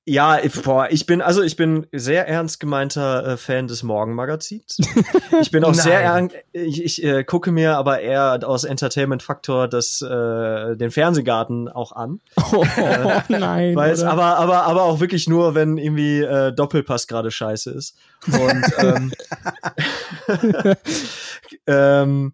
ja, 0.09 0.39
ich- 0.41 0.61
boah, 0.61 0.87
ich 0.89 1.05
bin, 1.05 1.21
also 1.21 1.41
ich 1.43 1.57
bin 1.57 1.85
sehr 1.91 2.27
ernst 2.29 2.61
gemeinter 2.61 3.33
äh, 3.33 3.37
Fan 3.37 3.67
des 3.67 3.83
Morgenmagazins. 3.83 4.77
Ich 5.41 5.51
bin 5.51 5.63
auch 5.63 5.73
sehr 5.75 6.01
Nein. 6.01 6.29
ernst, 6.31 6.35
ich, 6.53 6.83
ich 6.83 7.03
äh, 7.03 7.23
gucke 7.23 7.51
mir 7.51 7.77
aber 7.77 7.99
eher 7.99 8.39
aus 8.43 8.63
Entertainment-Faktor 8.63 9.67
das, 9.67 10.01
äh, 10.01 10.75
den 10.75 10.89
Fernsehgarten 10.89 11.67
auch 11.69 11.91
an. 11.91 12.19
Oh, 12.53 12.63
nein. 13.27 13.75
Weil 13.75 13.91
es 13.91 14.01
aber, 14.01 14.37
aber, 14.37 14.63
aber 14.63 14.83
auch 14.83 14.99
wirklich 14.99 15.27
nur, 15.27 15.53
wenn 15.53 15.77
irgendwie 15.77 16.21
äh, 16.21 16.51
Doppelpass 16.53 17.07
gerade 17.07 17.29
scheiße 17.29 17.71
ist. 17.71 17.95
Und 18.27 18.65
ähm, 18.79 19.11
ähm, 21.67 22.33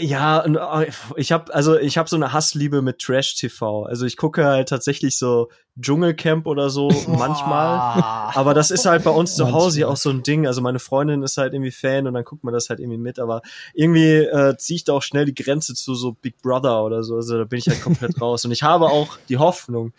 ja, 0.00 0.44
äh, 0.80 0.90
ich 1.16 1.32
habe 1.32 1.54
also 1.54 1.78
ich 1.78 1.98
habe 1.98 2.08
so 2.08 2.16
eine 2.16 2.32
Hassliebe 2.32 2.82
mit 2.82 2.98
Trash 2.98 3.34
TV. 3.36 3.84
Also 3.84 4.06
ich 4.06 4.16
gucke 4.16 4.44
halt 4.44 4.68
tatsächlich 4.68 5.18
so 5.18 5.48
Dschungelcamp 5.80 6.46
oder 6.46 6.70
so 6.70 6.88
manchmal. 7.08 8.02
Aber 8.34 8.54
das 8.54 8.70
ist 8.70 8.86
halt 8.86 9.04
bei 9.04 9.10
uns 9.10 9.36
zu 9.36 9.52
Hause 9.52 9.80
ja 9.80 9.88
auch 9.88 9.96
so 9.96 10.10
ein 10.10 10.22
Ding. 10.22 10.46
Also 10.46 10.60
meine 10.60 10.78
Freundin 10.78 11.22
ist 11.22 11.36
halt 11.36 11.52
irgendwie 11.52 11.70
Fan 11.70 12.06
und 12.06 12.14
dann 12.14 12.24
guckt 12.24 12.44
man 12.44 12.54
das 12.54 12.68
halt 12.68 12.80
irgendwie 12.80 12.98
mit. 12.98 13.18
Aber 13.18 13.42
irgendwie 13.74 14.16
äh, 14.16 14.56
ziehe 14.56 14.76
ich 14.76 14.84
da 14.84 14.94
auch 14.94 15.02
schnell 15.02 15.24
die 15.24 15.34
Grenze 15.34 15.74
zu 15.74 15.94
so 15.94 16.12
Big 16.12 16.40
Brother 16.42 16.84
oder 16.84 17.02
so. 17.02 17.16
Also 17.16 17.38
da 17.38 17.44
bin 17.44 17.58
ich 17.58 17.68
halt 17.68 17.82
komplett 17.82 18.18
raus. 18.20 18.44
Und 18.44 18.52
ich 18.52 18.62
habe 18.62 18.86
auch 18.86 19.18
die 19.28 19.38
Hoffnung, 19.38 19.92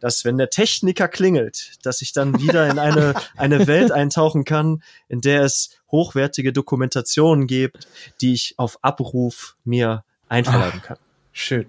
dass 0.00 0.24
wenn 0.24 0.38
der 0.38 0.50
Techniker 0.50 1.08
klingelt, 1.08 1.72
dass 1.82 2.02
ich 2.02 2.12
dann 2.12 2.40
wieder 2.40 2.68
in 2.68 2.78
eine, 2.78 3.14
eine 3.36 3.66
Welt 3.66 3.92
eintauchen 3.92 4.44
kann, 4.44 4.82
in 5.08 5.20
der 5.20 5.42
es 5.42 5.70
hochwertige 5.90 6.52
Dokumentationen 6.52 7.46
gibt, 7.46 7.86
die 8.20 8.32
ich 8.32 8.54
auf 8.56 8.78
Abruf 8.82 9.56
mir 9.64 10.04
einverleiben 10.28 10.82
kann. 10.82 10.96
Schön. 11.32 11.66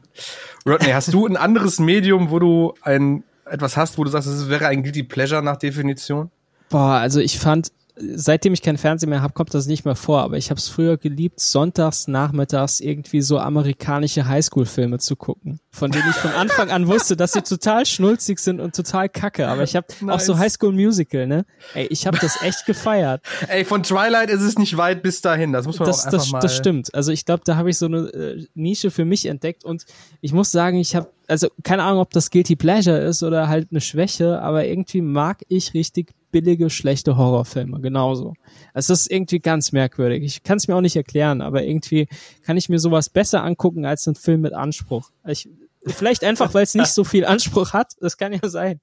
Rodney, 0.66 0.92
hast 0.92 1.14
du 1.14 1.28
ein 1.28 1.38
anderes 1.38 1.80
Medium, 1.80 2.32
wo 2.32 2.40
du 2.40 2.74
ein 2.82 3.24
etwas 3.46 3.78
hast, 3.78 3.98
wo 3.98 4.04
du 4.04 4.10
sagst, 4.10 4.28
es 4.28 4.50
wäre 4.50 4.68
ein 4.68 4.82
Guilty 4.84 5.04
Pleasure 5.04 5.44
nach 5.44 5.58
Definition? 5.58 6.32
Boah, 6.70 6.94
also 6.94 7.20
ich 7.20 7.38
fand 7.38 7.72
seitdem 7.98 8.54
ich 8.54 8.62
kein 8.62 8.78
Fernsehen 8.78 9.10
mehr 9.10 9.22
habe, 9.22 9.34
kommt 9.34 9.54
das 9.54 9.68
nicht 9.68 9.86
mehr 9.86 9.96
vor, 9.96 10.22
aber 10.22 10.38
ich 10.38 10.50
habe 10.50 10.60
es 10.60 10.68
früher 10.68 10.98
geliebt, 10.98 11.40
sonntags, 11.40 12.08
nachmittags 12.08 12.80
irgendwie 12.80 13.22
so 13.22 13.38
amerikanische 13.40 14.28
Highschool-Filme 14.28 15.00
zu 15.00 15.16
gucken, 15.16 15.60
von 15.72 15.92
denen 15.92 16.10
ich 16.10 16.16
von 16.16 16.32
Anfang 16.32 16.70
an 16.70 16.88
wusste, 16.88 17.16
dass 17.16 17.34
sie 17.34 17.42
total 17.42 17.86
schnulzig 17.86 18.40
sind 18.40 18.60
und 18.60 18.76
total 18.76 19.10
kacke, 19.10 19.48
aber 19.48 19.64
ich 19.64 19.76
habe 19.76 19.88
nice. 20.02 20.16
auch 20.16 20.20
so 20.20 20.38
Highschool-Musical, 20.38 21.28
ne? 21.28 21.46
Ey, 21.74 21.88
ich 21.88 22.08
habe 22.08 22.18
das 22.20 22.42
echt 22.42 22.66
gefeiert. 22.66 23.22
Ey, 23.48 23.66
von 23.66 23.84
Twilight 23.84 24.30
ist 24.30 24.42
es 24.42 24.58
nicht 24.58 24.78
weit 24.78 25.04
bis 25.04 25.22
dahin, 25.22 25.54
das 25.54 25.66
muss 25.66 25.80
man 25.80 25.88
das, 25.88 26.02
auch 26.02 26.06
einfach 26.06 26.20
das, 26.20 26.32
mal... 26.32 26.40
Das 26.40 26.56
stimmt, 26.56 26.94
also 26.94 27.12
ich 27.12 27.26
glaube, 27.26 27.44
da 27.46 27.56
habe 27.56 27.70
ich 27.70 27.78
so 27.78 27.86
eine 27.86 28.08
äh, 28.10 28.46
Nische 28.54 28.92
für 28.92 29.06
mich 29.06 29.26
entdeckt 29.26 29.66
und 29.66 29.86
ich 30.22 30.34
muss 30.34 30.52
sagen, 30.52 30.78
ich 30.78 30.96
habe 30.96 31.10
also 31.32 31.48
keine 31.64 31.84
Ahnung, 31.84 32.02
ob 32.02 32.12
das 32.12 32.30
Guilty 32.30 32.58
Pleasure 32.58 33.00
ist 33.00 33.24
oder 33.24 33.48
halt 33.48 33.70
eine 33.72 33.80
Schwäche, 33.82 34.42
aber 34.42 34.66
irgendwie 34.66 35.02
mag 35.02 35.44
ich 35.48 35.74
richtig 35.74 36.14
billige, 36.32 36.70
schlechte 36.70 37.18
Horrorfilme, 37.18 37.80
genauso. 37.80 38.34
Es 38.74 38.90
ist 38.90 39.10
irgendwie 39.10 39.40
ganz 39.40 39.72
merkwürdig. 39.72 40.24
Ich 40.24 40.44
kann 40.44 40.58
es 40.58 40.68
mir 40.68 40.76
auch 40.76 40.82
nicht 40.82 40.96
erklären, 40.96 41.42
aber 41.42 41.64
irgendwie 41.64 42.08
kann 42.44 42.58
ich 42.58 42.70
mir 42.70 42.80
sowas 42.80 43.10
besser 43.10 43.44
angucken 43.44 43.86
als 43.86 44.08
einen 44.08 44.16
Film 44.16 44.42
mit 44.42 44.54
Anspruch. 44.54 45.12
Ich, 45.26 45.50
vielleicht 45.88 46.24
einfach, 46.24 46.54
weil 46.54 46.64
es 46.64 46.76
nicht 46.76 46.94
so 46.94 47.04
viel 47.04 47.26
Anspruch 47.26 47.74
hat. 47.74 47.94
Das 48.02 48.18
kann 48.18 48.34
ja 48.34 48.50
sein. 48.50 48.80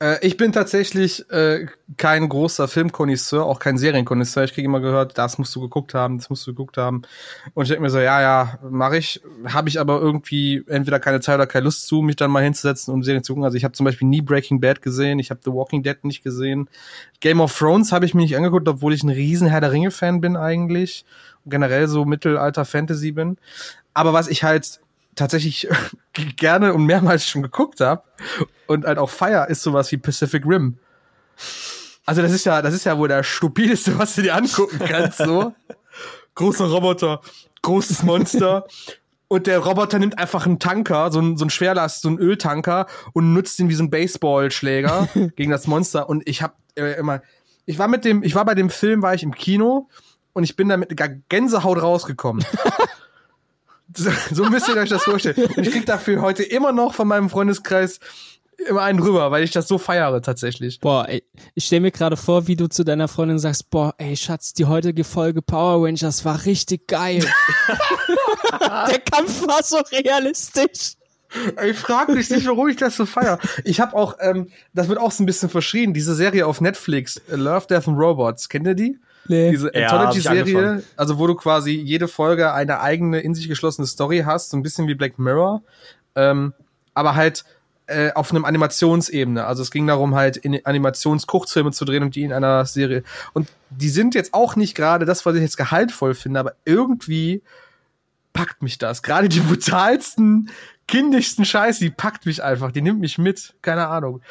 Äh, 0.00 0.24
ich 0.24 0.36
bin 0.36 0.52
tatsächlich 0.52 1.28
äh, 1.30 1.66
kein 1.96 2.28
großer 2.28 2.68
Filmkonisseur, 2.68 3.44
auch 3.44 3.58
kein 3.58 3.78
Serienkonisseur. 3.78 4.44
Ich 4.44 4.54
kriege 4.54 4.66
immer 4.66 4.80
gehört, 4.80 5.18
das 5.18 5.38
musst 5.38 5.54
du 5.56 5.60
geguckt 5.60 5.94
haben, 5.94 6.18
das 6.18 6.30
musst 6.30 6.46
du 6.46 6.52
geguckt 6.52 6.76
haben. 6.76 7.02
Und 7.54 7.64
ich 7.64 7.68
denke 7.70 7.82
mir 7.82 7.90
so, 7.90 7.98
ja, 7.98 8.20
ja, 8.20 8.58
mache 8.70 8.98
ich. 8.98 9.20
Habe 9.46 9.68
ich 9.68 9.80
aber 9.80 10.00
irgendwie 10.00 10.62
entweder 10.68 11.00
keine 11.00 11.20
Zeit 11.20 11.34
oder 11.36 11.46
keine 11.46 11.64
Lust 11.64 11.86
zu, 11.86 12.02
mich 12.02 12.16
dann 12.16 12.30
mal 12.30 12.44
hinzusetzen 12.44 12.94
und 12.94 13.02
Serien 13.02 13.24
zu 13.24 13.32
gucken. 13.32 13.44
Also 13.44 13.56
ich 13.56 13.64
habe 13.64 13.72
zum 13.74 13.84
Beispiel 13.84 14.08
nie 14.08 14.22
Breaking 14.22 14.60
Bad 14.60 14.82
gesehen, 14.82 15.18
ich 15.18 15.30
habe 15.30 15.40
The 15.44 15.52
Walking 15.52 15.82
Dead 15.82 16.04
nicht 16.04 16.22
gesehen. 16.22 16.68
Game 17.20 17.40
of 17.40 17.56
Thrones 17.56 17.90
habe 17.92 18.06
ich 18.06 18.14
mir 18.14 18.22
nicht 18.22 18.36
angeguckt, 18.36 18.68
obwohl 18.68 18.94
ich 18.94 19.02
ein 19.02 19.08
riesen 19.08 19.48
Herr 19.48 19.60
der 19.60 19.72
Ringe-Fan 19.72 20.20
bin 20.20 20.36
eigentlich. 20.36 21.04
generell 21.46 21.88
so 21.88 22.04
Mittelalter-Fantasy 22.04 23.12
bin. 23.12 23.38
Aber 23.94 24.12
was 24.12 24.28
ich 24.28 24.44
halt 24.44 24.80
tatsächlich 25.18 25.68
gerne 26.36 26.72
und 26.74 26.84
mehrmals 26.84 27.26
schon 27.26 27.42
geguckt 27.42 27.80
habe 27.80 28.02
und 28.66 28.84
halt 28.84 28.98
auch 28.98 29.10
feier, 29.10 29.48
ist 29.48 29.62
sowas 29.62 29.90
wie 29.92 29.96
Pacific 29.98 30.44
Rim. 30.46 30.78
Also 32.06 32.22
das 32.22 32.32
ist 32.32 32.46
ja, 32.46 32.62
das 32.62 32.74
ist 32.74 32.84
ja 32.84 32.96
wohl 32.96 33.08
der 33.08 33.22
stupideste, 33.22 33.98
was 33.98 34.14
du 34.14 34.22
dir 34.22 34.34
angucken 34.34 34.78
kannst, 34.78 35.18
so. 35.18 35.54
Großer 36.34 36.64
Roboter, 36.66 37.20
großes 37.62 38.02
Monster. 38.02 38.66
Und 39.30 39.46
der 39.46 39.58
Roboter 39.58 39.98
nimmt 39.98 40.18
einfach 40.18 40.46
einen 40.46 40.58
Tanker, 40.58 41.12
so 41.12 41.20
ein, 41.20 41.36
so 41.36 41.44
ein 41.44 41.50
Schwerlast, 41.50 42.00
so 42.00 42.08
ein 42.08 42.18
Öltanker 42.18 42.86
und 43.12 43.34
nutzt 43.34 43.60
ihn 43.60 43.68
wie 43.68 43.74
so 43.74 43.82
ein 43.82 43.90
Baseballschläger 43.90 45.06
gegen 45.36 45.50
das 45.50 45.66
Monster. 45.66 46.08
Und 46.08 46.26
ich 46.26 46.40
hab 46.40 46.56
äh, 46.76 46.98
immer, 46.98 47.20
ich 47.66 47.78
war 47.78 47.88
mit 47.88 48.06
dem, 48.06 48.22
ich 48.22 48.34
war 48.34 48.46
bei 48.46 48.54
dem 48.54 48.70
Film, 48.70 49.02
war 49.02 49.12
ich 49.12 49.22
im 49.22 49.34
Kino 49.34 49.90
und 50.32 50.44
ich 50.44 50.56
bin 50.56 50.70
da 50.70 50.78
mit 50.78 50.98
Gänsehaut 51.28 51.82
rausgekommen. 51.82 52.42
So, 53.94 54.44
müsst 54.44 54.68
ihr 54.68 54.76
euch 54.76 54.90
das 54.90 55.04
vorstellen. 55.04 55.36
Und 55.56 55.66
ich 55.66 55.72
krieg 55.72 55.86
dafür 55.86 56.20
heute 56.20 56.42
immer 56.42 56.72
noch 56.72 56.94
von 56.94 57.08
meinem 57.08 57.30
Freundeskreis 57.30 58.00
immer 58.66 58.82
einen 58.82 58.98
rüber, 58.98 59.30
weil 59.30 59.44
ich 59.44 59.52
das 59.52 59.68
so 59.68 59.78
feiere 59.78 60.20
tatsächlich. 60.20 60.80
Boah, 60.80 61.08
ey, 61.08 61.22
ich 61.54 61.66
stelle 61.66 61.82
mir 61.82 61.90
gerade 61.92 62.16
vor, 62.16 62.48
wie 62.48 62.56
du 62.56 62.68
zu 62.68 62.84
deiner 62.84 63.08
Freundin 63.08 63.38
sagst, 63.38 63.70
boah, 63.70 63.94
ey 63.98 64.16
Schatz, 64.16 64.52
die 64.52 64.66
heutige 64.66 65.04
Folge 65.04 65.42
Power 65.42 65.86
Rangers 65.86 66.24
war 66.24 66.44
richtig 66.44 66.88
geil. 66.88 67.24
Der 68.60 68.98
Kampf 68.98 69.46
war 69.46 69.62
so 69.62 69.78
realistisch. 69.92 70.94
Ich 71.62 71.76
frage 71.76 72.12
mich 72.12 72.30
nicht, 72.30 72.46
warum 72.46 72.68
ich 72.68 72.76
das 72.76 72.96
so 72.96 73.04
feier. 73.04 73.38
Ich 73.64 73.80
habe 73.80 73.94
auch, 73.94 74.16
ähm, 74.20 74.50
das 74.72 74.88
wird 74.88 74.98
auch 74.98 75.12
so 75.12 75.22
ein 75.22 75.26
bisschen 75.26 75.50
verschrien, 75.50 75.92
diese 75.92 76.14
Serie 76.14 76.46
auf 76.46 76.60
Netflix, 76.60 77.20
Love, 77.28 77.66
Death 77.68 77.86
and 77.86 77.98
Robots. 77.98 78.48
Kennt 78.48 78.66
ihr 78.66 78.74
die? 78.74 78.98
Nee. 79.28 79.50
Diese 79.50 79.74
Anthology-Serie, 79.74 80.82
also 80.96 81.18
wo 81.18 81.26
du 81.26 81.34
quasi 81.34 81.72
jede 81.72 82.08
Folge 82.08 82.52
eine 82.52 82.80
eigene, 82.80 83.20
in 83.20 83.34
sich 83.34 83.48
geschlossene 83.48 83.86
Story 83.86 84.22
hast, 84.24 84.50
so 84.50 84.56
ein 84.56 84.62
bisschen 84.62 84.88
wie 84.88 84.94
Black 84.94 85.18
Mirror, 85.18 85.62
ähm, 86.14 86.54
aber 86.94 87.14
halt 87.14 87.44
äh, 87.86 88.12
auf 88.12 88.30
einem 88.30 88.44
Animationsebene. 88.44 89.44
Also 89.44 89.62
es 89.62 89.70
ging 89.70 89.86
darum, 89.86 90.14
halt 90.14 90.36
in 90.36 90.64
Animationskurzfilme 90.64 91.72
zu 91.72 91.84
drehen 91.84 92.02
und 92.02 92.14
die 92.14 92.22
in 92.22 92.32
einer 92.32 92.66
Serie. 92.66 93.02
Und 93.32 93.48
die 93.70 93.88
sind 93.88 94.14
jetzt 94.14 94.34
auch 94.34 94.56
nicht 94.56 94.74
gerade 94.74 95.06
das, 95.06 95.24
was 95.24 95.34
ich 95.36 95.42
jetzt 95.42 95.56
gehaltvoll 95.56 96.14
finde, 96.14 96.40
aber 96.40 96.54
irgendwie 96.64 97.42
packt 98.32 98.62
mich 98.62 98.78
das. 98.78 99.02
Gerade 99.02 99.28
die 99.28 99.40
brutalsten 99.48 100.50
kindischsten 100.88 101.44
Scheiße, 101.44 101.80
die 101.84 101.90
packt 101.90 102.26
mich 102.26 102.42
einfach, 102.42 102.72
die 102.72 102.80
nimmt 102.80 102.98
mich 102.98 103.18
mit, 103.18 103.54
keine 103.62 103.88
Ahnung. 103.88 104.22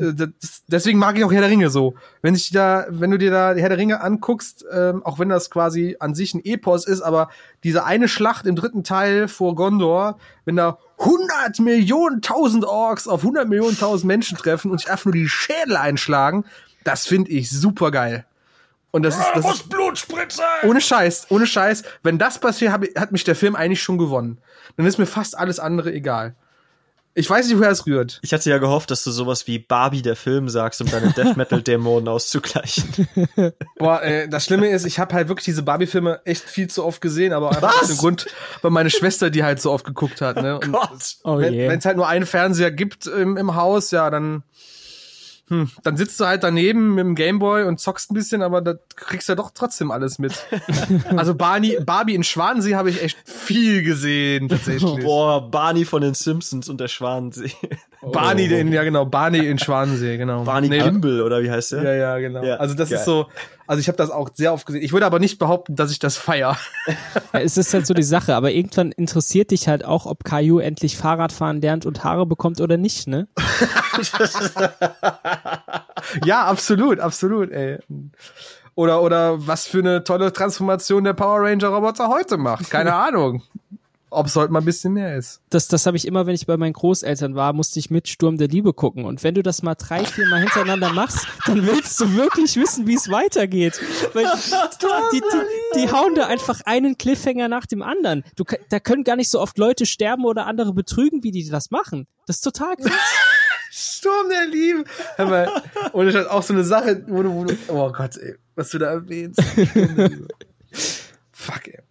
Äh, 0.00 0.14
das, 0.14 0.64
deswegen 0.66 0.98
mag 0.98 1.16
ich 1.16 1.24
auch 1.24 1.30
Herr 1.30 1.42
der 1.42 1.50
Ringe 1.50 1.70
so. 1.70 1.94
Wenn 2.22 2.34
ich 2.34 2.50
da, 2.50 2.86
wenn 2.88 3.10
du 3.10 3.18
dir 3.18 3.30
da 3.30 3.54
Herr 3.54 3.68
der 3.68 3.78
Ringe 3.78 4.00
anguckst, 4.00 4.64
ähm, 4.72 5.04
auch 5.04 5.18
wenn 5.18 5.28
das 5.28 5.50
quasi 5.50 5.96
an 6.00 6.14
sich 6.14 6.34
ein 6.34 6.44
Epos 6.44 6.86
ist, 6.86 7.02
aber 7.02 7.28
diese 7.62 7.84
eine 7.84 8.08
Schlacht 8.08 8.46
im 8.46 8.56
dritten 8.56 8.82
Teil 8.82 9.28
vor 9.28 9.54
Gondor, 9.54 10.18
wenn 10.44 10.56
da 10.56 10.78
100 10.98 11.60
Millionen 11.60 12.22
tausend 12.22 12.64
Orks 12.64 13.06
auf 13.06 13.20
100 13.20 13.46
Millionen 13.46 13.78
tausend 13.78 14.06
Menschen 14.06 14.38
treffen 14.38 14.70
und 14.70 14.78
sich 14.78 14.90
einfach 14.90 15.04
nur 15.04 15.14
die 15.14 15.28
Schädel 15.28 15.76
einschlagen, 15.76 16.46
das 16.82 17.06
finde 17.06 17.30
ich 17.30 17.50
super 17.50 17.90
geil. 17.90 18.24
Und 18.96 19.02
das 19.02 19.18
ist, 19.18 19.26
das 19.34 19.44
muss 19.44 19.62
Blut 19.62 19.98
spritzen! 19.98 20.42
Ohne 20.62 20.80
Scheiß, 20.80 21.26
ohne 21.28 21.46
Scheiß. 21.46 21.82
Wenn 22.02 22.16
das 22.16 22.38
passiert, 22.38 22.72
hab, 22.72 22.82
hat 22.96 23.12
mich 23.12 23.24
der 23.24 23.36
Film 23.36 23.54
eigentlich 23.54 23.82
schon 23.82 23.98
gewonnen. 23.98 24.38
Dann 24.78 24.86
ist 24.86 24.96
mir 24.96 25.04
fast 25.04 25.36
alles 25.36 25.60
andere 25.60 25.92
egal. 25.92 26.34
Ich 27.12 27.28
weiß 27.28 27.46
nicht, 27.46 27.58
woher 27.58 27.70
es 27.70 27.84
rührt. 27.84 28.20
Ich 28.22 28.32
hatte 28.32 28.48
ja 28.48 28.56
gehofft, 28.56 28.90
dass 28.90 29.04
du 29.04 29.10
sowas 29.10 29.46
wie 29.46 29.58
Barbie 29.58 30.00
der 30.00 30.16
Film 30.16 30.48
sagst, 30.48 30.80
um 30.80 30.90
deine 30.90 31.12
Death 31.12 31.36
Metal 31.36 31.60
Dämonen 31.60 32.08
auszugleichen. 32.08 33.06
Boah, 33.76 34.02
äh, 34.02 34.30
das 34.30 34.46
Schlimme 34.46 34.70
ist, 34.70 34.86
ich 34.86 34.98
habe 34.98 35.14
halt 35.14 35.28
wirklich 35.28 35.44
diese 35.44 35.62
Barbie 35.62 35.86
Filme 35.86 36.22
echt 36.24 36.44
viel 36.44 36.70
zu 36.70 36.82
oft 36.82 37.02
gesehen, 37.02 37.34
aber 37.34 37.50
einfach 37.50 37.82
aus 37.82 37.88
dem 37.88 37.98
Grund, 37.98 38.26
weil 38.62 38.70
meine 38.70 38.88
Schwester 38.88 39.28
die 39.28 39.44
halt 39.44 39.60
so 39.60 39.72
oft 39.72 39.84
geguckt 39.84 40.22
hat, 40.22 40.40
ne? 40.40 40.54
Und 40.58 40.68
oh 40.68 40.72
Gott. 40.72 41.16
Oh 41.22 41.36
wenn 41.36 41.78
es 41.78 41.84
halt 41.84 41.98
nur 41.98 42.08
einen 42.08 42.24
Fernseher 42.24 42.70
gibt 42.70 43.06
im, 43.06 43.36
im 43.36 43.56
Haus, 43.56 43.90
ja, 43.90 44.08
dann 44.08 44.42
hm, 45.48 45.70
dann 45.84 45.96
sitzt 45.96 46.18
du 46.18 46.26
halt 46.26 46.42
daneben 46.42 46.94
mit 46.96 47.04
dem 47.04 47.14
Gameboy 47.14 47.64
und 47.64 47.78
zockst 47.78 48.10
ein 48.10 48.14
bisschen, 48.14 48.42
aber 48.42 48.62
da 48.62 48.74
kriegst 48.96 49.28
du 49.28 49.32
ja 49.32 49.36
doch 49.36 49.52
trotzdem 49.54 49.92
alles 49.92 50.18
mit. 50.18 50.32
also 51.16 51.36
Barney, 51.36 51.78
Barbie 51.80 52.16
in 52.16 52.24
Schwanensee 52.24 52.74
habe 52.74 52.90
ich 52.90 53.00
echt 53.00 53.16
viel 53.24 53.84
gesehen, 53.84 54.48
tatsächlich. 54.48 54.82
Boah, 55.04 55.48
Barney 55.48 55.84
von 55.84 56.02
den 56.02 56.14
Simpsons 56.14 56.68
und 56.68 56.80
der 56.80 56.88
Schwanensee. 56.88 57.52
Barney, 58.12 58.46
oh. 58.46 58.48
den, 58.48 58.72
ja 58.72 58.82
genau, 58.82 59.06
Barney 59.06 59.46
in 59.46 59.58
Schwanensee, 59.58 60.16
genau. 60.16 60.42
Barney 60.42 60.68
nee, 60.68 60.80
Gimbal, 60.80 61.22
oder 61.22 61.40
wie 61.42 61.50
heißt 61.50 61.72
der? 61.72 61.82
Ja, 61.84 61.94
ja, 61.94 62.18
genau. 62.18 62.42
Ja, 62.42 62.56
also 62.56 62.74
das 62.74 62.90
geil. 62.90 62.98
ist 62.98 63.04
so, 63.04 63.26
also 63.66 63.80
ich 63.80 63.88
habe 63.88 63.96
das 63.96 64.10
auch 64.10 64.30
sehr 64.34 64.52
oft 64.52 64.66
gesehen. 64.66 64.82
Ich 64.82 64.92
würde 64.92 65.06
aber 65.06 65.18
nicht 65.18 65.38
behaupten, 65.38 65.76
dass 65.76 65.90
ich 65.90 65.98
das 65.98 66.16
feier. 66.16 66.56
Ja, 67.32 67.40
es 67.40 67.56
ist 67.56 67.74
halt 67.74 67.86
so 67.86 67.94
die 67.94 68.02
Sache, 68.02 68.34
aber 68.34 68.52
irgendwann 68.52 68.92
interessiert 68.92 69.50
dich 69.50 69.68
halt 69.68 69.84
auch, 69.84 70.06
ob 70.06 70.24
Caillou 70.24 70.58
endlich 70.58 70.96
Fahrrad 70.96 71.32
fahren 71.32 71.60
lernt 71.60 71.84
und 71.84 72.04
Haare 72.04 72.26
bekommt 72.26 72.60
oder 72.60 72.76
nicht, 72.76 73.08
ne? 73.08 73.28
ja, 76.24 76.44
absolut, 76.44 77.00
absolut, 77.00 77.50
ey. 77.50 77.78
Oder, 78.74 79.02
oder 79.02 79.46
was 79.46 79.66
für 79.66 79.78
eine 79.78 80.04
tolle 80.04 80.32
Transformation 80.32 81.04
der 81.04 81.14
Power 81.14 81.40
Ranger 81.40 81.68
Roboter 81.68 82.08
heute 82.08 82.36
macht. 82.36 82.70
Keine 82.70 82.94
Ahnung 82.94 83.42
ob 84.10 84.26
es 84.26 84.36
heute 84.36 84.52
mal 84.52 84.60
ein 84.60 84.64
bisschen 84.64 84.92
mehr 84.92 85.16
ist. 85.16 85.40
Das, 85.50 85.68
das 85.68 85.86
habe 85.86 85.96
ich 85.96 86.06
immer, 86.06 86.26
wenn 86.26 86.34
ich 86.34 86.46
bei 86.46 86.56
meinen 86.56 86.72
Großeltern 86.72 87.34
war, 87.34 87.52
musste 87.52 87.78
ich 87.78 87.90
mit 87.90 88.08
Sturm 88.08 88.36
der 88.36 88.48
Liebe 88.48 88.72
gucken. 88.72 89.04
Und 89.04 89.24
wenn 89.24 89.34
du 89.34 89.42
das 89.42 89.62
mal 89.62 89.74
drei, 89.74 90.04
vier 90.04 90.26
Mal 90.28 90.40
hintereinander 90.40 90.92
machst, 90.92 91.26
dann 91.46 91.66
willst 91.66 92.00
du 92.00 92.14
wirklich 92.14 92.56
wissen, 92.56 92.86
wie 92.86 92.94
es 92.94 93.10
weitergeht. 93.10 93.80
Weil 94.14 94.26
die, 95.12 95.20
die, 95.20 95.80
die, 95.80 95.92
hauen 95.92 96.14
da 96.14 96.26
einfach 96.26 96.60
einen 96.64 96.96
Cliffhanger 96.96 97.48
nach 97.48 97.66
dem 97.66 97.82
anderen. 97.82 98.22
Du, 98.36 98.44
da 98.68 98.80
können 98.80 99.04
gar 99.04 99.16
nicht 99.16 99.30
so 99.30 99.40
oft 99.40 99.58
Leute 99.58 99.86
sterben 99.86 100.24
oder 100.24 100.46
andere 100.46 100.72
betrügen, 100.72 101.22
wie 101.24 101.32
die 101.32 101.48
das 101.48 101.70
machen. 101.70 102.06
Das 102.26 102.36
ist 102.36 102.42
total 102.42 102.76
krass. 102.76 102.92
Sturm 103.70 104.28
der 104.30 104.46
Liebe. 104.46 104.84
Hör 105.16 105.26
mal, 105.26 105.62
und 105.92 106.06
das 106.06 106.14
ist 106.14 106.30
auch 106.30 106.42
so 106.42 106.54
eine 106.54 106.64
Sache, 106.64 107.04
wo 107.08 107.22
du, 107.22 107.34
wo 107.34 107.44
du 107.44 107.54
oh 107.68 107.92
Gott, 107.92 108.16
ey, 108.16 108.36
was 108.54 108.70
du 108.70 108.78
da 108.78 108.86
erwähnst. 108.86 109.42
Fuck, 111.32 111.68
ey. 111.68 111.85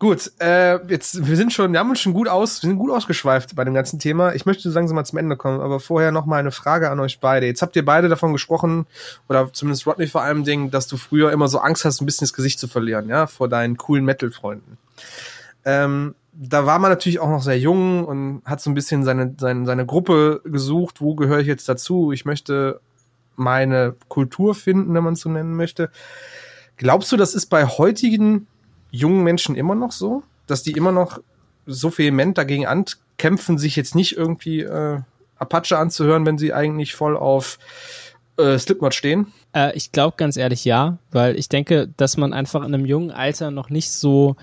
Gut, 0.00 0.32
äh, 0.40 0.82
jetzt, 0.86 1.26
wir 1.26 1.36
sind 1.36 1.52
schon, 1.52 1.74
wir 1.74 1.78
haben 1.78 1.90
uns 1.90 2.00
schon 2.00 2.14
gut 2.14 2.26
aus, 2.26 2.62
wir 2.62 2.70
sind 2.70 2.78
gut 2.78 2.90
ausgeschweift 2.90 3.54
bei 3.54 3.66
dem 3.66 3.74
ganzen 3.74 3.98
Thema. 3.98 4.34
Ich 4.34 4.46
möchte 4.46 4.66
langsam 4.70 4.94
mal 4.94 5.04
zum 5.04 5.18
Ende 5.18 5.36
kommen, 5.36 5.60
aber 5.60 5.78
vorher 5.78 6.10
noch 6.10 6.24
mal 6.24 6.38
eine 6.38 6.52
Frage 6.52 6.90
an 6.90 6.98
euch 7.00 7.20
beide. 7.20 7.44
Jetzt 7.44 7.60
habt 7.60 7.76
ihr 7.76 7.84
beide 7.84 8.08
davon 8.08 8.32
gesprochen, 8.32 8.86
oder 9.28 9.52
zumindest 9.52 9.86
Rodney 9.86 10.06
vor 10.06 10.22
allem 10.22 10.42
Ding, 10.42 10.70
dass 10.70 10.86
du 10.86 10.96
früher 10.96 11.30
immer 11.32 11.48
so 11.48 11.58
Angst 11.58 11.84
hast, 11.84 12.00
ein 12.00 12.06
bisschen 12.06 12.24
das 12.24 12.32
Gesicht 12.32 12.58
zu 12.58 12.66
verlieren, 12.66 13.10
ja, 13.10 13.26
vor 13.26 13.50
deinen 13.50 13.76
coolen 13.76 14.06
Metal-Freunden. 14.06 14.78
Ähm, 15.66 16.14
da 16.32 16.64
war 16.64 16.78
man 16.78 16.90
natürlich 16.90 17.20
auch 17.20 17.28
noch 17.28 17.42
sehr 17.42 17.58
jung 17.58 18.06
und 18.06 18.40
hat 18.46 18.62
so 18.62 18.70
ein 18.70 18.74
bisschen 18.74 19.04
seine, 19.04 19.34
seine, 19.38 19.66
seine 19.66 19.84
Gruppe 19.84 20.40
gesucht, 20.46 21.02
wo 21.02 21.14
gehöre 21.14 21.40
ich 21.40 21.46
jetzt 21.46 21.68
dazu? 21.68 22.10
Ich 22.12 22.24
möchte 22.24 22.80
meine 23.36 23.96
Kultur 24.08 24.54
finden, 24.54 24.94
wenn 24.94 25.04
man 25.04 25.12
es 25.12 25.20
so 25.20 25.28
nennen 25.28 25.54
möchte. 25.56 25.90
Glaubst 26.78 27.12
du, 27.12 27.18
das 27.18 27.34
ist 27.34 27.46
bei 27.46 27.66
heutigen 27.66 28.46
jungen 28.90 29.22
Menschen 29.22 29.56
immer 29.56 29.74
noch 29.74 29.92
so, 29.92 30.22
dass 30.46 30.62
die 30.62 30.72
immer 30.72 30.92
noch 30.92 31.20
so 31.66 31.96
vehement 31.96 32.36
dagegen 32.36 32.66
ankämpfen, 32.66 33.58
sich 33.58 33.76
jetzt 33.76 33.94
nicht 33.94 34.16
irgendwie 34.16 34.60
äh, 34.60 35.00
Apache 35.36 35.78
anzuhören, 35.78 36.26
wenn 36.26 36.38
sie 36.38 36.52
eigentlich 36.52 36.94
voll 36.94 37.16
auf 37.16 37.58
äh, 38.36 38.58
Slipknot 38.58 38.94
stehen? 38.94 39.32
Äh, 39.54 39.76
ich 39.76 39.92
glaube 39.92 40.16
ganz 40.16 40.36
ehrlich 40.36 40.64
ja, 40.64 40.98
weil 41.10 41.38
ich 41.38 41.48
denke, 41.48 41.88
dass 41.96 42.16
man 42.16 42.32
einfach 42.32 42.60
in 42.60 42.74
einem 42.74 42.86
jungen 42.86 43.10
Alter 43.10 43.50
noch 43.50 43.70
nicht 43.70 43.92
so 43.92 44.36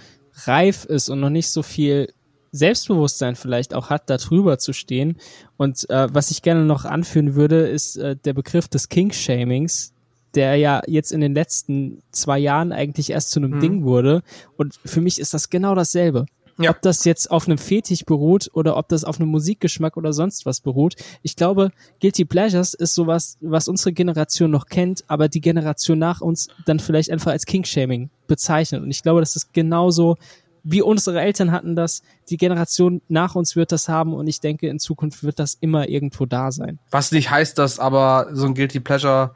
reif 0.46 0.86
ist 0.86 1.10
und 1.10 1.20
noch 1.20 1.30
nicht 1.30 1.50
so 1.50 1.64
viel 1.64 2.14
Selbstbewusstsein 2.52 3.36
vielleicht 3.36 3.74
auch 3.74 3.90
hat, 3.90 4.10
da 4.10 4.18
drüber 4.18 4.58
zu 4.58 4.74
stehen. 4.74 5.18
Und 5.58 5.90
äh, 5.90 6.08
was 6.14 6.32
ich 6.32 6.42
gerne 6.42 6.64
noch 6.64 6.86
anführen 6.86 7.36
würde, 7.36 7.68
ist 7.68 7.98
äh, 7.98 8.16
der 8.16 8.34
Begriff 8.34 8.68
des 8.68 8.90
King-Shamings, 8.90 9.94
der 10.36 10.56
ja 10.56 10.82
jetzt 10.88 11.12
in 11.12 11.22
den 11.22 11.34
letzten 11.34 12.02
zwei 12.12 12.38
Jahren 12.40 12.72
eigentlich 12.72 13.10
erst 13.10 13.32
zu 13.32 13.40
einem 13.40 13.52
Mhm. 13.56 13.60
Ding 13.60 13.84
wurde. 13.84 14.22
Und 14.58 14.76
für 14.86 15.02
mich 15.02 15.20
ist 15.20 15.34
das 15.34 15.50
genau 15.50 15.76
dasselbe. 15.76 16.26
Ja. 16.60 16.72
Ob 16.72 16.82
das 16.82 17.06
jetzt 17.06 17.30
auf 17.30 17.48
einem 17.48 17.60
Fetisch 17.60 18.04
beruht 18.04 18.50
oder 18.54 18.78
ob 18.78 18.88
das 18.90 19.04
auf 19.04 19.20
einem 19.20 19.30
Musikgeschmack 19.30 19.96
oder 19.96 20.12
sonst 20.12 20.48
was 20.48 20.60
beruht. 20.60 20.96
Ich 21.22 21.36
glaube, 21.36 21.72
Guilty 22.02 22.26
Pleasures 22.26 22.74
ist 22.74 22.96
sowas, 22.96 23.38
was 23.42 23.68
unsere 23.68 23.94
Generation 23.94 24.50
noch 24.50 24.66
kennt, 24.66 25.04
aber 25.08 25.30
die 25.30 25.40
Generation 25.42 26.00
nach 26.00 26.20
uns 26.22 26.48
dann 26.66 26.80
vielleicht 26.80 27.12
einfach 27.12 27.32
als 27.32 27.46
King-Shaming 27.46 28.10
bezeichnet. 28.26 28.82
Und 28.82 28.90
ich 28.90 29.04
glaube, 29.04 29.20
das 29.20 29.36
ist 29.36 29.54
genauso, 29.54 30.18
wie 30.64 30.82
unsere 30.82 31.22
Eltern 31.22 31.52
hatten 31.52 31.76
das, 31.76 32.02
die 32.30 32.38
Generation 32.38 33.02
nach 33.08 33.36
uns 33.36 33.56
wird 33.56 33.72
das 33.72 33.88
haben 33.88 34.14
und 34.16 34.26
ich 34.28 34.42
denke, 34.42 34.68
in 34.68 34.80
Zukunft 34.80 35.24
wird 35.24 35.38
das 35.38 35.54
immer 35.62 35.88
irgendwo 35.88 36.26
da 36.26 36.52
sein. 36.52 36.80
Was 36.90 37.12
nicht 37.12 37.30
heißt, 37.30 37.58
dass 37.60 37.78
aber 37.80 38.30
so 38.34 38.48
ein 38.48 38.56
Guilty 38.56 38.80
Pleasure 38.80 39.36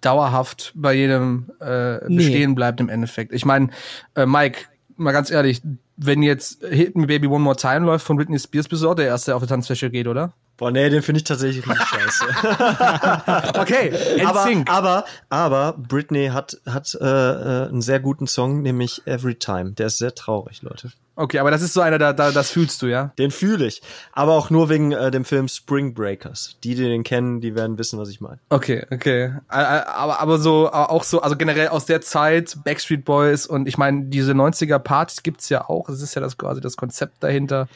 dauerhaft 0.00 0.72
bei 0.74 0.94
jedem 0.94 1.50
äh, 1.60 1.98
Nee. 2.08 2.16
bestehen 2.16 2.54
bleibt 2.54 2.80
im 2.80 2.88
Endeffekt. 2.88 3.32
Ich 3.32 3.44
meine, 3.44 3.68
äh, 4.14 4.26
Mike, 4.26 4.66
mal 4.96 5.12
ganz 5.12 5.30
ehrlich, 5.30 5.62
wenn 6.02 6.22
jetzt 6.22 6.62
Hit 6.64 6.96
Me 6.96 7.06
Baby 7.06 7.26
One 7.26 7.40
More 7.40 7.56
Time 7.56 7.80
läuft 7.80 8.06
von 8.06 8.16
Britney 8.16 8.38
Spears, 8.38 8.68
bist 8.68 8.82
du 8.82 8.90
auch 8.90 8.94
der 8.94 9.06
Erste, 9.06 9.30
der 9.30 9.36
auf 9.36 9.42
die 9.42 9.48
Tanzfläche 9.48 9.90
geht, 9.90 10.06
oder? 10.06 10.32
Boah, 10.56 10.70
nee, 10.70 10.90
den 10.90 11.00
finde 11.02 11.18
ich 11.18 11.24
tatsächlich 11.24 11.66
richtig 11.66 11.86
scheiße. 11.86 12.24
Okay, 13.58 13.92
aber, 14.26 14.46
aber, 14.66 15.04
aber 15.28 15.74
Britney 15.78 16.28
hat, 16.28 16.58
hat 16.66 16.94
äh, 17.00 17.04
äh, 17.06 17.68
einen 17.68 17.82
sehr 17.82 18.00
guten 18.00 18.26
Song, 18.26 18.62
nämlich 18.62 19.02
Every 19.06 19.34
Time. 19.34 19.72
Der 19.72 19.86
ist 19.86 19.98
sehr 19.98 20.14
traurig, 20.14 20.62
Leute. 20.62 20.92
Okay, 21.16 21.38
aber 21.38 21.50
das 21.50 21.60
ist 21.60 21.74
so 21.74 21.82
einer, 21.82 21.98
da, 21.98 22.14
da, 22.14 22.30
das 22.30 22.50
fühlst 22.50 22.80
du, 22.80 22.86
ja? 22.86 23.12
Den 23.18 23.30
fühle 23.30 23.66
ich. 23.66 23.82
Aber 24.12 24.32
auch 24.32 24.48
nur 24.48 24.70
wegen 24.70 24.92
äh, 24.92 25.10
dem 25.10 25.26
Film 25.26 25.48
Spring 25.48 25.92
Breakers. 25.92 26.56
Die, 26.64 26.74
die 26.74 26.84
den 26.84 27.02
kennen, 27.02 27.42
die 27.42 27.54
werden 27.54 27.76
wissen, 27.76 27.98
was 27.98 28.08
ich 28.08 28.22
meine. 28.22 28.38
Okay, 28.48 28.86
okay. 28.90 29.26
Ä- 29.26 29.42
ä- 29.50 29.84
Aber, 29.86 30.20
aber 30.20 30.38
so, 30.38 30.70
auch 30.72 31.04
so, 31.04 31.20
also 31.20 31.36
generell 31.36 31.68
aus 31.68 31.84
der 31.84 32.00
Zeit, 32.00 32.56
Backstreet 32.64 33.04
Boys 33.04 33.46
und 33.46 33.68
ich 33.68 33.76
meine, 33.76 34.04
diese 34.06 34.32
90er 34.32 34.78
Partys 34.78 35.22
gibt's 35.22 35.50
ja 35.50 35.68
auch. 35.68 35.89
Das 35.90 36.00
ist 36.02 36.14
ja 36.14 36.20
das 36.20 36.36
quasi 36.38 36.60
das 36.60 36.76
Konzept 36.76 37.22
dahinter. 37.22 37.68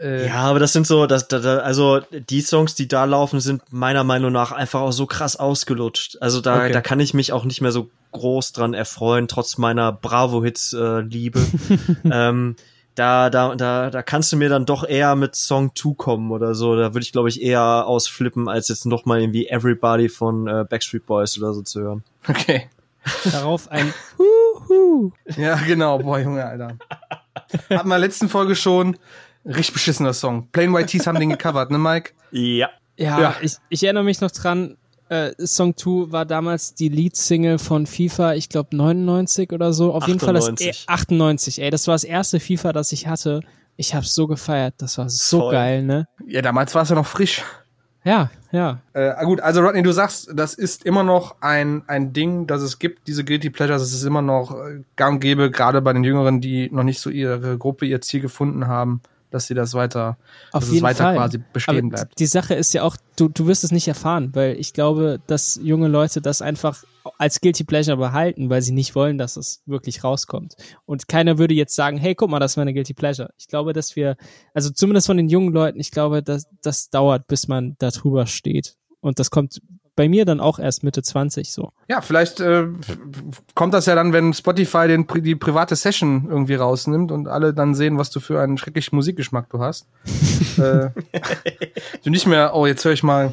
Äh, 0.00 0.26
Ja, 0.26 0.42
aber 0.42 0.58
das 0.58 0.72
sind 0.74 0.86
so, 0.86 1.06
das, 1.06 1.28
da, 1.28 1.38
da, 1.38 1.58
also 1.58 2.00
die 2.10 2.42
Songs, 2.42 2.74
die 2.74 2.86
da 2.88 3.04
laufen, 3.04 3.40
sind 3.40 3.62
meiner 3.70 4.04
Meinung 4.04 4.30
nach 4.32 4.52
einfach 4.52 4.80
auch 4.80 4.92
so 4.92 5.06
krass 5.06 5.36
ausgelutscht. 5.36 6.18
Also 6.20 6.40
da, 6.40 6.56
Okay. 6.56 6.72
da 6.72 6.80
kann 6.82 7.00
ich 7.00 7.14
mich 7.14 7.32
auch 7.32 7.44
nicht 7.44 7.60
mehr 7.62 7.72
so 7.72 7.88
groß 8.12 8.52
dran 8.52 8.74
erfreuen, 8.74 9.28
trotz 9.28 9.56
meiner 9.58 9.92
Bravo-Hits-Liebe. 9.92 11.40
ähm, 12.10 12.56
da, 12.94 13.28
da, 13.28 13.54
da, 13.54 13.90
da 13.90 14.02
kannst 14.02 14.32
du 14.32 14.36
mir 14.38 14.48
dann 14.48 14.64
doch 14.64 14.82
eher 14.86 15.16
mit 15.16 15.34
Song 15.36 15.72
2 15.74 15.94
kommen 15.96 16.30
oder 16.30 16.54
so. 16.54 16.76
Da 16.76 16.94
würde 16.94 17.04
ich, 17.04 17.12
glaube 17.12 17.28
ich, 17.28 17.42
eher 17.42 17.86
ausflippen, 17.86 18.48
als 18.48 18.68
jetzt 18.68 18.86
noch 18.86 19.04
mal 19.04 19.20
irgendwie 19.20 19.48
Everybody 19.48 20.08
von 20.08 20.46
äh, 20.46 20.64
Backstreet 20.68 21.04
Boys 21.06 21.36
oder 21.38 21.52
so 21.52 21.60
zu 21.62 21.80
hören. 21.80 22.04
Okay. 22.26 22.68
Darauf 23.30 23.70
ein 23.70 23.92
Huhu. 24.18 25.12
Ja, 25.36 25.56
genau. 25.56 25.98
Boah, 25.98 26.18
Junge, 26.18 26.44
Alter. 26.44 26.76
Hatten 27.58 27.68
wir 27.68 27.82
in 27.82 27.88
der 27.90 27.98
letzten 27.98 28.28
Folge 28.28 28.54
schon. 28.56 28.96
Richtig 29.44 29.72
beschissener 29.74 30.12
Song. 30.12 30.48
Plain 30.50 30.74
White 30.74 30.86
Tees 30.86 31.06
haben 31.06 31.20
den 31.20 31.30
gecovert, 31.30 31.70
ne, 31.70 31.78
Mike? 31.78 32.12
Ja. 32.32 32.70
Ja, 32.96 33.20
Ja. 33.20 33.36
Ich, 33.40 33.56
ich 33.68 33.84
erinnere 33.84 34.04
mich 34.04 34.20
noch 34.20 34.30
dran, 34.30 34.76
äh, 35.08 35.32
Song 35.46 35.76
2 35.76 36.10
war 36.10 36.24
damals 36.24 36.74
die 36.74 36.88
Lead-Single 36.88 37.58
von 37.58 37.86
FIFA, 37.86 38.34
ich 38.34 38.48
glaube 38.48 38.76
99 38.76 39.52
oder 39.52 39.72
so. 39.72 39.94
Auf 39.94 40.08
jeden 40.08 40.18
Fall 40.18 40.34
das 40.34 40.48
98. 40.48 40.84
e 40.88 40.92
98, 40.92 41.62
ey. 41.62 41.70
Das 41.70 41.86
war 41.86 41.94
das 41.94 42.04
erste 42.04 42.40
FIFA, 42.40 42.72
das 42.72 42.90
ich 42.92 43.06
hatte. 43.06 43.40
Ich 43.76 43.94
hab's 43.94 44.14
so 44.14 44.26
gefeiert. 44.26 44.74
Das 44.78 44.98
war 44.98 45.08
so 45.08 45.40
Voll. 45.40 45.52
geil, 45.52 45.82
ne? 45.82 46.08
Ja, 46.26 46.42
damals 46.42 46.74
war 46.74 46.82
es 46.82 46.88
ja 46.88 46.96
noch 46.96 47.06
frisch. 47.06 47.42
Ja, 48.06 48.30
ja. 48.52 48.78
Äh, 48.92 49.24
gut, 49.24 49.40
also 49.40 49.62
Rodney, 49.62 49.82
du 49.82 49.90
sagst, 49.90 50.30
das 50.32 50.54
ist 50.54 50.86
immer 50.86 51.02
noch 51.02 51.34
ein, 51.40 51.82
ein 51.88 52.12
Ding, 52.12 52.46
das 52.46 52.62
es 52.62 52.78
gibt, 52.78 53.08
diese 53.08 53.24
Guilty 53.24 53.50
Pleasures, 53.50 53.82
es 53.82 53.92
ist 53.92 54.04
immer 54.04 54.22
noch 54.22 54.54
äh, 54.54 54.84
gang 54.94 55.14
und 55.14 55.20
gäbe, 55.20 55.50
gerade 55.50 55.82
bei 55.82 55.92
den 55.92 56.04
Jüngeren, 56.04 56.40
die 56.40 56.70
noch 56.70 56.84
nicht 56.84 57.00
so 57.00 57.10
ihre 57.10 57.58
Gruppe, 57.58 57.84
ihr 57.84 58.00
Ziel 58.00 58.20
gefunden 58.20 58.68
haben, 58.68 59.00
dass 59.30 59.46
sie 59.46 59.54
das 59.54 59.74
weiter, 59.74 60.16
Auf 60.52 60.60
dass 60.62 60.72
jeden 60.72 60.76
es 60.78 60.82
weiter 60.82 61.04
Fall. 61.04 61.16
quasi 61.16 61.40
bestehen 61.52 61.78
Aber 61.78 61.88
bleibt. 61.88 62.18
die 62.18 62.26
Sache 62.26 62.54
ist 62.54 62.72
ja 62.74 62.82
auch, 62.82 62.96
du, 63.16 63.28
du 63.28 63.46
wirst 63.46 63.64
es 63.64 63.72
nicht 63.72 63.88
erfahren, 63.88 64.30
weil 64.34 64.56
ich 64.58 64.72
glaube, 64.72 65.20
dass 65.26 65.58
junge 65.62 65.88
Leute 65.88 66.20
das 66.20 66.42
einfach 66.42 66.84
als 67.18 67.40
Guilty 67.40 67.64
Pleasure 67.64 67.96
behalten, 67.96 68.50
weil 68.50 68.62
sie 68.62 68.72
nicht 68.72 68.94
wollen, 68.94 69.18
dass 69.18 69.36
es 69.36 69.62
wirklich 69.66 70.02
rauskommt. 70.02 70.56
Und 70.86 71.08
keiner 71.08 71.38
würde 71.38 71.54
jetzt 71.54 71.74
sagen, 71.76 71.98
hey, 71.98 72.14
guck 72.14 72.30
mal, 72.30 72.40
das 72.40 72.56
war 72.56 72.62
eine 72.62 72.74
Guilty 72.74 72.94
Pleasure. 72.94 73.30
Ich 73.38 73.46
glaube, 73.48 73.72
dass 73.72 73.96
wir, 73.96 74.16
also 74.54 74.70
zumindest 74.70 75.06
von 75.06 75.16
den 75.16 75.28
jungen 75.28 75.52
Leuten, 75.52 75.78
ich 75.80 75.90
glaube, 75.90 76.22
dass 76.22 76.46
das 76.62 76.90
dauert, 76.90 77.26
bis 77.28 77.48
man 77.48 77.76
da 77.78 77.90
drüber 77.90 78.26
steht. 78.26 78.76
Und 79.00 79.18
das 79.18 79.30
kommt 79.30 79.60
bei 79.96 80.08
mir 80.08 80.26
dann 80.26 80.40
auch 80.40 80.58
erst 80.58 80.84
Mitte 80.84 81.02
20 81.02 81.50
so. 81.50 81.72
Ja, 81.88 82.02
vielleicht 82.02 82.40
äh, 82.40 82.68
kommt 83.54 83.74
das 83.74 83.86
ja 83.86 83.94
dann, 83.94 84.12
wenn 84.12 84.34
Spotify 84.34 84.86
den, 84.86 85.06
die 85.22 85.34
private 85.34 85.74
Session 85.74 86.26
irgendwie 86.28 86.54
rausnimmt 86.54 87.10
und 87.10 87.26
alle 87.26 87.54
dann 87.54 87.74
sehen, 87.74 87.98
was 87.98 88.10
du 88.10 88.20
für 88.20 88.40
einen 88.40 88.58
schrecklichen 88.58 88.94
Musikgeschmack 88.94 89.48
du 89.48 89.58
hast. 89.58 89.88
äh, 90.58 90.90
du 92.04 92.10
nicht 92.10 92.26
mehr, 92.26 92.54
oh, 92.54 92.66
jetzt 92.66 92.84
höre 92.84 92.92
ich 92.92 93.02
mal, 93.02 93.32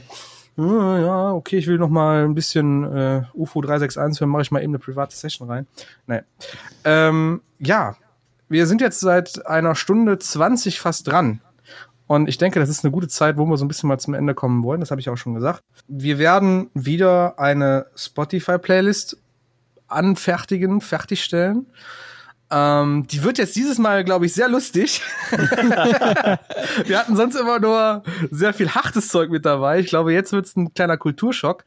äh, 0.57 0.61
ja, 0.61 1.33
okay, 1.33 1.57
ich 1.57 1.67
will 1.67 1.77
noch 1.77 1.89
mal 1.89 2.23
ein 2.23 2.33
bisschen 2.33 2.83
äh, 2.85 3.23
UFO 3.33 3.61
361 3.61 4.21
hören, 4.21 4.29
mache 4.29 4.43
ich 4.43 4.51
mal 4.51 4.63
eben 4.63 4.71
eine 4.71 4.79
private 4.79 5.15
Session 5.15 5.49
rein. 5.49 5.67
Nee. 6.07 6.21
Ähm, 6.85 7.41
ja, 7.59 7.95
wir 8.47 8.67
sind 8.67 8.81
jetzt 8.81 8.99
seit 8.99 9.45
einer 9.47 9.75
Stunde 9.75 10.17
20 10.17 10.79
fast 10.79 11.07
dran. 11.07 11.41
Und 12.07 12.27
ich 12.27 12.37
denke, 12.37 12.59
das 12.59 12.69
ist 12.69 12.83
eine 12.83 12.91
gute 12.91 13.07
Zeit, 13.07 13.37
wo 13.37 13.45
wir 13.45 13.57
so 13.57 13.65
ein 13.65 13.67
bisschen 13.67 13.87
mal 13.87 13.97
zum 13.97 14.13
Ende 14.13 14.33
kommen 14.33 14.63
wollen. 14.63 14.81
Das 14.81 14.91
habe 14.91 15.01
ich 15.01 15.09
auch 15.09 15.17
schon 15.17 15.33
gesagt. 15.33 15.63
Wir 15.87 16.17
werden 16.19 16.69
wieder 16.73 17.39
eine 17.39 17.87
Spotify-Playlist 17.95 19.17
anfertigen, 19.87 20.81
fertigstellen. 20.81 21.67
Ähm, 22.51 23.07
die 23.07 23.23
wird 23.23 23.37
jetzt 23.37 23.55
dieses 23.55 23.79
Mal, 23.79 24.03
glaube 24.03 24.25
ich, 24.25 24.33
sehr 24.33 24.47
lustig. 24.47 25.01
Wir 25.31 26.99
hatten 26.99 27.15
sonst 27.15 27.35
immer 27.35 27.59
nur 27.59 28.03
sehr 28.29 28.53
viel 28.53 28.69
hartes 28.69 29.07
Zeug 29.07 29.31
mit 29.31 29.45
dabei. 29.45 29.79
Ich 29.79 29.87
glaube, 29.87 30.13
jetzt 30.13 30.33
wird 30.33 30.45
es 30.45 30.55
ein 30.55 30.73
kleiner 30.73 30.97
Kulturschock. 30.97 31.63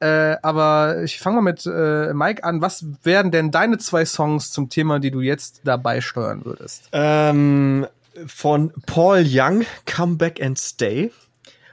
Äh, 0.00 0.36
aber 0.42 1.02
ich 1.02 1.20
fange 1.20 1.36
mal 1.36 1.42
mit 1.42 1.66
äh, 1.66 2.14
Mike 2.14 2.44
an. 2.44 2.62
Was 2.62 2.84
wären 3.02 3.30
denn 3.30 3.50
deine 3.50 3.78
zwei 3.78 4.04
Songs 4.04 4.50
zum 4.50 4.68
Thema, 4.68 5.00
die 5.00 5.10
du 5.10 5.20
jetzt 5.20 5.60
dabei 5.64 6.00
steuern 6.00 6.44
würdest? 6.44 6.88
Ähm, 6.92 7.86
von 8.26 8.72
Paul 8.86 9.24
Young, 9.26 9.64
Come 9.86 10.16
Back 10.16 10.42
and 10.42 10.58
Stay. 10.58 11.12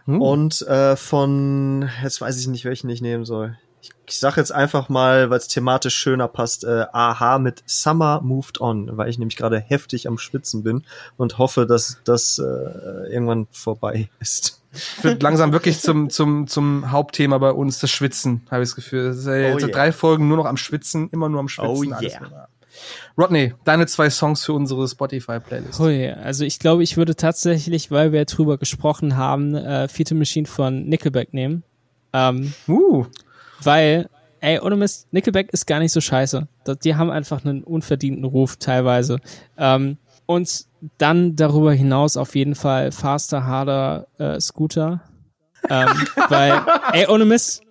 Hm. 0.06 0.22
Und 0.22 0.62
äh, 0.64 0.96
von, 0.96 1.90
jetzt 2.04 2.22
weiß 2.22 2.40
ich 2.40 2.48
nicht, 2.48 2.66
welchen 2.66 2.90
ich 2.90 3.02
nehmen 3.02 3.26
soll. 3.26 3.58
Ich, 3.82 3.92
ich 4.08 4.20
sag 4.20 4.38
jetzt 4.38 4.52
einfach 4.52 4.90
mal, 4.90 5.30
weil 5.30 5.38
es 5.38 5.48
thematisch 5.48 5.96
schöner 5.96 6.28
passt, 6.28 6.64
äh, 6.64 6.86
Aha 6.92 7.40
mit 7.40 7.64
Summer 7.66 8.22
Moved 8.22 8.60
On, 8.60 8.98
weil 8.98 9.10
ich 9.10 9.20
nämlich 9.20 9.38
gerade 9.38 9.60
heftig 9.60 10.08
am 10.08 10.18
Schwitzen 10.18 10.64
bin 10.64 10.84
und 11.16 11.38
hoffe, 11.38 11.66
dass 11.66 12.00
das 12.04 12.40
äh, 12.40 13.12
irgendwann 13.12 13.48
vorbei 13.52 14.10
ist. 14.20 14.62
wird 15.02 15.24
langsam 15.24 15.52
wirklich 15.52 15.80
zum, 15.80 16.10
zum, 16.10 16.48
zum 16.48 16.92
Hauptthema 16.92 17.38
bei 17.38 17.52
uns, 17.52 17.80
das 17.80 17.90
Schwitzen, 17.92 18.46
habe 18.52 18.64
ich 18.64 18.70
das 18.70 18.76
Gefühl. 18.76 19.10
Das 19.10 19.18
ist 19.18 19.26
ja 19.26 19.36
jetzt 19.36 19.56
Oh 19.56 19.68
yeah. 19.68 19.68
drei 19.68 19.92
Folgen 19.92 20.28
nur 20.28 20.38
noch 20.38 20.46
am 20.46 20.58
Schwitzen, 20.58 21.10
immer 21.12 21.30
nur 21.30 21.40
am 21.40 21.48
Schwitzen. 21.50 21.72
Oh 21.72 21.84
yeah. 21.84 22.48
Rodney, 23.18 23.54
deine 23.64 23.86
zwei 23.88 24.10
Songs 24.10 24.46
für 24.46 24.54
unsere 24.54 24.88
Spotify-Playlist. 24.88 25.80
Hui, 25.80 26.10
also 26.10 26.46
ich 26.46 26.60
glaube, 26.60 26.84
ich 26.84 26.98
würde 26.98 27.16
tatsächlich, 27.16 27.92
weil 27.92 28.12
wir 28.12 28.26
drüber 28.26 28.58
gesprochen 28.58 29.18
haben, 29.18 29.56
äh, 29.56 29.88
Fetal 29.88 30.18
Machine 30.18 30.48
von 30.48 30.86
Nickelback 30.86 31.34
nehmen. 31.34 31.64
Ähm, 32.14 32.54
Uh, 32.68 33.06
weil, 33.64 34.10
ey, 34.40 34.60
ohne 34.60 34.76
Mist, 34.76 35.08
Nickelback 35.12 35.52
ist 35.52 35.68
gar 35.68 35.80
nicht 35.80 35.92
so 35.92 36.02
scheiße. 36.02 36.48
Die 36.84 36.96
haben 36.96 37.10
einfach 37.10 37.44
einen 37.44 37.64
unverdienten 37.64 38.24
Ruf 38.24 38.58
teilweise. 38.58 39.20
Ähm, 39.58 39.98
und 40.26 40.66
dann 40.98 41.36
darüber 41.36 41.74
hinaus 41.74 42.16
auf 42.16 42.36
jeden 42.36 42.56
Fall 42.56 42.92
Faster, 42.92 43.46
Harder, 43.46 44.08
äh, 44.18 44.40
Scooter. 44.40 45.02
Ähm, 45.70 45.90
weil, 46.30 46.62
ey, 46.94 47.08
ohne 47.08 47.26
Mist, 47.26 47.64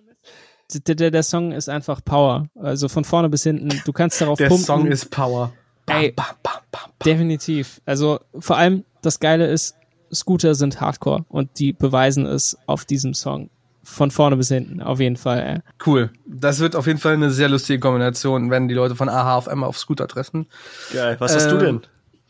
der, 0.73 0.95
der, 0.95 1.11
der 1.11 1.23
Song 1.23 1.51
ist 1.51 1.69
einfach 1.69 2.03
Power. 2.03 2.47
Also 2.55 2.89
von 2.89 3.03
vorne 3.03 3.29
bis 3.29 3.43
hinten. 3.43 3.69
Du 3.85 3.91
kannst 3.93 4.19
darauf 4.21 4.37
der 4.37 4.47
pumpen. 4.47 4.65
Song 4.65 4.85
ist 4.87 5.09
Power. 5.11 5.51
Ey. 5.87 6.11
bam, 6.11 6.25
bam, 6.43 6.53
bam, 6.71 6.81
bam. 6.99 7.05
Definitiv. 7.05 7.81
Also 7.85 8.19
vor 8.37 8.57
allem 8.57 8.83
das 9.01 9.19
Geile 9.19 9.47
ist, 9.47 9.75
Scooter 10.13 10.55
sind 10.55 10.81
Hardcore 10.81 11.25
und 11.29 11.59
die 11.59 11.73
beweisen 11.73 12.25
es 12.25 12.57
auf 12.65 12.85
diesem 12.85 13.13
Song. 13.13 13.49
Von 13.83 14.11
vorne 14.11 14.37
bis 14.37 14.49
hinten, 14.49 14.81
auf 14.83 14.99
jeden 14.99 15.17
Fall. 15.17 15.39
Ey. 15.39 15.61
Cool. 15.83 16.11
Das 16.27 16.59
wird 16.59 16.75
auf 16.75 16.85
jeden 16.85 16.99
Fall 16.99 17.13
eine 17.13 17.31
sehr 17.31 17.49
lustige 17.49 17.79
Kombination, 17.79 18.51
wenn 18.51 18.67
die 18.67 18.75
Leute 18.75 18.95
von 18.95 19.09
AHA 19.09 19.35
auf 19.35 19.47
einmal 19.47 19.67
auf 19.67 19.79
Scooter 19.79 20.07
treffen. 20.07 20.45
Geil. 20.93 21.15
Was 21.19 21.33
hast 21.33 21.47
du 21.49 21.55
Ähm, 21.55 21.59
denn? 21.59 21.81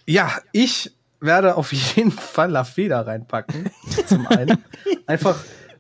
Ja, 0.06 0.32
ich 0.54 0.96
werde 1.20 1.56
auf 1.58 1.74
jeden 1.74 2.12
Fall 2.12 2.52
La 2.52 2.64
Feder 2.64 3.06
reinpacken. 3.06 3.70
Zum 4.06 4.26
einen. 4.28 4.64
Einfach, 5.06 5.38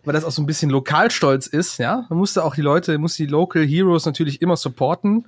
weil 0.10 0.15
das 0.15 0.23
auch 0.23 0.31
so 0.31 0.41
ein 0.41 0.48
bisschen 0.48 0.72
Lokalstolz 0.72 1.45
ist, 1.45 1.77
ja. 1.77 2.07
Man 2.10 2.18
musste 2.18 2.44
auch 2.44 2.56
die 2.56 2.64
Leute, 2.64 2.98
muss 2.98 3.14
die 3.14 3.27
Local 3.27 3.64
Heroes 3.64 4.07
natürlich 4.07 4.41
immer 4.41 4.57
supporten. 4.57 5.27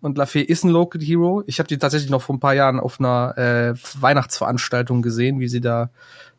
Und 0.00 0.16
Lafay 0.16 0.40
ist 0.40 0.64
ein 0.64 0.70
Local 0.70 1.02
Hero. 1.02 1.42
Ich 1.46 1.58
habe 1.58 1.66
die 1.66 1.76
tatsächlich 1.76 2.10
noch 2.10 2.22
vor 2.22 2.36
ein 2.36 2.40
paar 2.40 2.54
Jahren 2.54 2.80
auf 2.80 2.98
einer 2.98 3.36
äh, 3.36 3.74
Weihnachtsveranstaltung 4.00 5.02
gesehen, 5.02 5.38
wie 5.38 5.48
sie 5.48 5.60
da 5.60 5.90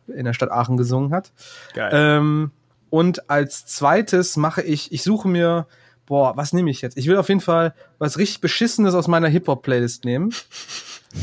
in 0.07 0.26
der 0.26 0.34
Stadt 0.34 0.49
Aachen 0.49 0.76
gesungen 0.76 1.14
hat. 1.14 1.32
Geil. 1.76 1.91
Ähm, 1.94 2.49
und 2.90 3.30
als 3.30 3.68
zweites 3.68 4.38
mache 4.38 4.64
ich, 4.64 4.91
ich 4.91 5.03
suche 5.03 5.28
mir, 5.28 5.68
boah, 6.07 6.36
was 6.36 6.52
nehme 6.52 6.72
ich 6.72 6.82
jetzt? 6.82 6.98
Ich 6.98 7.06
will 7.06 7.18
auf 7.18 7.30
jeden 7.30 7.41
Fall 7.41 7.76
was 7.99 8.18
richtig 8.18 8.41
Beschissenes 8.41 8.95
aus 8.95 9.07
meiner 9.07 9.28
Hip-Hop-Playlist 9.28 10.03
nehmen. 10.03 10.34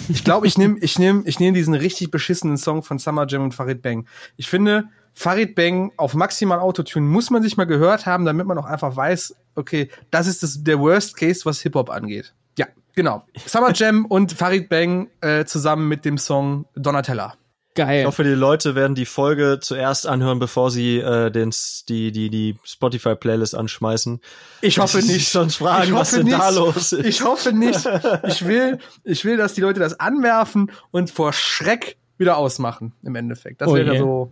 Ich 0.08 0.22
glaube, 0.22 0.46
ich 0.46 0.56
nehme 0.56 0.78
ich 0.78 1.00
nehm, 1.00 1.24
ich 1.26 1.40
nehm 1.40 1.52
diesen 1.52 1.74
richtig 1.74 2.12
beschissenen 2.12 2.58
Song 2.58 2.84
von 2.84 3.00
Summer 3.00 3.26
Jam 3.26 3.42
und 3.42 3.56
Farid 3.56 3.82
Bang. 3.82 4.06
Ich 4.36 4.48
finde, 4.48 4.84
Farid 5.14 5.54
Bang 5.54 5.92
auf 5.96 6.14
maximal 6.14 6.58
Autotune 6.60 7.06
muss 7.06 7.30
man 7.30 7.42
sich 7.42 7.56
mal 7.56 7.64
gehört 7.66 8.06
haben, 8.06 8.24
damit 8.24 8.46
man 8.46 8.58
auch 8.58 8.64
einfach 8.64 8.96
weiß, 8.96 9.34
okay, 9.54 9.90
das 10.10 10.26
ist 10.26 10.42
das, 10.42 10.62
der 10.62 10.78
Worst 10.80 11.16
Case, 11.16 11.44
was 11.44 11.60
Hip-Hop 11.60 11.90
angeht. 11.90 12.32
Ja, 12.58 12.66
genau. 12.94 13.24
Summer 13.46 13.72
Jam 13.74 14.04
und 14.08 14.32
Farid 14.32 14.68
Bang 14.68 15.08
äh, 15.20 15.44
zusammen 15.44 15.88
mit 15.88 16.04
dem 16.04 16.18
Song 16.18 16.66
Donatella. 16.74 17.34
Geil. 17.76 18.00
Ich 18.00 18.06
hoffe, 18.06 18.24
die 18.24 18.30
Leute 18.30 18.74
werden 18.74 18.96
die 18.96 19.06
Folge 19.06 19.58
zuerst 19.60 20.04
anhören, 20.06 20.40
bevor 20.40 20.72
sie 20.72 20.98
äh, 20.98 21.30
den, 21.30 21.50
die, 21.88 22.10
die, 22.10 22.28
die 22.28 22.56
Spotify-Playlist 22.64 23.54
anschmeißen. 23.54 24.20
Ich 24.60 24.80
hoffe 24.80 24.98
nicht. 24.98 25.28
Sonst 25.30 25.56
fragen, 25.56 25.84
ich 25.84 25.92
was 25.92 26.08
hoffe 26.12 26.16
denn 26.24 26.26
nicht. 26.26 26.38
da 26.38 26.50
los 26.50 26.92
ist. 26.92 27.06
Ich 27.06 27.22
hoffe 27.22 27.52
nicht. 27.52 27.88
Ich 28.26 28.44
will, 28.44 28.78
ich 29.04 29.24
will, 29.24 29.36
dass 29.36 29.54
die 29.54 29.60
Leute 29.60 29.78
das 29.78 30.00
anwerfen 30.00 30.72
und 30.90 31.10
vor 31.10 31.32
Schreck 31.32 31.96
wieder 32.18 32.36
ausmachen, 32.38 32.92
im 33.04 33.14
Endeffekt. 33.14 33.60
Das 33.60 33.68
Oh 33.68 33.74
wäre 33.76 33.92
je. 33.92 33.98
so. 34.00 34.30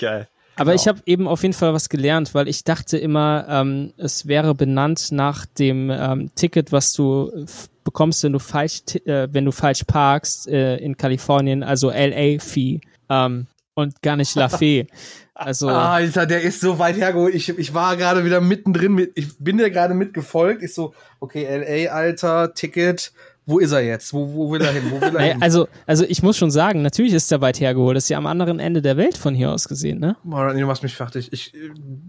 Geil. 0.00 0.26
Aber 0.56 0.72
Genau. 0.72 0.82
ich 0.82 0.88
habe 0.88 1.00
eben 1.06 1.28
auf 1.28 1.42
jeden 1.42 1.54
Fall 1.54 1.72
was 1.72 1.88
gelernt, 1.88 2.34
weil 2.34 2.48
ich 2.48 2.64
dachte 2.64 2.98
immer, 2.98 3.46
ähm, 3.48 3.92
es 3.96 4.26
wäre 4.26 4.54
benannt 4.54 5.12
nach 5.12 5.46
dem 5.46 5.90
ähm, 5.90 6.30
Ticket, 6.34 6.72
was 6.72 6.92
du 6.92 7.46
bekommst, 7.84 8.22
wenn 8.24 8.32
du 8.32 8.38
falsch, 8.40 8.82
äh, 9.06 9.28
wenn 9.32 9.44
du 9.44 9.52
falsch 9.52 9.84
parkst 9.84 10.48
äh, 10.48 10.76
in 10.76 10.96
Kalifornien, 10.96 11.62
also 11.62 11.90
LA-Fee 11.90 12.80
ähm, 13.08 13.46
und 13.74 14.02
gar 14.02 14.16
nicht 14.16 14.34
La 14.34 14.48
Fee. 14.48 14.86
Also 15.32 15.70
Ah, 15.70 15.94
Alter, 15.94 16.26
der 16.26 16.42
ist 16.42 16.60
so 16.60 16.78
weit 16.78 16.98
hergeholt. 16.98 17.34
Ich, 17.34 17.48
ich 17.48 17.72
war 17.72 17.96
gerade 17.96 18.26
wieder 18.26 18.42
mittendrin 18.42 18.92
mit, 18.92 19.12
ich 19.14 19.38
bin 19.38 19.56
dir 19.56 19.70
gerade 19.70 19.94
mitgefolgt. 19.94 20.62
Ich 20.62 20.74
so, 20.74 20.92
okay, 21.18 21.46
LA, 21.46 21.90
Alter, 21.90 22.52
Ticket. 22.52 23.12
Wo 23.50 23.58
ist 23.58 23.72
er 23.72 23.80
jetzt? 23.80 24.14
Wo, 24.14 24.32
wo 24.32 24.52
will 24.52 24.60
er 24.60 24.72
hin? 24.72 24.84
Wo 24.90 25.00
will 25.00 25.16
er 25.16 25.22
hin? 25.32 25.42
also, 25.42 25.68
also 25.86 26.04
ich 26.08 26.22
muss 26.22 26.36
schon 26.36 26.50
sagen, 26.50 26.82
natürlich 26.82 27.12
ist 27.12 27.30
der 27.30 27.40
weit 27.40 27.60
hergeholt. 27.60 27.96
Das 27.96 28.04
ist 28.04 28.08
ja 28.08 28.18
am 28.18 28.26
anderen 28.26 28.60
Ende 28.60 28.80
der 28.80 28.96
Welt 28.96 29.16
von 29.16 29.34
hier 29.34 29.50
aus 29.50 29.68
gesehen, 29.68 29.98
ne? 29.98 30.16
Boah, 30.22 30.46
Rodney, 30.46 30.60
du 30.60 30.66
machst 30.66 30.82
mich 30.82 30.94
fertig. 30.94 31.32
Ich, 31.32 31.52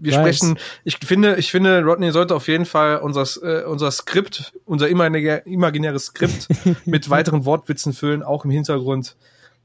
wir 0.00 0.12
Weiß. 0.12 0.36
sprechen, 0.36 0.58
ich 0.84 0.98
finde, 1.04 1.36
ich 1.36 1.50
finde, 1.50 1.82
Rodney 1.82 2.12
sollte 2.12 2.34
auf 2.34 2.48
jeden 2.48 2.64
Fall 2.64 2.98
unser, 2.98 3.24
äh, 3.42 3.64
unser 3.64 3.90
Skript, 3.90 4.52
unser 4.64 4.88
imaginär, 4.88 5.46
imaginäres 5.46 6.06
Skript 6.06 6.48
mit 6.86 7.10
weiteren 7.10 7.44
Wortwitzen 7.44 7.92
füllen, 7.92 8.22
auch 8.22 8.44
im 8.44 8.50
Hintergrund. 8.50 9.16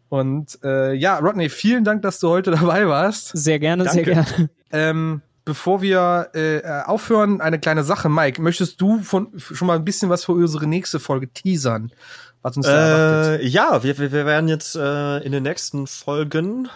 Und 0.09 0.57
äh, 0.63 0.93
ja, 0.93 1.19
Rodney, 1.19 1.49
vielen 1.49 1.83
Dank, 1.83 2.01
dass 2.01 2.19
du 2.19 2.29
heute 2.29 2.51
dabei 2.51 2.87
warst. 2.87 3.31
Sehr 3.33 3.59
gerne, 3.59 3.83
sehr 3.89 4.03
Danke. 4.03 4.25
gerne. 4.25 4.49
Ähm, 4.71 5.21
bevor 5.47 5.81
wir 5.81 6.29
äh, 6.35 6.57
äh, 6.57 6.83
aufhören, 6.83 7.39
eine 7.39 7.57
kleine 7.57 7.85
Sache. 7.85 8.09
Mike, 8.09 8.41
möchtest 8.41 8.81
du 8.81 8.99
von, 8.99 9.31
schon 9.37 9.65
mal 9.65 9.77
ein 9.77 9.85
bisschen 9.85 10.09
was 10.09 10.25
für 10.25 10.33
unsere 10.33 10.67
nächste 10.67 10.99
Folge 10.99 11.31
teasern? 11.31 11.93
Was 12.41 12.57
uns 12.57 12.65
da 12.65 12.73
erwartet? 12.73 13.41
Äh, 13.41 13.47
ja, 13.47 13.81
wir, 13.81 13.97
wir, 13.97 14.11
wir 14.11 14.25
werden 14.25 14.49
jetzt 14.49 14.75
äh, 14.75 15.19
in 15.19 15.31
den 15.31 15.43
nächsten 15.43 15.87
Folgen 15.87 16.67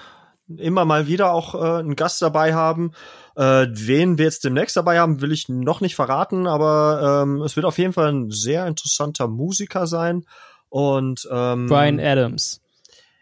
immer 0.56 0.86
mal 0.86 1.08
wieder 1.08 1.34
auch 1.34 1.54
äh, 1.54 1.80
einen 1.80 1.98
Gast 1.98 2.22
dabei 2.22 2.54
haben. 2.54 2.94
Äh, 3.36 3.68
wen 3.72 4.18
wir 4.18 4.24
jetzt 4.24 4.46
demnächst 4.46 4.78
dabei 4.78 5.00
haben, 5.00 5.20
will 5.20 5.34
ich 5.34 5.50
noch 5.50 5.82
nicht 5.82 5.98
verraten, 5.98 6.48
aber 6.48 7.24
ähm, 7.24 7.42
es 7.42 7.58
wird 7.58 7.66
auf 7.66 7.78
jeden 7.78 7.92
Fall 7.92 8.08
ein 8.08 8.32
sehr 8.32 8.68
interessanter 8.68 9.28
Musiker 9.28 9.86
Und 10.70 11.28
ähm, 11.30 11.68
Brian 11.68 12.00
Adams. 12.00 12.62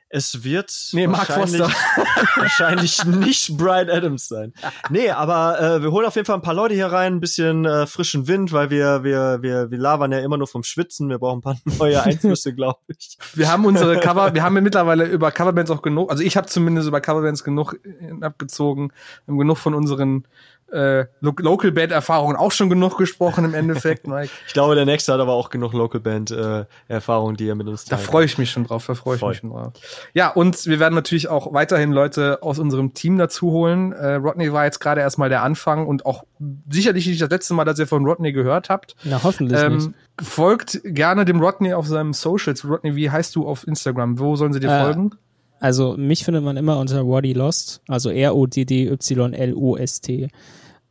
Es 0.10 0.44
wird 0.44 0.73
Nee, 0.94 1.07
wahrscheinlich, 1.07 1.61
wahrscheinlich 2.36 3.06
nicht 3.06 3.57
Brian 3.57 3.90
Adams 3.90 4.27
sein. 4.27 4.53
Nee, 4.90 5.11
aber 5.11 5.60
äh, 5.60 5.81
wir 5.84 5.91
holen 5.91 6.06
auf 6.06 6.15
jeden 6.15 6.26
Fall 6.26 6.36
ein 6.36 6.41
paar 6.41 6.56
Leute 6.56 6.73
hier 6.73 6.88
rein, 6.88 7.15
ein 7.15 7.19
bisschen 7.19 7.65
äh, 7.65 7.86
frischen 7.86 8.27
Wind, 8.27 8.52
weil 8.52 8.72
wir, 8.72 9.03
wir, 9.03 9.40
wir, 9.41 9.69
wir 9.69 9.77
labern 9.77 10.11
ja 10.11 10.19
immer 10.19 10.38
nur 10.38 10.48
vom 10.48 10.64
Schwitzen. 10.64 11.10
Wir 11.10 11.19
brauchen 11.19 11.40
ein 11.40 11.41
paar 11.41 11.57
neue 11.77 12.02
Einflüsse, 12.02 12.53
glaube 12.53 12.80
ich. 12.88 13.18
Wir 13.36 13.52
haben 13.52 13.65
unsere 13.65 13.99
Cover, 13.99 14.34
wir 14.34 14.44
haben 14.44 14.56
ja 14.56 14.61
mittlerweile 14.61 15.06
über 15.06 15.31
Coverbands 15.31 15.69
auch 15.69 15.84
genug, 15.84 16.10
also 16.10 16.23
ich 16.23 16.36
habe 16.36 16.48
zumindest 16.48 16.88
über 16.88 17.02
Coverbands 17.02 17.44
genug 17.44 17.76
äh, 17.84 18.26
abgezogen, 18.26 18.91
haben 19.27 19.38
genug 19.38 19.57
von 19.57 19.76
unseren 19.76 20.26
äh, 20.72 21.06
Lo 21.22 21.34
Local 21.38 21.72
Band 21.72 21.91
Erfahrungen 21.91 22.36
auch 22.36 22.52
schon 22.52 22.70
genug 22.70 22.98
gesprochen 22.98 23.46
im 23.46 23.54
Endeffekt, 23.54 24.08
Mike. 24.08 24.32
Ich 24.48 24.54
glaube, 24.54 24.76
der 24.76 24.86
nächste 24.86 25.14
hat 25.14 25.20
aber 25.20 25.34
auch 25.34 25.50
genug 25.50 25.74
Local 25.74 26.00
Band 26.02 26.32
äh, 26.32 26.66
Erfahrung, 26.88 27.36
die 27.38 27.48
er 27.48 27.56
mit 27.56 27.68
uns 27.68 27.86
Da 27.86 27.96
teilt. 27.96 28.08
freue 28.08 28.26
ich 28.26 28.38
mich 28.38 28.52
schon 28.52 28.66
drauf, 28.66 28.86
da 28.86 28.96
freue 28.96 29.16
ich 29.16 29.20
Voll. 29.20 29.30
mich 29.30 29.40
schon 29.40 29.50
drauf. 29.52 29.74
Ja, 30.14 30.30
und 30.30 30.66
wir 30.66 30.80
werden 30.80 30.96
natürlich 30.96 31.28
auch 31.28 31.54
weiterhin 31.54 31.91
Leute 31.91 32.40
aus 32.41 32.60
unserem 32.60 32.94
Team 32.94 33.18
dazu 33.18 33.52
holen. 33.52 33.91
Äh, 33.94 34.16
Rodney 34.16 34.52
war 34.54 34.66
jetzt 34.66 34.80
gerade 34.80 35.02
erstmal 35.02 35.30
der 35.30 35.44
Anfang 35.44 35.88
und 35.88 36.06
auch 36.06 36.24
sicherlich 36.70 37.08
nicht 37.08 37.22
das 37.22 37.30
letzte 37.30 37.54
Mal, 37.54 37.66
dass 37.66 37.80
ihr 37.80 37.88
von 37.88 38.06
Rodney 38.06 38.32
gehört 38.32 38.70
habt. 38.70 38.96
Na, 39.04 39.22
hoffentlich 39.24 39.62
nicht. 39.62 39.86
Ähm, 39.86 39.94
folgt 40.22 40.82
gerne 40.84 41.26
dem 41.26 41.40
Rodney 41.41 41.74
auf 41.74 41.88
seinem 41.88 42.14
Socials. 42.14 42.64
Rodney, 42.68 42.96
wie 42.96 43.10
heißt 43.10 43.36
du 43.36 43.48
auf 43.48 43.68
Instagram? 43.68 44.20
Wo 44.20 44.36
sollen 44.36 44.54
sie 44.54 44.60
dir 44.60 44.70
Äh, 44.70 44.84
folgen? 44.84 45.12
Also 45.60 45.95
mich 45.98 46.23
findet 46.23 46.44
man 46.44 46.57
immer 46.57 46.80
unter 46.80 47.02
Roddy 47.02 47.34
Lost, 47.34 47.81
also 47.88 48.10
R-O-D-D-Y-L-O-S-T. 48.10 48.98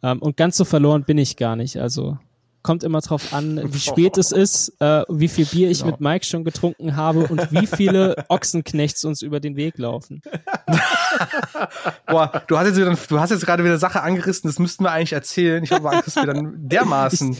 Ähm, 0.02 0.18
und 0.20 0.36
ganz 0.36 0.56
so 0.56 0.64
verloren 0.64 1.04
bin 1.04 1.18
ich 1.18 1.36
gar 1.36 1.56
nicht. 1.56 1.78
Also 1.78 2.18
kommt 2.62 2.84
immer 2.84 3.00
drauf 3.00 3.32
an, 3.32 3.60
wie 3.72 3.78
spät 3.78 4.18
es 4.18 4.32
ist, 4.32 4.72
äh, 4.80 5.02
wie 5.08 5.28
viel 5.28 5.46
Bier 5.46 5.70
ich 5.70 5.78
Genau. 5.78 5.92
mit 5.92 6.00
Mike 6.00 6.24
schon 6.24 6.44
getrunken 6.44 6.96
habe 6.96 7.20
und 7.26 7.50
wie 7.52 7.66
viele 7.66 8.16
Ochsenknechts 8.28 9.04
uns 9.04 9.22
über 9.22 9.40
den 9.40 9.56
Weg 9.56 9.78
laufen. 9.78 10.20
Boah, 12.06 12.42
du 12.46 12.58
hast 12.58 12.66
jetzt 12.66 12.76
wieder, 12.76 12.94
du 13.08 13.20
hast 13.20 13.30
jetzt 13.30 13.44
gerade 13.44 13.62
wieder 13.62 13.72
eine 13.72 13.78
Sache 13.78 14.02
angerissen, 14.02 14.48
das 14.48 14.58
müssten 14.58 14.84
wir 14.84 14.90
eigentlich 14.92 15.12
erzählen. 15.12 15.62
Ich 15.62 15.72
habe 15.72 15.88
Angst, 15.90 16.06
dass 16.08 16.16
wir 16.16 16.26
dann 16.26 16.54
dermaßen 16.68 17.36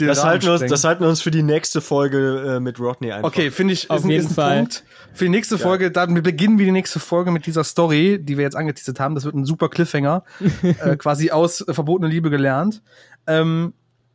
den 0.00 0.08
Das 0.08 0.24
halten, 0.24 0.46
wir 0.46 0.52
uns, 0.52 0.64
das 0.66 0.84
halten 0.84 1.02
wir 1.02 1.08
uns 1.08 1.20
für 1.20 1.30
die 1.30 1.42
nächste 1.42 1.80
Folge 1.80 2.54
äh, 2.56 2.60
mit 2.60 2.80
Rodney 2.80 3.12
einfach. 3.12 3.28
Okay, 3.28 3.50
finde 3.50 3.74
ich, 3.74 3.90
Auf 3.90 3.98
ist 3.98 4.04
ein, 4.04 4.10
jeden 4.10 4.24
ist 4.24 4.30
ein 4.30 4.34
Fall. 4.34 4.56
Punkt. 4.58 4.84
Für 5.12 5.24
die 5.24 5.30
nächste 5.30 5.58
Folge, 5.58 5.90
dann 5.90 6.14
beginnen 6.22 6.58
wir 6.58 6.64
die 6.64 6.72
nächste 6.72 6.98
Folge 6.98 7.30
mit 7.30 7.44
dieser 7.44 7.64
Story, 7.64 8.18
die 8.18 8.38
wir 8.38 8.44
jetzt 8.44 8.56
angeteasert 8.56 8.98
haben. 9.00 9.14
Das 9.14 9.24
wird 9.24 9.34
ein 9.34 9.44
super 9.44 9.68
Cliffhanger. 9.68 10.24
äh, 10.62 10.96
quasi 10.96 11.30
aus 11.30 11.60
äh, 11.60 11.74
Verbotene 11.74 12.08
Liebe 12.08 12.30
gelernt. 12.30 12.82
Ähm, 13.26 13.74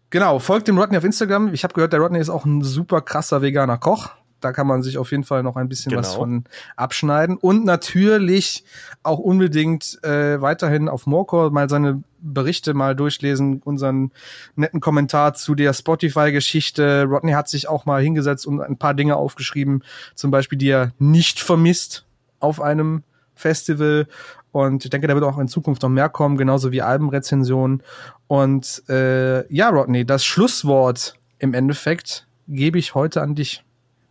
genau, 0.09 0.39
folgt 0.39 0.67
dem 0.67 0.77
Rodney 0.77 0.97
auf 0.97 1.03
Instagram. 1.03 1.53
Ich 1.53 1.63
habe 1.63 1.73
gehört, 1.73 1.93
der 1.93 1.99
Rodney 1.99 2.19
ist 2.19 2.29
auch 2.29 2.45
ein 2.45 2.61
super 2.63 3.01
krasser 3.01 3.41
veganer 3.41 3.77
Koch. 3.77 4.09
Da 4.39 4.51
kann 4.51 4.67
man 4.67 4.83
sich 4.83 4.99
auf 4.99 5.09
jeden 5.09 5.23
Fall 5.23 5.41
noch 5.41 5.55
ein 5.55 5.67
bisschen 5.67 5.95
was 5.95 6.09
Genau. 6.09 6.19
von 6.19 6.43
abschneiden. 6.75 7.37
Und 7.37 7.65
natürlich 7.65 8.63
auch 9.01 9.17
unbedingt 9.17 9.97
äh, 10.03 10.39
weiterhin 10.39 10.89
auf 10.89 11.07
Morcor 11.07 11.49
mal 11.49 11.67
seine 11.69 12.03
Berichte 12.19 12.75
mal 12.75 12.95
durchlesen, 12.95 13.61
unseren 13.65 14.11
netten 14.55 14.79
Kommentar 14.79 15.33
zu 15.33 15.55
der 15.55 15.73
Spotify-Geschichte. 15.73 17.05
Rodney 17.09 17.31
hat 17.31 17.49
sich 17.49 17.67
auch 17.67 17.85
mal 17.87 18.01
hingesetzt 18.01 18.45
und 18.45 18.61
ein 18.61 18.77
paar 18.77 18.93
Dinge 18.93 19.15
aufgeschrieben, 19.15 19.83
zum 20.13 20.29
Beispiel, 20.29 20.57
die 20.59 20.69
er 20.69 20.91
nicht 20.99 21.39
vermisst 21.39 22.05
auf 22.39 22.61
einem 22.61 23.03
Festival. 23.37 24.07
Und 24.51 24.83
ich 24.83 24.89
denke, 24.89 25.07
da 25.07 25.13
wird 25.13 25.25
auch 25.25 25.37
in 25.37 25.47
Zukunft 25.47 25.83
noch 25.83 25.89
mehr 25.89 26.09
kommen, 26.09 26.37
genauso 26.37 26.71
wie 26.71 26.81
Albenrezensionen. 26.81 27.83
Und 28.27 28.83
äh, 28.89 29.51
ja, 29.53 29.69
Rodney, 29.69 30.05
das 30.05 30.25
Schlusswort 30.25 31.15
im 31.39 31.53
Endeffekt 31.53 32.27
gebe 32.47 32.79
ich 32.79 32.95
heute 32.95 33.21
an 33.21 33.35
dich. 33.35 33.63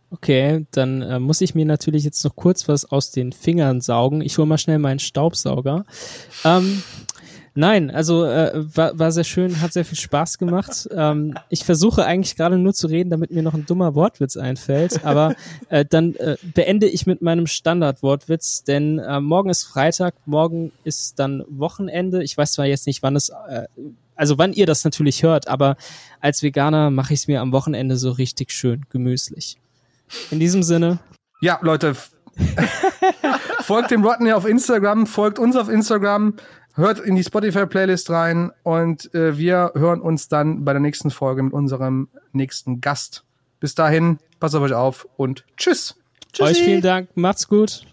Okay, 0.09 0.65
dann 0.71 1.01
äh, 1.01 1.19
muss 1.19 1.41
ich 1.41 1.53
mir 1.53 1.65
natürlich 1.65 2.05
jetzt 2.05 2.23
noch 2.23 2.35
kurz 2.35 2.69
was 2.69 2.85
aus 2.85 3.11
den 3.11 3.33
Fingern 3.33 3.81
saugen. 3.81 4.21
Ich 4.21 4.37
hole 4.37 4.47
mal 4.47 4.57
schnell 4.57 4.79
meinen 4.79 4.99
Staubsauger. 4.99 5.85
Ähm, 6.45 6.81
nein, 7.57 7.91
also 7.91 8.23
äh, 8.25 8.51
war, 8.75 8.97
war 8.97 9.11
sehr 9.11 9.23
schön, 9.23 9.61
hat 9.61 9.73
sehr 9.73 9.83
viel 9.83 9.97
Spaß 9.97 10.37
gemacht. 10.37 10.87
Ähm, 10.91 11.35
ich 11.49 11.65
versuche 11.65 12.05
eigentlich 12.05 12.35
gerade 12.35 12.57
nur 12.57 12.73
zu 12.73 12.87
reden, 12.87 13.09
damit 13.09 13.31
mir 13.31 13.43
noch 13.43 13.53
ein 13.53 13.65
dummer 13.65 13.95
Wortwitz 13.95 14.37
einfällt, 14.37 15.03
aber 15.03 15.35
äh, 15.69 15.83
dann 15.83 16.15
äh, 16.15 16.37
beende 16.53 16.87
ich 16.87 17.05
mit 17.05 17.21
meinem 17.21 17.47
Standardwortwitz, 17.47 18.63
denn 18.63 18.99
äh, 18.99 19.19
morgen 19.19 19.49
ist 19.49 19.63
Freitag, 19.63 20.15
morgen 20.25 20.71
ist 20.83 21.19
dann 21.19 21.43
Wochenende. 21.49 22.23
Ich 22.23 22.37
weiß 22.37 22.53
zwar 22.53 22.65
jetzt 22.65 22.87
nicht, 22.87 23.03
wann 23.03 23.15
es 23.15 23.29
äh, 23.29 23.63
also 24.15 24.37
wann 24.37 24.53
ihr 24.53 24.65
das 24.65 24.83
natürlich 24.83 25.23
hört, 25.23 25.47
aber 25.47 25.77
als 26.21 26.41
Veganer 26.41 26.89
mache 26.89 27.13
ich 27.13 27.21
es 27.21 27.27
mir 27.27 27.41
am 27.41 27.51
Wochenende 27.51 27.97
so 27.97 28.11
richtig 28.11 28.51
schön 28.51 28.85
gemüßlich. 28.89 29.57
In 30.31 30.39
diesem 30.39 30.63
Sinne, 30.63 30.99
Ja, 31.39 31.59
Leute, 31.61 31.95
folgt 33.61 33.91
dem 33.91 34.03
Rodney 34.03 34.31
auf 34.31 34.45
Instagram, 34.45 35.05
folgt 35.05 35.39
uns 35.39 35.55
auf 35.55 35.69
Instagram, 35.69 36.33
hört 36.77 36.99
in 36.99 37.15
die 37.15 37.23
Spotify-Playlist 37.23 38.09
rein 38.09 38.51
und 38.63 39.13
äh, 39.13 39.37
wir 39.37 39.73
hören 39.75 39.99
uns 39.99 40.29
dann 40.29 40.63
bei 40.63 40.71
der 40.73 40.79
nächsten 40.79 41.11
Folge 41.11 41.43
mit 41.43 41.53
unserem 41.53 42.07
nächsten 42.31 42.79
Gast. 42.79 43.25
Bis 43.59 43.75
dahin, 43.75 44.19
passt 44.39 44.55
auf 44.55 44.61
euch 44.61 44.73
auf 44.73 45.07
und 45.17 45.43
tschüss. 45.57 45.95
euch 46.39 46.63
vielen 46.63 46.81
Dank, 46.81 47.09
macht's 47.15 47.47
gut. 47.47 47.85